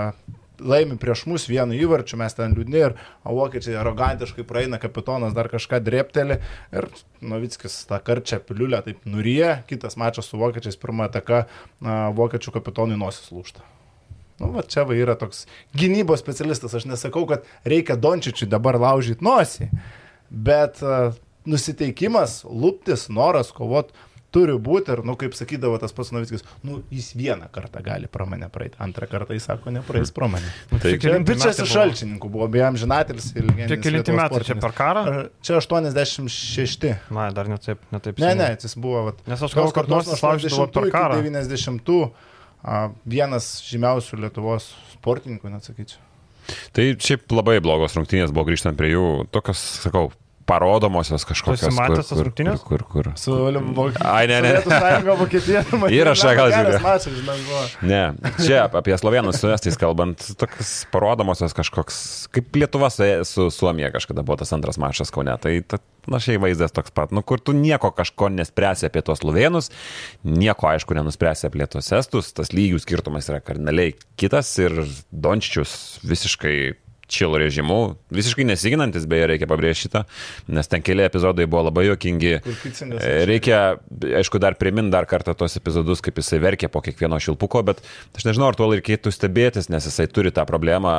laimi 0.61 0.97
prieš 1.01 1.27
mus 1.29 1.45
vienu 1.51 1.77
įvarčiu, 1.77 2.19
mes 2.21 2.37
ten 2.37 2.55
liūdni 2.57 2.81
ir 2.81 2.97
vokiečiai 3.25 3.77
arogantiškai 3.81 4.45
praeina, 4.49 4.81
kapitonas 4.81 5.37
dar 5.37 5.51
kažką 5.53 5.83
dreptelį 5.85 6.39
ir 6.77 6.89
Novickis 7.21 7.83
tą 7.89 8.01
karčią 8.05 8.41
piliulę 8.47 8.81
taip 8.87 9.05
nuryja, 9.05 9.59
kitas 9.69 10.01
mačas 10.01 10.33
su 10.33 10.41
vokiečiais, 10.41 10.81
pirmą 10.81 11.11
ataką 11.11 11.45
vokiečių 12.17 12.57
kapitonui 12.57 12.97
nosis 13.01 13.29
lūšta. 13.35 13.65
Nu, 14.41 14.53
va 14.57 14.65
čia 14.67 14.87
va 14.89 14.97
yra 14.97 15.17
toks 15.21 15.45
gynybos 15.77 16.23
specialistas. 16.23 16.75
Aš 16.79 16.89
nesakau, 16.89 17.27
kad 17.29 17.45
reikia 17.69 17.99
Dončičiui 18.01 18.49
dabar 18.51 18.79
laužyti 18.81 19.25
nosį, 19.25 19.69
bet 20.31 20.81
uh, 20.85 21.13
nusiteikimas, 21.49 22.41
lūptis, 22.49 23.09
noras 23.13 23.53
kovoti 23.57 23.97
turi 24.35 24.55
būti 24.63 24.95
ir, 24.95 25.03
nu, 25.07 25.17
kaip 25.19 25.35
sakydavo 25.37 25.79
tas 25.83 25.95
pats 25.95 26.13
Novickis, 26.15 26.45
nu, 26.67 26.81
jis 26.95 27.11
vieną 27.19 27.49
kartą 27.55 27.83
gali 27.85 28.07
pro 28.11 28.27
mane 28.31 28.47
praeiti, 28.53 28.79
antrą 28.83 29.09
kartą 29.11 29.35
jis 29.35 29.49
sako, 29.49 29.73
nepraeis 29.75 30.13
pro 30.15 30.29
mane. 30.31 30.53
Nu, 30.71 30.79
tai 30.83 30.95
čia 31.03 31.17
bičias 31.27 31.59
iš 31.65 31.73
šalčininkų 31.75 32.31
buvo, 32.31 32.47
beje, 32.53 32.69
amžinatelis 32.69 33.31
ir 33.35 33.49
legendinis. 33.49 33.73
Čia 33.73 33.81
kelinti 33.83 34.17
metai, 34.17 34.43
čia 34.47 34.59
per 34.63 34.75
karą? 34.77 35.05
Čia 35.47 35.59
86. 35.59 36.89
Na, 37.17 37.29
dar 37.35 37.51
netaip, 37.51 37.83
netaip. 37.95 38.23
Ne, 38.23 38.35
ne, 38.39 38.51
jis 38.55 38.77
buvo, 38.79 39.09
vat, 39.11 39.23
nes 39.31 39.47
aš 39.47 39.57
gal 39.59 39.75
kartos 39.75 40.15
80 40.15 40.77
per 40.79 40.91
karą. 40.95 41.19
90 41.19 41.83
vienas 43.09 43.53
žymiausių 43.69 44.21
Lietuvos 44.25 44.71
sportininkų, 44.95 45.53
net 45.53 45.67
sakyčiau. 45.67 46.01
Tai 46.75 46.87
šiaip 46.99 47.31
labai 47.33 47.61
blogos 47.63 47.95
rungtynės 47.97 48.33
buvo 48.35 48.49
grįžtant 48.49 48.79
prie 48.79 48.93
jų, 48.95 49.07
tokios, 49.35 49.61
sakau, 49.85 50.09
parodomosios 50.51 51.25
kažkokios. 51.29 51.69
Jūs 51.69 51.77
matėte 51.77 52.05
tas 52.09 52.23
rungtynės? 52.25 52.65
Kur, 52.67 52.83
kur, 52.83 53.07
kur. 53.07 53.11
Su 53.21 53.37
Vokietija. 53.37 54.11
Ai, 54.11 54.27
ne, 54.31 54.41
ne. 54.45 54.53
Sąjunga 54.67 55.17
Vokietija. 55.21 55.63
Įrašą 56.01 56.35
gal 56.39 56.55
žiūrėjau. 56.55 57.63
Ne, 57.87 58.03
čia 58.41 58.65
apie 58.67 58.97
slovenus 59.01 59.41
su 59.41 59.53
estais 59.55 59.79
kalbant, 59.81 60.27
tokios 60.41 60.75
parodomosios 60.95 61.55
kažkoks, 61.57 62.03
kaip 62.35 62.61
Lietuva 62.61 62.91
su, 62.93 63.07
su 63.29 63.49
Suomija 63.55 63.93
kažkada 63.95 64.27
buvo 64.27 64.41
tas 64.43 64.53
antras 64.57 64.81
mačas 64.83 65.15
Kaune. 65.15 65.37
Tai 65.41 65.55
ta, 65.71 65.81
panašiai 66.07 66.41
vaizdas 66.43 66.75
toks 66.75 66.95
pat, 66.95 67.15
nu, 67.15 67.23
kur 67.27 67.43
tu 67.43 67.55
nieko 67.57 67.93
kažko 67.95 68.31
nespręsi 68.35 68.89
apie 68.89 69.03
tos 69.07 69.23
slovenus, 69.23 69.71
nieko 70.27 70.71
aišku 70.73 70.97
nenuspręsi 70.99 71.49
apie 71.49 71.67
tos 71.71 71.93
estus, 71.97 72.33
tas 72.37 72.55
lygių 72.57 72.81
skirtumas 72.83 73.31
yra 73.31 73.43
kardinaliai 73.45 73.95
kitas 74.21 74.51
ir 74.63 74.83
Dončičius 75.13 76.01
visiškai 76.07 76.57
chill 77.11 77.35
režimu, 77.41 77.97
visiškai 78.15 78.47
nesiginantis, 78.49 79.07
beje, 79.11 79.29
reikia 79.33 79.49
pabrėžti 79.51 79.89
šitą, 79.89 80.05
nes 80.53 80.71
ten 80.71 80.85
keli 80.85 81.05
epizodai 81.07 81.47
buvo 81.51 81.67
labai 81.69 81.87
jokingi. 81.89 82.33
E, 82.41 83.13
reikia, 83.29 83.61
aišku, 84.21 84.41
dar 84.43 84.57
priminti 84.61 84.95
dar 84.95 85.09
kartą 85.11 85.35
tos 85.39 85.57
epizodus, 85.61 86.03
kaip 86.05 86.21
jisai 86.21 86.41
verkė 86.43 86.71
po 86.73 86.83
kiekvieno 86.85 87.19
šilpuko, 87.23 87.63
bet 87.67 87.83
aš 88.17 88.29
nežinau, 88.29 88.51
ar 88.51 88.59
tuo 88.59 88.71
reikėtų 88.73 89.13
stebėtis, 89.15 89.71
nes 89.73 89.89
jisai 89.89 90.09
turi 90.11 90.33
tą 90.35 90.47
problemą, 90.49 90.95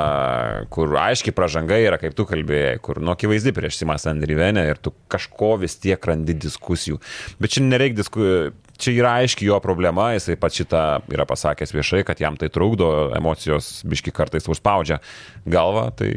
kur 0.74 0.96
aiškiai 1.06 1.36
pažanga 1.38 1.80
yra, 1.82 2.00
kaip 2.02 2.18
tu 2.18 2.28
kalbėjai, 2.30 2.80
kur 2.84 3.02
nu 3.04 3.14
akivaizdi 3.16 3.56
prieš 3.56 3.82
Simas 3.82 4.08
Andrivenę 4.10 4.68
ir 4.70 4.82
tu 4.82 4.94
kažko 5.12 5.56
vis 5.62 5.78
tiek 5.82 6.12
randi 6.12 6.36
diskusijų. 6.38 7.00
Bet 7.42 7.56
čia 7.56 7.66
nereikia 7.66 8.02
diskusijų 8.02 8.52
čia 8.82 8.94
yra 8.98 9.16
aiški 9.22 9.48
jo 9.48 9.58
problema, 9.64 10.12
jisai 10.16 10.38
pat 10.40 10.56
šitą 10.58 10.84
yra 11.14 11.26
pasakęs 11.30 11.74
viešai, 11.76 12.06
kad 12.08 12.22
jam 12.22 12.38
tai 12.40 12.50
trukdo, 12.54 13.12
emocijos 13.18 13.82
biški 13.88 14.14
kartais 14.16 14.50
užspaudžia 14.52 15.02
galvą. 15.50 15.90
Tai... 16.00 16.10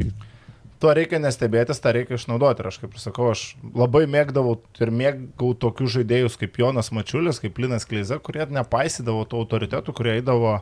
Tuo 0.83 0.91
reikia 0.97 1.21
nestebėtis, 1.23 1.79
tą 1.81 1.93
reikia 1.95 2.17
išnaudoti. 2.19 2.61
Ir 2.61 2.69
aš 2.69 2.81
kaip 2.81 2.97
ir 2.97 3.01
sakau, 3.01 3.29
aš 3.31 3.45
labai 3.77 4.03
mėgdavau 4.11 4.57
ir 4.83 4.91
mėgau 4.91 5.53
tokius 5.57 5.95
žaidėjus 5.95 6.35
kaip 6.41 6.59
Jonas 6.59 6.91
Mačiulis, 6.95 7.39
kaip 7.43 7.61
Linas 7.63 7.87
Kleiza, 7.89 8.19
kurie 8.19 8.43
nepaisydavo 8.51 9.23
tų 9.29 9.45
autoritetų, 9.45 9.95
kurie 9.95 10.17
eidavo 10.19 10.57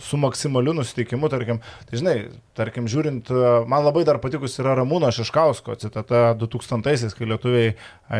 su 0.00 0.16
maksimaliu 0.20 0.72
nusiteikimu, 0.76 1.28
tarkim, 1.32 1.60
tai 1.88 2.00
žinai, 2.00 2.14
tarkim, 2.56 2.88
žiūrint, 2.90 3.30
man 3.68 3.84
labai 3.84 4.04
dar 4.08 4.18
patikus 4.22 4.56
yra 4.62 4.76
Ramūno 4.78 5.10
Šiškausko 5.12 5.76
citata 5.82 6.22
2000-aisiais, 6.40 7.16
kai 7.16 7.28
lietuviai 7.28 7.74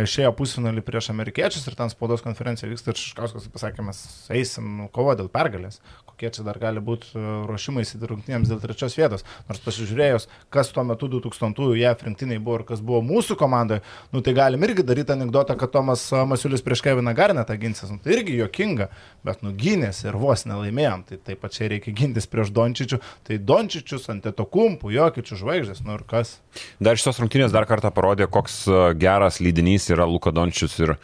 išėjo 0.05 0.33
pusfinalį 0.37 0.85
prieš 0.87 1.11
amerikiečius 1.15 1.67
ir 1.71 1.79
ten 1.79 1.93
spaudos 1.93 2.25
konferencija 2.27 2.71
vyksta 2.71 2.93
ir 2.93 3.01
Šiškauskas 3.01 3.49
pasakė, 3.55 3.87
mes 3.87 4.03
eisim 4.37 4.69
nu, 4.83 4.91
kovo 4.93 5.17
dėl 5.19 5.33
pergalės 5.33 5.81
kokie 6.17 6.33
čia 6.33 6.45
dar 6.47 6.57
gali 6.57 6.81
būti 6.81 7.13
e, 7.13 7.23
ruošimai 7.45 7.85
rungtynėms 7.85 8.49
dėl 8.49 8.61
trečios 8.63 8.97
vietos. 8.97 9.25
Nors 9.51 9.61
pasižiūrėjus, 9.61 10.29
kas 10.49 10.73
tuo 10.73 10.85
metu 10.89 11.11
2000-ųjų 11.13 11.77
JAF 11.77 12.07
rinktiniai 12.07 12.41
buvo 12.41 12.63
ir 12.63 12.65
kas 12.71 12.81
buvo 12.81 13.03
mūsų 13.05 13.37
komandoje, 13.37 13.83
nu 14.15 14.23
tai 14.25 14.33
galim 14.37 14.65
irgi 14.65 14.85
daryti 14.87 15.13
anegdotą, 15.13 15.59
kad 15.61 15.75
Tomas 15.75 16.09
Masiulis 16.27 16.65
prieš 16.65 16.81
Keviną 16.87 17.13
Garnetą 17.17 17.57
ginsis. 17.61 17.93
Nu, 17.93 18.01
tai 18.01 18.17
irgi 18.17 18.39
jokinga, 18.41 18.89
bet 19.27 19.45
nugynės 19.45 20.07
ir 20.07 20.17
vos 20.17 20.47
nelaimėjom. 20.49 21.05
Tai 21.11 21.21
taip 21.29 21.43
pačiai 21.45 21.75
reikia 21.75 21.93
gintis 21.97 22.29
prieš 22.31 22.55
Dončičių. 22.57 23.01
Tai 23.29 23.39
Dončičius 23.53 24.09
ant 24.15 24.25
to 24.25 24.49
kumpų, 24.49 24.95
jokičių 24.97 25.41
žvaigždės, 25.43 25.85
nu 25.85 25.99
ir 25.99 26.07
kas. 26.09 26.39
Dar 26.81 26.97
šios 26.97 27.21
rungtynės 27.21 27.53
dar 27.53 27.69
kartą 27.69 27.93
parodė, 27.93 28.31
koks 28.33 28.63
e, 28.65 28.81
geras 28.97 29.43
lydinys 29.45 29.91
yra 29.93 30.09
Luka 30.09 30.33
Dončičius 30.33 30.79
ir 30.81 30.95
e, 30.97 30.99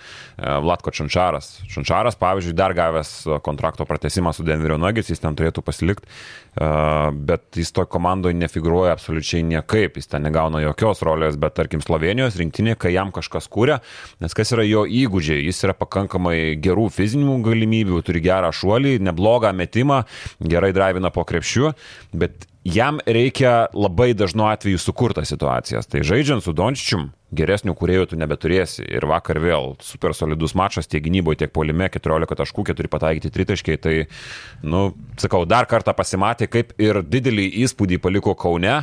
Vlatko 0.64 0.94
Čančaras. 0.94 1.58
Čančaras, 1.68 2.16
pavyzdžiui, 2.20 2.56
dar 2.56 2.72
gavęs 2.76 3.12
kontrakto 3.44 3.84
pratesimą 3.88 4.32
su 4.32 4.46
Denverio 4.46 4.80
Nugget 4.80 5.01
Nuggets, 5.02 5.10
jis 5.10 5.22
ten 5.22 5.36
turėtų 5.36 5.62
pasilikti, 5.64 6.06
bet 7.26 7.58
jis 7.58 7.72
to 7.74 7.84
komandoje 7.86 8.36
nefiguruoja 8.38 8.94
absoliučiai 8.94 9.42
niekaip, 9.42 9.96
jis 9.96 10.08
ten 10.08 10.22
negauna 10.22 10.62
jokios 10.62 11.02
rolės, 11.02 11.36
bet 11.36 11.56
tarkim 11.56 11.82
Slovenijos 11.82 12.36
rinktinė, 12.38 12.76
kai 12.76 12.94
jam 12.94 13.12
kažkas 13.12 13.48
kūrė, 13.50 13.80
nes 14.20 14.34
kas 14.34 14.52
yra 14.54 14.64
jo 14.64 14.84
įgūdžiai, 14.86 15.42
jis 15.48 15.64
yra 15.66 15.74
pakankamai 15.74 16.54
gerų 16.62 16.88
fizinių 16.92 17.40
galimybių, 17.42 18.02
turi 18.06 18.22
gerą 18.22 18.52
šuolį, 18.52 19.00
neblogą 19.02 19.52
metimą, 19.52 20.04
gerai 20.40 20.72
drivina 20.72 21.10
po 21.10 21.24
krepšiu, 21.26 21.72
bet 22.12 22.46
jam 22.64 23.00
reikia 23.06 23.66
labai 23.74 24.12
dažnu 24.14 24.46
atveju 24.46 24.78
sukurtas 24.78 25.32
situacijas. 25.32 25.88
Tai 25.90 26.02
žaidžiant 26.06 26.44
su 26.44 26.54
Dončičium, 26.54 27.08
geresnių 27.34 27.74
kuriejų 27.78 28.12
tu 28.12 28.18
nebeturėsi. 28.20 28.84
Ir 28.86 29.06
vakar 29.10 29.40
vėl 29.42 29.74
super 29.82 30.14
solidus 30.14 30.54
mačas 30.58 30.86
tiek 30.90 31.02
gynyboje, 31.04 31.42
tiek 31.42 31.52
polime, 31.54 31.88
14 31.90 32.38
taškų, 32.38 32.66
4 32.70 32.92
pataikyti 32.92 33.32
tritaškiai. 33.34 33.82
Tai, 33.82 33.96
nu, 34.62 34.84
sakau, 35.20 35.44
dar 35.48 35.66
kartą 35.70 35.94
pasimatė, 35.98 36.50
kaip 36.52 36.74
ir 36.82 37.02
didelį 37.02 37.48
įspūdį 37.66 37.98
paliko 38.02 38.36
Kaune 38.38 38.82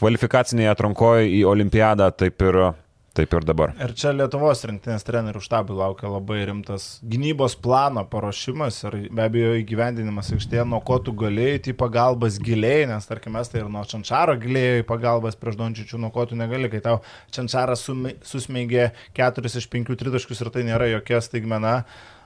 kvalifikacinėje 0.00 0.74
atrankoje 0.74 1.30
į 1.38 1.44
Olimpiadą, 1.50 2.10
taip 2.16 2.42
ir 2.46 2.62
Taip 3.10 3.32
ir 3.34 3.42
dabar. 3.42 3.72
Ir 3.82 3.90
čia 3.98 4.12
Lietuvos 4.14 4.60
rinktinės 4.70 5.02
trenerių 5.02 5.40
štabui 5.42 5.74
laukia 5.74 6.06
labai 6.12 6.44
rimtas 6.46 6.84
gynybos 7.02 7.56
plano 7.58 8.04
paruošimas 8.06 8.78
ir 8.84 8.96
be 9.10 9.24
abejo 9.24 9.56
įgyvendinimas 9.58 10.30
aikštėje, 10.36 10.62
nuo 10.70 10.78
ko 10.86 11.00
tu 11.02 11.14
galėjai 11.18 11.58
į 11.72 11.74
pagalbas 11.80 12.38
giliai, 12.38 12.84
nes 12.86 13.10
tarkim 13.10 13.34
mes 13.34 13.50
tai 13.50 13.64
ir 13.64 13.72
nuo 13.74 13.82
Čančaro 13.90 14.36
gilėjai 14.38 14.84
į 14.84 14.86
pagalbas 14.86 15.38
prieš 15.40 15.58
Dončičių, 15.58 15.98
nuo 16.04 16.12
ko 16.14 16.28
tu 16.30 16.38
negali, 16.38 16.70
kai 16.70 16.84
tau 16.86 17.00
Čančaras 17.34 17.82
susmeigė 18.30 18.92
4 19.18 19.54
iš 19.58 19.66
5 19.74 19.98
tritaškius 20.04 20.44
ir 20.46 20.54
tai 20.54 20.64
nėra 20.70 20.86
jokia 20.92 21.18
staigmena 21.26 21.80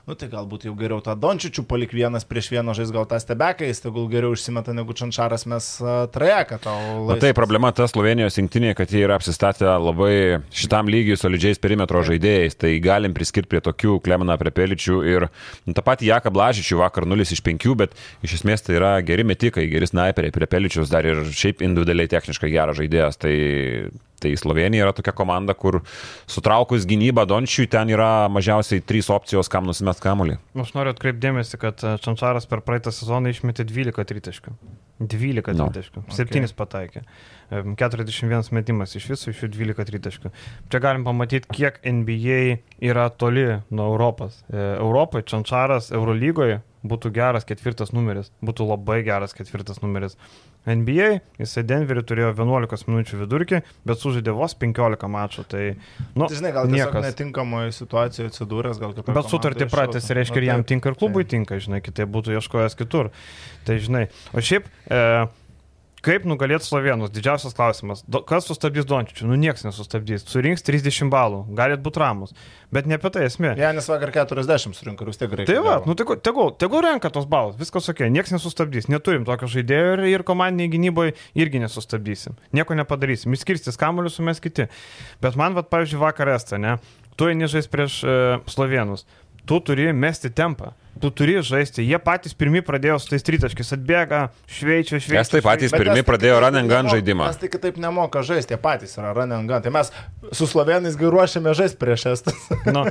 nu 0.05 0.13
tai 0.13 0.27
galbūt 0.29 0.67
jau 0.67 0.73
geriau 0.77 1.01
tą 1.01 1.15
Dončičių 1.17 1.63
palik 1.65 1.93
vienas 1.95 2.25
prieš 2.29 2.51
vieną 2.53 2.75
žais 2.77 2.91
gal 2.93 3.07
tą 3.09 3.17
stebeką, 3.21 3.65
jis 3.65 3.81
tegul 3.81 4.05
geriau 4.11 4.35
užsimeta 4.35 4.73
negu 4.77 4.93
Čančaras 4.97 5.47
mes 5.49 5.69
trajeką 6.13 6.59
tau. 6.61 7.15
Tai 7.21 7.31
problema 7.37 7.71
ta 7.73 7.87
Slovenijos 7.89 8.37
rinktinė, 8.37 8.75
kad 8.77 8.93
jie 8.93 9.01
yra 9.07 9.17
apsistatę 9.17 9.65
labai 9.65 10.43
šitam 10.53 10.91
lygiui 10.93 11.17
solidžiais 11.17 11.61
perimetro 11.61 12.03
žaidėjais, 12.05 12.57
tai 12.61 12.75
galim 12.83 13.17
priskirti 13.17 13.49
prie 13.55 13.63
tokių 13.65 13.97
Klemena 14.05 14.37
Prepeličių 14.41 15.01
ir 15.09 15.27
nu, 15.65 15.73
tą 15.73 15.81
patį 15.85 16.11
Jaką 16.11 16.33
Blažičių 16.37 16.81
vakar 16.83 17.09
0 17.09 17.25
iš 17.25 17.41
5, 17.45 17.69
bet 17.81 17.97
iš 18.25 18.39
esmės 18.39 18.65
tai 18.65 18.77
yra 18.77 18.95
geri 19.05 19.25
metikai, 19.25 19.65
geri 19.71 19.89
snaiperiai, 19.89 20.35
Prepeličius 20.35 20.93
dar 20.93 21.07
ir 21.09 21.25
šiaip 21.33 21.65
individualiai 21.65 22.13
techniškai 22.13 22.53
geras 22.53 22.77
žaidėjas, 22.77 23.17
tai 23.25 23.33
Tai 24.23 24.31
Slovenija 24.39 24.85
yra 24.87 24.93
tokia 24.95 25.11
komanda, 25.15 25.53
kur 25.53 25.81
sutraukus 26.31 26.85
gynybą 26.87 27.25
Dončiui 27.27 27.67
ten 27.71 27.89
yra 27.91 28.27
mažiausiai 28.31 28.79
trys 28.81 29.09
opcijos, 29.11 29.49
kam 29.51 29.67
nusimest 29.67 29.99
kamuolį. 30.03 30.37
Aš 30.63 30.71
noriu 30.77 30.93
atkreipdėmėsi, 30.95 31.59
kad 31.61 31.83
Čančaras 32.05 32.47
per 32.47 32.63
praeitą 32.65 32.93
sezoną 32.95 33.33
išmetė 33.35 33.67
12 33.67 34.07
tritaškių. 34.13 34.55
12 35.03 35.57
No. 35.59 35.67
tritaškių. 35.67 36.05
7 36.15 36.53
pataikė. 36.55 37.03
Em, 37.51 37.75
41 37.77 38.51
metimas 38.55 38.95
iš 38.97 39.09
viso, 39.13 39.29
iš 39.29 39.43
jų 39.43 39.51
12 39.53 39.85
tritaškių. 39.91 40.31
Čia 40.73 40.81
galim 40.81 41.05
pamatyti, 41.05 41.51
kiek 41.53 41.77
NBA 41.85 42.39
yra 42.81 43.09
toli 43.13 43.45
nuo 43.69 43.91
Europos. 43.93 44.41
E, 44.49 44.57
Europoje 44.79 45.27
Čančaras 45.29 45.91
Eurolygoje 45.93 46.63
būtų 46.85 47.11
geras 47.13 47.45
ketvirtas 47.47 47.93
numeris. 47.93 48.31
Būtų 48.45 48.67
labai 48.69 48.99
geras 49.05 49.33
ketvirtas 49.37 49.81
numeris. 49.83 50.17
NBA, 50.65 51.19
jisai 51.37 51.61
Denverį 51.67 52.01
turėjo 52.09 52.31
11 52.33 52.87
minučių 52.89 53.19
vidurkį, 53.21 53.61
bet 53.85 54.01
sužaidė 54.01 54.33
vos 54.33 54.55
15 54.57 55.09
mačų. 55.13 55.45
Tai, 55.51 55.63
nu, 56.17 56.25
Tai 56.25 56.39
žinai, 56.39 56.53
gal 56.55 56.69
niekas 56.71 57.05
netinkamoje 57.05 57.75
situacijoje 57.77 58.31
atsidūręs, 58.31 58.81
gal 58.81 58.95
kitaip. 58.97 59.13
Bet 59.13 59.29
sutartį 59.29 59.69
pratęs, 59.69 60.09
reiškia, 60.17 60.41
ir 60.41 60.49
jam 60.49 60.65
tinka 60.65 60.89
ir 60.89 60.97
klubui 60.97 61.27
tinka, 61.29 61.61
žinai, 61.61 61.83
kitaip 61.85 62.09
būtų 62.13 62.39
ieškojęs 62.39 62.77
kitur. 62.81 63.13
Tai 63.69 63.77
žinai, 63.81 64.07
o 64.33 64.41
šiaip, 64.41 64.69
e, 64.89 65.03
kaip 66.05 66.25
nugalėti 66.29 66.67
slovenus, 66.67 67.11
didžiausias 67.13 67.55
klausimas. 67.57 68.03
Do, 68.09 68.21
kas 68.27 68.45
sustabdys 68.49 68.85
Dončičių? 68.89 69.27
Nu, 69.29 69.37
niekas 69.39 69.65
nesustabdys. 69.65 70.25
Surinks 70.29 70.65
30 70.65 71.09
balų, 71.13 71.41
galit 71.57 71.81
būti 71.85 72.01
ramus. 72.01 72.35
Bet 72.73 72.89
ne 72.89 72.97
apie 72.99 73.11
tai 73.15 73.25
esmė. 73.29 73.55
Janis 73.59 73.89
vakar 73.89 74.11
40 74.15 74.77
surinko, 74.77 75.05
ir 75.05 75.11
vis 75.11 75.21
tiek 75.21 75.31
greitai. 75.31 75.55
Tai 75.55 75.65
va, 75.65 75.75
nu 75.87 75.97
tegul, 75.97 76.19
tegul, 76.21 76.51
tegul 76.61 76.85
renka 76.85 77.11
tos 77.13 77.27
balus, 77.29 77.57
viskas 77.59 77.89
ok, 77.93 78.05
niekas 78.13 78.35
nesustabdys, 78.35 78.89
neturim 78.91 79.25
tokio 79.27 79.49
žaidėjo 79.51 79.97
ir, 79.97 80.05
ir 80.13 80.25
komandiniai 80.27 80.73
gynyboje 80.73 81.15
irgi 81.37 81.63
nesustabdysim. 81.63 82.37
Nieko 82.55 82.77
nepadarysim, 82.77 83.33
išskirstys 83.35 83.79
kamuolius 83.81 84.19
su 84.19 84.25
mes 84.25 84.41
kiti. 84.43 84.69
Bet 85.23 85.39
man, 85.39 85.57
va, 85.57 85.65
pavyzdžiui, 85.65 86.01
vakar 86.03 86.35
estą, 86.35 86.61
ne, 86.61 86.77
tu 87.19 87.29
eini 87.31 87.49
žaisti 87.51 87.71
prieš 87.71 88.01
e, 88.03 88.17
slovenus, 88.51 89.07
tu 89.47 89.61
turi 89.63 89.91
mesti 89.95 90.33
tempą. 90.33 90.73
Tu 91.01 91.09
turi 91.11 91.35
žaisti, 91.43 91.83
jie 91.83 91.97
patys 91.99 92.33
pirmi 92.37 92.61
pradėjo 92.63 92.95
su 93.03 93.09
tais 93.11 93.25
tritaškiais, 93.27 93.73
atbėga, 93.75 94.19
šveičia, 94.47 94.99
šveičia. 95.03 95.41
Patys 95.43 95.73
pirmi 95.75 95.91
mes 95.91 95.99
tai 95.99 96.05
pradėjo 96.07 96.37
kitaip 96.37 96.45
run 96.45 96.59
and 96.61 96.71
gun 96.71 96.85
nemoka- 96.85 96.95
žaidimą. 96.95 97.25
Mes 97.27 97.39
tai 97.41 97.49
kitaip 97.51 97.79
nemoka 97.83 98.21
žaisti, 98.23 98.55
jie 98.55 98.59
patys 98.63 98.95
yra 99.01 99.11
gun. 99.49 99.61
Tai 99.65 99.73
mes 99.75 99.91
su 100.31 100.47
slovenais 100.47 100.95
ruošiame 100.95 101.51
žaisti 101.57 101.79
prieš 101.81 102.05
estus. 102.13 102.39
Nu, 102.75 102.85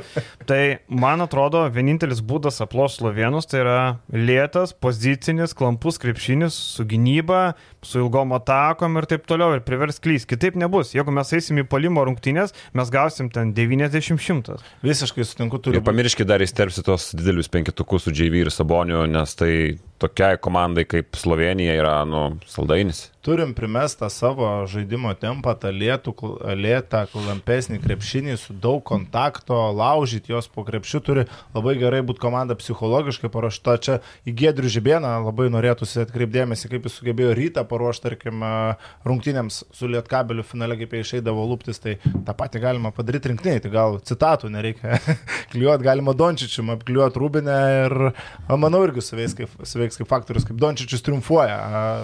tai 0.46 0.78
man 0.88 1.24
atrodo, 1.24 1.64
vienintelis 1.72 2.20
būdas 2.22 2.60
aploš 2.62 3.00
slovenus 3.00 3.48
tai 3.50 3.62
yra 3.64 3.78
lėtas, 4.12 4.72
pozicinis, 4.76 5.52
klampus 5.56 5.98
krepšinis 5.98 6.54
su 6.76 6.84
gynyba, 6.88 7.54
su 7.84 7.98
ilgom 8.04 8.32
atakom 8.36 9.00
ir 9.00 9.08
taip 9.10 9.26
toliau 9.26 9.56
ir 9.56 9.64
privers 9.66 9.98
klys. 9.98 10.28
Kitaip 10.28 10.54
nebus. 10.60 10.92
Jeigu 10.94 11.12
mes 11.14 11.32
eisim 11.36 11.58
į 11.60 11.66
polimo 11.68 12.04
rungtynės, 12.06 12.54
mes 12.76 12.92
gausim 12.94 13.32
ten 13.34 13.52
90-100. 13.56 14.60
Visiškai 14.84 15.26
sutinku, 15.26 15.58
turi 15.58 15.80
Ir 15.80 15.84
pamirškit 15.86 16.28
dar 16.28 16.44
įsterpsi 16.44 16.84
tos 16.86 17.10
didelius 17.16 17.50
penketukus 17.94 18.02
su 18.02 18.10
JV 18.10 18.34
ir 18.42 18.50
Saboniu, 18.50 19.06
nes 19.06 19.34
tai 19.34 19.78
tokiai 20.04 20.38
komandai 20.40 20.84
kaip 20.88 21.16
Slovenija 21.16 21.74
yra, 21.80 21.98
nu, 22.08 22.36
saldainis. 22.50 23.08
turim 23.24 23.54
primestą 23.56 24.10
savo 24.12 24.46
žaidimo 24.68 25.14
tempą, 25.16 25.54
tą 25.56 25.70
lėtų, 25.72 26.12
lėtą, 26.60 27.06
klampesnį 27.08 27.78
krepšinį 27.80 28.34
su 28.36 28.52
daug 28.52 28.82
kontakto, 28.84 29.56
laužyti 29.72 30.34
jos 30.34 30.50
po 30.52 30.60
krepšių 30.66 31.00
turi 31.06 31.24
labai 31.54 31.72
gerai 31.80 32.02
būti 32.04 32.20
komanda 32.20 32.56
psichologiškai 32.58 33.30
paruošta. 33.32 33.78
Čia 33.84 33.96
į 34.28 34.34
Gedrių 34.42 34.72
Žibėną 34.74 35.14
labai 35.24 35.48
norėtųsi 35.54 36.02
atkreipdėmėsi, 36.02 36.68
kaip 36.68 36.84
jis 36.84 36.98
sugebėjo 37.00 37.32
rytą 37.38 37.64
paruošti, 37.70 38.10
tarkim, 38.10 38.44
rungtynėms 39.08 39.62
su 39.72 39.88
Lietkabeliu 39.88 40.44
finale, 40.44 40.76
kaip 40.82 40.92
jie 40.92 41.00
išeidavo 41.06 41.48
lūptis, 41.48 41.80
tai 41.80 41.96
tą 42.04 42.36
patį 42.36 42.60
galima 42.66 42.92
padaryti 42.92 43.32
rinktiniai, 43.32 43.64
tai 43.64 43.72
gal 43.72 43.96
citatų 44.04 44.52
nereikia 44.52 45.00
klijuoti, 45.54 45.88
galima 45.88 46.12
Dončičium 46.12 46.74
apklijuoti 46.76 47.24
Rūbinę 47.24 47.58
ir 47.86 47.98
manau 48.52 48.84
irgi 48.84 49.08
suveiks 49.08 49.38
kaip, 49.40 49.58
suveiks 49.64 49.93
kaip 50.00 50.10
faktorius, 50.10 50.46
kaip 50.48 50.58
Dončičius 50.60 51.04
triumfuoja 51.06 51.58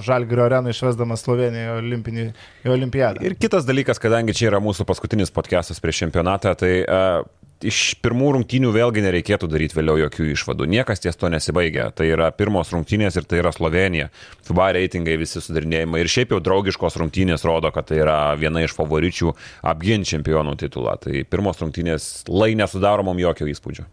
Žalgirio 0.07 0.47
areną 0.47 0.75
išvesdamas 0.75 1.25
Sloveniją 1.27 1.81
į 1.81 2.31
į 2.65 2.73
olimpiadą. 2.73 3.25
Ir 3.27 3.37
kitas 3.41 3.69
dalykas, 3.69 4.01
kadangi 4.03 4.37
čia 4.37 4.51
yra 4.53 4.63
mūsų 4.63 4.87
paskutinis 4.89 5.33
podcastas 5.35 5.83
prieš 5.83 6.05
čempionatą, 6.05 6.55
tai 6.59 6.73
uh, 6.85 7.29
iš 7.67 7.81
pirmų 8.01 8.31
rungtynių 8.37 8.73
vėlgi 8.75 9.03
nereikėtų 9.05 9.49
daryti 9.51 9.77
vėliau 9.77 9.99
jokių 10.05 10.31
išvadų. 10.33 10.67
Niekas 10.71 11.03
ties 11.05 11.19
to 11.21 11.29
nesibaigia. 11.33 11.91
Tai 11.95 12.09
yra 12.09 12.31
pirmos 12.35 12.73
rungtynės 12.73 13.19
ir 13.21 13.29
tai 13.29 13.43
yra 13.43 13.53
Slovenija. 13.55 14.09
FIBA 14.49 14.71
reitingai 14.79 15.19
visi 15.21 15.43
sudarinėjimai. 15.45 16.03
Ir 16.03 16.13
šiaip 16.13 16.35
jau 16.35 16.41
draugiškos 16.45 16.99
rungtynės 17.03 17.45
rodo, 17.49 17.73
kad 17.75 17.91
tai 17.91 18.01
yra 18.01 18.19
viena 18.41 18.65
iš 18.65 18.77
favoričių 18.79 19.35
apginti 19.73 20.15
čempionų 20.15 20.57
titulą. 20.61 20.97
Tai 21.05 21.25
pirmos 21.29 21.61
rungtynės 21.61 22.11
lai 22.33 22.55
nesudaro 22.59 23.05
mums 23.07 23.25
jokio 23.27 23.51
įspūdžio. 23.53 23.89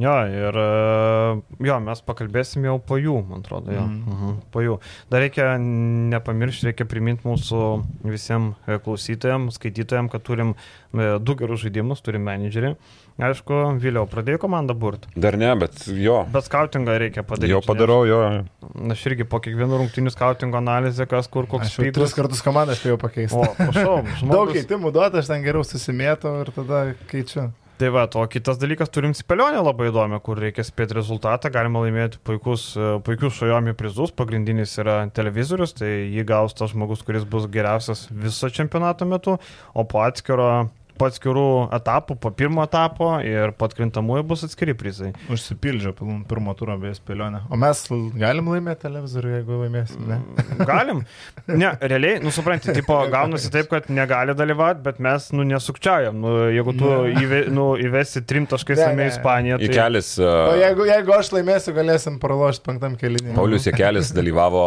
Jo, 0.00 0.14
ir 0.26 0.56
e, 0.58 1.66
jo, 1.68 1.76
mes 1.84 2.00
pakalbėsim 2.02 2.64
jau 2.66 2.78
po 2.82 2.96
jų, 2.98 3.14
man 3.28 3.44
atrodo, 3.44 3.70
jo. 3.74 3.84
Mm. 3.86 4.00
Uh 4.10 4.22
-huh, 4.22 4.34
po 4.50 4.62
jų. 4.64 4.78
Dar 5.10 5.22
reikia 5.22 5.54
nepamiršti, 5.60 6.66
reikia 6.70 6.86
priminti 6.90 7.28
mūsų 7.28 7.60
visiems 8.02 8.56
klausytojams, 8.84 9.54
skaitytojams, 9.54 10.10
kad 10.10 10.22
turim 10.26 10.54
e, 10.54 11.18
du 11.20 11.36
gerus 11.38 11.62
žaidimus, 11.62 12.02
turim 12.02 12.26
menedžerį. 12.26 12.74
Aišku, 13.22 13.78
vėliau 13.78 14.08
pradėjau 14.10 14.40
komandą 14.42 14.74
burti. 14.74 15.06
Dar 15.14 15.36
ne, 15.38 15.52
bet 15.54 15.86
jo. 15.86 16.24
Bet 16.32 16.48
skautingą 16.48 16.98
reikia 16.98 17.22
padaryti. 17.22 17.52
Jau 17.52 17.62
padarau, 17.62 18.02
jo. 18.08 18.44
Aš 18.90 19.06
irgi 19.06 19.24
po 19.24 19.38
kiekvienų 19.38 19.78
rungtinių 19.78 20.10
skautingo 20.10 20.58
analizę, 20.58 21.06
kas 21.06 21.28
kur 21.30 21.46
koks 21.46 21.78
jau 21.78 21.92
tris 21.94 22.14
kartus 22.16 22.42
komandą 22.42 22.74
spėjau 22.74 22.98
pakeisti. 22.98 23.38
O, 23.38 23.46
prašau, 23.54 24.00
Daug 24.02 24.16
žmogus. 24.18 24.56
keitimų 24.58 24.90
duota, 24.90 25.22
aš 25.22 25.30
ten 25.30 25.46
geriau 25.46 25.62
susimėtau 25.62 26.40
ir 26.42 26.50
tada 26.56 26.94
keičiu. 27.06 27.52
Tai 27.74 27.88
va, 27.90 28.04
o 28.06 28.22
kitas 28.30 28.60
dalykas, 28.62 28.90
turim 28.94 29.16
spėlionę 29.18 29.58
labai 29.58 29.88
įdomią, 29.90 30.20
kur 30.22 30.38
reikia 30.38 30.62
spėti 30.62 30.94
rezultatą, 30.94 31.50
galima 31.50 31.80
laimėti 31.82 32.20
puikus, 32.22 32.68
e, 32.78 32.92
puikius 33.02 33.34
šojomi 33.34 33.74
prizus, 33.74 34.12
pagrindinis 34.14 34.76
yra 34.78 35.00
televizorius, 35.10 35.74
tai 35.80 35.88
jį 36.14 36.22
gaus 36.28 36.54
tas 36.54 36.70
žmogus, 36.70 37.02
kuris 37.02 37.26
bus 37.26 37.48
geriausias 37.50 38.06
viso 38.14 38.52
čempionato 38.54 39.08
metu, 39.10 39.34
o 39.74 39.86
po 39.90 40.04
atskiro 40.06 40.68
po 40.98 41.08
atskirų 41.10 41.44
etapų, 41.76 42.16
po 42.22 42.30
pirmo 42.34 42.62
etapo 42.66 43.10
ir 43.24 43.52
po 43.58 43.66
atkrintamųjų 43.68 44.24
bus 44.30 44.44
atskiri 44.46 44.74
prizai. 44.78 45.12
Užsipildžiau 45.32 45.94
piln- 45.98 46.22
pirmo 46.30 46.54
turo 46.58 46.76
beje 46.80 46.96
spėlionę. 47.00 47.42
O 47.50 47.58
mes 47.60 47.82
galim 48.20 48.50
laimėti 48.52 48.84
televizorių, 48.86 49.32
jeigu 49.38 49.58
laimėsim, 49.64 50.04
ne? 50.10 50.20
Galim. 50.64 51.02
Ne, 51.50 51.72
realiai, 51.82 52.20
nu 52.24 52.30
supranti, 52.34 52.72
tipo, 52.76 52.96
gaunasi 53.12 53.50
taip, 53.54 53.68
kad 53.72 53.90
negali 53.92 54.36
dalyvauti, 54.38 54.82
bet 54.86 55.00
mes, 55.02 55.28
nu, 55.34 55.44
nesukčiaujam. 55.48 56.16
Nu, 56.24 56.34
jeigu 56.54 56.76
tu 56.78 56.92
įve, 57.24 57.42
nu, 57.52 57.66
įvesi 57.80 58.22
trim 58.26 58.46
taškais 58.50 58.80
laimė. 58.84 59.10
Ispaniją, 59.14 59.58
tai... 59.60 59.70
Ikelis. 59.72 60.14
O 60.22 60.32
Uh, 60.34 60.54
jeigu, 60.60 60.84
jeigu 60.88 61.12
aš 61.16 61.28
laimėsiu, 61.34 61.72
galėsim 61.76 62.16
pralošti 62.22 62.64
penktam 62.66 62.94
kelinį. 63.00 63.32
Paulius 63.36 63.66
Jekelis 63.68 64.10
dalyvavo 64.14 64.62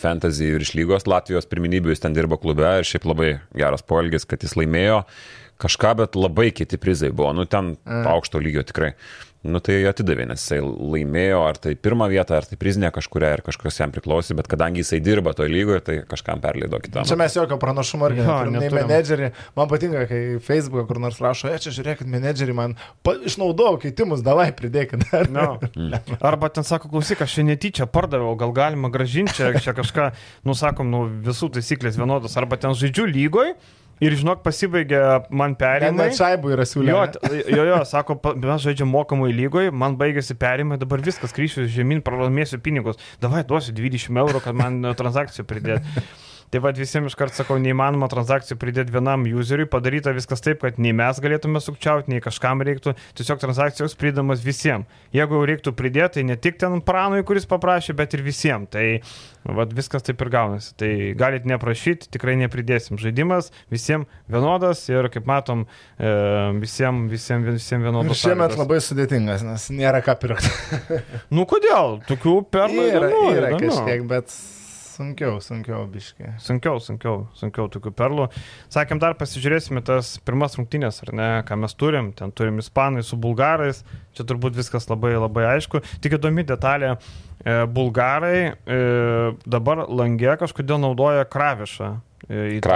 Fantasy 0.00 0.50
virš 0.54 0.74
lygos 0.78 1.06
Latvijos 1.10 1.48
pirminybių, 1.50 1.92
jis 1.94 2.02
ten 2.04 2.14
dirbo 2.16 2.38
klube 2.40 2.66
ir 2.80 2.86
šiaip 2.88 3.06
labai 3.08 3.30
geras 3.56 3.84
poelgis, 3.86 4.26
kad 4.28 4.42
jis 4.44 4.56
laimėjo 4.58 5.02
kažką, 5.62 5.94
bet 6.02 6.18
labai 6.18 6.50
kiti 6.54 6.80
prizai 6.80 7.12
buvo, 7.14 7.32
nu 7.36 7.46
ten 7.50 7.74
aukšto 7.84 8.42
lygio 8.42 8.66
tikrai. 8.66 8.94
Nu 9.44 9.60
tai 9.60 9.82
atidavė, 9.84 10.24
nes 10.30 10.40
jisai 10.40 10.62
laimėjo 10.64 11.40
ar 11.44 11.58
tai 11.60 11.74
pirmą 11.76 12.06
vietą, 12.08 12.38
ar 12.38 12.46
tai 12.48 12.56
prizinę 12.56 12.88
kažkuria, 12.94 13.34
ir 13.36 13.42
kažkas 13.44 13.76
jam 13.76 13.92
priklausė, 13.92 14.32
bet 14.38 14.48
kadangi 14.48 14.80
jisai 14.80 15.02
dirba 15.04 15.34
toje 15.36 15.52
lygoje, 15.52 15.82
tai 15.84 15.96
kažkam 16.08 16.40
perleido 16.40 16.80
kitam. 16.80 17.04
Čia 17.04 17.18
mes 17.20 17.36
jokio 17.36 17.58
pranašumo 17.60 18.08
irgi 18.08 18.22
Jo, 18.24 18.38
neturim, 18.48 18.56
nei 18.56 18.72
menedžerį. 18.72 19.30
Man 19.60 19.68
patinka, 19.68 20.06
kai 20.08 20.22
Facebook'e 20.46 20.86
kur 20.88 21.02
nors 21.04 21.20
rašo, 21.20 21.52
e, 21.52 21.60
čia 21.60 21.74
žiūrėkit, 21.76 22.08
menedžerį 22.08 22.56
man 22.56 22.78
pa, 23.04 23.18
išnaudojau 23.20 23.82
keitimus, 23.84 24.24
davai 24.24 24.48
pridėkit 24.56 25.04
dar. 25.10 25.28
No. 25.28 25.46
Arba 26.24 26.48
ten 26.48 26.64
sako, 26.64 26.88
klausyk, 26.96 27.26
aš 27.26 27.36
čia 27.36 27.48
netyčia 27.52 27.90
pardaviau, 27.90 28.32
gal 28.40 28.56
galima 28.56 28.88
gražinti 28.88 29.36
čia, 29.42 29.52
čia 29.60 29.76
kažką, 29.76 30.14
nusakom, 30.48 30.88
nu 30.88 31.04
visų 31.28 31.52
taisyklės 31.58 32.00
vienodos, 32.00 32.40
arba 32.40 32.56
ten 32.64 32.72
žaidžiu 32.72 33.10
lygoj 33.12 33.58
ir 34.02 34.16
žinok, 34.18 34.42
pasibaigė 34.42 35.00
man 35.30 35.54
perimai. 35.60 36.08
net 36.08 36.18
šaibų 36.18 36.52
yra 36.56 36.64
Jo, 36.64 36.70
siūloma. 36.72 37.04
t- 37.12 37.42
jo, 37.54 37.64
jo, 37.68 37.78
sako, 37.84 38.16
mes 38.34 38.62
žaidžiam 38.64 38.88
mokamai 38.90 39.30
lygoj, 39.32 39.70
man 39.72 39.96
baigėsi 40.00 40.34
perimai, 40.38 40.78
dabar 40.78 40.98
viskas 41.04 41.32
kryšiu 41.32 41.66
žemyn, 41.70 42.02
pralaimėsiu 42.02 42.58
pinigus. 42.64 42.96
Davai, 43.22 43.44
duosiu 43.44 43.72
20 43.76 44.18
eurų, 44.24 44.42
kad 44.44 44.54
man 44.54 44.80
e, 44.84 44.94
transakcijų 44.98 45.44
pridėti. 45.46 46.04
Tai 46.54 46.60
vad 46.62 46.76
visiems 46.78 47.10
iš 47.10 47.16
karto 47.18 47.34
sakau, 47.34 47.56
neįmanoma 47.58 48.06
transakcijų 48.12 48.54
pridėti 48.62 48.92
vienam 48.94 49.24
useriui, 49.26 49.66
padaryta 49.66 50.12
viskas 50.14 50.38
taip, 50.44 50.60
kad 50.62 50.76
nei 50.78 50.92
mes 50.94 51.18
galėtume 51.18 51.58
sukčiauti, 51.58 52.12
nei 52.12 52.22
kažkam 52.22 52.62
reiktų, 52.62 52.92
tiesiog 53.18 53.40
transakcijos 53.42 53.96
pridamas 53.98 54.44
visiems. 54.46 54.86
Jeigu 55.16 55.40
reiktų 55.50 55.72
pridėti, 55.74 56.20
tai 56.20 56.24
ne 56.28 56.36
tik 56.38 56.60
ten 56.62 56.78
pranui, 56.86 57.24
kuris 57.26 57.48
paprašė, 57.50 57.96
bet 57.98 58.14
ir 58.14 58.22
visiems. 58.22 58.70
Tai 58.70 58.84
vad 59.58 59.74
viskas 59.74 60.06
taip 60.06 60.22
ir 60.22 60.30
gaunasi. 60.30 60.70
Tai 60.78 60.92
galite 61.18 61.50
neprašyti, 61.50 62.12
tikrai 62.14 62.36
nepridėsim. 62.44 63.02
Žaidimas 63.02 63.50
visiems 63.74 64.06
vienodas 64.30 64.86
ir 64.94 65.10
kaip 65.10 65.26
matom, 65.26 65.66
visiems 66.62 67.10
visiem, 67.10 67.44
visiem 67.50 67.82
Ir 67.82 67.90
vienodas. 67.90 68.22
šiemet 68.22 68.54
sąlygos. 68.54 68.62
labai 68.62 68.78
sudėtingas, 68.86 69.42
nes 69.42 69.66
nėra 69.74 70.00
ką 70.06 70.14
pirkti. 70.22 71.02
Nu 71.34 71.48
kodėl? 71.50 71.98
Tokių 72.08 72.38
pernai 72.54 72.86
Yra, 72.92 73.08
įdomu, 73.10 73.30
yra 73.34 73.50
įdomu. 73.56 73.70
kažkiek, 73.74 74.06
bet 74.14 74.38
Sunkiau, 74.94 75.40
sunkiau, 75.42 75.88
biškai. 75.90 76.36
Sunkiau, 76.38 76.78
sunkiau, 76.78 77.24
sunkiau 77.34 77.66
tokių 77.72 77.90
perlų. 77.98 78.28
Sakėm, 78.70 79.00
dar 79.02 79.16
pasižiūrėsime 79.18 79.82
tas 79.82 80.12
pirmas 80.22 80.54
rungtynės, 80.54 81.00
ar 81.02 81.10
ne, 81.18 81.28
ką 81.48 81.58
mes 81.64 81.74
turim. 81.74 82.12
Ten 82.14 82.30
turim 82.30 82.60
ispanai 82.62 83.02
su 83.02 83.18
bulgarais. 83.18 83.82
Čia 84.14 84.26
turbūt 84.28 84.54
viskas 84.54 84.86
labai 84.86 85.16
labai 85.16 85.48
aišku. 85.56 85.82
Tik 86.04 86.14
įdomi 86.20 86.46
detalė. 86.46 86.94
E, 87.42 87.56
bulgarai 87.66 88.38
e, 88.46 88.78
dabar 89.50 89.82
langė 89.90 90.38
kažkodėl 90.44 90.78
naudoja 90.86 91.26
kravišą. 91.26 91.90
E, 92.28 92.44
į 92.60 92.62
tą-. 92.62 92.70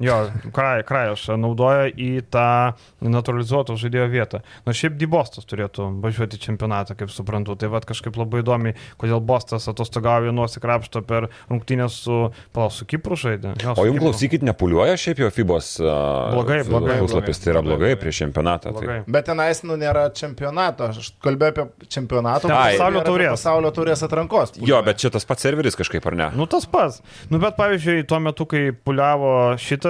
Jo, 0.00 0.30
kraj, 0.56 0.82
krajašą 0.88 1.36
naudoja 1.36 1.90
į 1.92 2.22
tą 2.32 2.72
naturalizuoto 3.04 3.74
žaidėjo 3.76 4.06
vietą. 4.12 4.40
Na 4.66 4.72
šiaip 4.76 4.94
Dybostas 5.00 5.44
turėtų 5.48 5.88
važiuoti 6.02 6.38
į 6.38 6.42
čempionatą, 6.46 6.96
kaip 6.96 7.10
suprantu. 7.12 7.56
Tai 7.60 7.68
vad 7.74 7.84
kažkaip 7.88 8.16
labai 8.16 8.40
įdomi, 8.40 8.72
kodėl 9.00 9.20
Bostas 9.20 9.68
atostogauja 9.68 10.32
nuosikrapšto 10.32 11.02
per 11.04 11.28
rungtynės 11.50 11.98
su, 12.06 12.18
palauk, 12.56 12.72
su 12.72 12.86
Kipru 12.88 13.18
žaidė. 13.20 13.52
Jo, 13.60 13.74
su 13.76 13.82
O 13.82 13.86
jums 13.86 13.98
Kipru. 13.98 14.06
klausykit, 14.08 14.46
nepuliuoja 14.48 14.96
šiaip 14.96 15.20
jo 15.24 15.30
FIBOS 15.34 15.68
uh, 15.82 15.90
Blogai, 16.32 16.62
blogai, 16.68 16.96
puslapis, 17.02 17.42
tai 17.42 17.52
yra 17.52 17.62
blogai, 17.62 17.92
blogai 17.92 18.00
prieš 18.00 18.22
čempionatą. 18.24 18.72
Blogai. 18.72 18.98
Tai. 19.04 19.12
Bet 19.18 19.28
tenais, 19.28 19.62
nu, 19.68 19.76
nėra 19.80 20.06
čempionato. 20.16 20.88
Aš 20.92 21.12
kalbėjau 21.22 21.52
apie 21.52 21.88
čempionato. 21.92 22.48
Pusę 22.48 22.56
pasaulio 22.78 23.04
taurės. 23.06 23.36
Pasaulio 23.36 23.74
taurės 23.76 24.04
atrankos. 24.08 24.54
pusę. 24.56 24.66
Jo, 24.72 24.80
bet 24.86 25.02
čia 25.02 25.12
tas 25.12 25.28
pats 25.28 25.44
serveris 25.44 25.76
kažkaip 25.78 26.06
ar 26.10 26.16
ne? 26.18 26.30
Nu 26.38 26.46
tas 26.50 26.66
pats. 26.70 27.02
Nu 27.30 27.38
bet 27.42 27.56
pavyzdžiui, 27.60 28.06
tuo 28.08 28.18
metu, 28.22 28.46
kai 28.48 28.70
puliavo 28.72 29.32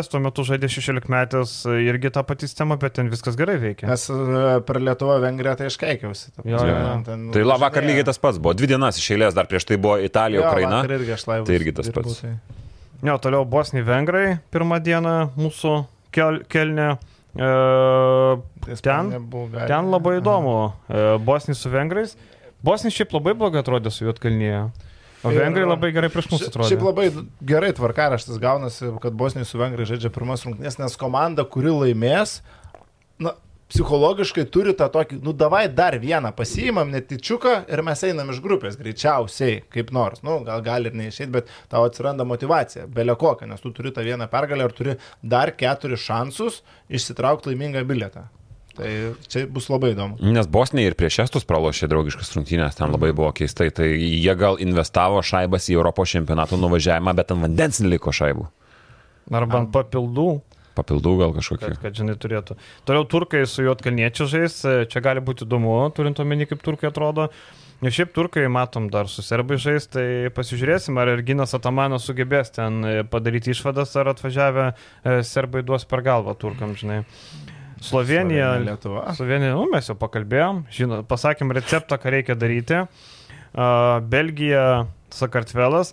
šitas, 0.03 0.11
tuo 0.13 0.21
metu 0.21 0.43
žaidė 0.45 0.69
16 0.71 1.09
metės 1.13 1.53
irgi 1.71 2.11
tą 2.13 2.23
patį 2.27 2.49
sistemą, 2.49 2.77
bet 2.83 2.95
ten 2.99 3.09
viskas 3.13 3.37
gerai 3.39 3.57
veikia. 3.63 3.87
Nes 3.89 4.09
e, 4.11 4.61
per 4.67 4.81
Lietuvą 4.83 5.21
Vengriją 5.23 5.55
tai 5.61 5.69
iškeikiausi. 5.71 6.33
ta 6.37 6.43
Jo, 6.45 6.59
jo, 6.67 7.03
ten 7.07 7.31
Tai 7.33 7.45
la, 7.47 7.57
vakar 7.63 7.83
lygiai 7.87 8.05
tas 8.05 8.19
pats 8.19 8.39
buvo. 8.43 8.55
Dvi 8.59 8.67
dienas 8.75 8.99
iš 8.99 9.11
eilės, 9.15 9.35
dar 9.35 9.47
prieš 9.47 9.65
tai 9.71 9.77
buvo 9.79 9.99
Italija, 10.03 10.43
Jo, 10.43 10.51
Ukraina. 10.51 10.83
irgi 10.85 11.17
laivus 11.27 11.47
Tai 11.49 11.55
irgi 11.55 11.73
tas 11.79 11.91
pats. 11.95 12.21
tai- 12.21 12.37
Jo, 13.03 13.17
toliau 13.19 13.45
Bosniai 13.49 13.83
Vengrai 13.87 14.39
pirmą 14.53 14.79
dieną 14.83 15.33
mūsų 15.37 15.87
kel, 16.13 16.43
kelne. 16.49 16.99
E, 17.35 18.77
ten, 18.83 19.11
ten 19.67 19.91
labai 19.91 20.19
įdomu. 20.21 20.73
E, 20.89 21.19
Bosniai 21.19 21.57
su 21.57 21.71
Vengrais. 21.71 22.17
Bosniai 22.63 22.93
šiaip 22.95 23.13
labai 23.17 23.35
blogai 23.35 23.63
atrodė 23.63 23.91
su 23.91 24.05
Jotkalnyje. 24.07 24.71
O 25.23 25.31
Vengrai 25.31 25.67
labai 25.69 25.93
gerai 25.95 26.11
prieš 26.11 26.29
mus 26.33 26.43
atrodė. 26.47 26.73
Šiaip 26.73 26.83
labai 26.83 27.07
gerai 27.47 27.71
tvarkaraštis 27.77 28.41
gaunasi, 28.43 28.91
kad 29.03 29.15
Bosnijai 29.19 29.47
su 29.47 29.61
Vengrai 29.61 29.87
žaidžia 29.87 30.11
pirmas 30.15 30.43
rungtynės, 30.47 30.81
nes 30.81 30.99
komanda, 30.99 31.45
kuri 31.47 31.71
laimės, 31.71 32.41
na, 33.23 33.37
psichologiškai 33.73 34.45
turi 34.53 34.75
tą 34.77 34.89
tokį, 34.93 35.21
nu 35.25 35.33
davai 35.37 35.65
dar 35.73 35.97
vieną, 36.01 36.35
pasiimam 36.37 36.91
netičiuką 36.93 37.55
ir 37.73 37.83
mes 37.87 38.03
einam 38.05 38.33
iš 38.33 38.43
grupės 38.45 38.77
greičiausiai, 38.81 39.63
kaip 39.73 39.95
nors. 39.97 40.21
Nu, 40.27 40.41
gal 40.45 40.65
gali 40.65 40.91
ir 40.91 40.99
neišėti, 40.99 41.31
bet 41.39 41.49
tau 41.73 41.87
atsiranda 41.89 42.27
motivacija, 42.29 42.85
belė 42.91 43.17
kokia, 43.21 43.49
nes 43.49 43.65
tu 43.65 43.73
turi 43.73 43.95
tą 43.95 44.05
vieną 44.05 44.29
pergalę 44.33 44.69
ir 44.69 44.77
turi 44.77 44.99
dar 45.23 45.55
keturis 45.57 46.05
šansus 46.05 46.61
išsitraukti 46.93 47.53
laimingą 47.53 47.87
bilietą. 47.89 48.27
Tai 48.77 48.91
čia 49.29 49.45
bus 49.53 49.69
labai 49.69 49.93
įdomu. 49.93 50.17
Nes 50.33 50.49
Bosnija 50.49 50.89
ir 50.89 50.97
prieš 50.97 51.19
estus 51.27 51.45
pralošė 51.49 51.91
draugiškas 51.93 52.33
rungtynės, 52.37 52.79
ten 52.79 52.93
labai 52.93 53.13
buvo 53.13 53.29
keistai. 53.37 53.69
Tai 53.75 53.89
jie 53.91 54.35
gal 54.39 54.57
investavo 54.65 55.21
šaibas 55.21 55.69
į 55.69 55.77
Europos 55.77 56.15
čempionato 56.15 56.57
nuvažiavimą, 56.61 57.13
bet 57.19 57.35
ant 57.35 57.45
vandens 57.45 57.83
neliko 57.85 58.15
šaibų. 58.17 58.49
Arba 59.33 59.61
ant 59.63 59.71
papildų, 59.75 60.31
Papildų 60.73 61.17
gal 61.21 61.35
kažkokių. 61.37 61.67
kad, 61.75 61.81
kad 61.83 61.99
žinai 61.99 62.15
turėtų. 62.17 62.57
Toliau 62.89 63.05
turkai 63.05 63.43
su 63.49 63.65
Jotkalniečiu 63.67 64.25
žais, 64.31 64.55
e, 64.65 64.87
čia 64.89 65.03
gali 65.05 65.21
būti 65.21 65.45
įdomu, 65.45 65.75
turint 65.93 66.21
omeny, 66.23 66.47
kaip 66.49 66.65
turkai 66.65 66.89
atrodo. 66.89 67.29
Ir 67.83 67.93
šiaip 67.93 68.13
turkai, 68.15 68.47
matom, 68.49 68.87
dar 68.89 69.11
su 69.11 69.25
serbai 69.27 69.59
žais, 69.61 69.89
tai 69.91 70.31
pasižiūrėsim, 70.33 70.97
ar 71.03 71.11
Erginas 71.13 71.53
Atamanas 71.59 72.07
sugebės 72.09 72.55
ten 72.55 72.81
e, 72.87 72.93
padaryti 73.05 73.53
išvadas, 73.53 73.93
ar 74.01 74.15
atvažiavę 74.15 74.69
e, 74.71 75.19
serbai 75.27 75.65
duos 75.67 75.85
per 75.85 76.05
galvą 76.07 76.37
turkam, 76.39 76.77
žinai. 76.79 77.03
Slovenija, 77.83 78.55
Lietuva. 78.63 79.05
Slovenija, 79.19 79.53
nu, 79.59 79.67
mes 79.73 79.89
jau 79.91 79.97
pakalbėjom, 79.99 80.65
žinot, 80.73 81.07
pasakėm 81.11 81.53
receptą, 81.57 81.99
ką 82.01 82.13
reikia 82.17 82.37
daryti. 82.39 82.83
Uh, 83.53 84.01
Belgija, 84.09 84.87
Sakartvelas, 85.13 85.91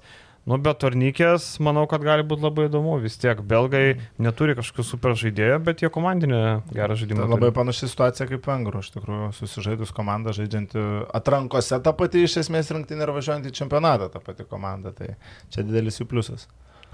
nu, 0.48 0.56
bet 0.64 0.80
tornykės, 0.82 1.58
manau, 1.66 1.84
kad 1.92 2.02
gali 2.06 2.24
būti 2.26 2.46
labai 2.46 2.70
įdomu. 2.70 2.96
Vis 3.04 3.18
tiek 3.20 3.42
belgai 3.46 3.98
neturi 4.22 4.56
kažkokių 4.58 4.86
super 4.88 5.18
žaidėjų, 5.20 5.58
bet 5.68 5.84
jie 5.84 5.90
komandinė 5.92 6.40
gerą 6.72 6.96
Tai 6.96 7.00
žaidimą. 7.02 7.28
labai 7.28 7.50
turi. 7.50 7.58
panaši 7.60 7.90
situacija 7.92 8.30
kaip 8.32 8.48
vengrų, 8.48 8.80
iš 8.86 8.94
tikrųjų, 8.96 9.28
susižaidus 9.42 9.92
komanda 9.98 10.32
žaidžianti 10.38 10.80
atrankose 11.20 11.82
tą 11.84 11.94
patį 12.00 12.24
iš 12.30 12.38
esmės 12.46 12.72
rinktinį 12.72 13.06
ir 13.06 13.14
važiuojant 13.20 13.52
į 13.52 13.54
čempionatą 13.60 14.08
tą 14.16 14.24
patį 14.24 14.48
komandą, 14.50 14.96
tai 14.96 15.12
čia 15.52 15.68
didelis 15.68 16.00
jų 16.00 16.08
pliusas. 16.14 16.48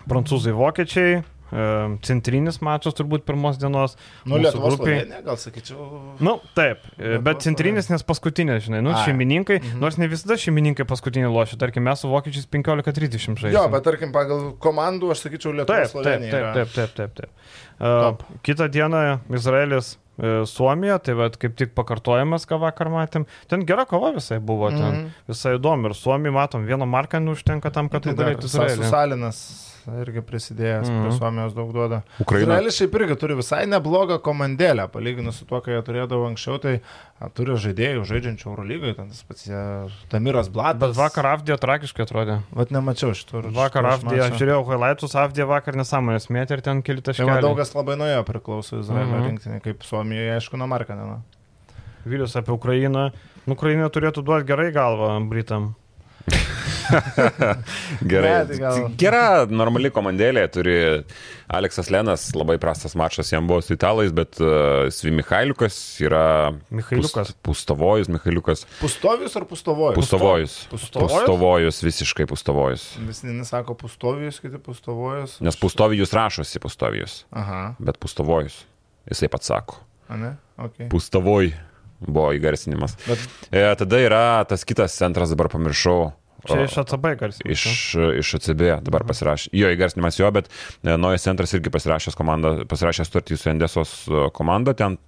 Prancūzai, 0.10 0.52
vokiečiai, 0.58 1.22
centrinis 2.06 2.60
mačas 2.62 2.94
turbūt 2.98 3.24
pirmos 3.28 3.58
dienos. 3.62 3.96
Nu, 4.26 4.38
Lietuvos 4.42 4.76
grupėj. 4.76 5.00
Slovenija, 5.02 5.22
gal 5.26 5.38
sakyčiau. 5.40 5.88
Nu, 6.20 6.34
taip, 6.58 6.84
e, 6.98 7.04
Lietuvos 7.16 7.24
bet 7.24 7.42
centrinis, 7.46 7.90
nes 7.90 8.04
paskutinė, 8.04 8.60
žinai, 8.66 8.82
nu, 8.84 8.92
Ai. 8.94 9.06
šeimininkai, 9.06 9.60
Mhm. 9.62 9.80
nors 9.80 9.98
ne 9.98 10.08
visada 10.12 10.36
šeimininkai 10.36 10.86
paskutinį 10.86 11.32
lošia, 11.32 11.58
tarkim, 11.58 11.84
mes 11.84 12.00
su 12.00 12.08
vokiečiais 12.12 12.48
15-30 12.48 13.40
žaidžiame. 13.40 13.54
Jo, 13.54 13.68
bet 13.72 13.84
tarkim, 13.84 14.12
pagal 14.12 14.54
komandų, 14.60 15.12
aš 15.12 15.26
sakyčiau, 15.28 15.56
Taip, 15.56 15.68
Lietuvos 15.68 15.92
taip, 15.92 15.92
Slovenija. 15.92 16.32
taip, 16.32 16.44
yra- 16.44 16.54
taip, 16.54 16.74
taip, 16.74 16.96
taip, 16.96 17.16
taip. 17.16 17.30
Uh, 17.80 18.16
kitą 18.44 18.70
dieną 18.72 19.20
Izraelis 19.34 19.98
e, 20.18 20.46
Suomija, 20.48 20.98
tai 21.04 21.12
vat, 21.14 21.36
kaip 21.38 21.58
tik 21.58 21.74
pakartojimas, 21.76 22.46
ką 22.48 22.56
vakar 22.58 22.88
matėm. 22.88 23.26
Ten 23.50 23.66
gera 23.66 23.84
kova 23.86 24.14
visai 24.16 24.40
buvo, 24.40 24.70
ten 24.70 24.80
Mhm. 24.80 25.10
visai 25.28 25.58
įdomi. 25.60 25.88
Ir 25.88 25.92
Suomija, 25.94 26.32
matom, 26.32 26.66
vieno 26.66 26.88
marką 26.88 27.20
neužtenka 27.20 27.70
tam, 27.74 27.90
kad 27.90 28.04
Tai 28.04 28.14
nugalėtų 28.14 28.48
Izraelį. 28.48 28.90
Salinas 28.90 29.75
irgi 30.02 30.22
prisidėjęs, 30.26 30.88
mm 30.90 30.96
Mhm. 30.96 31.04
prie 31.06 31.18
Suomijos 31.18 31.54
daug 31.56 31.72
duoda. 31.74 32.02
Ukraina. 32.20 32.44
Izraelis 32.58 32.78
šiaip 32.80 32.96
irgi 33.00 33.16
turi 33.22 33.36
visai 33.36 33.66
neblogą 33.68 34.18
komandėlę, 34.20 34.88
palyginus 34.92 35.38
su 35.40 35.46
tuo, 35.46 35.62
ką 35.62 35.72
jie 35.76 35.82
turėdavo 35.86 36.26
anksčiau, 36.30 36.60
tai 36.62 36.80
a, 37.22 37.30
turi 37.30 37.54
žaidėjų 37.56 38.06
žaidžiančių 38.10 38.46
Eurolygoje, 38.50 38.96
ten 38.96 39.10
tas 39.10 39.24
pats 39.24 39.46
jie, 39.48 39.62
Tamiras 40.10 40.50
Blatas. 40.50 40.80
Bet 40.82 40.96
vakar 40.98 41.26
Avdija 41.36 41.58
tragiškai 41.58 42.06
atrodė. 42.06 42.40
Vat 42.52 42.70
nemačiau 42.72 43.12
šitų. 43.14 43.54
Vakar 43.54 43.86
Avdija, 43.86 44.30
žiūrėjau 44.36 44.66
highlightus, 44.66 45.16
Avdija 45.16 45.46
vakar 45.46 45.74
nesąmonės 45.76 46.28
mėtė 46.30 46.58
ir 46.58 46.62
ten 46.62 46.82
keli 46.82 47.02
Tai 47.02 47.14
taškai. 47.14 47.42
daugas 47.42 47.74
labai 47.76 47.96
nuo 47.98 48.08
jo 48.08 48.24
priklauso 48.24 48.80
Izraelio 48.80 49.20
Mhm. 49.20 49.28
rinktinė, 49.30 49.62
kaip 49.62 49.84
Suomijoje, 49.84 50.36
aišku, 50.40 50.58
nuo 50.58 50.68
Markaneno. 50.68 51.22
Vilius 52.06 52.36
apie 52.36 52.54
Ukrainą. 52.54 53.12
Nu, 53.48 53.54
Ukraina 53.54 53.90
turėtų 53.90 54.22
duoti 54.24 54.46
gerai 54.46 54.72
galvą 54.72 55.28
Britam. 55.30 55.76
Gerai. 58.12 58.32
Ne, 58.32 58.46
tai 58.50 58.58
gal- 58.60 58.90
Gera, 59.00 59.46
normali 59.50 59.90
komandėlė 59.94 60.44
turi 60.54 60.76
Aleksas 61.54 61.90
Lenas, 61.94 62.28
labai 62.38 62.58
prastas 62.62 62.96
mačas 62.98 63.32
jam 63.34 63.48
buvo 63.50 63.62
su 63.66 63.76
italais, 63.76 64.12
bet 64.16 64.40
uh, 64.42 64.88
Svi 64.94 65.12
Michailiukas 65.16 65.78
yra... 66.06 66.54
Michailiukas. 66.74 67.32
Pust- 67.34 67.42
Pustovojus, 67.46 68.10
Michailiukas. 68.12 68.66
Pustovijus 68.82 69.36
ar 69.40 69.46
pustovojus? 69.50 69.98
Pustovojus. 70.00 70.56
Pustovojus? 70.74 71.14
Pustovojus, 71.16 71.82
visiškai 71.86 72.28
pustovojus. 72.30 72.88
Visi 73.08 73.28
vieni 73.30 73.46
sako 73.46 73.78
pustovijus, 73.80 74.40
kiti 74.44 74.58
pustovojus. 74.62 75.40
Nes 75.46 75.58
pustovijus 75.62 76.14
rašosi 76.14 76.60
pustovijus, 76.64 77.24
Aha, 77.32 77.76
bet 77.80 78.00
pustovojus. 78.02 78.64
Jisai 79.10 79.30
pats 79.30 79.52
sako. 79.54 79.82
a 80.10 80.18
ne? 80.18 80.36
Okay. 80.58 80.90
Pustavoj 80.90 81.52
buvo 82.04 82.32
įgarsinimas. 82.36 82.98
Bet 83.08 83.24
E, 83.52 83.66
tada 83.80 84.00
yra 84.02 84.24
tas 84.50 84.66
kitas 84.68 84.96
centras, 84.98 85.32
dabar 85.34 85.50
pamiršau. 85.54 86.14
Čia 86.46 86.66
iš 86.68 86.76
ACB 86.84 87.08
garsiai. 87.18 87.54
Iš, 87.56 87.64
iš 88.22 88.34
ACB 88.38 88.62
dabar 88.86 89.06
pasirašė. 89.10 89.50
Jo 89.58 89.72
įgarsinimas 89.74 90.20
jo, 90.20 90.30
bet 90.36 90.52
e, 90.52 90.94
naujas 90.94 91.26
centras 91.26 91.56
irgi 91.58 91.74
pasirašęs, 91.74 92.18
komanda, 92.18 92.54
pasirašęs 92.70 93.10
sutartį 93.10 93.40
su 93.40 93.50
Endesos 93.50 93.96
e, 94.06 94.28
komanda. 94.36 94.76
Ten, 94.78 95.00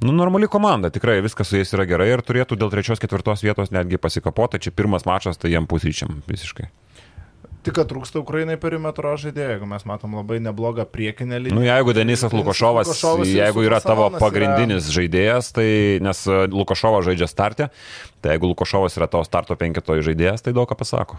nu, 0.00 0.14
normali 0.16 0.48
komanda, 0.48 0.92
tikrai 0.94 1.18
viskas 1.24 1.50
su 1.50 1.60
jais 1.60 1.74
yra 1.76 1.84
gerai 1.88 2.08
ir 2.14 2.24
turėtų 2.24 2.56
dėl 2.60 2.72
trečios, 2.72 3.02
ketvirtos 3.02 3.44
vietos 3.44 3.74
netgi 3.74 4.00
pasikapoti. 4.00 4.62
Čia 4.64 4.76
pirmas 4.76 5.04
mačas, 5.08 5.40
tai 5.40 5.52
jiem 5.52 5.68
pusryčiam 5.68 6.22
visiškai. 6.30 6.70
Tik, 7.62 7.74
kad 7.76 7.88
trūksta 7.90 8.20
Ukrainai 8.22 8.56
perimetro 8.60 9.14
žaidėjų, 9.20 9.54
jeigu 9.54 9.68
mes 9.70 9.86
matom 9.88 10.16
labai 10.18 10.38
neblogą 10.44 10.86
priekinę 10.88 11.40
liniją. 11.40 11.56
Nu, 11.58 11.64
jeigu 11.66 11.94
Denisas 11.96 12.34
Lukošovas, 12.34 12.90
Lukošovas 12.90 13.32
jeigu 13.32 13.64
yra 13.66 13.80
tavo 13.84 14.08
pagrindinis 14.14 14.90
žaidėjas, 14.94 15.50
tai 15.56 15.68
nes 16.04 16.22
e, 16.28 16.38
Lukošovas 16.52 17.08
žaidžia 17.08 17.30
startę, 17.30 17.70
tai 18.22 18.36
jeigu 18.36 18.52
Lukošovas 18.52 18.98
yra 19.00 19.10
tavo 19.10 19.26
starto 19.28 19.58
penketojo 19.58 20.04
žaidėjas, 20.06 20.46
tai 20.46 20.54
daug 20.56 20.68
ką 20.70 20.78
pasako. 20.78 21.18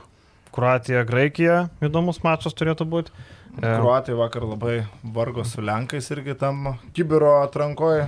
Kroatija, 0.56 1.04
Graikija, 1.06 1.60
įdomus 1.86 2.24
mačas 2.26 2.56
turėtų 2.58 2.88
būti. 2.90 3.14
Kruatai 3.60 4.16
vakar 4.18 4.46
labai 4.46 4.80
vargo 5.04 5.44
su 5.46 5.62
Lenkais 5.66 6.10
irgi 6.14 6.36
tam 6.40 6.76
kibiro 6.96 7.40
atrankoje. 7.44 8.08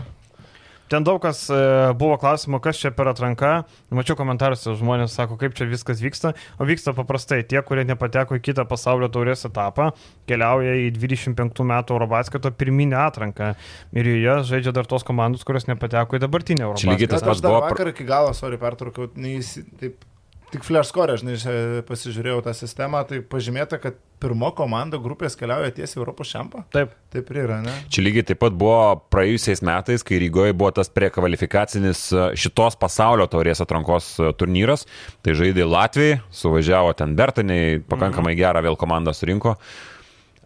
Ten 0.92 1.06
daug 1.08 1.22
kas 1.24 1.46
e, 1.48 1.58
buvo 1.96 2.18
klausimų, 2.20 2.60
kas 2.64 2.80
čia 2.82 2.92
per 2.96 3.08
atranką. 3.14 3.52
Mačiau 3.96 4.18
komentaruose, 4.20 4.74
žmonės 4.76 5.16
sako, 5.16 5.38
kaip 5.40 5.56
čia 5.56 5.70
viskas 5.70 6.04
vyksta. 6.04 6.34
O 6.60 6.68
vyksta 6.68 6.92
paprastai. 6.98 7.42
Tie, 7.48 7.62
kurie 7.64 7.86
nepateko 7.88 8.36
į 8.36 8.44
kitą 8.50 8.66
pasaulio 8.68 9.08
taurės 9.14 9.48
etapą, 9.48 9.92
keliauja 10.28 10.76
į 10.84 10.92
25 10.98 11.64
metų 11.72 11.96
Eurobasketo 11.96 12.52
pirminę 12.60 13.00
atranką. 13.06 13.54
Ir 13.96 14.12
joje 14.12 14.38
žaidžia 14.52 14.76
dar 14.76 14.90
tos 14.92 15.08
komandos, 15.08 15.48
kurios 15.48 15.70
nepateko 15.72 16.20
į 16.20 16.26
dabartinę 16.26 16.68
Čia 16.76 16.92
lygiai 16.92 17.08
Eurobasketo. 17.08 17.16
tas 17.16 17.28
pats 17.30 17.48
buvo 17.48 17.64
vakar 17.70 17.96
iki 17.96 18.08
galo, 18.12 18.36
sorry, 18.36 18.60
pertraukiau, 18.60 19.08
neįsi, 19.16 19.64
taip 19.80 20.04
tik 20.52 20.66
flash 20.68 20.92
score, 20.92 21.16
žinai, 21.20 21.38
čia 21.40 21.54
pasižiūrėjau 21.88 22.42
tą 22.46 22.54
sistemą, 22.56 23.04
tai 23.08 23.22
pažymėta, 23.24 23.80
kad 23.82 23.98
pirmo 24.22 24.52
komanda 24.56 25.00
grupės 25.02 25.38
keliauja 25.40 25.72
tiesiai 25.76 26.02
Europos 26.02 26.30
čempą. 26.32 26.66
Taip. 26.74 26.94
Taip 27.12 27.32
ir 27.34 27.42
yra, 27.44 27.58
ne? 27.64 27.74
Čia 27.92 28.04
lygiai 28.06 28.26
taip 28.30 28.42
pat 28.44 28.56
buvo 28.56 29.00
praėjusiais 29.12 29.64
metais, 29.68 30.04
kai 30.08 30.20
Rygoje 30.22 30.56
buvo 30.58 30.70
tas 30.76 30.92
prekvalifikacinis 30.94 32.04
e, 32.14 32.28
šitos 32.40 32.78
pasaulio 32.80 33.28
taurės 33.32 33.64
atrankos 33.64 34.14
e, 34.20 34.30
turnyras. 34.40 34.86
Tai 35.26 35.36
žaidė 35.40 35.66
Latvijai, 35.68 36.22
suvažiavo 36.36 36.94
ten 37.00 37.18
Bertaniai, 37.20 37.82
pakankamai 37.92 38.36
gerą 38.40 38.64
vėl 38.68 38.80
komandą 38.80 39.16
surinko. 39.18 39.58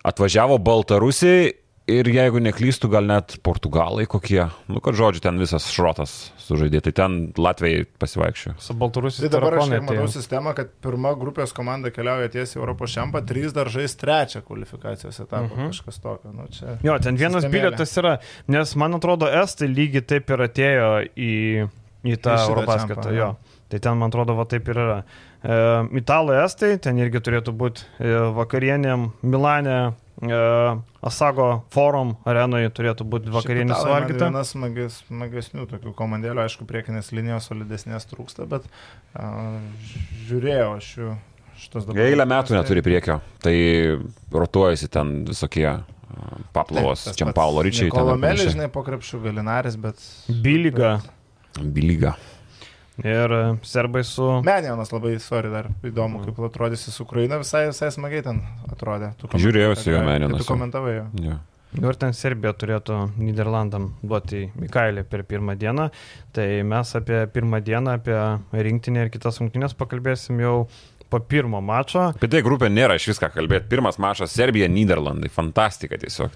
Atvažiavo 0.05 0.57
Baltarusiai 0.61 1.51
ir 1.89 2.07
jeigu 2.09 2.41
neklystų, 2.41 2.89
gal 2.93 3.07
net 3.09 3.35
portugalai 3.45 4.05
kokie. 4.09 4.41
Nu, 4.71 4.81
kad 4.83 4.97
žodžiu, 4.97 5.21
ten 5.25 5.39
visas 5.41 5.67
šrotas 5.73 6.13
sužaidė. 6.41 6.81
Tai 6.85 6.93
ten 6.97 7.17
Latvijai 7.37 7.85
pasivaikščio. 8.01 8.55
Su 8.61 8.75
Baltarusijos 8.79 9.25
Tai 9.25 9.31
dabar 9.37 9.57
aš 9.61 9.73
matau 9.85 10.07
sistemą, 10.11 10.55
kad 10.57 10.73
pirma 10.83 11.13
grupės 11.19 11.53
komanda 11.55 11.91
keliauja 11.93 12.31
tiesiai 12.33 12.59
į 12.59 12.63
Europos 12.63 12.93
čempą, 12.95 13.21
trys 13.27 13.55
dar 13.55 13.69
žais 13.73 13.97
trečią 14.01 14.41
kvalifikacijos 14.45 15.21
etapą, 15.23 15.51
mhm. 15.51 15.71
kažkas 15.73 16.01
tokio. 16.03 16.33
Nu, 16.35 16.49
čia... 16.53 16.77
Jo, 16.85 16.97
ten 17.01 17.19
vienas 17.21 17.45
Sistemėlė. 17.45 17.69
bilietas 17.69 17.97
yra, 18.01 18.15
nes 18.51 18.77
man 18.81 18.97
atrodo, 18.97 19.29
Estai 19.43 19.69
lygiai 19.71 20.05
taip 20.05 20.31
ir 20.33 20.45
atėjo 20.47 20.89
į, 21.13 21.35
į 22.05 22.17
tą 22.23 22.39
čempą, 22.49 23.11
Jo. 23.15 23.35
Tai 23.65 23.79
ten, 23.81 23.97
man 23.97 24.11
atrodo, 24.11 24.35
va 24.37 24.45
taip 24.45 24.67
ir 24.69 24.77
yra. 24.77 24.97
E, 25.41 25.55
Italai 25.97 26.37
Estai, 26.43 26.75
ten 26.81 26.99
irgi 27.01 27.21
turėtų 27.25 27.53
būti 27.57 27.85
e, 27.97 28.11
vakarienėm 28.37 29.07
Milane, 29.25 29.79
Asago 31.05 31.47
forum 31.73 32.13
arenoje 32.27 32.69
turėtų 32.71 33.07
būti 33.11 33.33
vakarienis 33.33 33.75
Šiaip 33.75 33.81
Italai 33.81 33.91
man 33.91 34.05
valgyti. 34.05 34.21
Viena 34.21 34.43
smages, 34.47 34.99
smagesnių 35.09 35.65
tokių 35.73 35.91
komandėlių, 35.97 36.45
aišku, 36.45 36.67
priekinės 36.69 37.11
linijos 37.11 37.49
solidesnės 37.51 38.07
trūksta, 38.11 38.47
bet 38.47 38.69
uh, 38.69 39.57
žiūrėjau 40.29 40.69
aš 40.77 40.91
jų 41.01 41.09
šitos 41.65 41.89
dabar. 41.89 42.05
Eilę 42.05 42.27
metų 42.31 42.55
neturi 42.55 42.85
priekio. 42.85 43.19
Tai 43.43 43.55
rotuojasi 44.31 44.89
ten 44.91 45.17
visokie 45.27 45.67
a, 45.67 45.83
paplavos, 46.55 47.09
čia 47.19 47.27
Paulo 47.35 47.63
Ryčiai. 47.67 47.91
Kolomelį, 47.91 48.49
žinai, 48.55 48.71
po 48.71 48.85
krepšių 48.87 49.19
galinaris, 49.27 49.75
bet... 49.79 49.99
Bylyga 50.31 50.97
Bilyga. 51.61 52.15
Ir 53.03 53.31
e, 53.35 53.41
serbai 53.67 54.03
su... 54.07 54.27
Menionas 54.45 54.91
labai, 54.93 55.15
sorry, 55.19 55.49
dar 55.51 55.67
įdomu, 55.83 56.21
kaip 56.25 56.39
atrodys 56.47 56.85
su 56.87 57.03
Ukraina, 57.03 57.39
visai, 57.41 57.65
visai 57.71 57.91
smagiai 57.91 58.23
ten 58.23 58.39
atrodė. 58.71 59.13
Juo 59.21 59.31
kad- 59.99 60.07
Menionas 60.07 60.43
Tu 60.45 60.47
komentavai 60.53 60.95
jo. 61.01 61.05
Ja. 61.25 61.39
Nu 61.75 61.89
Ir 61.91 61.97
ten 61.99 62.13
Serbija 62.15 62.53
turėtų 62.55 62.97
Niderlandam 63.19 63.89
duoti 63.99 64.45
Mikailį 64.55 65.01
per 65.11 65.25
pirmą 65.27 65.57
dieną. 65.59 65.89
Tai 66.31 66.45
mes 66.63 66.93
apie 66.95 67.25
pirmą 67.27 67.59
dieną, 67.67 67.97
apie 67.99 68.15
rinktinę 68.63 69.03
ir 69.03 69.11
kitas 69.11 69.41
rungtynės 69.41 69.75
pakalbėsim 69.75 70.39
jau 70.39 70.69
po 71.11 71.19
pirmo 71.19 71.59
mačo. 71.61 72.13
Apie 72.15 72.29
tai 72.31 72.39
grupė 72.47 72.69
nėra 72.71 72.95
iš 72.95 73.09
viską 73.11 73.27
kalbėti. 73.35 73.67
Pirmas 73.73 73.99
mačas 73.99 74.31
Serbija, 74.31 74.69
Niderlandai. 74.71 75.27
Fantastika 75.35 75.99
tiesiog. 75.99 76.31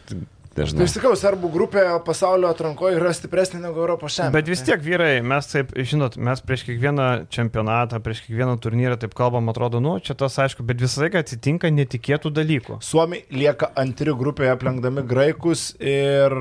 Tai 0.59 0.65
Dažnai. 0.67 0.85
aš 0.89 0.93
sakau, 0.97 1.11
serbų 1.15 1.49
grupė 1.53 1.83
pasaulio 2.03 2.49
atrankoje 2.51 2.97
yra 2.99 3.13
stipresnė 3.15 3.61
negu 3.63 3.79
Europos 3.79 4.11
šiandien. 4.17 4.33
Bet 4.35 4.49
vis 4.51 4.63
tiek, 4.67 4.81
vyrai, 4.83 5.21
mes 5.23 5.47
taip, 5.47 5.71
žinot, 5.75 6.17
mes 6.19 6.41
prieš 6.43 6.65
kiekvieną 6.67 7.07
čempionatą, 7.31 8.01
prieš 8.03 8.25
kiekvieną 8.25 8.57
turnyrą 8.59 8.97
taip 8.99 9.15
kalbam, 9.15 9.47
atrodo, 9.53 9.79
nu, 9.79 9.95
čia 10.03 10.17
tas 10.19 10.35
aišku, 10.43 10.65
bet 10.67 10.81
visą 10.83 11.05
laiką 11.05 11.23
atsitinka 11.23 11.71
netikėtų 11.71 12.33
dalykų. 12.35 12.79
Suomiai 12.83 13.23
lieka 13.31 13.71
antri 13.79 14.11
grupėje 14.11 14.51
aplenkdami 14.57 15.05
graikus 15.07 15.69
ir 15.79 16.35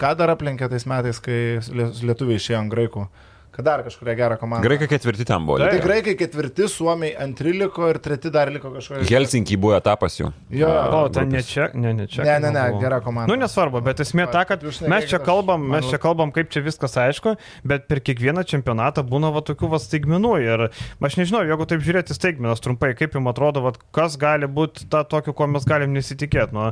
ką 0.00 0.14
dar 0.16 0.32
aplenkė 0.36 0.70
tais 0.72 0.86
metais, 0.88 1.20
kai 1.20 1.40
lie- 1.68 1.92
lietuviai 2.08 2.40
išėjo 2.40 2.62
ant 2.64 2.72
graikų? 2.72 3.08
Kad 3.60 3.66
dar 3.66 3.82
kažkuria 3.84 4.14
gera 4.16 4.36
komanda. 4.40 4.64
Graikai 4.64 4.86
ketvirti 4.88 5.24
ten 5.28 5.44
buvo. 5.44 5.58
Tai 5.60 5.80
graikai 5.84 6.14
ketvirti, 6.16 6.64
suomiai 6.72 7.10
antri 7.20 7.52
liko 7.52 7.90
ir 7.92 7.98
treti 8.00 8.30
dar 8.32 8.48
liko 8.48 8.70
kažkokie. 8.72 9.04
Helsinki 9.10 9.58
buvo 9.60 9.74
etapas 9.76 10.14
jų. 10.16 10.30
Jo. 10.56 10.70
O, 10.96 11.00
ten 11.12 11.28
ne 11.28 11.42
čia, 11.44 11.66
ne, 11.76 11.92
ne 11.98 12.06
čia. 12.08 12.24
Ne, 12.24 12.38
ne, 12.40 12.52
ne, 12.54 12.62
gera 12.80 13.02
komanda. 13.04 13.28
Nu, 13.28 13.36
nesvarbu, 13.36 13.82
bet 13.84 14.00
esmė 14.00 14.24
ta, 14.32 14.46
kad 14.48 14.64
mes 14.64 15.08
čia 15.10 15.20
kalbam, 15.20 15.66
mes 15.74 15.90
čia 15.92 16.00
kalbam, 16.00 16.32
kaip 16.32 16.48
čia 16.54 16.62
viskas 16.64 16.96
aišku, 17.02 17.34
bet 17.68 17.84
per 17.90 18.00
kiekvieną 18.06 18.46
čempionatą 18.48 19.04
būna 19.10 19.28
va 19.34 19.44
tokių 19.44 19.70
va 19.74 19.82
staigmenų 19.84 20.32
ir 20.46 20.64
aš 20.70 21.18
nežinau, 21.20 21.44
jeigu 21.44 21.68
taip 21.68 21.84
žiūrėti 21.84 22.16
staigmenas 22.16 22.64
trumpai, 22.64 22.94
kaip 22.96 23.18
jums 23.18 23.34
atrodo, 23.34 23.66
va, 23.66 23.74
kas 23.92 24.16
gali 24.20 24.48
būti 24.48 24.88
ta 24.88 25.04
tokiu, 25.04 25.36
ko 25.36 25.50
mes 25.52 25.68
galim 25.68 25.92
nesitikėti. 25.98 26.56
Nu, 26.56 26.70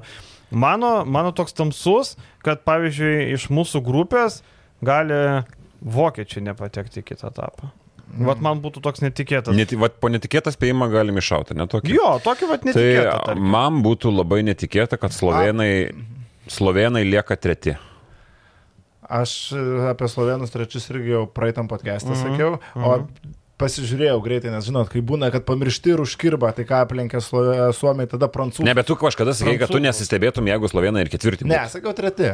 mano, 0.65 1.03
mano 1.05 1.37
toks 1.37 1.53
tamsus, 1.61 2.17
kad 2.41 2.65
pavyzdžiui 2.65 3.35
iš 3.37 3.51
mūsų 3.53 3.85
grupės 3.85 4.41
gali 4.81 5.45
vokiečiai 5.83 6.45
nepatekti 6.51 7.03
į 7.03 7.07
kitą 7.13 7.31
etapą. 7.33 7.71
Mm. 8.09 8.25
Vat 8.25 8.41
man 8.41 8.61
būtų 8.65 8.81
toks 8.85 9.03
netikėtas. 9.05 9.53
Net, 9.57 9.75
vat, 9.77 9.99
po 10.01 10.09
netikėtą 10.09 10.53
spėjimą 10.55 10.89
galim 10.93 11.21
iššauti, 11.21 11.57
netokį. 11.59 11.93
Jo, 11.93 12.15
tokį 12.25 12.49
vat 12.49 12.65
netikėtą. 12.65 13.11
Tai 13.11 13.27
tarkim. 13.35 13.51
man 13.53 13.83
būtų 13.85 14.13
labai 14.15 14.41
netikėta, 14.49 14.97
kad 15.01 15.13
slovenai, 15.13 15.91
slovenai 16.49 17.05
lieka 17.05 17.37
treti. 17.37 17.77
Aš 19.09 19.35
e, 19.57 19.61
apie 19.89 20.09
slovenus 20.09 20.53
trečius 20.53 20.89
irgi 20.93 21.15
jau 21.15 21.27
praeitam 21.33 21.69
podcast'e 21.69 22.13
Mhm, 22.13 22.25
sakiau, 22.25 22.59
o 22.77 22.97
pasižiūrėjau 23.59 24.19
greitai, 24.25 24.53
nes 24.55 24.67
žinot, 24.69 24.91
kai 24.93 25.01
būna, 25.05 25.31
kad 25.35 25.45
pamiršti 25.49 25.95
ir 25.95 26.03
užkirba, 26.05 26.53
tai 26.57 26.65
ką 26.69 26.83
aplenkė 26.85 27.21
Slo- 27.25 27.73
Suomiai, 27.77 28.09
tada 28.11 28.29
prancūzai. 28.31 28.69
Ne, 28.69 28.75
bet 28.77 28.87
tu 28.87 28.97
kažkada 29.01 29.35
sakei, 29.37 29.57
kad 29.61 29.73
tu 29.73 29.81
nesistebėtum, 29.83 30.47
jeigu 30.49 30.71
slovenai 30.71 31.03
ir 31.07 31.11
ketvirti. 31.13 31.49
Ne, 31.49 31.57
būtų. 31.57 31.73
sakiau 31.77 31.97
treti. 31.97 32.31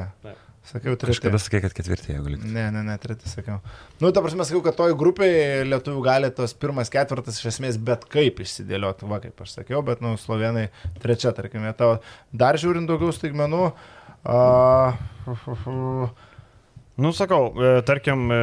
Sakiau 0.65 0.97
treti. 0.97 1.13
Kažkada 1.13 1.39
sakei, 1.43 1.61
kad 1.61 1.75
ketvirti, 1.77 2.15
jeigu 2.15 2.31
liktų. 2.33 2.49
Ne, 2.55 2.65
ne, 2.73 2.81
ne, 2.87 2.97
treti 3.01 3.29
sakiau. 3.29 3.59
Nu, 4.01 4.09
ta 4.17 4.23
prasme, 4.25 4.47
sakiau, 4.49 4.63
kad 4.65 4.79
toj 4.79 4.95
grupėje 4.97 5.67
lietuvių 5.69 6.01
gali 6.07 6.31
tos 6.33 6.57
pirmas 6.57 6.89
ketvirtas 6.93 7.37
iš 7.41 7.51
esmės 7.53 7.77
bet 7.77 8.07
kaip 8.09 8.41
išsidėlioti, 8.41 9.09
va 9.11 9.21
kaip 9.21 9.45
aš 9.45 9.59
sakiau, 9.59 9.83
bet, 9.85 10.01
nu, 10.05 10.15
slovenai 10.21 10.71
trečia, 11.05 11.35
tarkim, 11.37 11.67
vieta. 11.69 11.99
Dar 12.33 12.57
žiūrint 12.61 12.89
daugiau 12.89 13.13
staigmenų. 13.13 13.67
Uh, 14.25 14.97
Nu, 16.95 17.11
sakau, 17.11 17.49
e, 17.59 17.83
tarkim, 17.83 18.29
e, 18.31 18.37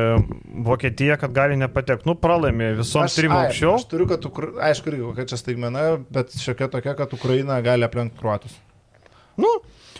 Vokietija, 0.68 1.16
kad 1.18 1.32
gali 1.32 1.56
nepatekti, 1.56 2.04
nu, 2.10 2.18
pralaimė 2.20 2.74
visom 2.82 3.08
trim 3.08 3.32
aukščiau. 3.32 3.78
Aš 3.78 3.86
turiu, 3.88 4.08
kad, 4.10 4.26
Ukra... 4.28 4.50
aišku, 4.68 4.92
kokia 5.06 5.26
čia 5.32 5.40
staigmena, 5.40 5.86
bet 6.12 6.36
šiokia 6.36 6.68
tokia, 6.74 6.98
kad 7.00 7.16
Ukraina 7.16 7.62
gali 7.64 7.88
aplenkti 7.88 8.20
kruatus. 8.20 8.58
Nu, 9.40 9.48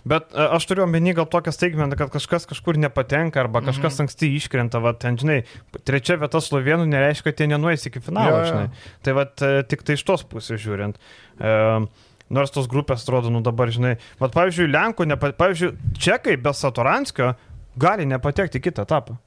bet 0.06 0.30
e, 0.34 0.46
aš 0.58 0.66
turiu 0.70 0.84
omeny 0.88 1.14
gal 1.18 1.26
tokią 1.30 1.52
staigmeną, 1.54 1.98
kad 2.00 2.10
kažkas 2.14 2.46
kažkur 2.50 2.78
nepatenka 2.82 3.40
arba 3.44 3.62
kažkas 3.62 3.98
Mhm. 4.00 4.02
anksti 4.08 4.30
iškrenta, 4.38 4.82
va, 4.82 4.94
ten, 4.94 5.18
žinai, 5.18 5.44
trečia 5.86 6.18
vieta 6.18 6.42
slovenų 6.42 6.86
nereiškia, 6.90 7.32
kad 7.32 7.40
jie 7.44 7.48
nenuės 7.54 7.86
iki 7.88 8.00
finalo, 8.00 8.30
Jo, 8.30 8.38
jo. 8.40 8.52
žinai. 8.52 8.70
Tai 9.04 9.14
va, 9.14 9.26
tik 9.68 9.84
tai 9.84 9.94
iš 10.00 10.04
tos 10.04 10.24
pusės 10.24 10.62
žiūrint. 10.64 10.96
E, 11.40 11.86
Nors 12.32 12.48
tos 12.56 12.64
grupės 12.72 13.02
atrodo, 13.04 13.28
nu 13.30 13.42
dabar, 13.44 13.68
žinai, 13.68 13.98
bet 14.22 14.32
pavyzdžiui, 14.32 14.70
Lenkų, 14.72 15.04
nepa, 15.06 15.34
pavyzdžiui, 15.36 15.74
Čekai 16.00 16.38
be 16.40 16.54
Satoranskio 16.56 17.34
gali 17.76 18.06
nepatekti 18.08 18.56
į 18.62 18.62
kitą 18.70 18.86
etapą. 18.88 19.18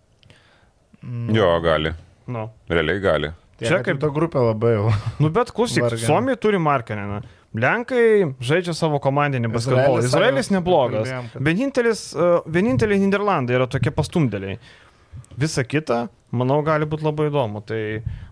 Jo, 1.36 1.60
gali. 1.60 1.92
Nu. 2.26 2.46
Realiai 2.72 3.00
gali. 3.04 3.30
Čia 3.60 3.82
kaip 3.84 4.00
ta 4.00 4.08
grupė 4.12 4.40
labai 4.40 4.72
jau. 4.74 4.88
Nu 5.20 5.28
bet 5.32 5.52
klausyk. 5.54 5.84
Suomiai 6.00 6.36
turi 6.40 6.56
Markaniną. 6.58 7.20
Lenkai 7.54 8.34
žaidžia 8.42 8.74
savo 8.74 8.98
komandinį 9.02 9.50
basketbolą. 9.54 10.00
Izraelis, 10.02 10.48
neblogas. 10.50 11.10
Vienintelis, 11.38 12.08
uh, 12.18 12.40
vieninteliai 12.50 12.98
Niderlandai 13.04 13.54
yra 13.60 13.68
tokie 13.70 13.92
pastumdėliai. 13.94 14.58
Visa 15.38 15.62
kita, 15.66 16.08
manau, 16.34 16.56
gali 16.66 16.86
būti 16.90 17.06
labai 17.06 17.28
įdomu. 17.28 17.60
Tai 17.66 17.78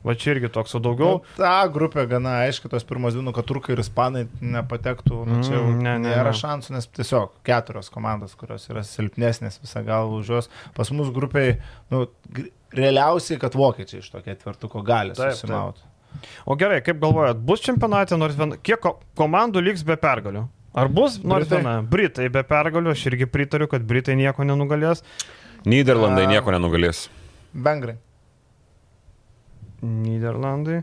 va 0.07 0.15
čia 0.19 0.33
irgi 0.35 0.51
toks, 0.55 0.75
daugiau. 0.83 1.21
Nu, 1.21 1.37
ta 1.39 1.53
grupė 1.71 2.05
gana 2.11 2.41
aiški, 2.49 2.71
tos 2.71 2.83
pirmos 2.87 3.15
dvi, 3.15 3.23
nu, 3.27 3.35
kad 3.35 3.47
turkai 3.47 3.77
ir 3.77 3.83
ispanai 3.85 4.25
nepatektų, 4.43 5.21
nu, 5.31 5.39
čia 5.47 5.55
jau 5.55 5.65
Mm, 5.69 5.79
ne, 5.83 5.95
ne, 6.03 6.11
nėra 6.11 6.31
ne. 6.35 6.41
šansų, 6.43 6.75
nes 6.75 6.91
tiesiog 6.99 7.37
keturios 7.47 7.91
komandos, 7.95 8.35
kurios 8.39 8.67
yra 8.71 8.83
silpnesnės 8.87 9.61
visą 9.63 9.85
galvą 9.87 10.19
už 10.23 10.35
juos. 10.35 10.51
Pas 10.75 10.91
mus 10.95 11.11
grupiai, 11.15 11.57
nu, 11.95 12.05
realiausiai, 12.75 13.39
kad 13.43 13.55
vokiečiai 13.59 14.03
iš 14.03 14.11
to 14.15 14.23
ketvirtuko 14.27 14.83
gali 14.87 15.15
susimauti. 15.19 15.87
O 16.47 16.57
gerai, 16.57 16.81
kaip 16.83 17.01
galvojat, 17.01 17.37
bus 17.45 17.61
čempionate 17.61 18.17
nors 18.19 18.35
viena, 18.35 18.57
kiek 18.63 18.81
ko- 18.81 18.99
komandų 19.17 19.63
liks 19.63 19.83
be 19.85 19.97
pergalių? 19.97 20.47
Ar 20.75 20.89
bus 20.89 21.19
nors 21.23 21.47
Britai. 21.49 21.59
viena? 21.63 21.83
Britai 21.83 22.29
be 22.33 22.43
pergalių, 22.43 22.91
aš 22.95 23.07
irgi 23.11 23.27
pritariu, 23.27 23.69
kad 23.69 23.83
Britai 23.83 24.15
nieko 24.17 24.43
nenugalės. 24.45 25.03
Niderlandai 25.65 26.25
A. 26.25 26.29
nieko 26.29 26.51
nenugalės. 26.51 27.09
Vengrai. 27.55 27.97
Niderlandai. 29.83 30.83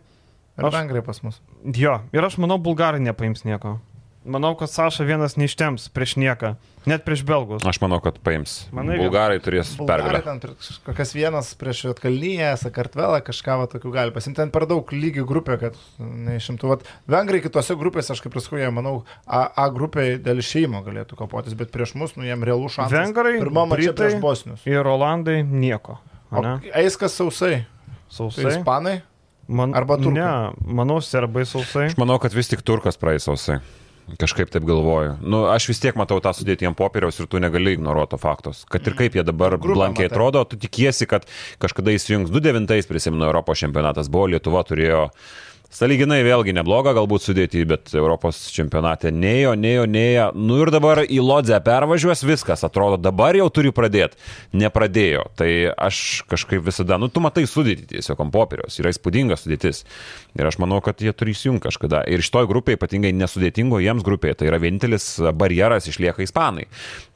Ir 0.60 0.64
Aš- 0.66 0.74
vengrai 0.76 1.02
pas 1.06 1.22
mus. 1.24 1.40
Jo, 1.64 2.02
ir 2.14 2.22
aš 2.26 2.38
manau, 2.38 2.58
bulgarai 2.60 3.00
nepaims 3.00 3.44
nieko. 3.46 3.80
Manau, 4.26 4.56
kad 4.60 4.68
Saša 4.70 5.06
vienas 5.08 5.36
neištems 5.40 5.90
prieš 5.90 6.18
nieką, 6.20 6.58
net 6.90 7.04
prieš 7.06 7.22
belgus. 7.28 7.64
Aš 7.70 7.78
manau, 7.84 8.00
kad 8.04 8.18
paims. 8.26 8.56
Manai, 8.76 8.98
kad- 8.98 9.04
Bulgarai 9.06 9.38
turės 9.46 9.72
pergalę. 9.78 10.20
kokias 10.88 11.14
vienas 11.16 11.54
prieš 11.60 11.84
Jotkalnyje, 11.88 12.50
Sakartvelą, 12.64 13.22
kažką 13.26 13.58
va, 13.62 13.68
tokių 13.72 13.92
gali 13.94 14.12
pasimti. 14.16 14.42
Ten 14.42 14.52
per 14.52 14.66
daug 14.70 14.90
lygių 14.94 15.26
grupė, 15.30 15.60
kad 15.62 15.78
neišimtų. 16.00 16.70
Vat, 16.74 16.84
Vengrai 17.10 17.42
kitose 17.46 17.76
grupėse, 17.80 18.12
aš 18.16 18.22
kaip 18.26 18.34
paskui, 18.34 18.60
jie, 18.64 18.70
manau, 18.74 19.04
A, 19.28 19.46
A 19.56 19.70
grupė 19.70 20.18
dėl 20.22 20.42
šeimo 20.46 20.82
galėtų 20.86 21.16
kopotis, 21.20 21.54
bet 21.58 21.72
prieš 21.72 21.96
mus, 21.96 22.16
nu, 22.18 22.24
jiem 22.28 22.42
realų 22.44 22.70
šansų. 22.74 22.92
Vengrai, 22.98 23.36
Pirmą 23.40 23.68
mačą 23.70 23.94
prieš 23.96 24.20
Bosnius. 24.22 24.66
ir 24.66 24.84
Olandai 24.90 25.44
nieko. 25.44 26.00
Eis 26.74 26.98
kas 26.98 27.14
sausai. 27.18 27.66
Tai 28.10 28.10
Sausai. 28.10 28.52
ispanai, 28.58 29.02
Man, 29.50 29.74
Arba 29.74 29.98
turkai. 29.98 30.14
Ne, 30.14 30.74
manau, 30.78 31.00
serbai 31.02 31.42
sausai. 31.46 31.88
Aš 31.90 31.96
manau, 31.98 32.20
kad 32.22 32.32
vis 32.38 32.48
tik 32.52 32.62
turkas 32.62 32.98
praeisausiai. 33.02 33.58
Kažkaip 34.18 34.50
taip 34.50 34.66
galvoju. 34.66 35.18
Nu, 35.22 35.44
aš 35.52 35.68
vis 35.70 35.82
tiek 35.84 35.98
matau 36.00 36.18
tą 36.24 36.34
sudėtį 36.36 36.72
ant 36.72 36.78
popieriaus 36.80 37.20
ir 37.20 37.28
tu 37.30 37.42
negali 37.42 37.76
ignoruoti 37.78 38.16
to 38.16 38.22
faktos. 38.22 38.64
Kad 38.72 38.88
ir 38.90 38.96
kaip 38.98 39.18
jie 39.20 39.24
dabar 39.28 39.58
Grupę 39.58 39.78
blankiai 39.78 40.08
matai. 40.08 40.16
atrodo, 40.16 40.44
tu 40.50 40.58
tikiesi, 40.58 41.06
kad 41.10 41.28
kažkada 41.62 41.94
įsijungs 41.94 42.32
2-9, 42.34 42.90
prisimenu, 42.90 43.28
Europos 43.28 43.62
čempionatas 43.62 44.10
buvo, 44.10 44.32
Lietuva 44.34 44.64
turėjo 44.66 45.10
Saliginai 45.70 46.24
vėlgi 46.26 46.50
neblogą 46.58 46.96
galbūt 46.98 47.22
sudėti, 47.28 47.62
bet 47.70 47.92
Europos 47.94 48.40
čempionate 48.50 49.12
neėjo, 49.14 49.52
neėjo, 49.54 49.84
neėjo. 49.86 50.24
Nu 50.34 50.56
ir 50.64 50.72
dabar 50.74 51.04
į 51.06 51.20
Lodzę 51.22 51.60
pervažiuos 51.62 52.24
viskas, 52.26 52.64
atrodo, 52.66 52.98
dabar 52.98 53.38
jau 53.38 53.46
turi 53.54 53.70
pradėti. 53.70 54.18
Nepradėjo. 54.58 55.28
Tai 55.38 55.50
aš 55.78 56.24
kažkaip 56.32 56.66
visada, 56.66 56.98
nu 56.98 57.06
tu 57.14 57.22
matai 57.22 57.44
sudėti 57.46 57.86
tiesiog 57.92 58.24
ant 58.26 58.34
popieriaus, 58.34 58.80
yra 58.82 58.90
įspūdinga 58.96 59.38
sudėtis. 59.38 59.84
Ir 60.40 60.50
aš 60.50 60.58
manau, 60.64 60.80
kad 60.82 61.06
jie 61.06 61.14
turi 61.14 61.36
įsijungti 61.38 61.68
kažkada. 61.68 62.02
Ir 62.10 62.26
šitoj 62.26 62.50
grupėje, 62.50 62.80
ypatingai 62.82 63.14
nesudėtingo 63.20 63.78
jiems 63.86 64.02
grupėje, 64.08 64.40
tai 64.42 64.50
yra 64.50 64.58
vienintelis 64.64 65.06
barjeras 65.38 65.86
išlieka 65.92 66.26
ispanai. 66.26 66.66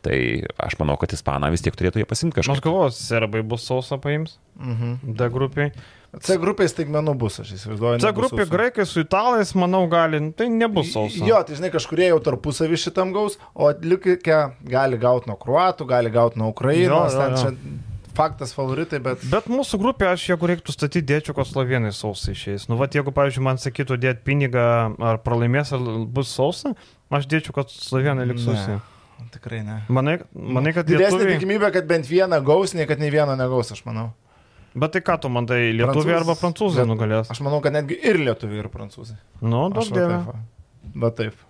Tai 0.06 0.20
aš 0.62 0.78
manau, 0.78 0.99
kad 1.01 1.18
ispaną 1.18 1.49
vis 1.49 1.66
tiek 1.66 1.74
turėtų 1.80 2.04
jie 2.04 2.08
pasimti 2.10 2.38
Aš 2.38 2.54
kažką. 2.54 2.68
galvoju, 2.70 2.93
serbai 3.01 3.41
bus 3.41 3.66
sausą 3.66 3.97
paims. 4.04 4.38
Mhm. 4.62 5.16
D 5.18 5.30
grupiai. 5.34 5.74
C 6.22 6.36
grupės 6.38 6.76
staigmenų 6.76 7.16
bus, 7.18 7.39
aš 7.41 7.55
įsivaizduoju. 7.55 8.01
C 8.03 8.11
grupė 8.14 8.45
graikai 8.49 8.86
su 8.86 9.01
italais, 9.01 9.55
manau, 9.57 9.88
gali, 9.89 10.20
tai 10.38 10.45
nebus 10.53 10.91
sausą. 10.93 11.24
Jo, 11.26 11.39
tai 11.47 11.57
žinai, 11.57 11.72
kažkurie 11.74 12.11
jau 12.11 12.20
tarpusavį 12.22 12.78
šitam 12.78 13.16
gaus, 13.16 13.39
o 13.57 13.72
likę 13.74 14.20
gali 14.70 14.99
gauti 15.01 15.32
nuo 15.32 15.39
kruatų, 15.41 15.88
gali 15.89 16.11
gauti 16.14 16.38
nuo 16.38 16.51
Ukrainos, 16.53 17.16
Jo, 17.18 17.26
jo, 17.34 17.49
jo. 17.49 17.82
faktas 18.14 18.53
favoritai, 18.53 18.99
bet... 19.01 19.26
Bet 19.32 19.49
mūsų 19.49 19.80
grupė, 19.82 20.11
aš 20.14 20.28
jeigu 20.30 20.51
reiktų 20.53 20.76
statyti, 20.78 21.01
dėčiau, 21.16 21.34
kad 21.34 21.49
slovenai 21.49 21.89
sausai 21.97 22.36
išeis. 22.38 22.68
Nu, 22.70 22.78
va, 22.78 22.86
jeigu, 22.93 23.09
pavyzdžiui, 23.09 23.43
man 23.49 23.57
sakytų 23.57 23.97
dėti 24.05 24.22
pinigą, 24.30 24.68
ar 25.01 25.18
pralaimės, 25.26 25.74
ar 25.74 25.82
bus 26.14 26.30
sausa, 26.38 26.76
aš 27.09 27.26
dėčiau, 27.32 27.57
kad 27.57 27.74
slovenai 27.74 28.30
liks 28.30 28.45
Ne. 28.45 28.53
sausi. 28.53 28.82
Tikrai 29.34 29.64
ne. 29.66 29.80
Manai, 29.89 30.20
manai, 30.36 30.74
kad 30.78 30.86
Didesnė 30.86 31.24
lietuviai... 31.24 31.39
tikimybė, 31.39 31.74
kad 31.74 31.88
bent 31.89 32.05
vieną 32.05 32.38
gaus, 32.45 32.76
nei 32.78 32.86
kad 32.86 33.01
nei 33.01 33.09
vieno 33.09 33.34
negaus, 33.39 33.72
aš 33.74 33.82
manau. 33.88 34.11
Bet 34.74 34.95
tai 34.95 35.03
ką 35.05 35.19
tu 35.21 35.30
manai, 35.30 35.67
lietuviai 35.78 36.17
arba 36.17 36.34
prancūzai 36.39 36.88
nugalės? 36.89 37.30
Aš 37.30 37.43
manau, 37.45 37.61
kad 37.61 37.76
netgi 37.76 37.97
ir 38.01 38.17
lietuviai, 38.21 38.63
ir 38.63 38.69
prancūzai. 38.74 39.19
Nu, 39.45 39.67
Aš 39.69 39.91
daug 39.91 39.93
va 39.93 39.99
dievė. 39.99 40.38
Bet 40.93 41.17
taip. 41.17 41.41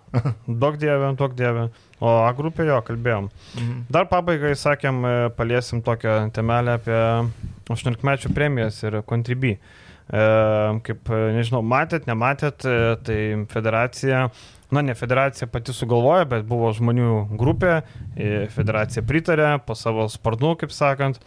Daug 0.62 0.76
dievė, 0.78 1.10
daug 1.18 1.32
dievė. 1.36 1.68
O 2.04 2.10
A 2.24 2.32
grupė 2.36 2.68
jo, 2.68 2.78
kalbėjom. 2.86 3.30
Mhm. 3.58 3.78
Dar 3.92 4.08
pabaigai 4.10 4.52
sakėm, 4.58 5.00
e, 5.04 5.14
paliesim 5.36 5.82
tokią 5.84 6.30
temelę 6.36 6.76
apie 6.78 7.00
18-mečių 7.72 8.32
premijas 8.36 8.82
ir 8.84 9.00
kontribį. 9.08 9.56
E, 9.56 10.24
kaip, 10.86 11.08
e, 11.08 11.22
nežinau, 11.38 11.64
matėt, 11.66 12.08
nematėt, 12.10 12.66
tai 13.08 13.20
federacija, 13.50 14.26
na 14.74 14.82
ne 14.84 14.94
federacija 14.98 15.48
pati 15.50 15.74
sugalvojo, 15.76 16.28
bet 16.30 16.46
buvo 16.48 16.70
žmonių 16.74 17.38
grupė, 17.38 17.78
federacija 18.54 19.04
pritarė 19.06 19.54
po 19.64 19.76
savo 19.78 20.08
sparnu, 20.10 20.54
kaip 20.58 20.72
sakant, 20.74 21.20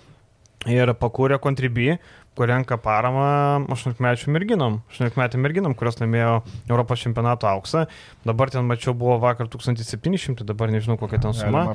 ir 0.71 0.93
pakūrė 0.97 1.39
kontribį, 1.41 1.97
kur 2.37 2.49
renka 2.51 2.77
paramą 2.77 3.65
18-mečių 3.73 4.33
merginom, 4.35 4.77
18-mečių 4.93 5.39
merginom, 5.41 5.73
kurios 5.77 5.97
laimėjo 5.97 6.35
Europos 6.69 7.01
čempionato 7.01 7.49
auksą. 7.49 7.87
Dabar 8.27 8.51
ten 8.53 8.67
mačiau 8.69 8.93
buvo 8.97 9.15
vakar 9.23 9.49
1700, 9.49 10.45
dabar 10.45 10.69
nežinau 10.73 10.99
kokia 11.01 11.21
ten 11.23 11.33
suma. 11.33 11.65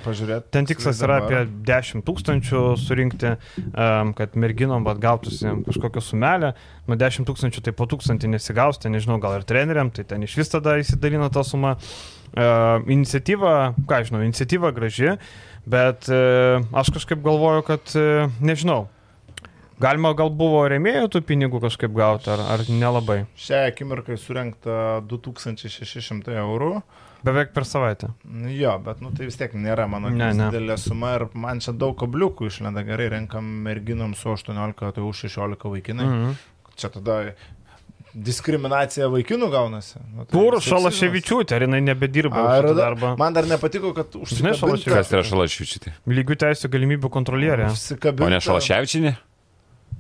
Ten 0.55 0.71
tikslas 0.71 1.03
yra 1.03 1.19
apie 1.25 1.43
10 1.67 2.07
tūkstančių 2.07 2.63
surinkti, 2.79 3.35
kad 4.21 4.39
merginom 4.39 4.87
vat, 4.87 5.03
gautųsi 5.03 5.51
kažkokią 5.67 6.07
sumelę. 6.13 6.55
Nuo 6.87 6.99
10 7.01 7.27
tūkstančių 7.27 7.67
tai 7.67 7.75
po 7.75 7.91
tūkstantį 7.91 8.37
nesigaus, 8.37 8.79
tai 8.79 8.95
nežinau, 8.95 9.19
gal 9.23 9.41
ir 9.41 9.49
treneriam, 9.49 9.91
tai 9.91 10.07
ten 10.07 10.23
iš 10.23 10.39
vis 10.39 10.55
tada 10.55 10.79
įsidalina 10.83 11.33
tą 11.33 11.43
sumą. 11.47 11.79
Uh, 12.33 12.81
iniciatyva, 12.89 13.75
ką 13.85 13.99
žinau, 14.09 14.23
iniciatyva 14.25 14.71
graži, 14.73 15.19
bet 15.67 16.09
uh, 16.11 16.65
aš 16.77 16.93
kažkaip 16.97 17.23
galvoju, 17.25 17.63
kad 17.69 17.95
uh, 17.99 18.33
nežinau. 18.41 18.87
Galima 19.83 20.13
gal 20.15 20.31
buvo 20.31 20.61
remėjų 20.71 21.09
tų 21.11 21.21
pinigų 21.27 21.59
kažkaip 21.65 21.91
gauti, 21.97 22.31
ar, 22.31 22.43
ar 22.55 22.61
nelabai. 22.71 23.25
Šią 23.35 23.65
akimirką 23.73 24.15
surinkta 24.21 25.01
2600 25.11 26.37
eurų. 26.39 26.77
Beveik 27.27 27.51
per 27.55 27.67
savaitę. 27.67 28.13
Nu 28.27 28.51
Jo, 28.51 28.77
bet 28.83 29.03
nu, 29.03 29.11
tai 29.15 29.27
vis 29.29 29.39
tiek 29.39 29.53
nėra 29.55 29.89
mano 29.91 30.11
Ne, 30.11 30.33
ne. 30.35 30.49
didelė 30.51 30.77
suma 30.79 31.17
ir 31.19 31.29
man 31.39 31.63
čia 31.63 31.75
daug 31.75 31.95
kabliukų 31.99 32.49
išlenda 32.51 32.83
gerai, 32.87 33.09
renkam 33.15 33.47
merginom 33.67 34.15
su 34.19 34.31
18, 34.35 34.91
tai 34.95 35.05
už 35.07 35.27
16 35.29 35.69
vaikinai. 35.75 36.07
Mm. 36.07 36.23
Mhm. 36.23 36.41
Čia 36.79 36.89
tada 36.95 37.19
diskriminacija 38.15 39.09
vaikinų 39.13 39.49
gaunasi. 39.53 39.99
Nu, 40.13 40.25
tai 40.27 40.37
Kur. 40.37 40.59
Šalaševičiūtė, 40.63 41.57
ar 41.57 41.65
jinai 41.67 41.81
nebedirba 41.85 42.45
Ar 42.59 42.69
darbą? 42.77 43.15
Man 43.21 43.33
dar 43.37 43.49
nepatiko, 43.49 43.93
kad 43.97 44.13
Žinai, 44.13 44.53
užsikabinta- 44.57 44.93
Kas 44.93 45.13
yra 45.15 45.23
šalašvičiai? 45.27 45.93
Lygių 46.13 46.37
teisų 46.45 46.69
galimybių 46.73 47.09
kontrolierė. 47.13 47.71
O 47.73 48.29
ne 48.29 48.41
šalaševičinė? 48.45 49.15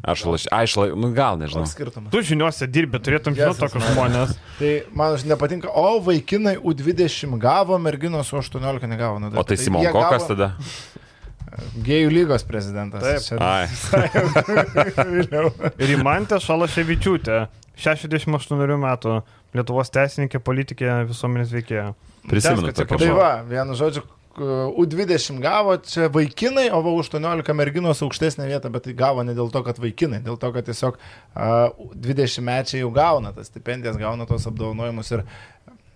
Ar 0.02 0.16
šalašvičiai? 0.18 0.52
Ai, 0.56 0.66
šala... 0.66 0.86
nu 0.98 1.12
gal 1.14 1.38
nežinau. 1.38 1.64
Skirtumas? 1.70 2.10
Tu 2.12 2.22
žiniuose 2.32 2.66
dirbi, 2.66 2.98
turėtum 2.98 3.36
žinoti 3.38 3.60
tokius 3.62 3.84
žmonės. 3.92 4.34
Tai 4.58 4.72
man 4.98 5.14
už- 5.16 5.28
nepatinka, 5.30 5.70
o 5.70 6.00
vaikinai 6.02 6.56
U20 6.58 7.38
gavo, 7.38 7.78
merginos 7.78 8.26
su 8.28 8.36
18 8.40 8.88
negavo. 8.90 9.20
Nu, 9.22 9.30
O 9.36 9.42
tai 9.46 9.56
jie 9.56 9.64
Simonkokas 9.68 10.26
gavo 10.26 10.34
tada? 10.34 10.52
Gėjų 11.86 12.08
lygos 12.12 12.42
prezidentas. 12.48 13.02
Taip. 13.04 13.20
Čia-. 13.28 13.68
Rimantė 15.90 16.38
Šalaševičiūtė, 16.40 17.42
68 17.82 18.78
metų, 18.86 19.20
Lietuvos 19.52 19.90
teisininkė, 19.92 20.40
politikė, 20.40 20.88
visuomenės 21.10 21.52
veikėja. 21.52 21.92
Prisimenu 22.30 22.72
tokią 22.72 22.98
Tai 23.02 23.14
va, 23.18 23.30
vienu 23.44 23.76
žodžiu, 23.76 24.04
U20 24.32 25.40
gavo, 25.44 25.74
čia 25.84 26.06
vaikinai, 26.08 26.70
o 26.72 26.80
va 26.80 26.94
U18 26.96 27.52
merginos 27.52 28.00
aukštesnė 28.04 28.46
vieta, 28.48 28.70
bet 28.72 28.86
tai 28.86 28.94
gavo 28.96 29.24
ne 29.26 29.34
dėl 29.36 29.50
to, 29.52 29.60
kad 29.66 29.76
vaikinai, 29.82 30.22
dėl 30.24 30.38
to, 30.40 30.48
kad 30.54 30.64
tiesiog 30.64 30.96
uh, 30.96 31.68
20 31.92 32.46
mečiai 32.46 32.80
jau 32.80 32.88
gauna 32.96 33.34
tas 33.36 33.50
stipendijas, 33.52 34.00
gauna 34.00 34.24
tos 34.26 34.48
apdovanojimus 34.48 35.12
ir 35.12 35.26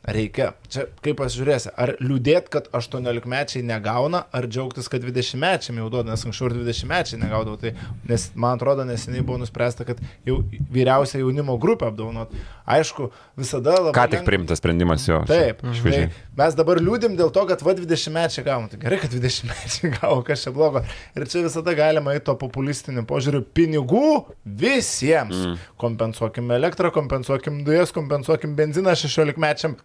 reikia. 0.07 0.53
Čia 0.71 0.87
kaip 1.05 1.19
pasižiūrėsi, 1.21 1.73
ar 1.79 1.95
liūdėt, 2.03 2.51
kad 2.53 2.69
18 2.77 3.27
mečiai 3.31 3.65
negauna, 3.67 4.25
ar 4.35 4.47
džiaugtis, 4.51 4.89
kad 4.93 5.05
20 5.05 5.41
mečiai 5.43 5.79
jau 5.81 5.89
duoda, 5.93 6.13
nes 6.13 6.27
anksčiau 6.27 6.51
ir 6.51 6.59
20 6.61 6.91
mečiai 6.91 7.21
negaudavo. 7.23 7.59
Tai, 7.63 7.73
nes 8.11 8.29
man 8.39 8.59
atrodo, 8.59 8.87
neseniai 8.89 9.25
buvo 9.27 9.41
nuspręsta, 9.43 9.87
kad 9.89 10.03
jau 10.27 10.41
vyriausia 10.73 11.23
jaunimo 11.23 11.59
grupė 11.63 11.91
apdovanot. 11.91 12.35
Aišku, 12.67 13.11
visada 13.39 13.77
labai... 13.79 13.95
Ką 13.95 14.07
tik 14.11 14.21
lengva- 14.21 14.31
priimtas 14.31 14.63
sprendimas 14.63 15.07
jo. 15.07 15.21
Taip, 15.29 15.63
šviežiai. 15.79 16.09
tai 16.11 16.41
mes 16.41 16.57
dabar 16.59 16.81
liūdim 16.83 17.15
dėl 17.19 17.31
to, 17.35 17.45
kad 17.47 17.63
va 17.67 17.75
20 17.79 18.15
mečiai 18.15 18.47
gavom. 18.47 18.67
Tai 18.71 18.81
gerai, 18.83 18.99
kad 19.03 19.15
20 19.15 19.51
mečiai 19.53 19.93
gavo, 19.95 20.21
kas 20.27 20.43
čia 20.47 20.55
blogo. 20.55 20.83
Ir 21.15 21.27
čia 21.31 21.45
visada 21.47 21.77
galima 21.79 22.17
į 22.19 22.25
to 22.27 22.35
populistinių 22.41 23.07
požiūrių 23.07 23.45
pinigų 23.57 24.09
visiems. 24.45 25.37
Mm. 25.37 25.61
Kompensuokim 25.83 26.51
elektrą, 26.59 26.91
kompensuokim 26.95 27.63
dujas, 27.67 27.95
kompensuokim 27.95 28.59
benziną 28.59 28.97
16 28.99 29.39
mečiam. 29.43 29.79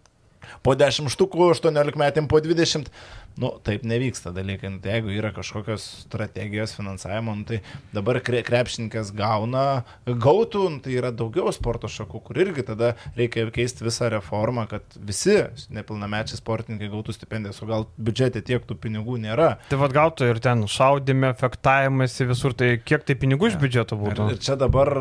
Po 0.65 0.75
10 0.77 1.11
štukų, 1.13 1.51
18 1.55 1.99
metėm, 1.99 2.27
po 2.31 2.41
20. 2.43 2.91
Nu, 3.39 3.53
taip 3.63 3.85
nevyksta 3.87 4.33
dalykai. 4.35 4.69
Nu, 4.73 4.79
tai 4.83 4.97
jeigu 4.97 5.13
yra 5.15 5.31
kažkokios 5.35 5.85
strategijos 6.03 6.73
finansavimo, 6.75 7.35
nu, 7.39 7.45
tai 7.47 7.61
dabar 7.95 8.19
kre, 8.23 8.41
krepšininkas 8.45 9.13
gauna, 9.15 9.83
gautų, 10.05 10.65
nu, 10.73 10.81
tai 10.83 10.97
yra 10.99 11.13
daugiau 11.15 11.51
sporto 11.55 11.89
šakų, 11.91 12.21
kur 12.27 12.41
irgi 12.43 12.65
tada 12.67 12.93
reikia 13.17 13.47
keisti 13.53 13.87
visą 13.87 14.11
reformą, 14.11 14.67
kad 14.71 14.99
visi 14.99 15.37
nepilnamečiai 15.71 16.41
sportininkai 16.41 16.91
gautų 16.91 17.15
stipendijas, 17.15 17.61
o 17.63 17.69
gal 17.69 17.87
biudžete 17.97 18.43
tiek 18.45 18.67
tų 18.67 18.77
pinigų 18.83 19.17
nėra. 19.23 19.53
Tai 19.71 19.81
vad 19.81 19.95
gautų 19.95 20.31
ir 20.33 20.43
ten 20.43 20.67
šaudime, 20.69 21.33
fektavimas 21.39 22.19
visur, 22.21 22.55
tai 22.57 22.75
kiek 22.83 23.07
tai 23.07 23.15
pinigų 23.19 23.53
iš 23.53 23.59
biudžeto 23.61 23.95
Ir, 23.95 24.03
būtų? 24.05 24.29
ir 24.33 24.39
čia 24.43 24.59
dabar 24.59 24.91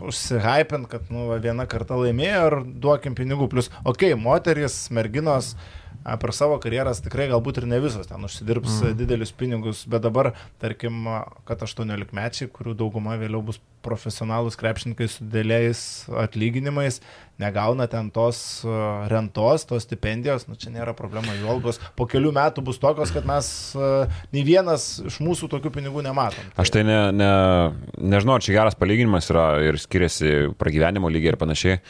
užsihypint, 0.00 0.88
kad 0.90 1.10
nu, 1.12 1.28
va, 1.30 1.40
viena 1.42 1.68
karta 1.70 1.98
laimėjo 2.00 2.44
ir 2.50 2.60
duokim 2.82 3.16
pinigų. 3.18 3.50
Plus, 3.52 3.70
okei, 3.84 4.14
okay, 4.14 4.20
moteris, 4.20 4.86
merginos 4.94 5.54
a, 5.54 5.85
per 6.20 6.32
savo 6.36 6.58
karjeras 6.62 7.02
tikrai 7.02 7.26
galbūt 7.32 7.60
ir 7.60 7.68
ne 7.70 7.80
visos 7.82 8.06
ten 8.06 8.22
užsidirbs 8.26 8.78
mm. 8.78 8.98
didelius 8.98 9.32
pinigus, 9.34 9.82
bet 9.90 10.04
dabar, 10.04 10.32
tarkim, 10.62 11.08
kad 11.48 11.64
18 11.66 12.14
mečiai, 12.14 12.50
kurių 12.52 12.76
dauguma 12.78 13.16
vėliau 13.18 13.42
bus 13.48 13.58
profesionalūs 13.86 14.58
krepšininkai 14.58 15.08
su 15.10 15.26
dėliais 15.30 15.80
atlyginimais, 16.22 17.00
negauna 17.42 17.86
ten 17.90 18.08
tos 18.14 18.38
rentos, 19.10 19.66
tos 19.68 19.86
stipendijos, 19.86 20.46
nu 20.50 20.58
čia 20.58 20.72
nėra 20.74 20.94
problema, 20.96 21.34
jų 21.36 21.50
algos 21.52 21.80
po 21.98 22.08
kelių 22.10 22.32
metų 22.38 22.64
bus 22.66 22.80
tokios, 22.82 23.12
kad 23.14 23.26
mes 23.28 23.48
nei 24.34 24.46
vienas 24.46 24.88
iš 25.06 25.20
mūsų 25.22 25.50
tokių 25.54 25.74
pinigų 25.78 26.06
nematom. 26.06 26.50
Aš 26.58 26.74
tai 26.74 26.86
ne, 26.86 26.98
ne, 27.14 27.32
nežinau, 27.98 28.38
ar 28.38 28.46
čia 28.46 28.56
geras 28.58 28.78
palyginimas 28.78 29.30
yra 29.34 29.48
ir 29.66 29.80
skiriasi 29.82 30.52
pragyvenimo 30.58 31.10
lygiai 31.12 31.34
ir 31.34 31.40
panašiai. 31.40 31.80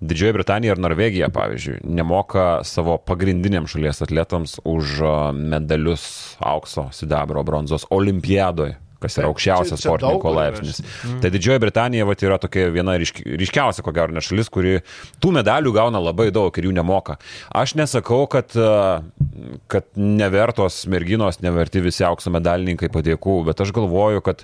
Didžioji 0.00 0.32
Britanija 0.36 0.76
ir 0.76 0.78
Norvegija, 0.78 1.28
pavyzdžiui, 1.34 1.80
nemoka 1.90 2.60
savo 2.64 2.98
pagrindiniam 3.02 3.66
šalies 3.66 3.98
atletams 4.06 4.60
už 4.62 5.00
medalius 5.34 6.36
aukso, 6.38 6.86
sidabro, 6.94 7.42
bronzos 7.42 7.88
olimpiadoje. 7.90 8.76
kas 8.98 9.14
yra 9.18 9.28
aukščiausias 9.30 9.82
sportininko 9.82 10.32
laipsnis. 10.34 10.80
Tai 11.22 11.30
Didžioji 11.30 11.62
Britanija 11.62 12.06
vat, 12.08 12.22
yra 12.26 12.38
tokia 12.42 12.66
viena 12.74 12.96
ryški, 12.98 13.22
ryškiausia, 13.38 13.84
ko 13.86 13.94
gero, 13.94 14.14
ne 14.14 14.22
šalis, 14.24 14.50
kuri 14.50 14.80
tų 15.22 15.30
medalių 15.38 15.70
gauna 15.76 16.02
labai 16.02 16.32
daug 16.34 16.58
ir 16.58 16.66
jų 16.66 16.74
nemoka. 16.74 17.14
Aš 17.54 17.76
nesakau, 17.78 18.24
kad, 18.30 18.58
kad 19.70 19.86
nevertos 19.94 20.80
merginos, 20.90 21.38
neverti 21.44 21.84
visi 21.84 22.06
aukso 22.06 22.34
medalininkai 22.34 22.90
padėkų, 22.94 23.40
bet 23.46 23.62
aš 23.62 23.74
galvoju, 23.76 24.24
kad 24.26 24.42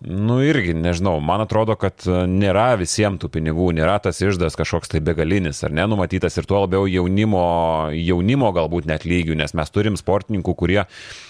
Nu 0.00 0.38
irgi, 0.40 0.72
nežinau, 0.72 1.18
man 1.20 1.42
atrodo, 1.44 1.74
kad 1.76 2.06
e, 2.08 2.22
nėra 2.24 2.70
visiems 2.80 3.20
tų 3.20 3.28
pinigų, 3.34 3.66
nėra 3.76 3.98
tas 4.00 4.22
išdas 4.24 4.54
kažkoks 4.56 4.88
tai 4.88 5.02
begalinis, 5.04 5.58
ar 5.66 5.74
ne, 5.76 5.84
numatytas 5.92 6.40
ir 6.40 6.48
tuo 6.48 6.62
labiau 6.62 6.86
jaunimo, 6.88 7.42
jaunimo 7.92 8.48
galbūt 8.56 8.88
net 8.88 9.04
lygių, 9.04 9.36
nes 9.36 9.52
mes 9.60 9.74
turim 9.74 9.98
sportininkų, 10.00 10.54
kurie 10.56 10.78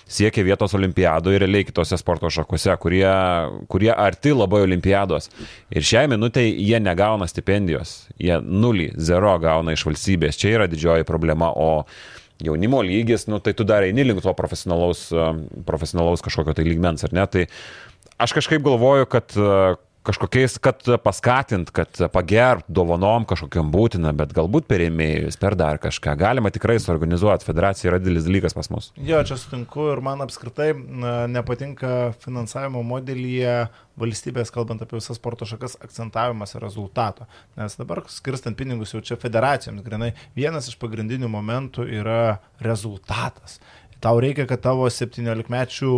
siekia 0.07 0.47
vietos 0.47 0.77
olimpiadoje 0.79 1.41
ir 1.41 1.45
realiai 1.49 1.67
kitose 1.67 1.99
sporto 1.99 2.31
šakose, 2.31 2.77
kurie, 2.79 3.11
kurie 3.75 3.91
arti 3.91 4.37
labai 4.37 4.63
olimpiados. 4.69 5.33
Ir 5.75 5.91
šiai 5.91 6.07
minutiai 6.15 6.55
jie 6.55 6.79
negauna 6.79 7.27
stipendijos, 7.27 8.05
jie 8.23 8.39
nulį, 8.39 8.93
zero 9.03 9.35
gauna 9.43 9.75
iš 9.75 9.89
valstybės, 9.91 10.39
čia 10.39 10.55
yra 10.61 10.71
didžioji 10.71 11.11
problema, 11.11 11.51
o 11.51 11.89
jaunimo 12.41 12.87
lygis, 12.87 13.27
nu 13.27 13.43
tai 13.43 13.53
tu 13.53 13.67
dar 13.67 13.83
eini 13.85 14.07
link 14.07 14.23
to 14.23 14.33
profesionalaus, 14.39 15.09
e, 15.13 15.31
profesionalaus 15.67 16.23
kažkokio 16.25 16.55
tai 16.57 16.71
lygmens, 16.71 17.05
ar 17.05 17.19
ne? 17.19 17.27
Tai 17.27 17.49
aš 18.21 18.33
kažkaip 18.37 18.63
galvoju, 18.63 19.07
kad 19.11 19.33
e, 19.37 19.75
kažkokiais, 20.03 20.59
kad 20.59 20.85
paskatint, 21.05 21.71
kad 21.71 22.01
pagerbt 22.13 22.69
dovanom 22.69 23.27
kažkokiam 23.29 23.69
būtina, 23.73 24.13
bet 24.17 24.33
galbūt 24.37 24.69
per 24.69 24.85
ėmėjus, 24.85 25.37
per 25.41 25.57
dar 25.61 25.81
kažką. 25.83 26.15
Galima 26.21 26.53
tikrai 26.53 26.79
suorganizuoti, 26.81 27.47
federacija 27.49 27.91
yra 27.91 28.01
didelis 28.01 28.29
dalykas 28.29 28.57
pas 28.57 28.71
mus. 28.73 28.91
Jo, 28.97 29.21
čia 29.29 29.37
sutinku 29.41 29.91
ir 29.93 30.03
man 30.05 30.25
apskritai 30.25 30.73
nepatinka 31.33 32.13
finansavimo 32.25 32.83
modelyje 32.87 33.57
valstybės, 34.01 34.53
kalbant 34.55 34.81
apie 34.85 34.97
visas 34.97 35.19
sporto 35.21 35.49
šakas, 35.49 35.77
akcentavimas 35.85 36.57
rezultato. 36.63 37.29
Nes 37.61 37.77
dabar 37.77 38.03
skirstant 38.09 38.57
pinigus 38.57 38.95
jau 38.95 39.03
čia 39.05 39.21
federacijoms, 39.21 39.85
grinai, 39.85 40.15
vienas 40.37 40.71
iš 40.71 40.79
pagrindinių 40.81 41.29
momentų 41.29 41.85
yra 42.01 42.39
rezultatas. 42.65 43.59
Tau 44.01 44.21
reikia, 44.23 44.47
kad 44.49 44.63
tavo 44.65 44.87
17-mečių, 44.89 45.95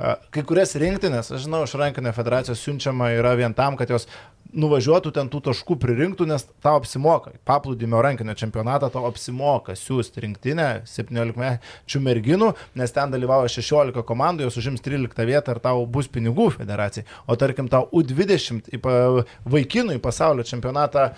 a, 0.00 0.14
kai 0.32 0.44
kurias 0.48 0.72
rinktinės, 0.80 1.32
aš 1.36 1.46
žinau, 1.46 1.62
iš 1.66 1.74
rankinio 1.80 2.14
federacijos 2.16 2.62
siunčiama 2.64 3.10
yra 3.18 3.34
vien 3.36 3.52
tam, 3.56 3.76
kad 3.76 3.92
jos 3.92 4.08
nuvažiuotų 4.52 5.12
ten 5.16 5.28
tų 5.32 5.40
taškų 5.48 5.76
pririnktų, 5.80 6.26
nes 6.28 6.44
tau 6.62 6.76
apsimoka. 6.80 7.32
Paplūdimio 7.48 8.02
rankinio 8.04 8.34
čempionatą 8.38 8.90
tau 8.92 9.06
apsimoka 9.08 9.74
siūsti 9.78 10.22
rinktinę 10.26 10.66
17-mečių 10.88 12.00
merginų, 12.04 12.50
nes 12.78 12.92
ten 12.94 13.12
dalyvauja 13.14 13.50
16 13.52 14.04
komandų, 14.08 14.46
jos 14.46 14.58
užims 14.60 14.84
13 14.84 15.26
vietą 15.28 15.56
ir 15.56 15.62
tau 15.64 15.84
bus 15.86 16.08
pinigų 16.12 16.50
federacijai. 16.56 17.06
O 17.26 17.36
tarkim, 17.40 17.68
tau 17.72 17.88
U20 17.92 18.68
į 18.76 18.80
pa- 18.82 19.24
vaikinų 19.48 19.96
į 19.98 20.02
pasaulio 20.04 20.44
čempionatą, 20.48 21.08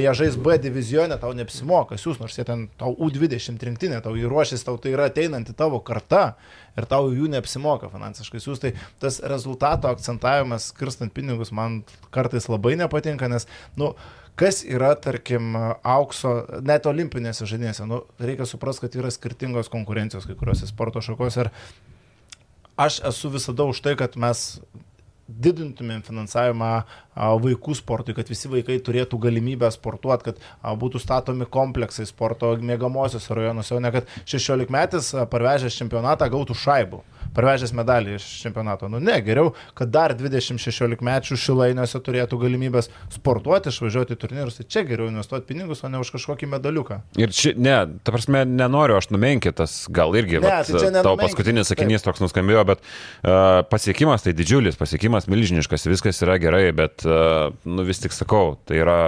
jie 0.00 0.14
žais 0.20 0.36
B 0.36 0.58
divizione, 0.60 1.18
tau 1.20 1.32
neapsimoka 1.36 1.98
siūs, 2.00 2.20
nors 2.20 2.36
jie 2.38 2.44
ten 2.48 2.68
tau 2.80 2.94
U20 2.94 3.64
rinktinė, 3.70 4.02
tau 4.04 4.16
įruošęs, 4.18 4.64
tau 4.66 4.76
tai 4.78 4.94
yra 4.96 5.08
ateinanti 5.10 5.56
tavo 5.56 5.80
karta 5.80 6.34
ir 6.78 6.88
tau 6.90 7.08
jų 7.14 7.30
neapsimoka 7.32 7.90
finansiškai 7.92 8.42
siūsti. 8.42 8.72
Tai 8.74 8.90
tas 9.02 9.20
rezultato 9.30 9.90
akcentavimas, 9.92 10.70
skirstant 10.72 11.14
pinigus, 11.14 11.52
man 11.54 11.82
kartais 12.14 12.48
labai 12.50 12.74
nepatinka, 12.80 13.28
nes, 13.30 13.48
nu, 13.80 13.92
kas 14.40 14.62
yra, 14.66 14.94
tarkim, 14.98 15.54
aukso, 15.86 16.36
net 16.66 16.88
olimpinėse 16.90 17.46
žaidynėse, 17.48 17.86
nu, 17.90 18.02
reikia 18.22 18.48
suprasti, 18.50 18.86
kad 18.86 18.98
yra 19.02 19.12
skirtingos 19.14 19.70
konkurencijos 19.72 20.26
kai 20.28 20.38
kuriuose 20.38 20.70
sporto 20.70 21.02
šakose 21.04 21.46
ir 21.46 21.52
aš 22.80 23.00
esu 23.10 23.30
visada 23.30 23.66
už 23.70 23.84
tai, 23.84 23.94
kad 23.98 24.18
mes 24.18 24.58
didintumėm 25.28 26.02
finansavimą 26.04 26.72
vaikų 27.14 27.76
sportui, 27.78 28.14
kad 28.16 28.28
visi 28.28 28.50
vaikai 28.50 28.80
turėtų 28.82 29.18
galimybę 29.22 29.70
sportuoti, 29.72 30.30
kad 30.30 30.78
būtų 30.80 31.00
statomi 31.02 31.46
kompleksai 31.46 32.06
sporto 32.08 32.52
mėgamosios 32.58 33.30
rajonuose, 33.30 33.76
o 33.76 33.82
ne 33.82 33.92
kad 33.94 34.10
16 34.26 34.72
metais 34.74 35.12
parvežęs 35.30 35.78
čempionatą 35.78 36.28
gautų 36.32 36.56
šaibų, 36.58 37.02
parvežęs 37.34 37.74
medalį 37.74 38.16
iš 38.18 38.26
čempionato. 38.42 38.88
Nu 38.90 38.98
ne, 39.02 39.14
geriau, 39.24 39.52
kad 39.78 39.92
dar 39.94 40.14
20-16 40.18 41.04
mečių 41.06 41.38
šilainiuose 41.38 42.00
turėtų 42.04 42.38
galimybės 42.42 42.90
sportuoti, 43.14 43.70
išvažiuoti 43.70 44.16
į 44.16 44.20
turnyrus, 44.24 44.58
tai 44.58 44.66
čia 44.70 44.84
geriau 44.88 45.08
investuoti 45.10 45.48
pinigus, 45.48 45.84
o 45.86 45.90
ne 45.92 46.02
už 46.02 46.10
kažkokį 46.16 46.50
medaliuką. 46.56 47.00
Ir 47.20 47.34
čia, 47.34 47.54
ne, 47.54 47.76
ta 48.02 48.14
prasme, 48.14 48.42
nenoriu 48.48 48.98
aš 48.98 49.12
numenkytas, 49.14 49.84
gal 49.94 50.14
irgi, 50.18 50.42
Ne, 50.44 50.50
vat, 50.50 50.66
tai 50.66 50.90
tavo 50.98 51.14
paskutinis 51.20 51.70
sakinys 51.70 52.02
toks 52.02 52.18
nuskambėjo, 52.20 52.64
bet 52.72 52.82
uh, 52.82 53.62
pasiekimas 53.70 54.26
tai 54.26 54.34
didžiulis, 54.36 54.74
pasiekimas 54.78 55.13
milžiniškas, 55.30 55.86
viskas 55.90 56.20
yra 56.26 56.38
gerai, 56.42 56.66
bet, 56.76 57.06
uh, 57.06 57.54
nu 57.64 57.86
vis 57.86 58.02
tik 58.02 58.14
sakau, 58.16 58.56
tai 58.68 58.82
yra 58.82 58.98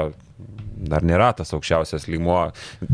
dar 0.77 1.05
nėra 1.07 1.31
tas 1.37 1.53
aukščiausias 1.57 2.07
lygmuo. 2.11 2.39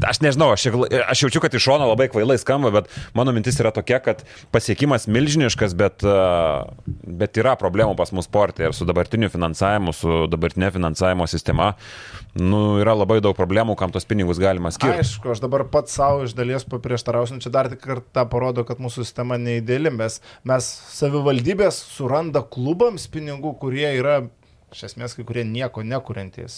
Aš 0.07 0.21
nežinau, 0.23 0.53
aš, 0.55 0.69
aš 1.11 1.25
jaučiu, 1.25 1.43
kad 1.43 1.55
iš 1.55 1.65
šono 1.67 1.89
labai 1.91 2.07
kvailai 2.13 2.39
skamba, 2.41 2.71
bet 2.75 2.91
mano 3.19 3.35
mintis 3.35 3.59
yra 3.61 3.73
tokia, 3.75 3.99
kad 4.05 4.23
pasiekimas 4.55 5.09
milžiniškas, 5.11 5.75
bet, 5.79 6.07
uh, 6.07 6.71
bet 6.87 7.41
yra 7.43 7.57
problemų 7.61 7.97
pas 7.99 8.15
mus 8.15 8.29
sportė 8.31 8.69
ir 8.69 8.77
su 8.77 8.87
dabartiniu 8.89 9.31
finansavimu, 9.33 9.95
su 9.97 10.25
dabartinė 10.31 10.71
finansavimo 10.77 11.27
sistema, 11.31 11.73
nu, 12.39 12.79
yra 12.83 12.95
labai 12.97 13.19
daug 13.25 13.37
problemų, 13.39 13.77
kam 13.81 13.95
tos 13.95 14.07
pinigus 14.09 14.41
galima 14.43 14.71
skirti. 14.75 15.03
Aišku, 15.03 15.35
aš 15.35 15.43
dabar 15.43 15.67
pats 15.73 15.99
savo 15.99 16.23
iš 16.29 16.37
dalies 16.39 16.67
paprieštarausiu, 16.71 17.41
čia 17.43 17.53
dar 17.55 17.71
tik 17.73 17.83
kartą 17.83 18.25
parodo, 18.31 18.67
kad 18.69 18.83
mūsų 18.83 19.07
sistema 19.07 19.41
neįdėli, 19.43 19.91
mes, 19.99 20.21
mes 20.49 20.71
savivaldybės 20.95 21.83
suranda 21.97 22.45
klubams 22.47 23.09
pinigų, 23.11 23.57
kurie 23.61 23.91
yra 23.99 24.21
iš 24.73 24.83
esmės 24.89 25.15
kai 25.17 25.25
kurie 25.29 25.45
nieko 25.45 25.83
nekuriantys, 25.85 26.55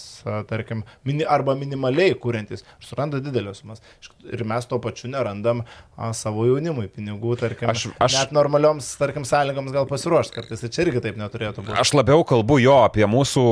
tarkim, 0.51 0.85
mini, 1.05 1.25
arba 1.27 1.55
minimaliai 1.59 2.15
kuriantys, 2.21 2.63
suranda 2.83 3.21
didelės 3.25 3.61
sumas. 3.63 3.83
Ir 4.31 4.45
mes 4.49 4.67
tuo 4.71 4.79
pačiu 4.83 5.11
nerandam 5.13 5.65
a, 5.97 6.13
savo 6.17 6.47
jaunimui 6.49 6.87
pinigų, 6.95 7.37
tarkim, 7.41 7.69
Aš- 7.75 7.89
aš- 7.99 8.19
net 8.21 8.33
normalioms, 8.37 8.93
tarkim, 9.01 9.27
sąlygoms 9.29 9.75
gal 9.75 9.87
pasiruošti 9.91 10.39
kartais, 10.39 10.63
tai 10.65 10.71
čia 10.71 10.87
irgi 10.87 11.03
taip 11.09 11.19
neturėtų 11.21 11.65
būti. 11.67 11.79
Aš 11.81 11.95
labiau 11.99 12.25
kalbu 12.25 12.61
jo 12.63 12.79
apie 12.87 13.05
mūsų 13.11 13.45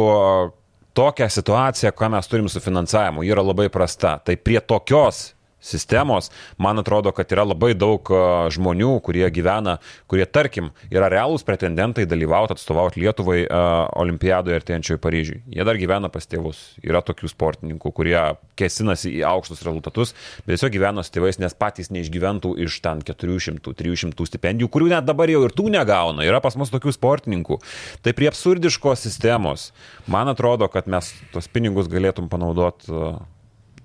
tokią 0.95 1.29
situaciją, 1.33 1.93
ką 1.97 2.11
mes 2.13 2.29
turim 2.29 2.49
su 2.53 2.61
finansavimu. 2.61 3.25
Yra 3.25 3.43
labai 3.45 3.69
prasta. 3.73 4.19
Tai 4.25 4.37
prie 4.37 4.61
tokios 4.61 5.33
sistemos, 5.63 6.31
man 6.59 6.83
atrodo, 6.83 7.13
kad 7.15 7.31
yra 7.33 7.47
labai 7.47 7.73
daug 7.79 8.11
a, 8.13 8.51
žmonių, 8.53 8.97
kurie 9.07 9.25
gyvena, 9.33 9.79
kurie, 10.11 10.27
tarkim, 10.27 10.73
yra 10.93 11.09
realūs 11.13 11.47
pretendentai 11.47 12.05
dalyvauti, 12.11 12.57
atstovauti 12.57 13.03
Lietuvai 13.03 13.45
a, 13.47 13.63
olimpiadoje 14.03 14.59
artėjančioje 14.59 15.01
Paryžiui. 15.03 15.41
Jie 15.55 15.67
dar 15.67 15.79
gyvena 15.81 16.11
pas 16.13 16.27
tėvus. 16.29 16.63
Yra 16.83 17.03
tokių 17.07 17.31
sportininkų, 17.31 17.93
kurie 17.95 18.19
kėsinasi 18.59 19.15
į 19.21 19.25
aukštus 19.31 19.63
rezultatus, 19.67 20.15
bet 20.45 20.57
tiesiog 20.57 20.75
gyvena 20.75 21.05
su 21.07 21.15
tėvais, 21.15 21.39
nes 21.43 21.57
patys 21.59 21.93
neišgyventų 21.95 22.57
iš 22.67 22.81
ten 22.85 23.03
400-300 23.07 24.29
stipendijų, 24.29 24.71
kurių 24.73 24.93
net 24.97 25.07
dabar 25.09 25.31
jau 25.31 25.45
ir 25.47 25.55
tų 25.57 25.71
negauna. 25.73 26.27
Yra 26.27 26.43
pas 26.45 26.59
mus 26.59 26.73
tokių 26.75 26.95
sportininkų. 26.97 27.61
Tai 28.03 28.17
prie 28.17 28.31
absurdiškos 28.31 29.07
sistemos, 29.07 29.71
man 30.11 30.31
atrodo, 30.33 30.69
kad 30.73 30.91
mes 30.91 31.13
tos 31.35 31.49
pinigus 31.53 31.91
galėtum 31.93 32.31
panaudoti 32.33 32.91
a, 32.93 33.13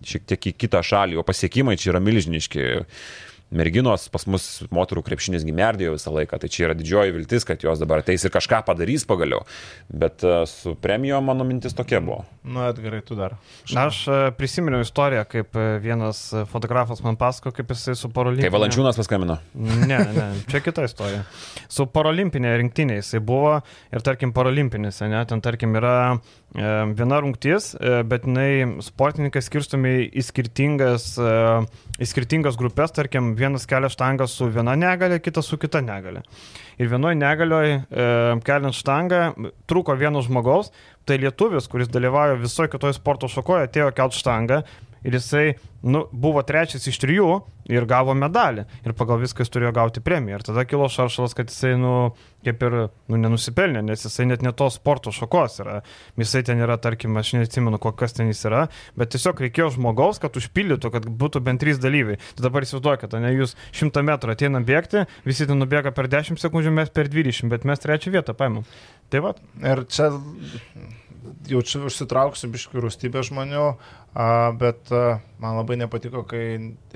šiek 0.06 0.28
tiek 0.30 0.49
į 0.52 0.53
kitą 0.65 0.84
šalį, 0.86 1.18
o 1.19 1.26
pasiekimai 1.28 1.78
čia 1.80 1.94
yra 1.94 2.02
milžiniški. 2.03 2.68
Merginos 3.48 4.10
pas 4.11 4.26
mus 4.28 4.45
moterų 4.76 5.06
krepšinis 5.07 5.45
gimerdėjo 5.48 5.94
visą 5.95 6.11
laiką, 6.11 6.40
tai 6.41 6.49
čia 6.52 6.65
yra 6.68 6.76
didžioji 6.76 7.14
viltis, 7.15 7.45
kad 7.48 7.64
jos 7.64 7.80
dabar 7.80 8.03
ateis 8.03 8.26
ir 8.28 8.34
kažką 8.34 8.64
padarys 8.68 9.06
pagaliau. 9.07 9.45
Bet 9.88 10.26
a, 10.28 10.41
su 10.49 10.76
premijo 10.76 11.22
mano 11.24 11.48
mintis 11.48 11.78
tokia 11.78 12.02
buvo. 12.03 12.26
Nu, 12.44 12.65
atgarai, 12.68 12.99
tu 13.07 13.15
dar. 13.15 13.38
Aš 13.76 14.02
e, 14.07 14.18
prisiminiau 14.36 14.84
istoriją, 14.84 15.24
kaip 15.32 15.56
e, 15.56 15.68
vienas 15.84 16.26
e, 16.34 16.44
fotografas 16.52 16.99
man 17.06 17.15
pasako, 17.19 17.53
kaip 17.56 17.72
jisai 17.72 17.95
su 17.95 18.10
Kai 18.10 18.18
parolimpinė. 18.19 18.52
Valančiūnas 18.53 18.99
paskambino. 18.99 19.40
Ne, 19.88 19.99
ne, 20.15 20.28
čia 20.52 20.61
kita 20.64 20.84
istorija. 20.88 21.24
Su 21.72 21.88
parolimpinė 21.91 22.53
rinktinė 22.61 22.99
jisai 22.99 23.22
buvo 23.24 23.57
ir 23.94 24.03
tarkim 24.06 24.34
parolimpinėse, 24.36 25.07
ne, 25.11 25.24
ten 25.30 25.44
tarkim 25.44 25.76
yra 25.80 25.98
e, 26.14 26.18
viena 26.98 27.22
rungtis, 27.24 27.72
e, 27.80 28.02
bet 28.07 28.28
jinai 28.28 28.82
sportininkai 28.84 29.44
skirstomi 29.44 29.95
į 30.07 30.26
skirtingas, 30.30 31.10
e, 31.19 31.36
į 32.03 32.10
skirtingas 32.11 32.60
grupės, 32.60 32.95
tarkim 32.95 33.34
vienas 33.38 33.68
kelia 33.69 33.89
štangą 33.93 34.27
su 34.30 34.49
viena 34.53 34.76
negalė, 34.80 35.19
kitas 35.23 35.49
su 35.49 35.59
kita 35.61 35.81
negalė. 35.85 36.23
Ir 36.77 36.89
vienoje 36.91 37.18
negalioje 37.18 37.77
e, 37.77 38.07
keliant 38.45 38.77
štangą 38.77 39.22
trūko 39.69 39.95
vieno 39.97 40.22
žmogaus, 40.26 40.72
tai 41.07 41.19
lietuvis, 41.22 41.69
kuris 41.72 41.89
dalyvauja 41.93 42.38
visoje 42.41 42.73
kitoje 42.73 42.97
sporto 42.97 43.30
šakoje, 43.31 43.69
atėjo 43.69 43.93
kelt 43.95 44.18
štangą 44.18 44.61
ir 45.08 45.16
jisai 45.16 45.56
nu, 45.88 46.04
buvo 46.12 46.42
trečias 46.44 46.88
iš 46.90 46.98
trijų 47.00 47.30
ir 47.72 47.86
gavo 47.88 48.14
medalį. 48.18 48.66
Ir 48.88 48.96
pagal 48.98 49.22
viską 49.22 49.44
jis 49.44 49.52
turėjo 49.54 49.72
gauti 49.76 50.02
premiją. 50.04 50.40
Ir 50.40 50.46
tada 50.48 50.64
kilo 50.68 50.88
šaršalas, 50.92 51.36
kad 51.38 51.52
jisai, 51.52 51.76
nu, 51.80 51.94
kaip 52.46 52.64
ir, 52.68 52.76
nu, 53.12 53.20
nenusipelnė, 53.22 53.84
nes 53.88 54.04
jisai 54.04 54.28
net 54.28 54.44
ne 54.44 54.52
tos 54.58 54.80
sporto 54.80 55.14
šakos 55.16 55.60
yra. 55.64 55.80
Jisai 56.20 56.44
ten 56.48 56.64
yra, 56.64 56.80
tarkim, 56.82 57.16
aš 57.20 57.36
neatsimenu, 57.38 57.80
kokias 57.84 58.18
ten 58.18 58.32
jis 58.32 58.44
yra, 58.50 58.66
bet 59.00 59.14
tiesiog 59.16 59.44
reikėjo 59.48 59.72
žmogaus, 59.78 60.22
kad 60.24 60.36
užpildytų, 60.40 60.94
kad 60.96 61.10
būtų 61.24 61.44
bent 61.48 61.64
trys 61.64 61.82
dalyviai. 61.84 62.20
Tai 62.36 62.48
dabar 62.50 62.68
įsivaizduokite, 62.68 63.24
ne 63.24 63.34
jūs 63.36 63.56
šimtą 63.76 64.04
metrų 64.08 64.36
ateinam 64.36 64.68
bėgti, 64.68 65.08
visi 65.28 65.48
ten 65.48 65.60
nubėga 65.62 65.96
per 65.96 66.12
10 66.12 66.40
sekundžių, 66.42 66.76
mes 66.82 66.94
per 66.94 67.12
20, 67.12 67.52
bet 67.54 67.68
mes 67.68 67.84
trečią 67.84 68.16
vietą 68.16 68.36
paimam. 68.38 68.68
Tai 69.12 69.24
va. 69.24 69.36
Ir 69.64 69.86
čia 69.92 70.12
jaučiu 71.48 71.86
užsitrauksiu 71.88 72.50
biškių 72.52 72.84
rūstybę 72.84 73.24
žmonių, 73.26 73.66
bet 74.57 74.89
man 75.38 75.57
labai 75.60 75.77
nepatiko, 75.77 76.23
kai 76.26 76.44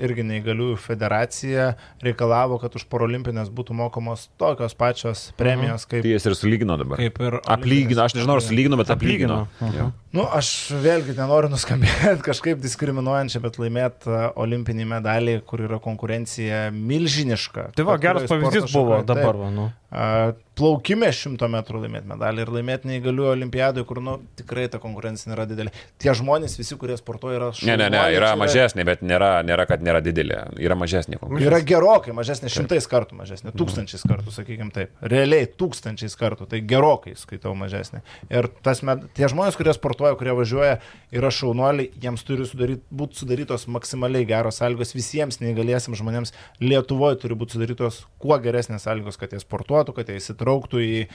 irgi 0.02 0.24
neįgaliųjų 0.26 0.78
federacija 0.82 1.68
reikalavo, 2.02 2.58
kad 2.62 2.74
už 2.78 2.88
parolimpinės 2.90 3.50
būtų 3.54 3.76
mokamos 3.78 4.26
tokios 4.40 4.74
pačios 4.78 5.24
premijos 5.38 5.86
kaip, 5.86 6.02
Tai 6.02 6.14
jis 6.16 6.26
ir 6.26 6.36
sulygino 6.38 6.76
dabar. 6.80 6.98
kaip 6.98 7.20
ir... 7.22 7.38
Aplygino, 7.46 8.02
aš 8.02 8.16
nežinau, 8.18 8.38
ar 8.40 8.44
sulygino, 8.44 8.78
bet 8.80 8.90
aplygino. 8.94 9.44
Aplygino. 9.46 9.76
Jo. 9.78 9.90
Nu, 10.12 10.26
aš 10.26 10.48
vėlgi 10.82 11.14
nenoriu 11.16 11.52
nuskambėti 11.52 12.18
kažkaip 12.28 12.58
diskriminuojančiai, 12.64 13.44
bet 13.46 13.60
laimėti 13.62 14.16
olimpinį 14.42 14.88
medalį, 14.96 15.38
kur 15.46 15.62
yra 15.68 15.78
konkurencija 15.82 16.66
milžiniška. 16.74 17.70
Tai 17.78 17.86
va, 17.88 17.96
geras 18.02 18.26
pavyzdys 18.30 18.66
buvo 18.72 18.98
šakoje, 18.98 19.08
dabar, 19.12 19.38
va, 19.44 19.52
nu. 19.54 19.70
A, 19.92 20.08
Plaukime 20.52 21.08
šimto 21.16 21.46
metrų 21.48 21.78
laimėti 21.86 22.10
medalį 22.10 22.42
ir 22.44 22.50
laimėti 22.52 22.88
neįgaliųjų 22.90 23.30
olimpiadui, 23.32 23.86
kur, 23.88 24.02
nu, 24.04 24.18
tikrai 24.36 24.66
ta 24.68 24.76
konkurencija 24.82 25.30
nėra 25.30 25.46
didelė. 25.48 25.72
Tie 25.96 26.12
žmonės, 26.12 26.58
visi, 26.60 26.76
kurie 26.76 26.98
sportuoja, 27.00 27.11
yra 27.34 27.50
Ne, 27.62 27.76
ne, 27.76 27.88
ne, 27.90 27.98
šaunuoliai, 27.98 28.16
yra 28.16 28.30
mažesnė, 28.38 28.84
bet 28.88 29.02
nėra, 29.04 29.30
nėra, 29.46 29.66
kad 29.68 29.82
nėra 29.84 30.00
didelė. 30.04 30.38
Yra 30.62 30.76
mažesnė 30.78 31.18
konkurencija. 31.20 31.50
Yra 31.50 31.60
gerokai 31.66 32.14
mažesnė, 32.16 32.50
šimtais 32.52 32.88
kartų 32.90 33.18
mažesnė, 33.18 33.52
tūkstančiais 33.58 34.04
kartų, 34.08 34.32
sakykime 34.34 34.72
taip. 34.74 34.94
Realiai 35.12 35.48
tūkstančiais 35.60 36.16
kartų, 36.18 36.48
tai 36.50 36.62
gerokai 36.64 37.14
skaitau 37.18 37.52
mažesnė. 37.58 38.02
Ir 38.32 38.48
tas, 38.64 38.82
med... 38.86 39.04
tie 39.16 39.28
žmonės, 39.30 39.58
kurie 39.58 39.74
sportuoja, 39.76 40.16
kurie 40.20 40.34
važiuoja, 40.38 40.78
yra 41.14 41.32
šaunuoliai, 41.34 41.90
jiems 42.02 42.24
turi 42.28 42.46
sudaryt, 42.48 42.84
būti 42.92 43.22
sudarytos 43.22 43.68
maksimaliai 43.72 44.26
geros 44.28 44.60
sąlygos 44.62 44.94
visiems 44.96 45.40
neįgaliesiams 45.42 46.00
žmonėms. 46.00 46.34
Lietuvoje 46.62 47.20
turi 47.22 47.38
būti 47.38 47.58
sudarytos 47.58 48.02
kuo 48.22 48.38
geresnės 48.42 48.86
sąlygos, 48.86 49.18
kad 49.20 49.34
jie 49.34 49.42
sportuotų, 49.42 49.96
kad 49.96 50.10
jie 50.10 50.18
įsitrauktų 50.20 50.82
į 50.82 50.98
e, 51.02 51.08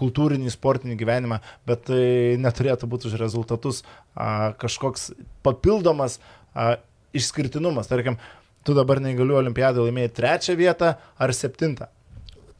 kultūrinį, 0.00 0.52
sportinį 0.54 0.96
gyvenimą, 1.00 1.40
bet 1.68 1.86
tai 1.90 2.36
neturėtų 2.40 2.88
būti 2.90 3.10
už 3.10 3.18
rezultatus 3.20 3.82
a, 4.14 4.52
kažkoks 4.60 5.09
papildomas 5.46 6.18
a, 6.54 6.74
išskirtinumas. 7.16 7.90
Tarkim, 7.90 8.18
tu 8.66 8.76
dabar 8.76 9.00
neįgalių 9.02 9.38
olimpiadai 9.40 9.86
laimėjai 9.86 10.12
trečią 10.16 10.58
vietą 10.58 10.94
ar 11.18 11.34
septintą. 11.36 11.90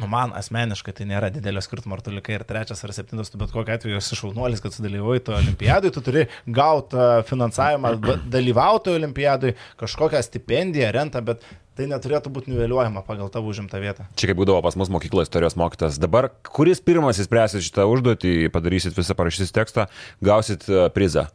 Nu, 0.00 0.08
man 0.10 0.32
asmeniškai 0.38 0.94
tai 0.96 1.06
nėra 1.10 1.28
didelio 1.34 1.60
skirtumo, 1.64 1.96
ar 1.98 2.02
tu 2.04 2.12
likai 2.14 2.38
ir 2.38 2.44
trečias 2.48 2.80
ar 2.86 2.94
septintas, 2.96 3.30
tu 3.32 3.40
bet 3.40 3.52
kokiu 3.52 3.74
atveju 3.76 4.00
esi 4.00 4.16
šaunuolis, 4.18 4.62
kad 4.64 4.72
sudalyvauji 4.72 5.24
to 5.26 5.34
olimpiadui, 5.36 5.92
tu 5.92 6.00
turi 6.04 6.26
gauti 6.48 6.96
finansavimą 7.28 7.96
ba- 8.00 8.18
dalyvauti 8.36 8.94
olimpiadui, 8.96 9.56
kažkokią 9.80 10.22
stipendiją, 10.24 10.88
rentą, 10.96 11.20
bet 11.26 11.44
tai 11.78 11.86
neturėtų 11.88 12.28
būti 12.34 12.50
niveliuojama 12.52 13.00
pagal 13.06 13.30
tavo 13.32 13.48
užimtą 13.52 13.78
vietą. 13.80 14.04
Čia 14.18 14.28
kaip 14.30 14.40
būdavo 14.40 14.60
pas 14.66 14.76
mus 14.76 14.90
mokyklos 14.92 15.28
istorijos 15.30 15.56
mokytas. 15.56 15.96
Dabar, 16.02 16.28
kuris 16.44 16.82
pirmas 16.84 17.20
įspręsit 17.22 17.64
šitą 17.64 17.86
užduotį, 17.88 18.34
padarysit 18.52 18.96
visą, 18.98 19.16
parašysit 19.16 19.54
tekstą, 19.56 19.86
gausit 20.24 20.66
e, 20.68 20.82
prizą. 20.92 21.28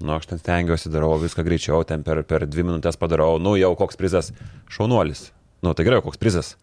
Nu, 0.00 0.14
aš 0.16 0.30
ten 0.30 0.40
stengiuosi, 0.40 0.92
darau 0.94 1.18
viską 1.20 1.44
greičiau, 1.44 1.82
ten 1.84 2.06
per, 2.06 2.22
per 2.24 2.46
dvi 2.48 2.64
minutės 2.70 2.96
padarau, 3.00 3.34
nu 3.42 3.58
jau 3.60 3.74
koks 3.76 4.00
prizas. 4.00 4.32
Šaunuolis. 4.72 5.26
Nu, 5.60 5.74
tai 5.76 5.84
gerai, 5.84 6.00
koks 6.06 6.22
prizas. 6.22 6.54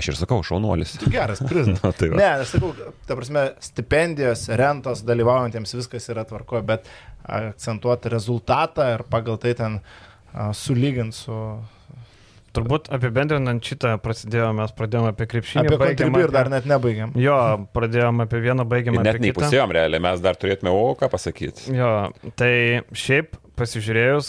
Aš 0.00 0.08
ir 0.08 0.16
sakau, 0.16 0.38
šaunuolis. 0.46 0.94
Geras 1.12 1.42
prizas. 1.44 1.76
Na, 1.84 1.90
tai 1.92 2.08
va. 2.12 2.16
ne, 2.16 2.28
aš 2.44 2.54
sakau, 2.54 2.72
ta 3.08 3.16
prasme, 3.18 3.44
stipendijos, 3.60 4.46
rentos 4.56 5.02
dalyvaujantiems 5.04 5.76
viskas 5.76 6.08
yra 6.14 6.24
tvarkoje, 6.28 6.64
bet 6.70 6.88
akcentuoti 7.28 8.12
rezultatą 8.12 8.88
ir 8.94 9.04
pagal 9.12 9.36
tai 9.42 9.52
ten 9.58 9.78
a, 10.32 10.48
sulyginti 10.56 11.18
su... 11.26 11.38
Turbūt 12.52 12.90
apibendrinant 12.92 13.64
šitą 13.64 13.94
prasidėjo, 14.04 14.50
mes 14.56 14.72
pradėjome 14.76 15.12
apie 15.14 15.24
krepšinį. 15.28 15.62
Apie 15.70 15.76
kontribį 15.80 16.24
ir 16.26 16.32
dar 16.34 16.50
net 16.52 16.66
nebaigiam. 16.68 17.14
Jo, 17.16 17.36
pradėjome 17.72 18.26
apie 18.26 18.42
vieną, 18.44 18.66
baigėme 18.68 18.98
Net 19.00 19.14
apie 19.14 19.22
kitą. 19.22 19.28
neįpusėjom 19.28 19.72
realiai, 19.72 20.02
mes 20.04 20.20
dar 20.24 20.36
turėtume, 20.36 20.72
o 20.76 20.90
ką 21.00 21.08
pasakyti. 21.12 21.72
Jo, 21.72 21.92
tai 22.36 22.52
šiaip 22.92 23.38
pasižiūrėjus, 23.56 24.28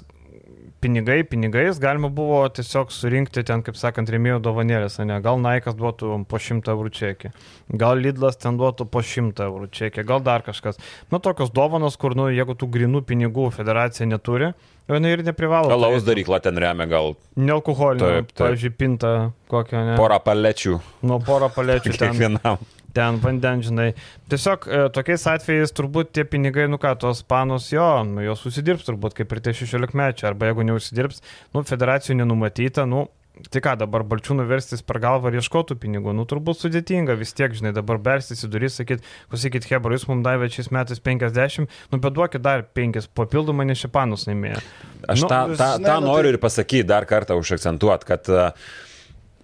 pinigai, 0.84 1.22
pinigais 1.27 1.80
galima 1.81 2.10
buvo 2.11 2.41
tiesiog 2.51 2.91
surinkti 2.91 3.43
ten, 3.47 3.64
kaip 3.64 3.77
sakant, 3.80 4.11
remėjų 4.11 4.41
dovanėlės, 4.43 4.99
ne? 5.07 5.19
Gal 5.23 5.39
Naikas 5.41 5.77
duotų 5.80 6.19
po 6.30 6.41
100 6.41 6.73
eurų 6.73 6.91
čekį, 6.97 7.31
gal 7.80 8.01
Lidlas 8.03 8.39
ten 8.41 8.60
duotų 8.60 8.89
po 8.91 9.03
100 9.14 9.47
eurų 9.47 9.72
čekį, 9.73 10.05
gal 10.10 10.23
dar 10.26 10.43
kažkas. 10.45 10.80
Nu, 11.14 11.22
tokios 11.23 11.53
dovanos, 11.55 11.97
kur, 11.99 12.18
nu, 12.19 12.27
jeigu 12.34 12.57
tų 12.60 12.69
grinų 12.76 13.03
pinigų 13.07 13.47
federacija 13.55 14.10
neturi, 14.10 14.51
jinai 14.91 15.15
ir 15.15 15.26
neprivalo. 15.26 15.72
Alaus 15.73 16.05
darykla 16.07 16.41
ten 16.43 16.60
remia 16.60 16.89
gal 16.91 17.15
Nealkoholinio, 17.39 18.27
pavyzdžiui, 18.35 18.76
pinta 18.77 19.15
kokią, 19.51 19.88
ne? 19.93 19.99
porą 19.99 20.19
palečių 20.23 20.80
Nuo 21.07 21.19
porą 21.23 21.51
palėčių 21.55 21.95
ten. 21.95 21.99
kiekvienam. 22.11 22.60
ten 22.60 22.82
vandens, 22.98 23.65
žinai. 23.70 23.94
Tiesiog 24.30 24.68
e, 24.68 24.84
tokiais 24.94 25.26
atvejais 25.28 25.74
turbūt 25.74 26.11
tie 26.14 26.24
pinigai, 26.30 26.68
nu 26.70 26.78
ką, 26.78 26.94
tos 27.02 27.24
panos 27.24 27.72
jo, 27.74 27.88
nu 28.06 28.22
jos 28.22 28.45
užsidirbs 28.45 28.86
turbūt 28.88 29.14
kaip 29.18 29.32
ir 29.34 29.41
tie 29.41 29.53
16 29.64 29.94
mečiai, 29.98 30.30
arba 30.32 30.52
jeigu 30.52 30.64
neužsidirbs, 30.70 31.22
nu 31.56 31.64
federacijų 31.65 32.20
nenumatyta, 32.22 32.86
nu 32.86 33.07
tai 33.49 33.64
ką 33.65 33.72
dabar 33.82 34.03
balčiūnų 34.06 34.44
verstis 34.45 34.84
per 34.86 34.99
galvą 35.02 35.32
ir 35.32 35.40
ieškotų 35.40 35.74
pinigų, 35.82 36.11
nu 36.14 36.22
turbūt 36.30 36.60
sudėtinga 36.61 37.15
vis 37.18 37.32
tiek, 37.34 37.49
žinai, 37.57 37.72
dabar 37.74 37.98
berstis 37.98 38.44
į 38.45 38.49
duris, 38.53 38.76
sakyt, 38.78 39.02
pasakyti, 39.34 39.72
Hebra, 39.72 39.98
jūs 39.98 40.06
mums 40.07 40.22
davė 40.28 40.52
šiais 40.53 40.70
metais 40.70 41.02
50, 41.02 41.65
nu 41.90 41.98
bet 42.03 42.14
duokit 42.14 42.44
dar 42.45 42.61
5 42.78 43.07
papildomai, 43.18 43.65
nes 43.65 43.82
šie 43.82 43.90
panus 43.90 44.28
laimėjo. 44.30 44.61
Aš 45.10 45.26
Nu, 45.26 45.32
tą, 45.34 45.40
tą, 45.49 45.56
žinai, 45.57 45.88
tą 45.90 45.95
nu, 45.99 46.11
noriu 46.11 46.30
tai- 46.30 46.36
ir 46.36 46.40
pasakyti, 46.45 46.86
dar 46.94 47.10
kartą 47.10 47.40
užakcentuoti, 47.41 48.06
kad 48.14 48.30
a, 48.30 48.45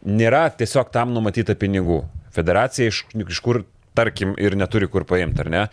nėra 0.06 0.46
tiesiog 0.54 0.94
tam 0.94 1.10
numatyta 1.18 1.58
pinigų. 1.58 2.04
Federacija 2.36 2.92
iš, 2.92 3.06
iš 3.28 3.40
kur, 3.46 3.64
tarkim, 3.98 4.36
ir 4.40 4.56
neturi 4.60 4.90
kur 4.92 5.06
paimti, 5.10 5.42
ar 5.46 5.50
ne? 5.54 5.64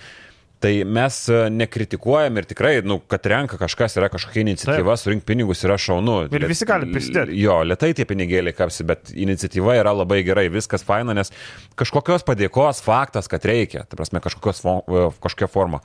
Tai 0.56 0.72
mes 0.88 1.16
a, 1.28 1.42
nekritikuojam 1.52 2.38
ir 2.40 2.46
tikrai, 2.48 2.72
nu, 2.86 2.96
kad 3.12 3.26
renka 3.28 3.58
kažkas, 3.60 3.98
yra 4.00 4.08
kažkokia 4.08 4.40
iniciatyva, 4.46 4.94
surinkti 4.96 5.28
pinigus 5.28 5.60
yra 5.66 5.76
šaunu. 5.76 6.14
Ir 6.32 6.46
visi 6.48 6.64
gali 6.68 6.88
prisidėti. 6.94 7.36
Jo, 7.42 7.58
lietai 7.68 7.90
tie 7.96 8.06
pinigėliai 8.08 8.56
kapsi, 8.56 8.86
bet 8.88 9.12
iniciatyva 9.12 9.76
yra 9.76 9.92
labai 9.92 10.22
gerai, 10.24 10.46
viskas 10.52 10.86
faina, 10.86 11.12
nes 11.16 11.32
kažkokios 11.76 12.24
padėkos 12.24 12.80
faktas, 12.84 13.28
kad 13.28 13.44
reikia, 13.44 13.84
tai 13.84 14.00
prasme, 14.00 14.22
e, 14.24 15.08
kažkokia 15.20 15.50
forma. 15.52 15.82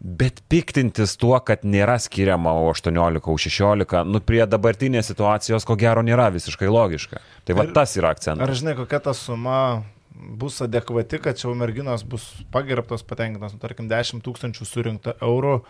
Bet 0.00 0.42
piktintis 0.52 1.16
tuo, 1.20 1.34
kad 1.44 1.64
nėra 1.64 1.98
skiriama 2.00 2.52
o 2.56 2.68
18, 2.72 3.24
o 3.24 3.36
16, 3.40 4.04
nu 4.08 4.20
prie 4.24 4.44
dabartinės 4.48 5.10
situacijos 5.12 5.66
ko 5.68 5.76
gero 5.80 6.04
nėra 6.04 6.28
visiškai 6.32 6.68
logiška. 6.72 7.20
Tai 7.44 7.56
va 7.56 7.66
Ir- 7.68 7.72
tas 7.76 7.96
yra 7.96 8.12
akcentas. 8.12 8.44
Ar 8.44 8.52
žinai, 8.56 8.76
kokia 8.76 9.00
ta 9.04 9.12
suma 9.16 9.82
bus 10.20 10.60
adekvati, 10.64 11.20
kad 11.22 11.38
čia 11.38 11.52
merginos 11.56 12.04
bus 12.04 12.26
pagerbtos, 12.52 13.04
patenkintos, 13.06 13.54
nu, 13.56 13.62
tarkim, 13.62 13.88
10 13.90 14.22
tūkstančių 14.24 14.66
surinkta 14.68 15.14
eurų, 15.24 15.60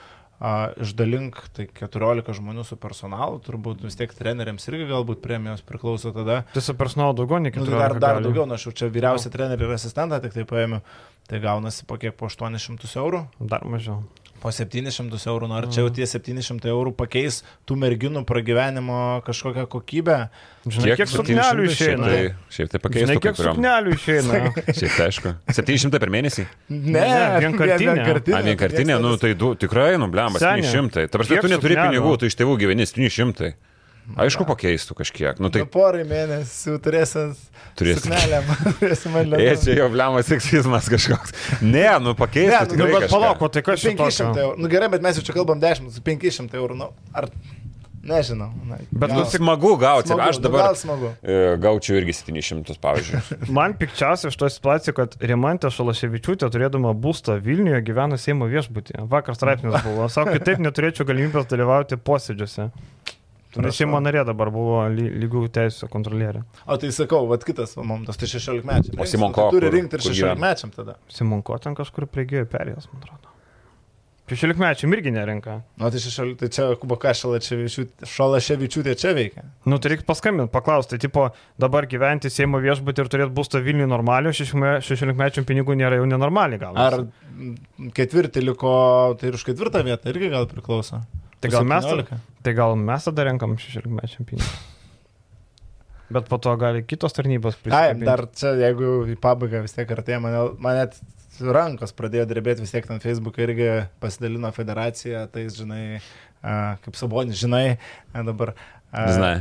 a, 0.40 0.52
išdalink 0.80 1.38
tai 1.56 1.66
14 1.76 2.32
žmonių 2.40 2.64
su 2.66 2.78
personalu, 2.80 3.40
turbūt 3.44 3.84
vis 3.84 3.98
tiek 3.98 4.12
treneriams 4.16 4.66
irgi 4.70 4.88
galbūt 4.90 5.20
premijos 5.24 5.64
priklauso 5.66 6.14
tada. 6.16 6.42
Tai 6.54 6.64
su 6.64 6.76
personalu 6.78 7.18
daugiau 7.20 7.42
Nu, 7.42 7.52
14. 7.52 7.68
tai 7.68 7.82
dar, 7.84 7.98
dar 8.00 8.22
daugiau, 8.24 8.48
na 8.48 8.56
aš 8.58 8.70
jau 8.70 8.76
čia 8.82 8.92
vyriausią 8.92 9.32
trenerių 9.34 9.68
ir 9.68 9.76
asistentą 9.76 10.20
tik 10.24 10.36
tai 10.36 10.46
paėmiau, 10.48 10.84
tai 11.28 11.42
gaunasi 11.44 11.86
po 11.86 12.00
kiek, 12.00 12.16
po 12.16 12.30
800 12.32 12.96
eurų. 13.04 13.26
Dar 13.40 13.68
mažiau. 13.68 14.02
Po 14.40 14.48
700 14.54 15.20
eurų, 15.28 15.48
nu 15.50 15.56
ar 15.58 15.66
čia 15.68 15.82
jau 15.82 15.90
tie 15.92 16.06
700 16.08 16.70
eurų 16.72 16.94
pakeis 16.96 17.42
tų 17.68 17.76
merginų 17.82 18.22
pragyvenimo 18.28 19.20
kažkokią 19.26 19.66
kokybę? 19.68 20.16
Žinai, 20.64 20.86
kiek, 20.90 21.02
kiek 21.02 21.12
suknelių 21.12 21.66
700? 21.68 21.74
išeina? 21.74 22.08
Šiaip 22.10 22.32
tai, 22.40 22.54
šiaip 22.56 22.72
tai 22.72 22.80
Žinai, 22.80 22.84
pakeistų 22.86 23.12
kai 23.12 23.24
kiek 23.26 23.40
suknelių 23.44 23.94
išeina? 23.96 24.40
Šiaip 24.80 24.96
tai 24.96 25.08
aišku. 25.10 25.34
700 25.60 26.00
per 26.00 26.14
mėnesį? 26.16 26.46
Ne, 26.72 27.06
vienkartinė. 27.44 28.06
A, 28.32 28.44
vienkartinė, 28.48 29.00
nu 29.04 29.16
tai 29.20 29.34
du, 29.36 29.52
tikrai, 29.60 29.90
nu 30.00 30.08
blembas, 30.12 30.40
Seni, 30.40 30.64
700. 30.64 31.08
Ta 31.12 31.20
prasme, 31.20 31.42
tu 31.44 31.52
neturi 31.52 31.76
suknelių? 31.76 31.90
pinigų, 32.00 32.14
tu 32.20 32.30
iš 32.32 32.40
tėvų 32.40 32.56
gyveni 32.64 32.88
700. 32.88 33.52
Aišku, 34.18 34.44
pakeistų 34.48 34.96
kažkiek. 34.98 35.38
Nu 35.42 35.50
tai 35.52 35.62
Tai 35.62 35.68
porai 35.70 36.02
mėnesių 36.08 36.78
turėsim 36.82 37.34
man 39.14 39.30
Jie 39.44 39.54
čia 39.62 39.76
jau 39.78 39.88
blemas 39.92 40.26
seksizmas 40.30 40.88
kažkoks. 40.90 41.34
Ne, 41.62 41.86
nu 42.02 42.16
pakeistų 42.18 42.76
Ne, 42.76 42.82
nu, 42.82 42.90
Nu, 42.90 42.98
bet 42.98 43.10
palauk, 43.12 43.44
tai 43.54 43.62
kas 43.66 43.80
čia 43.84 43.94
500 43.94 44.30
tokio? 44.30 44.44
eurų. 44.48 44.58
Nu 44.60 44.70
gerai, 44.72 44.88
bet 44.92 45.02
mes 45.04 45.18
jau 45.20 45.24
čia 45.26 45.36
kalbam 45.36 45.60
10, 45.62 45.90
su 45.94 46.02
500 46.04 46.58
eurų. 46.60 46.76
Nu, 46.80 46.90
ar 47.14 47.28
nežinau. 48.02 48.50
Na, 48.64 48.78
Bet 48.90 49.10
Nu, 49.12 49.24
smagu 49.28 49.76
gauti. 49.76 50.08
smagu, 50.08 50.28
Aš 50.28 50.38
nu, 50.40 50.48
dabar 50.48 50.74
e, 51.22 51.56
gaučiau 51.60 51.98
irgi 52.00 52.12
700, 52.16 52.78
pavyzdžiui. 52.80 53.20
Man 53.56 53.74
pikčiausia 53.78 54.28
iš 54.32 54.36
to 54.40 54.48
situacijų, 54.48 54.94
kad 54.96 55.16
Rimantė 55.20 55.70
Šalaševičiūtė 55.74 56.48
turėdama 56.52 56.94
būstą 56.96 57.36
Vilniuje 57.44 57.80
gyvena 57.84 58.16
Seimo 58.20 58.48
viešbutyje. 58.50 59.04
Vakar 59.10 59.36
straipsnis 59.36 59.76
buvo. 59.84 60.08
Sako, 60.12 60.32
kitaip 60.38 60.62
neturėčiau 60.64 61.06
galimybės 61.08 61.48
dalyvauti 61.50 62.00
posėdžiuose. 62.00 62.70
Nes 63.56 63.74
Seimo 63.74 63.98
narė 63.98 64.22
dabar 64.24 64.50
buvo 64.54 64.84
ly- 64.94 65.10
lygių 65.24 65.48
teisų 65.50 65.88
kontrolierė. 65.90 66.44
O 66.70 66.76
tai 66.78 66.92
sakau, 66.94 67.24
vad 67.26 67.42
kitas 67.44 67.74
momentas, 67.76 68.16
tai 68.16 68.28
16 68.30 68.62
mečiam. 68.62 69.00
O 69.00 69.04
Simonko 69.10 69.48
Turi 69.50 69.66
kur- 69.66 69.74
rinkti 69.74 69.98
ir 69.98 70.04
kur 70.04 70.12
16 70.12 70.22
gyvena? 70.22 70.40
mečiam 70.44 70.70
tada. 70.70 70.94
Simonko 71.10 71.58
ten 71.60 71.74
kažkur 71.74 72.06
priegėjo 72.06 72.46
perėjęs, 72.46 72.86
man 72.92 73.02
atrodo. 73.02 73.26
16 74.30 74.60
mečių 74.62 74.86
irgi 74.94 75.10
nerenka. 75.10 75.56
Nu, 75.76 75.90
tai 75.90 75.98
16, 75.98 76.36
tai 76.38 76.48
čia 76.54 76.68
Kubo 76.78 76.94
Šalaševičiūtė 76.96 78.94
čia 78.94 79.10
veikia. 79.16 79.42
Nu, 79.66 79.78
tai 79.82 79.90
reikia 79.90 80.06
paskambinti, 80.06 80.52
paklausti, 80.54 80.94
tai 80.94 80.98
tipo, 81.02 81.24
dabar 81.58 81.86
gyventi 81.90 82.30
Seimo 82.30 82.60
viešbutį 82.62 83.02
ir 83.04 83.10
turėti 83.10 83.34
būstą 83.34 83.58
Vilniui 83.64 83.88
normalių, 83.90 84.30
16 84.30 85.16
mečių 85.18 85.44
pinigų 85.48 85.74
nėra 85.80 85.98
jau 85.98 86.06
nenormaliai 86.06 86.60
gal. 86.62 86.78
Ar 86.78 87.00
ketvirtį 87.96 88.44
liko, 88.46 88.74
tai 89.18 89.32
ir 89.32 89.34
už 89.40 89.44
ketvirtą 89.50 89.82
vietą 89.86 90.12
irgi 90.14 90.30
gal 90.30 90.46
priklauso. 90.46 91.02
Tai 91.40 91.50
gal 91.54 91.64
mes, 91.64 91.84
17. 91.88 92.18
tai 92.44 92.52
gal 92.58 92.74
mes 92.76 93.06
tada 93.08 93.24
renkam 93.30 93.54
16 93.56 93.88
mečių 94.00 94.26
pinigus. 94.28 94.50
Bet 96.10 96.26
po 96.26 96.40
to 96.42 96.52
gali 96.58 96.82
kitos 96.82 97.14
tarnybos 97.14 97.54
Ai, 97.54 97.62
prisikabinti. 97.62 98.04
dar 98.08 98.24
čia, 98.34 98.50
jeigu 98.58 98.90
į 99.12 99.16
pabaigą 99.22 99.60
vis 99.62 99.76
tiek 99.76 99.90
artėja, 99.94 100.18
mane, 100.24 100.40
man 100.58 100.80
net 100.80 100.96
rankos 101.40 101.94
pradėjo 101.96 102.26
drebėti 102.28 102.64
vis 102.66 102.74
tiek 102.74 102.84
ten 102.88 102.98
Facebook'e 103.00 103.44
irgi 103.46 103.68
pasidalino 104.02 104.50
federacija, 104.52 105.28
tai 105.30 105.46
žinai, 105.54 106.00
a, 106.42 106.76
kaip 106.82 106.98
Sabonis, 106.98 107.38
žinai, 107.40 107.78
dabar. 108.26 108.56
a, 108.90 109.06
Žinai. 109.14 109.36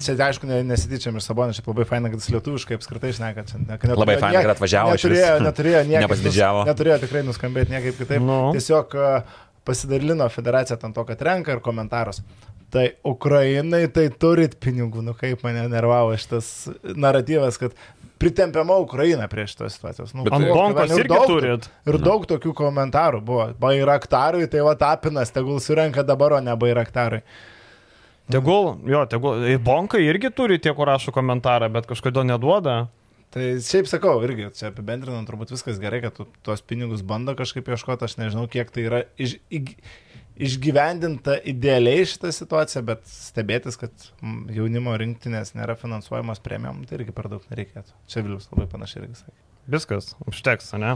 Čia, 0.00 0.14
aišku, 0.24 0.46
ne- 0.48 0.62
nesityčiam 0.64 1.16
iš 1.20 1.26
Sabonio, 1.28 1.52
šiaip 1.52 1.66
labai 1.68 1.84
faina, 1.84 2.08
kad 2.08 2.16
jis 2.22 2.30
lietuviškai 2.32 2.76
apskritai 2.78 3.10
šneka. 3.12 3.42
Čia, 3.48 3.58
ne, 3.60 3.76
kad 3.76 3.90
Labai 3.92 4.14
neturėjo 4.14 4.22
faina, 4.22 4.40
kad 4.46 4.52
atvažiavo. 4.54 4.94
Neturėjo, 4.94 5.34
neturėjo, 5.44 5.82
Nepasididžiavo. 6.04 6.62
nus- 6.62 6.70
Neturėjo 6.70 6.96
tikrai 7.02 7.22
nuskambėti 7.28 7.74
niekaip 7.74 7.98
kitaip. 8.00 8.24
Nu. 8.24 8.38
Tiesiog 8.56 8.96
a, 8.96 9.10
pasidalino 9.66 10.28
federacija 10.32 10.78
ant 10.82 10.94
to, 10.96 11.04
kad 11.08 11.22
renka 11.26 11.56
ir 11.56 11.60
komentarus. 11.64 12.22
Tai 12.70 12.88
Ukrainai 13.06 13.84
tai 13.94 14.08
turit 14.10 14.56
pinigų, 14.62 15.02
nu 15.06 15.12
kaip 15.14 15.42
mane 15.46 15.68
nervavo 15.70 16.16
šitas 16.18 16.48
naratyvas, 16.98 17.58
kad 17.62 17.76
pritempiama 18.18 18.74
Ukraina 18.82 19.28
prie 19.30 19.44
šitos 19.46 19.76
situacijos. 19.76 20.14
Nu, 20.16 20.24
Ant 20.32 20.48
bonkos 20.50 20.90
ir 20.90 21.04
irgi 21.04 21.12
daug- 21.12 21.28
turit. 21.30 21.68
Ir 21.86 21.98
daug 22.02 22.24
tokių 22.26 22.54
komentarų 22.58 23.20
buvo. 23.22 23.50
Bairaktarui 23.60 24.48
tai 24.50 24.64
va 24.66 24.74
tapinas, 24.80 25.30
tegul 25.30 25.60
surenka 25.62 26.02
dabar, 26.02 26.38
o 26.38 26.40
ne 26.40 26.56
bairaktarui. 26.56 27.20
Tegul, 28.30 28.72
jo, 28.90 29.04
tegul. 29.06 29.44
Bonkai 29.62 30.00
irgi 30.02 30.32
turi 30.34 30.58
tie, 30.58 30.72
kur 30.74 30.88
rašo 30.90 31.12
komentarą, 31.14 31.68
bet 31.70 31.86
kažkodėl 31.86 32.26
neduoda. 32.26 32.88
Tai 33.36 33.46
šiaip 33.60 33.84
sakau, 33.90 34.14
irgi 34.24 34.46
čia 34.56 34.70
apibendrinant, 34.70 35.28
turbūt 35.28 35.50
viskas 35.52 35.76
gerai, 35.82 35.98
kad 36.00 36.14
tu 36.16 36.24
tuos 36.46 36.62
pinigus 36.64 37.02
bando 37.04 37.34
kažkaip 37.36 37.66
ieškoti, 37.68 38.06
aš 38.08 38.14
nežinau, 38.16 38.46
kiek 38.48 38.70
tai 38.72 38.86
yra 38.88 39.00
iš, 39.20 39.34
iš, 39.52 39.74
išgyvendinta 40.46 41.36
idealiai 41.48 42.04
šitą 42.08 42.30
situaciją, 42.34 42.82
bet 42.88 43.04
stebėtis, 43.08 43.78
kad 43.80 43.92
mm, 44.22 44.50
jaunimo 44.56 44.94
rinktinės 45.00 45.54
nėra 45.56 45.76
finansuojamos 45.80 46.40
premium, 46.44 46.82
tai 46.88 47.00
irgi 47.00 47.14
per 47.16 47.28
daug 47.32 47.44
nereikėtų. 47.52 47.94
Čia 48.10 48.24
Vilius 48.26 48.48
labai 48.52 48.68
panašiai 48.72 49.02
irgi 49.04 49.20
sakė. 49.22 49.36
Viskas, 49.76 50.12
užteks, 50.30 50.72
ne? 50.80 50.94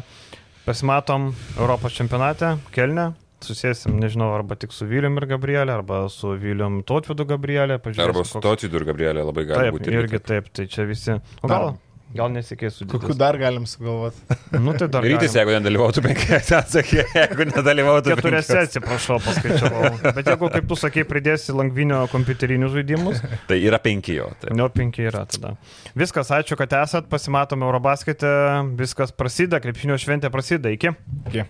Pasimatom 0.66 1.30
Europos 1.58 1.96
čempionate, 1.96 2.54
Kelne, 2.74 3.10
susėsim, 3.42 3.96
nežinau, 4.00 4.28
arba 4.36 4.56
tik 4.60 4.72
su 4.76 4.86
Vilium 4.88 5.16
ir 5.18 5.26
Gabrielė, 5.32 5.72
arba 5.80 6.02
su 6.12 6.34
Vilium 6.38 6.82
Totvidu 6.86 7.24
Gabrielė. 7.28 7.80
Arba 7.80 8.24
su 8.24 8.36
koks- 8.38 8.44
Totidu 8.44 8.80
ir 8.82 8.88
Gabrielė 8.92 9.24
labai 9.24 9.46
gali 9.48 9.68
Taip, 9.70 9.78
būti. 9.78 9.94
irgi 9.96 10.20
taip, 10.32 10.52
tai 10.54 10.68
čia 10.70 10.84
visi. 10.88 11.16
O 11.40 11.48
gal, 11.50 11.72
gal 12.16 12.32
nesikeis 12.32 12.74
su 12.81 12.87
Kokiu 12.91 13.15
dar 13.19 13.39
galim 13.41 13.66
sugalvoti? 13.70 14.19
Nu, 14.65 14.74
tai 14.74 14.89
dar. 14.93 15.05
Rytis, 15.07 15.35
jeigu 15.39 15.55
nedalyvautų 15.55 16.03
penkiose, 16.05 16.57
atsakė, 16.59 17.05
jeigu 17.15 17.47
nedalyvautų 17.53 18.15
Keturiose, 18.16 18.59
atsiprašau, 18.65 19.20
paskaičiavau. 19.24 19.93
Bet 20.16 20.32
jeigu, 20.32 20.51
kaip 20.53 20.66
tu 20.70 20.78
sakei, 20.78 21.07
pridėsi 21.09 21.55
langvinio 21.57 22.03
kompiuterinius 22.12 22.74
žaidimus, 22.74 23.23
Tai 23.51 23.59
yra 23.62 23.78
penki 23.82 24.19
jo. 24.19 24.28
Tai. 24.43 24.53
nu, 24.59 24.66
penki 24.74 25.07
yra 25.07 25.24
tada. 25.31 25.55
Viskas, 25.99 26.32
ačiū, 26.35 26.59
kad 26.61 26.74
esat, 26.82 27.09
pasimatom 27.12 27.62
Eurobaskete, 27.66 28.35
viskas 28.81 29.15
prasideda, 29.16 29.62
krepšinio 29.62 29.99
šventė 30.01 30.32
prasideda, 30.35 30.74
iki. 30.77 30.95
Okay. 31.28 31.47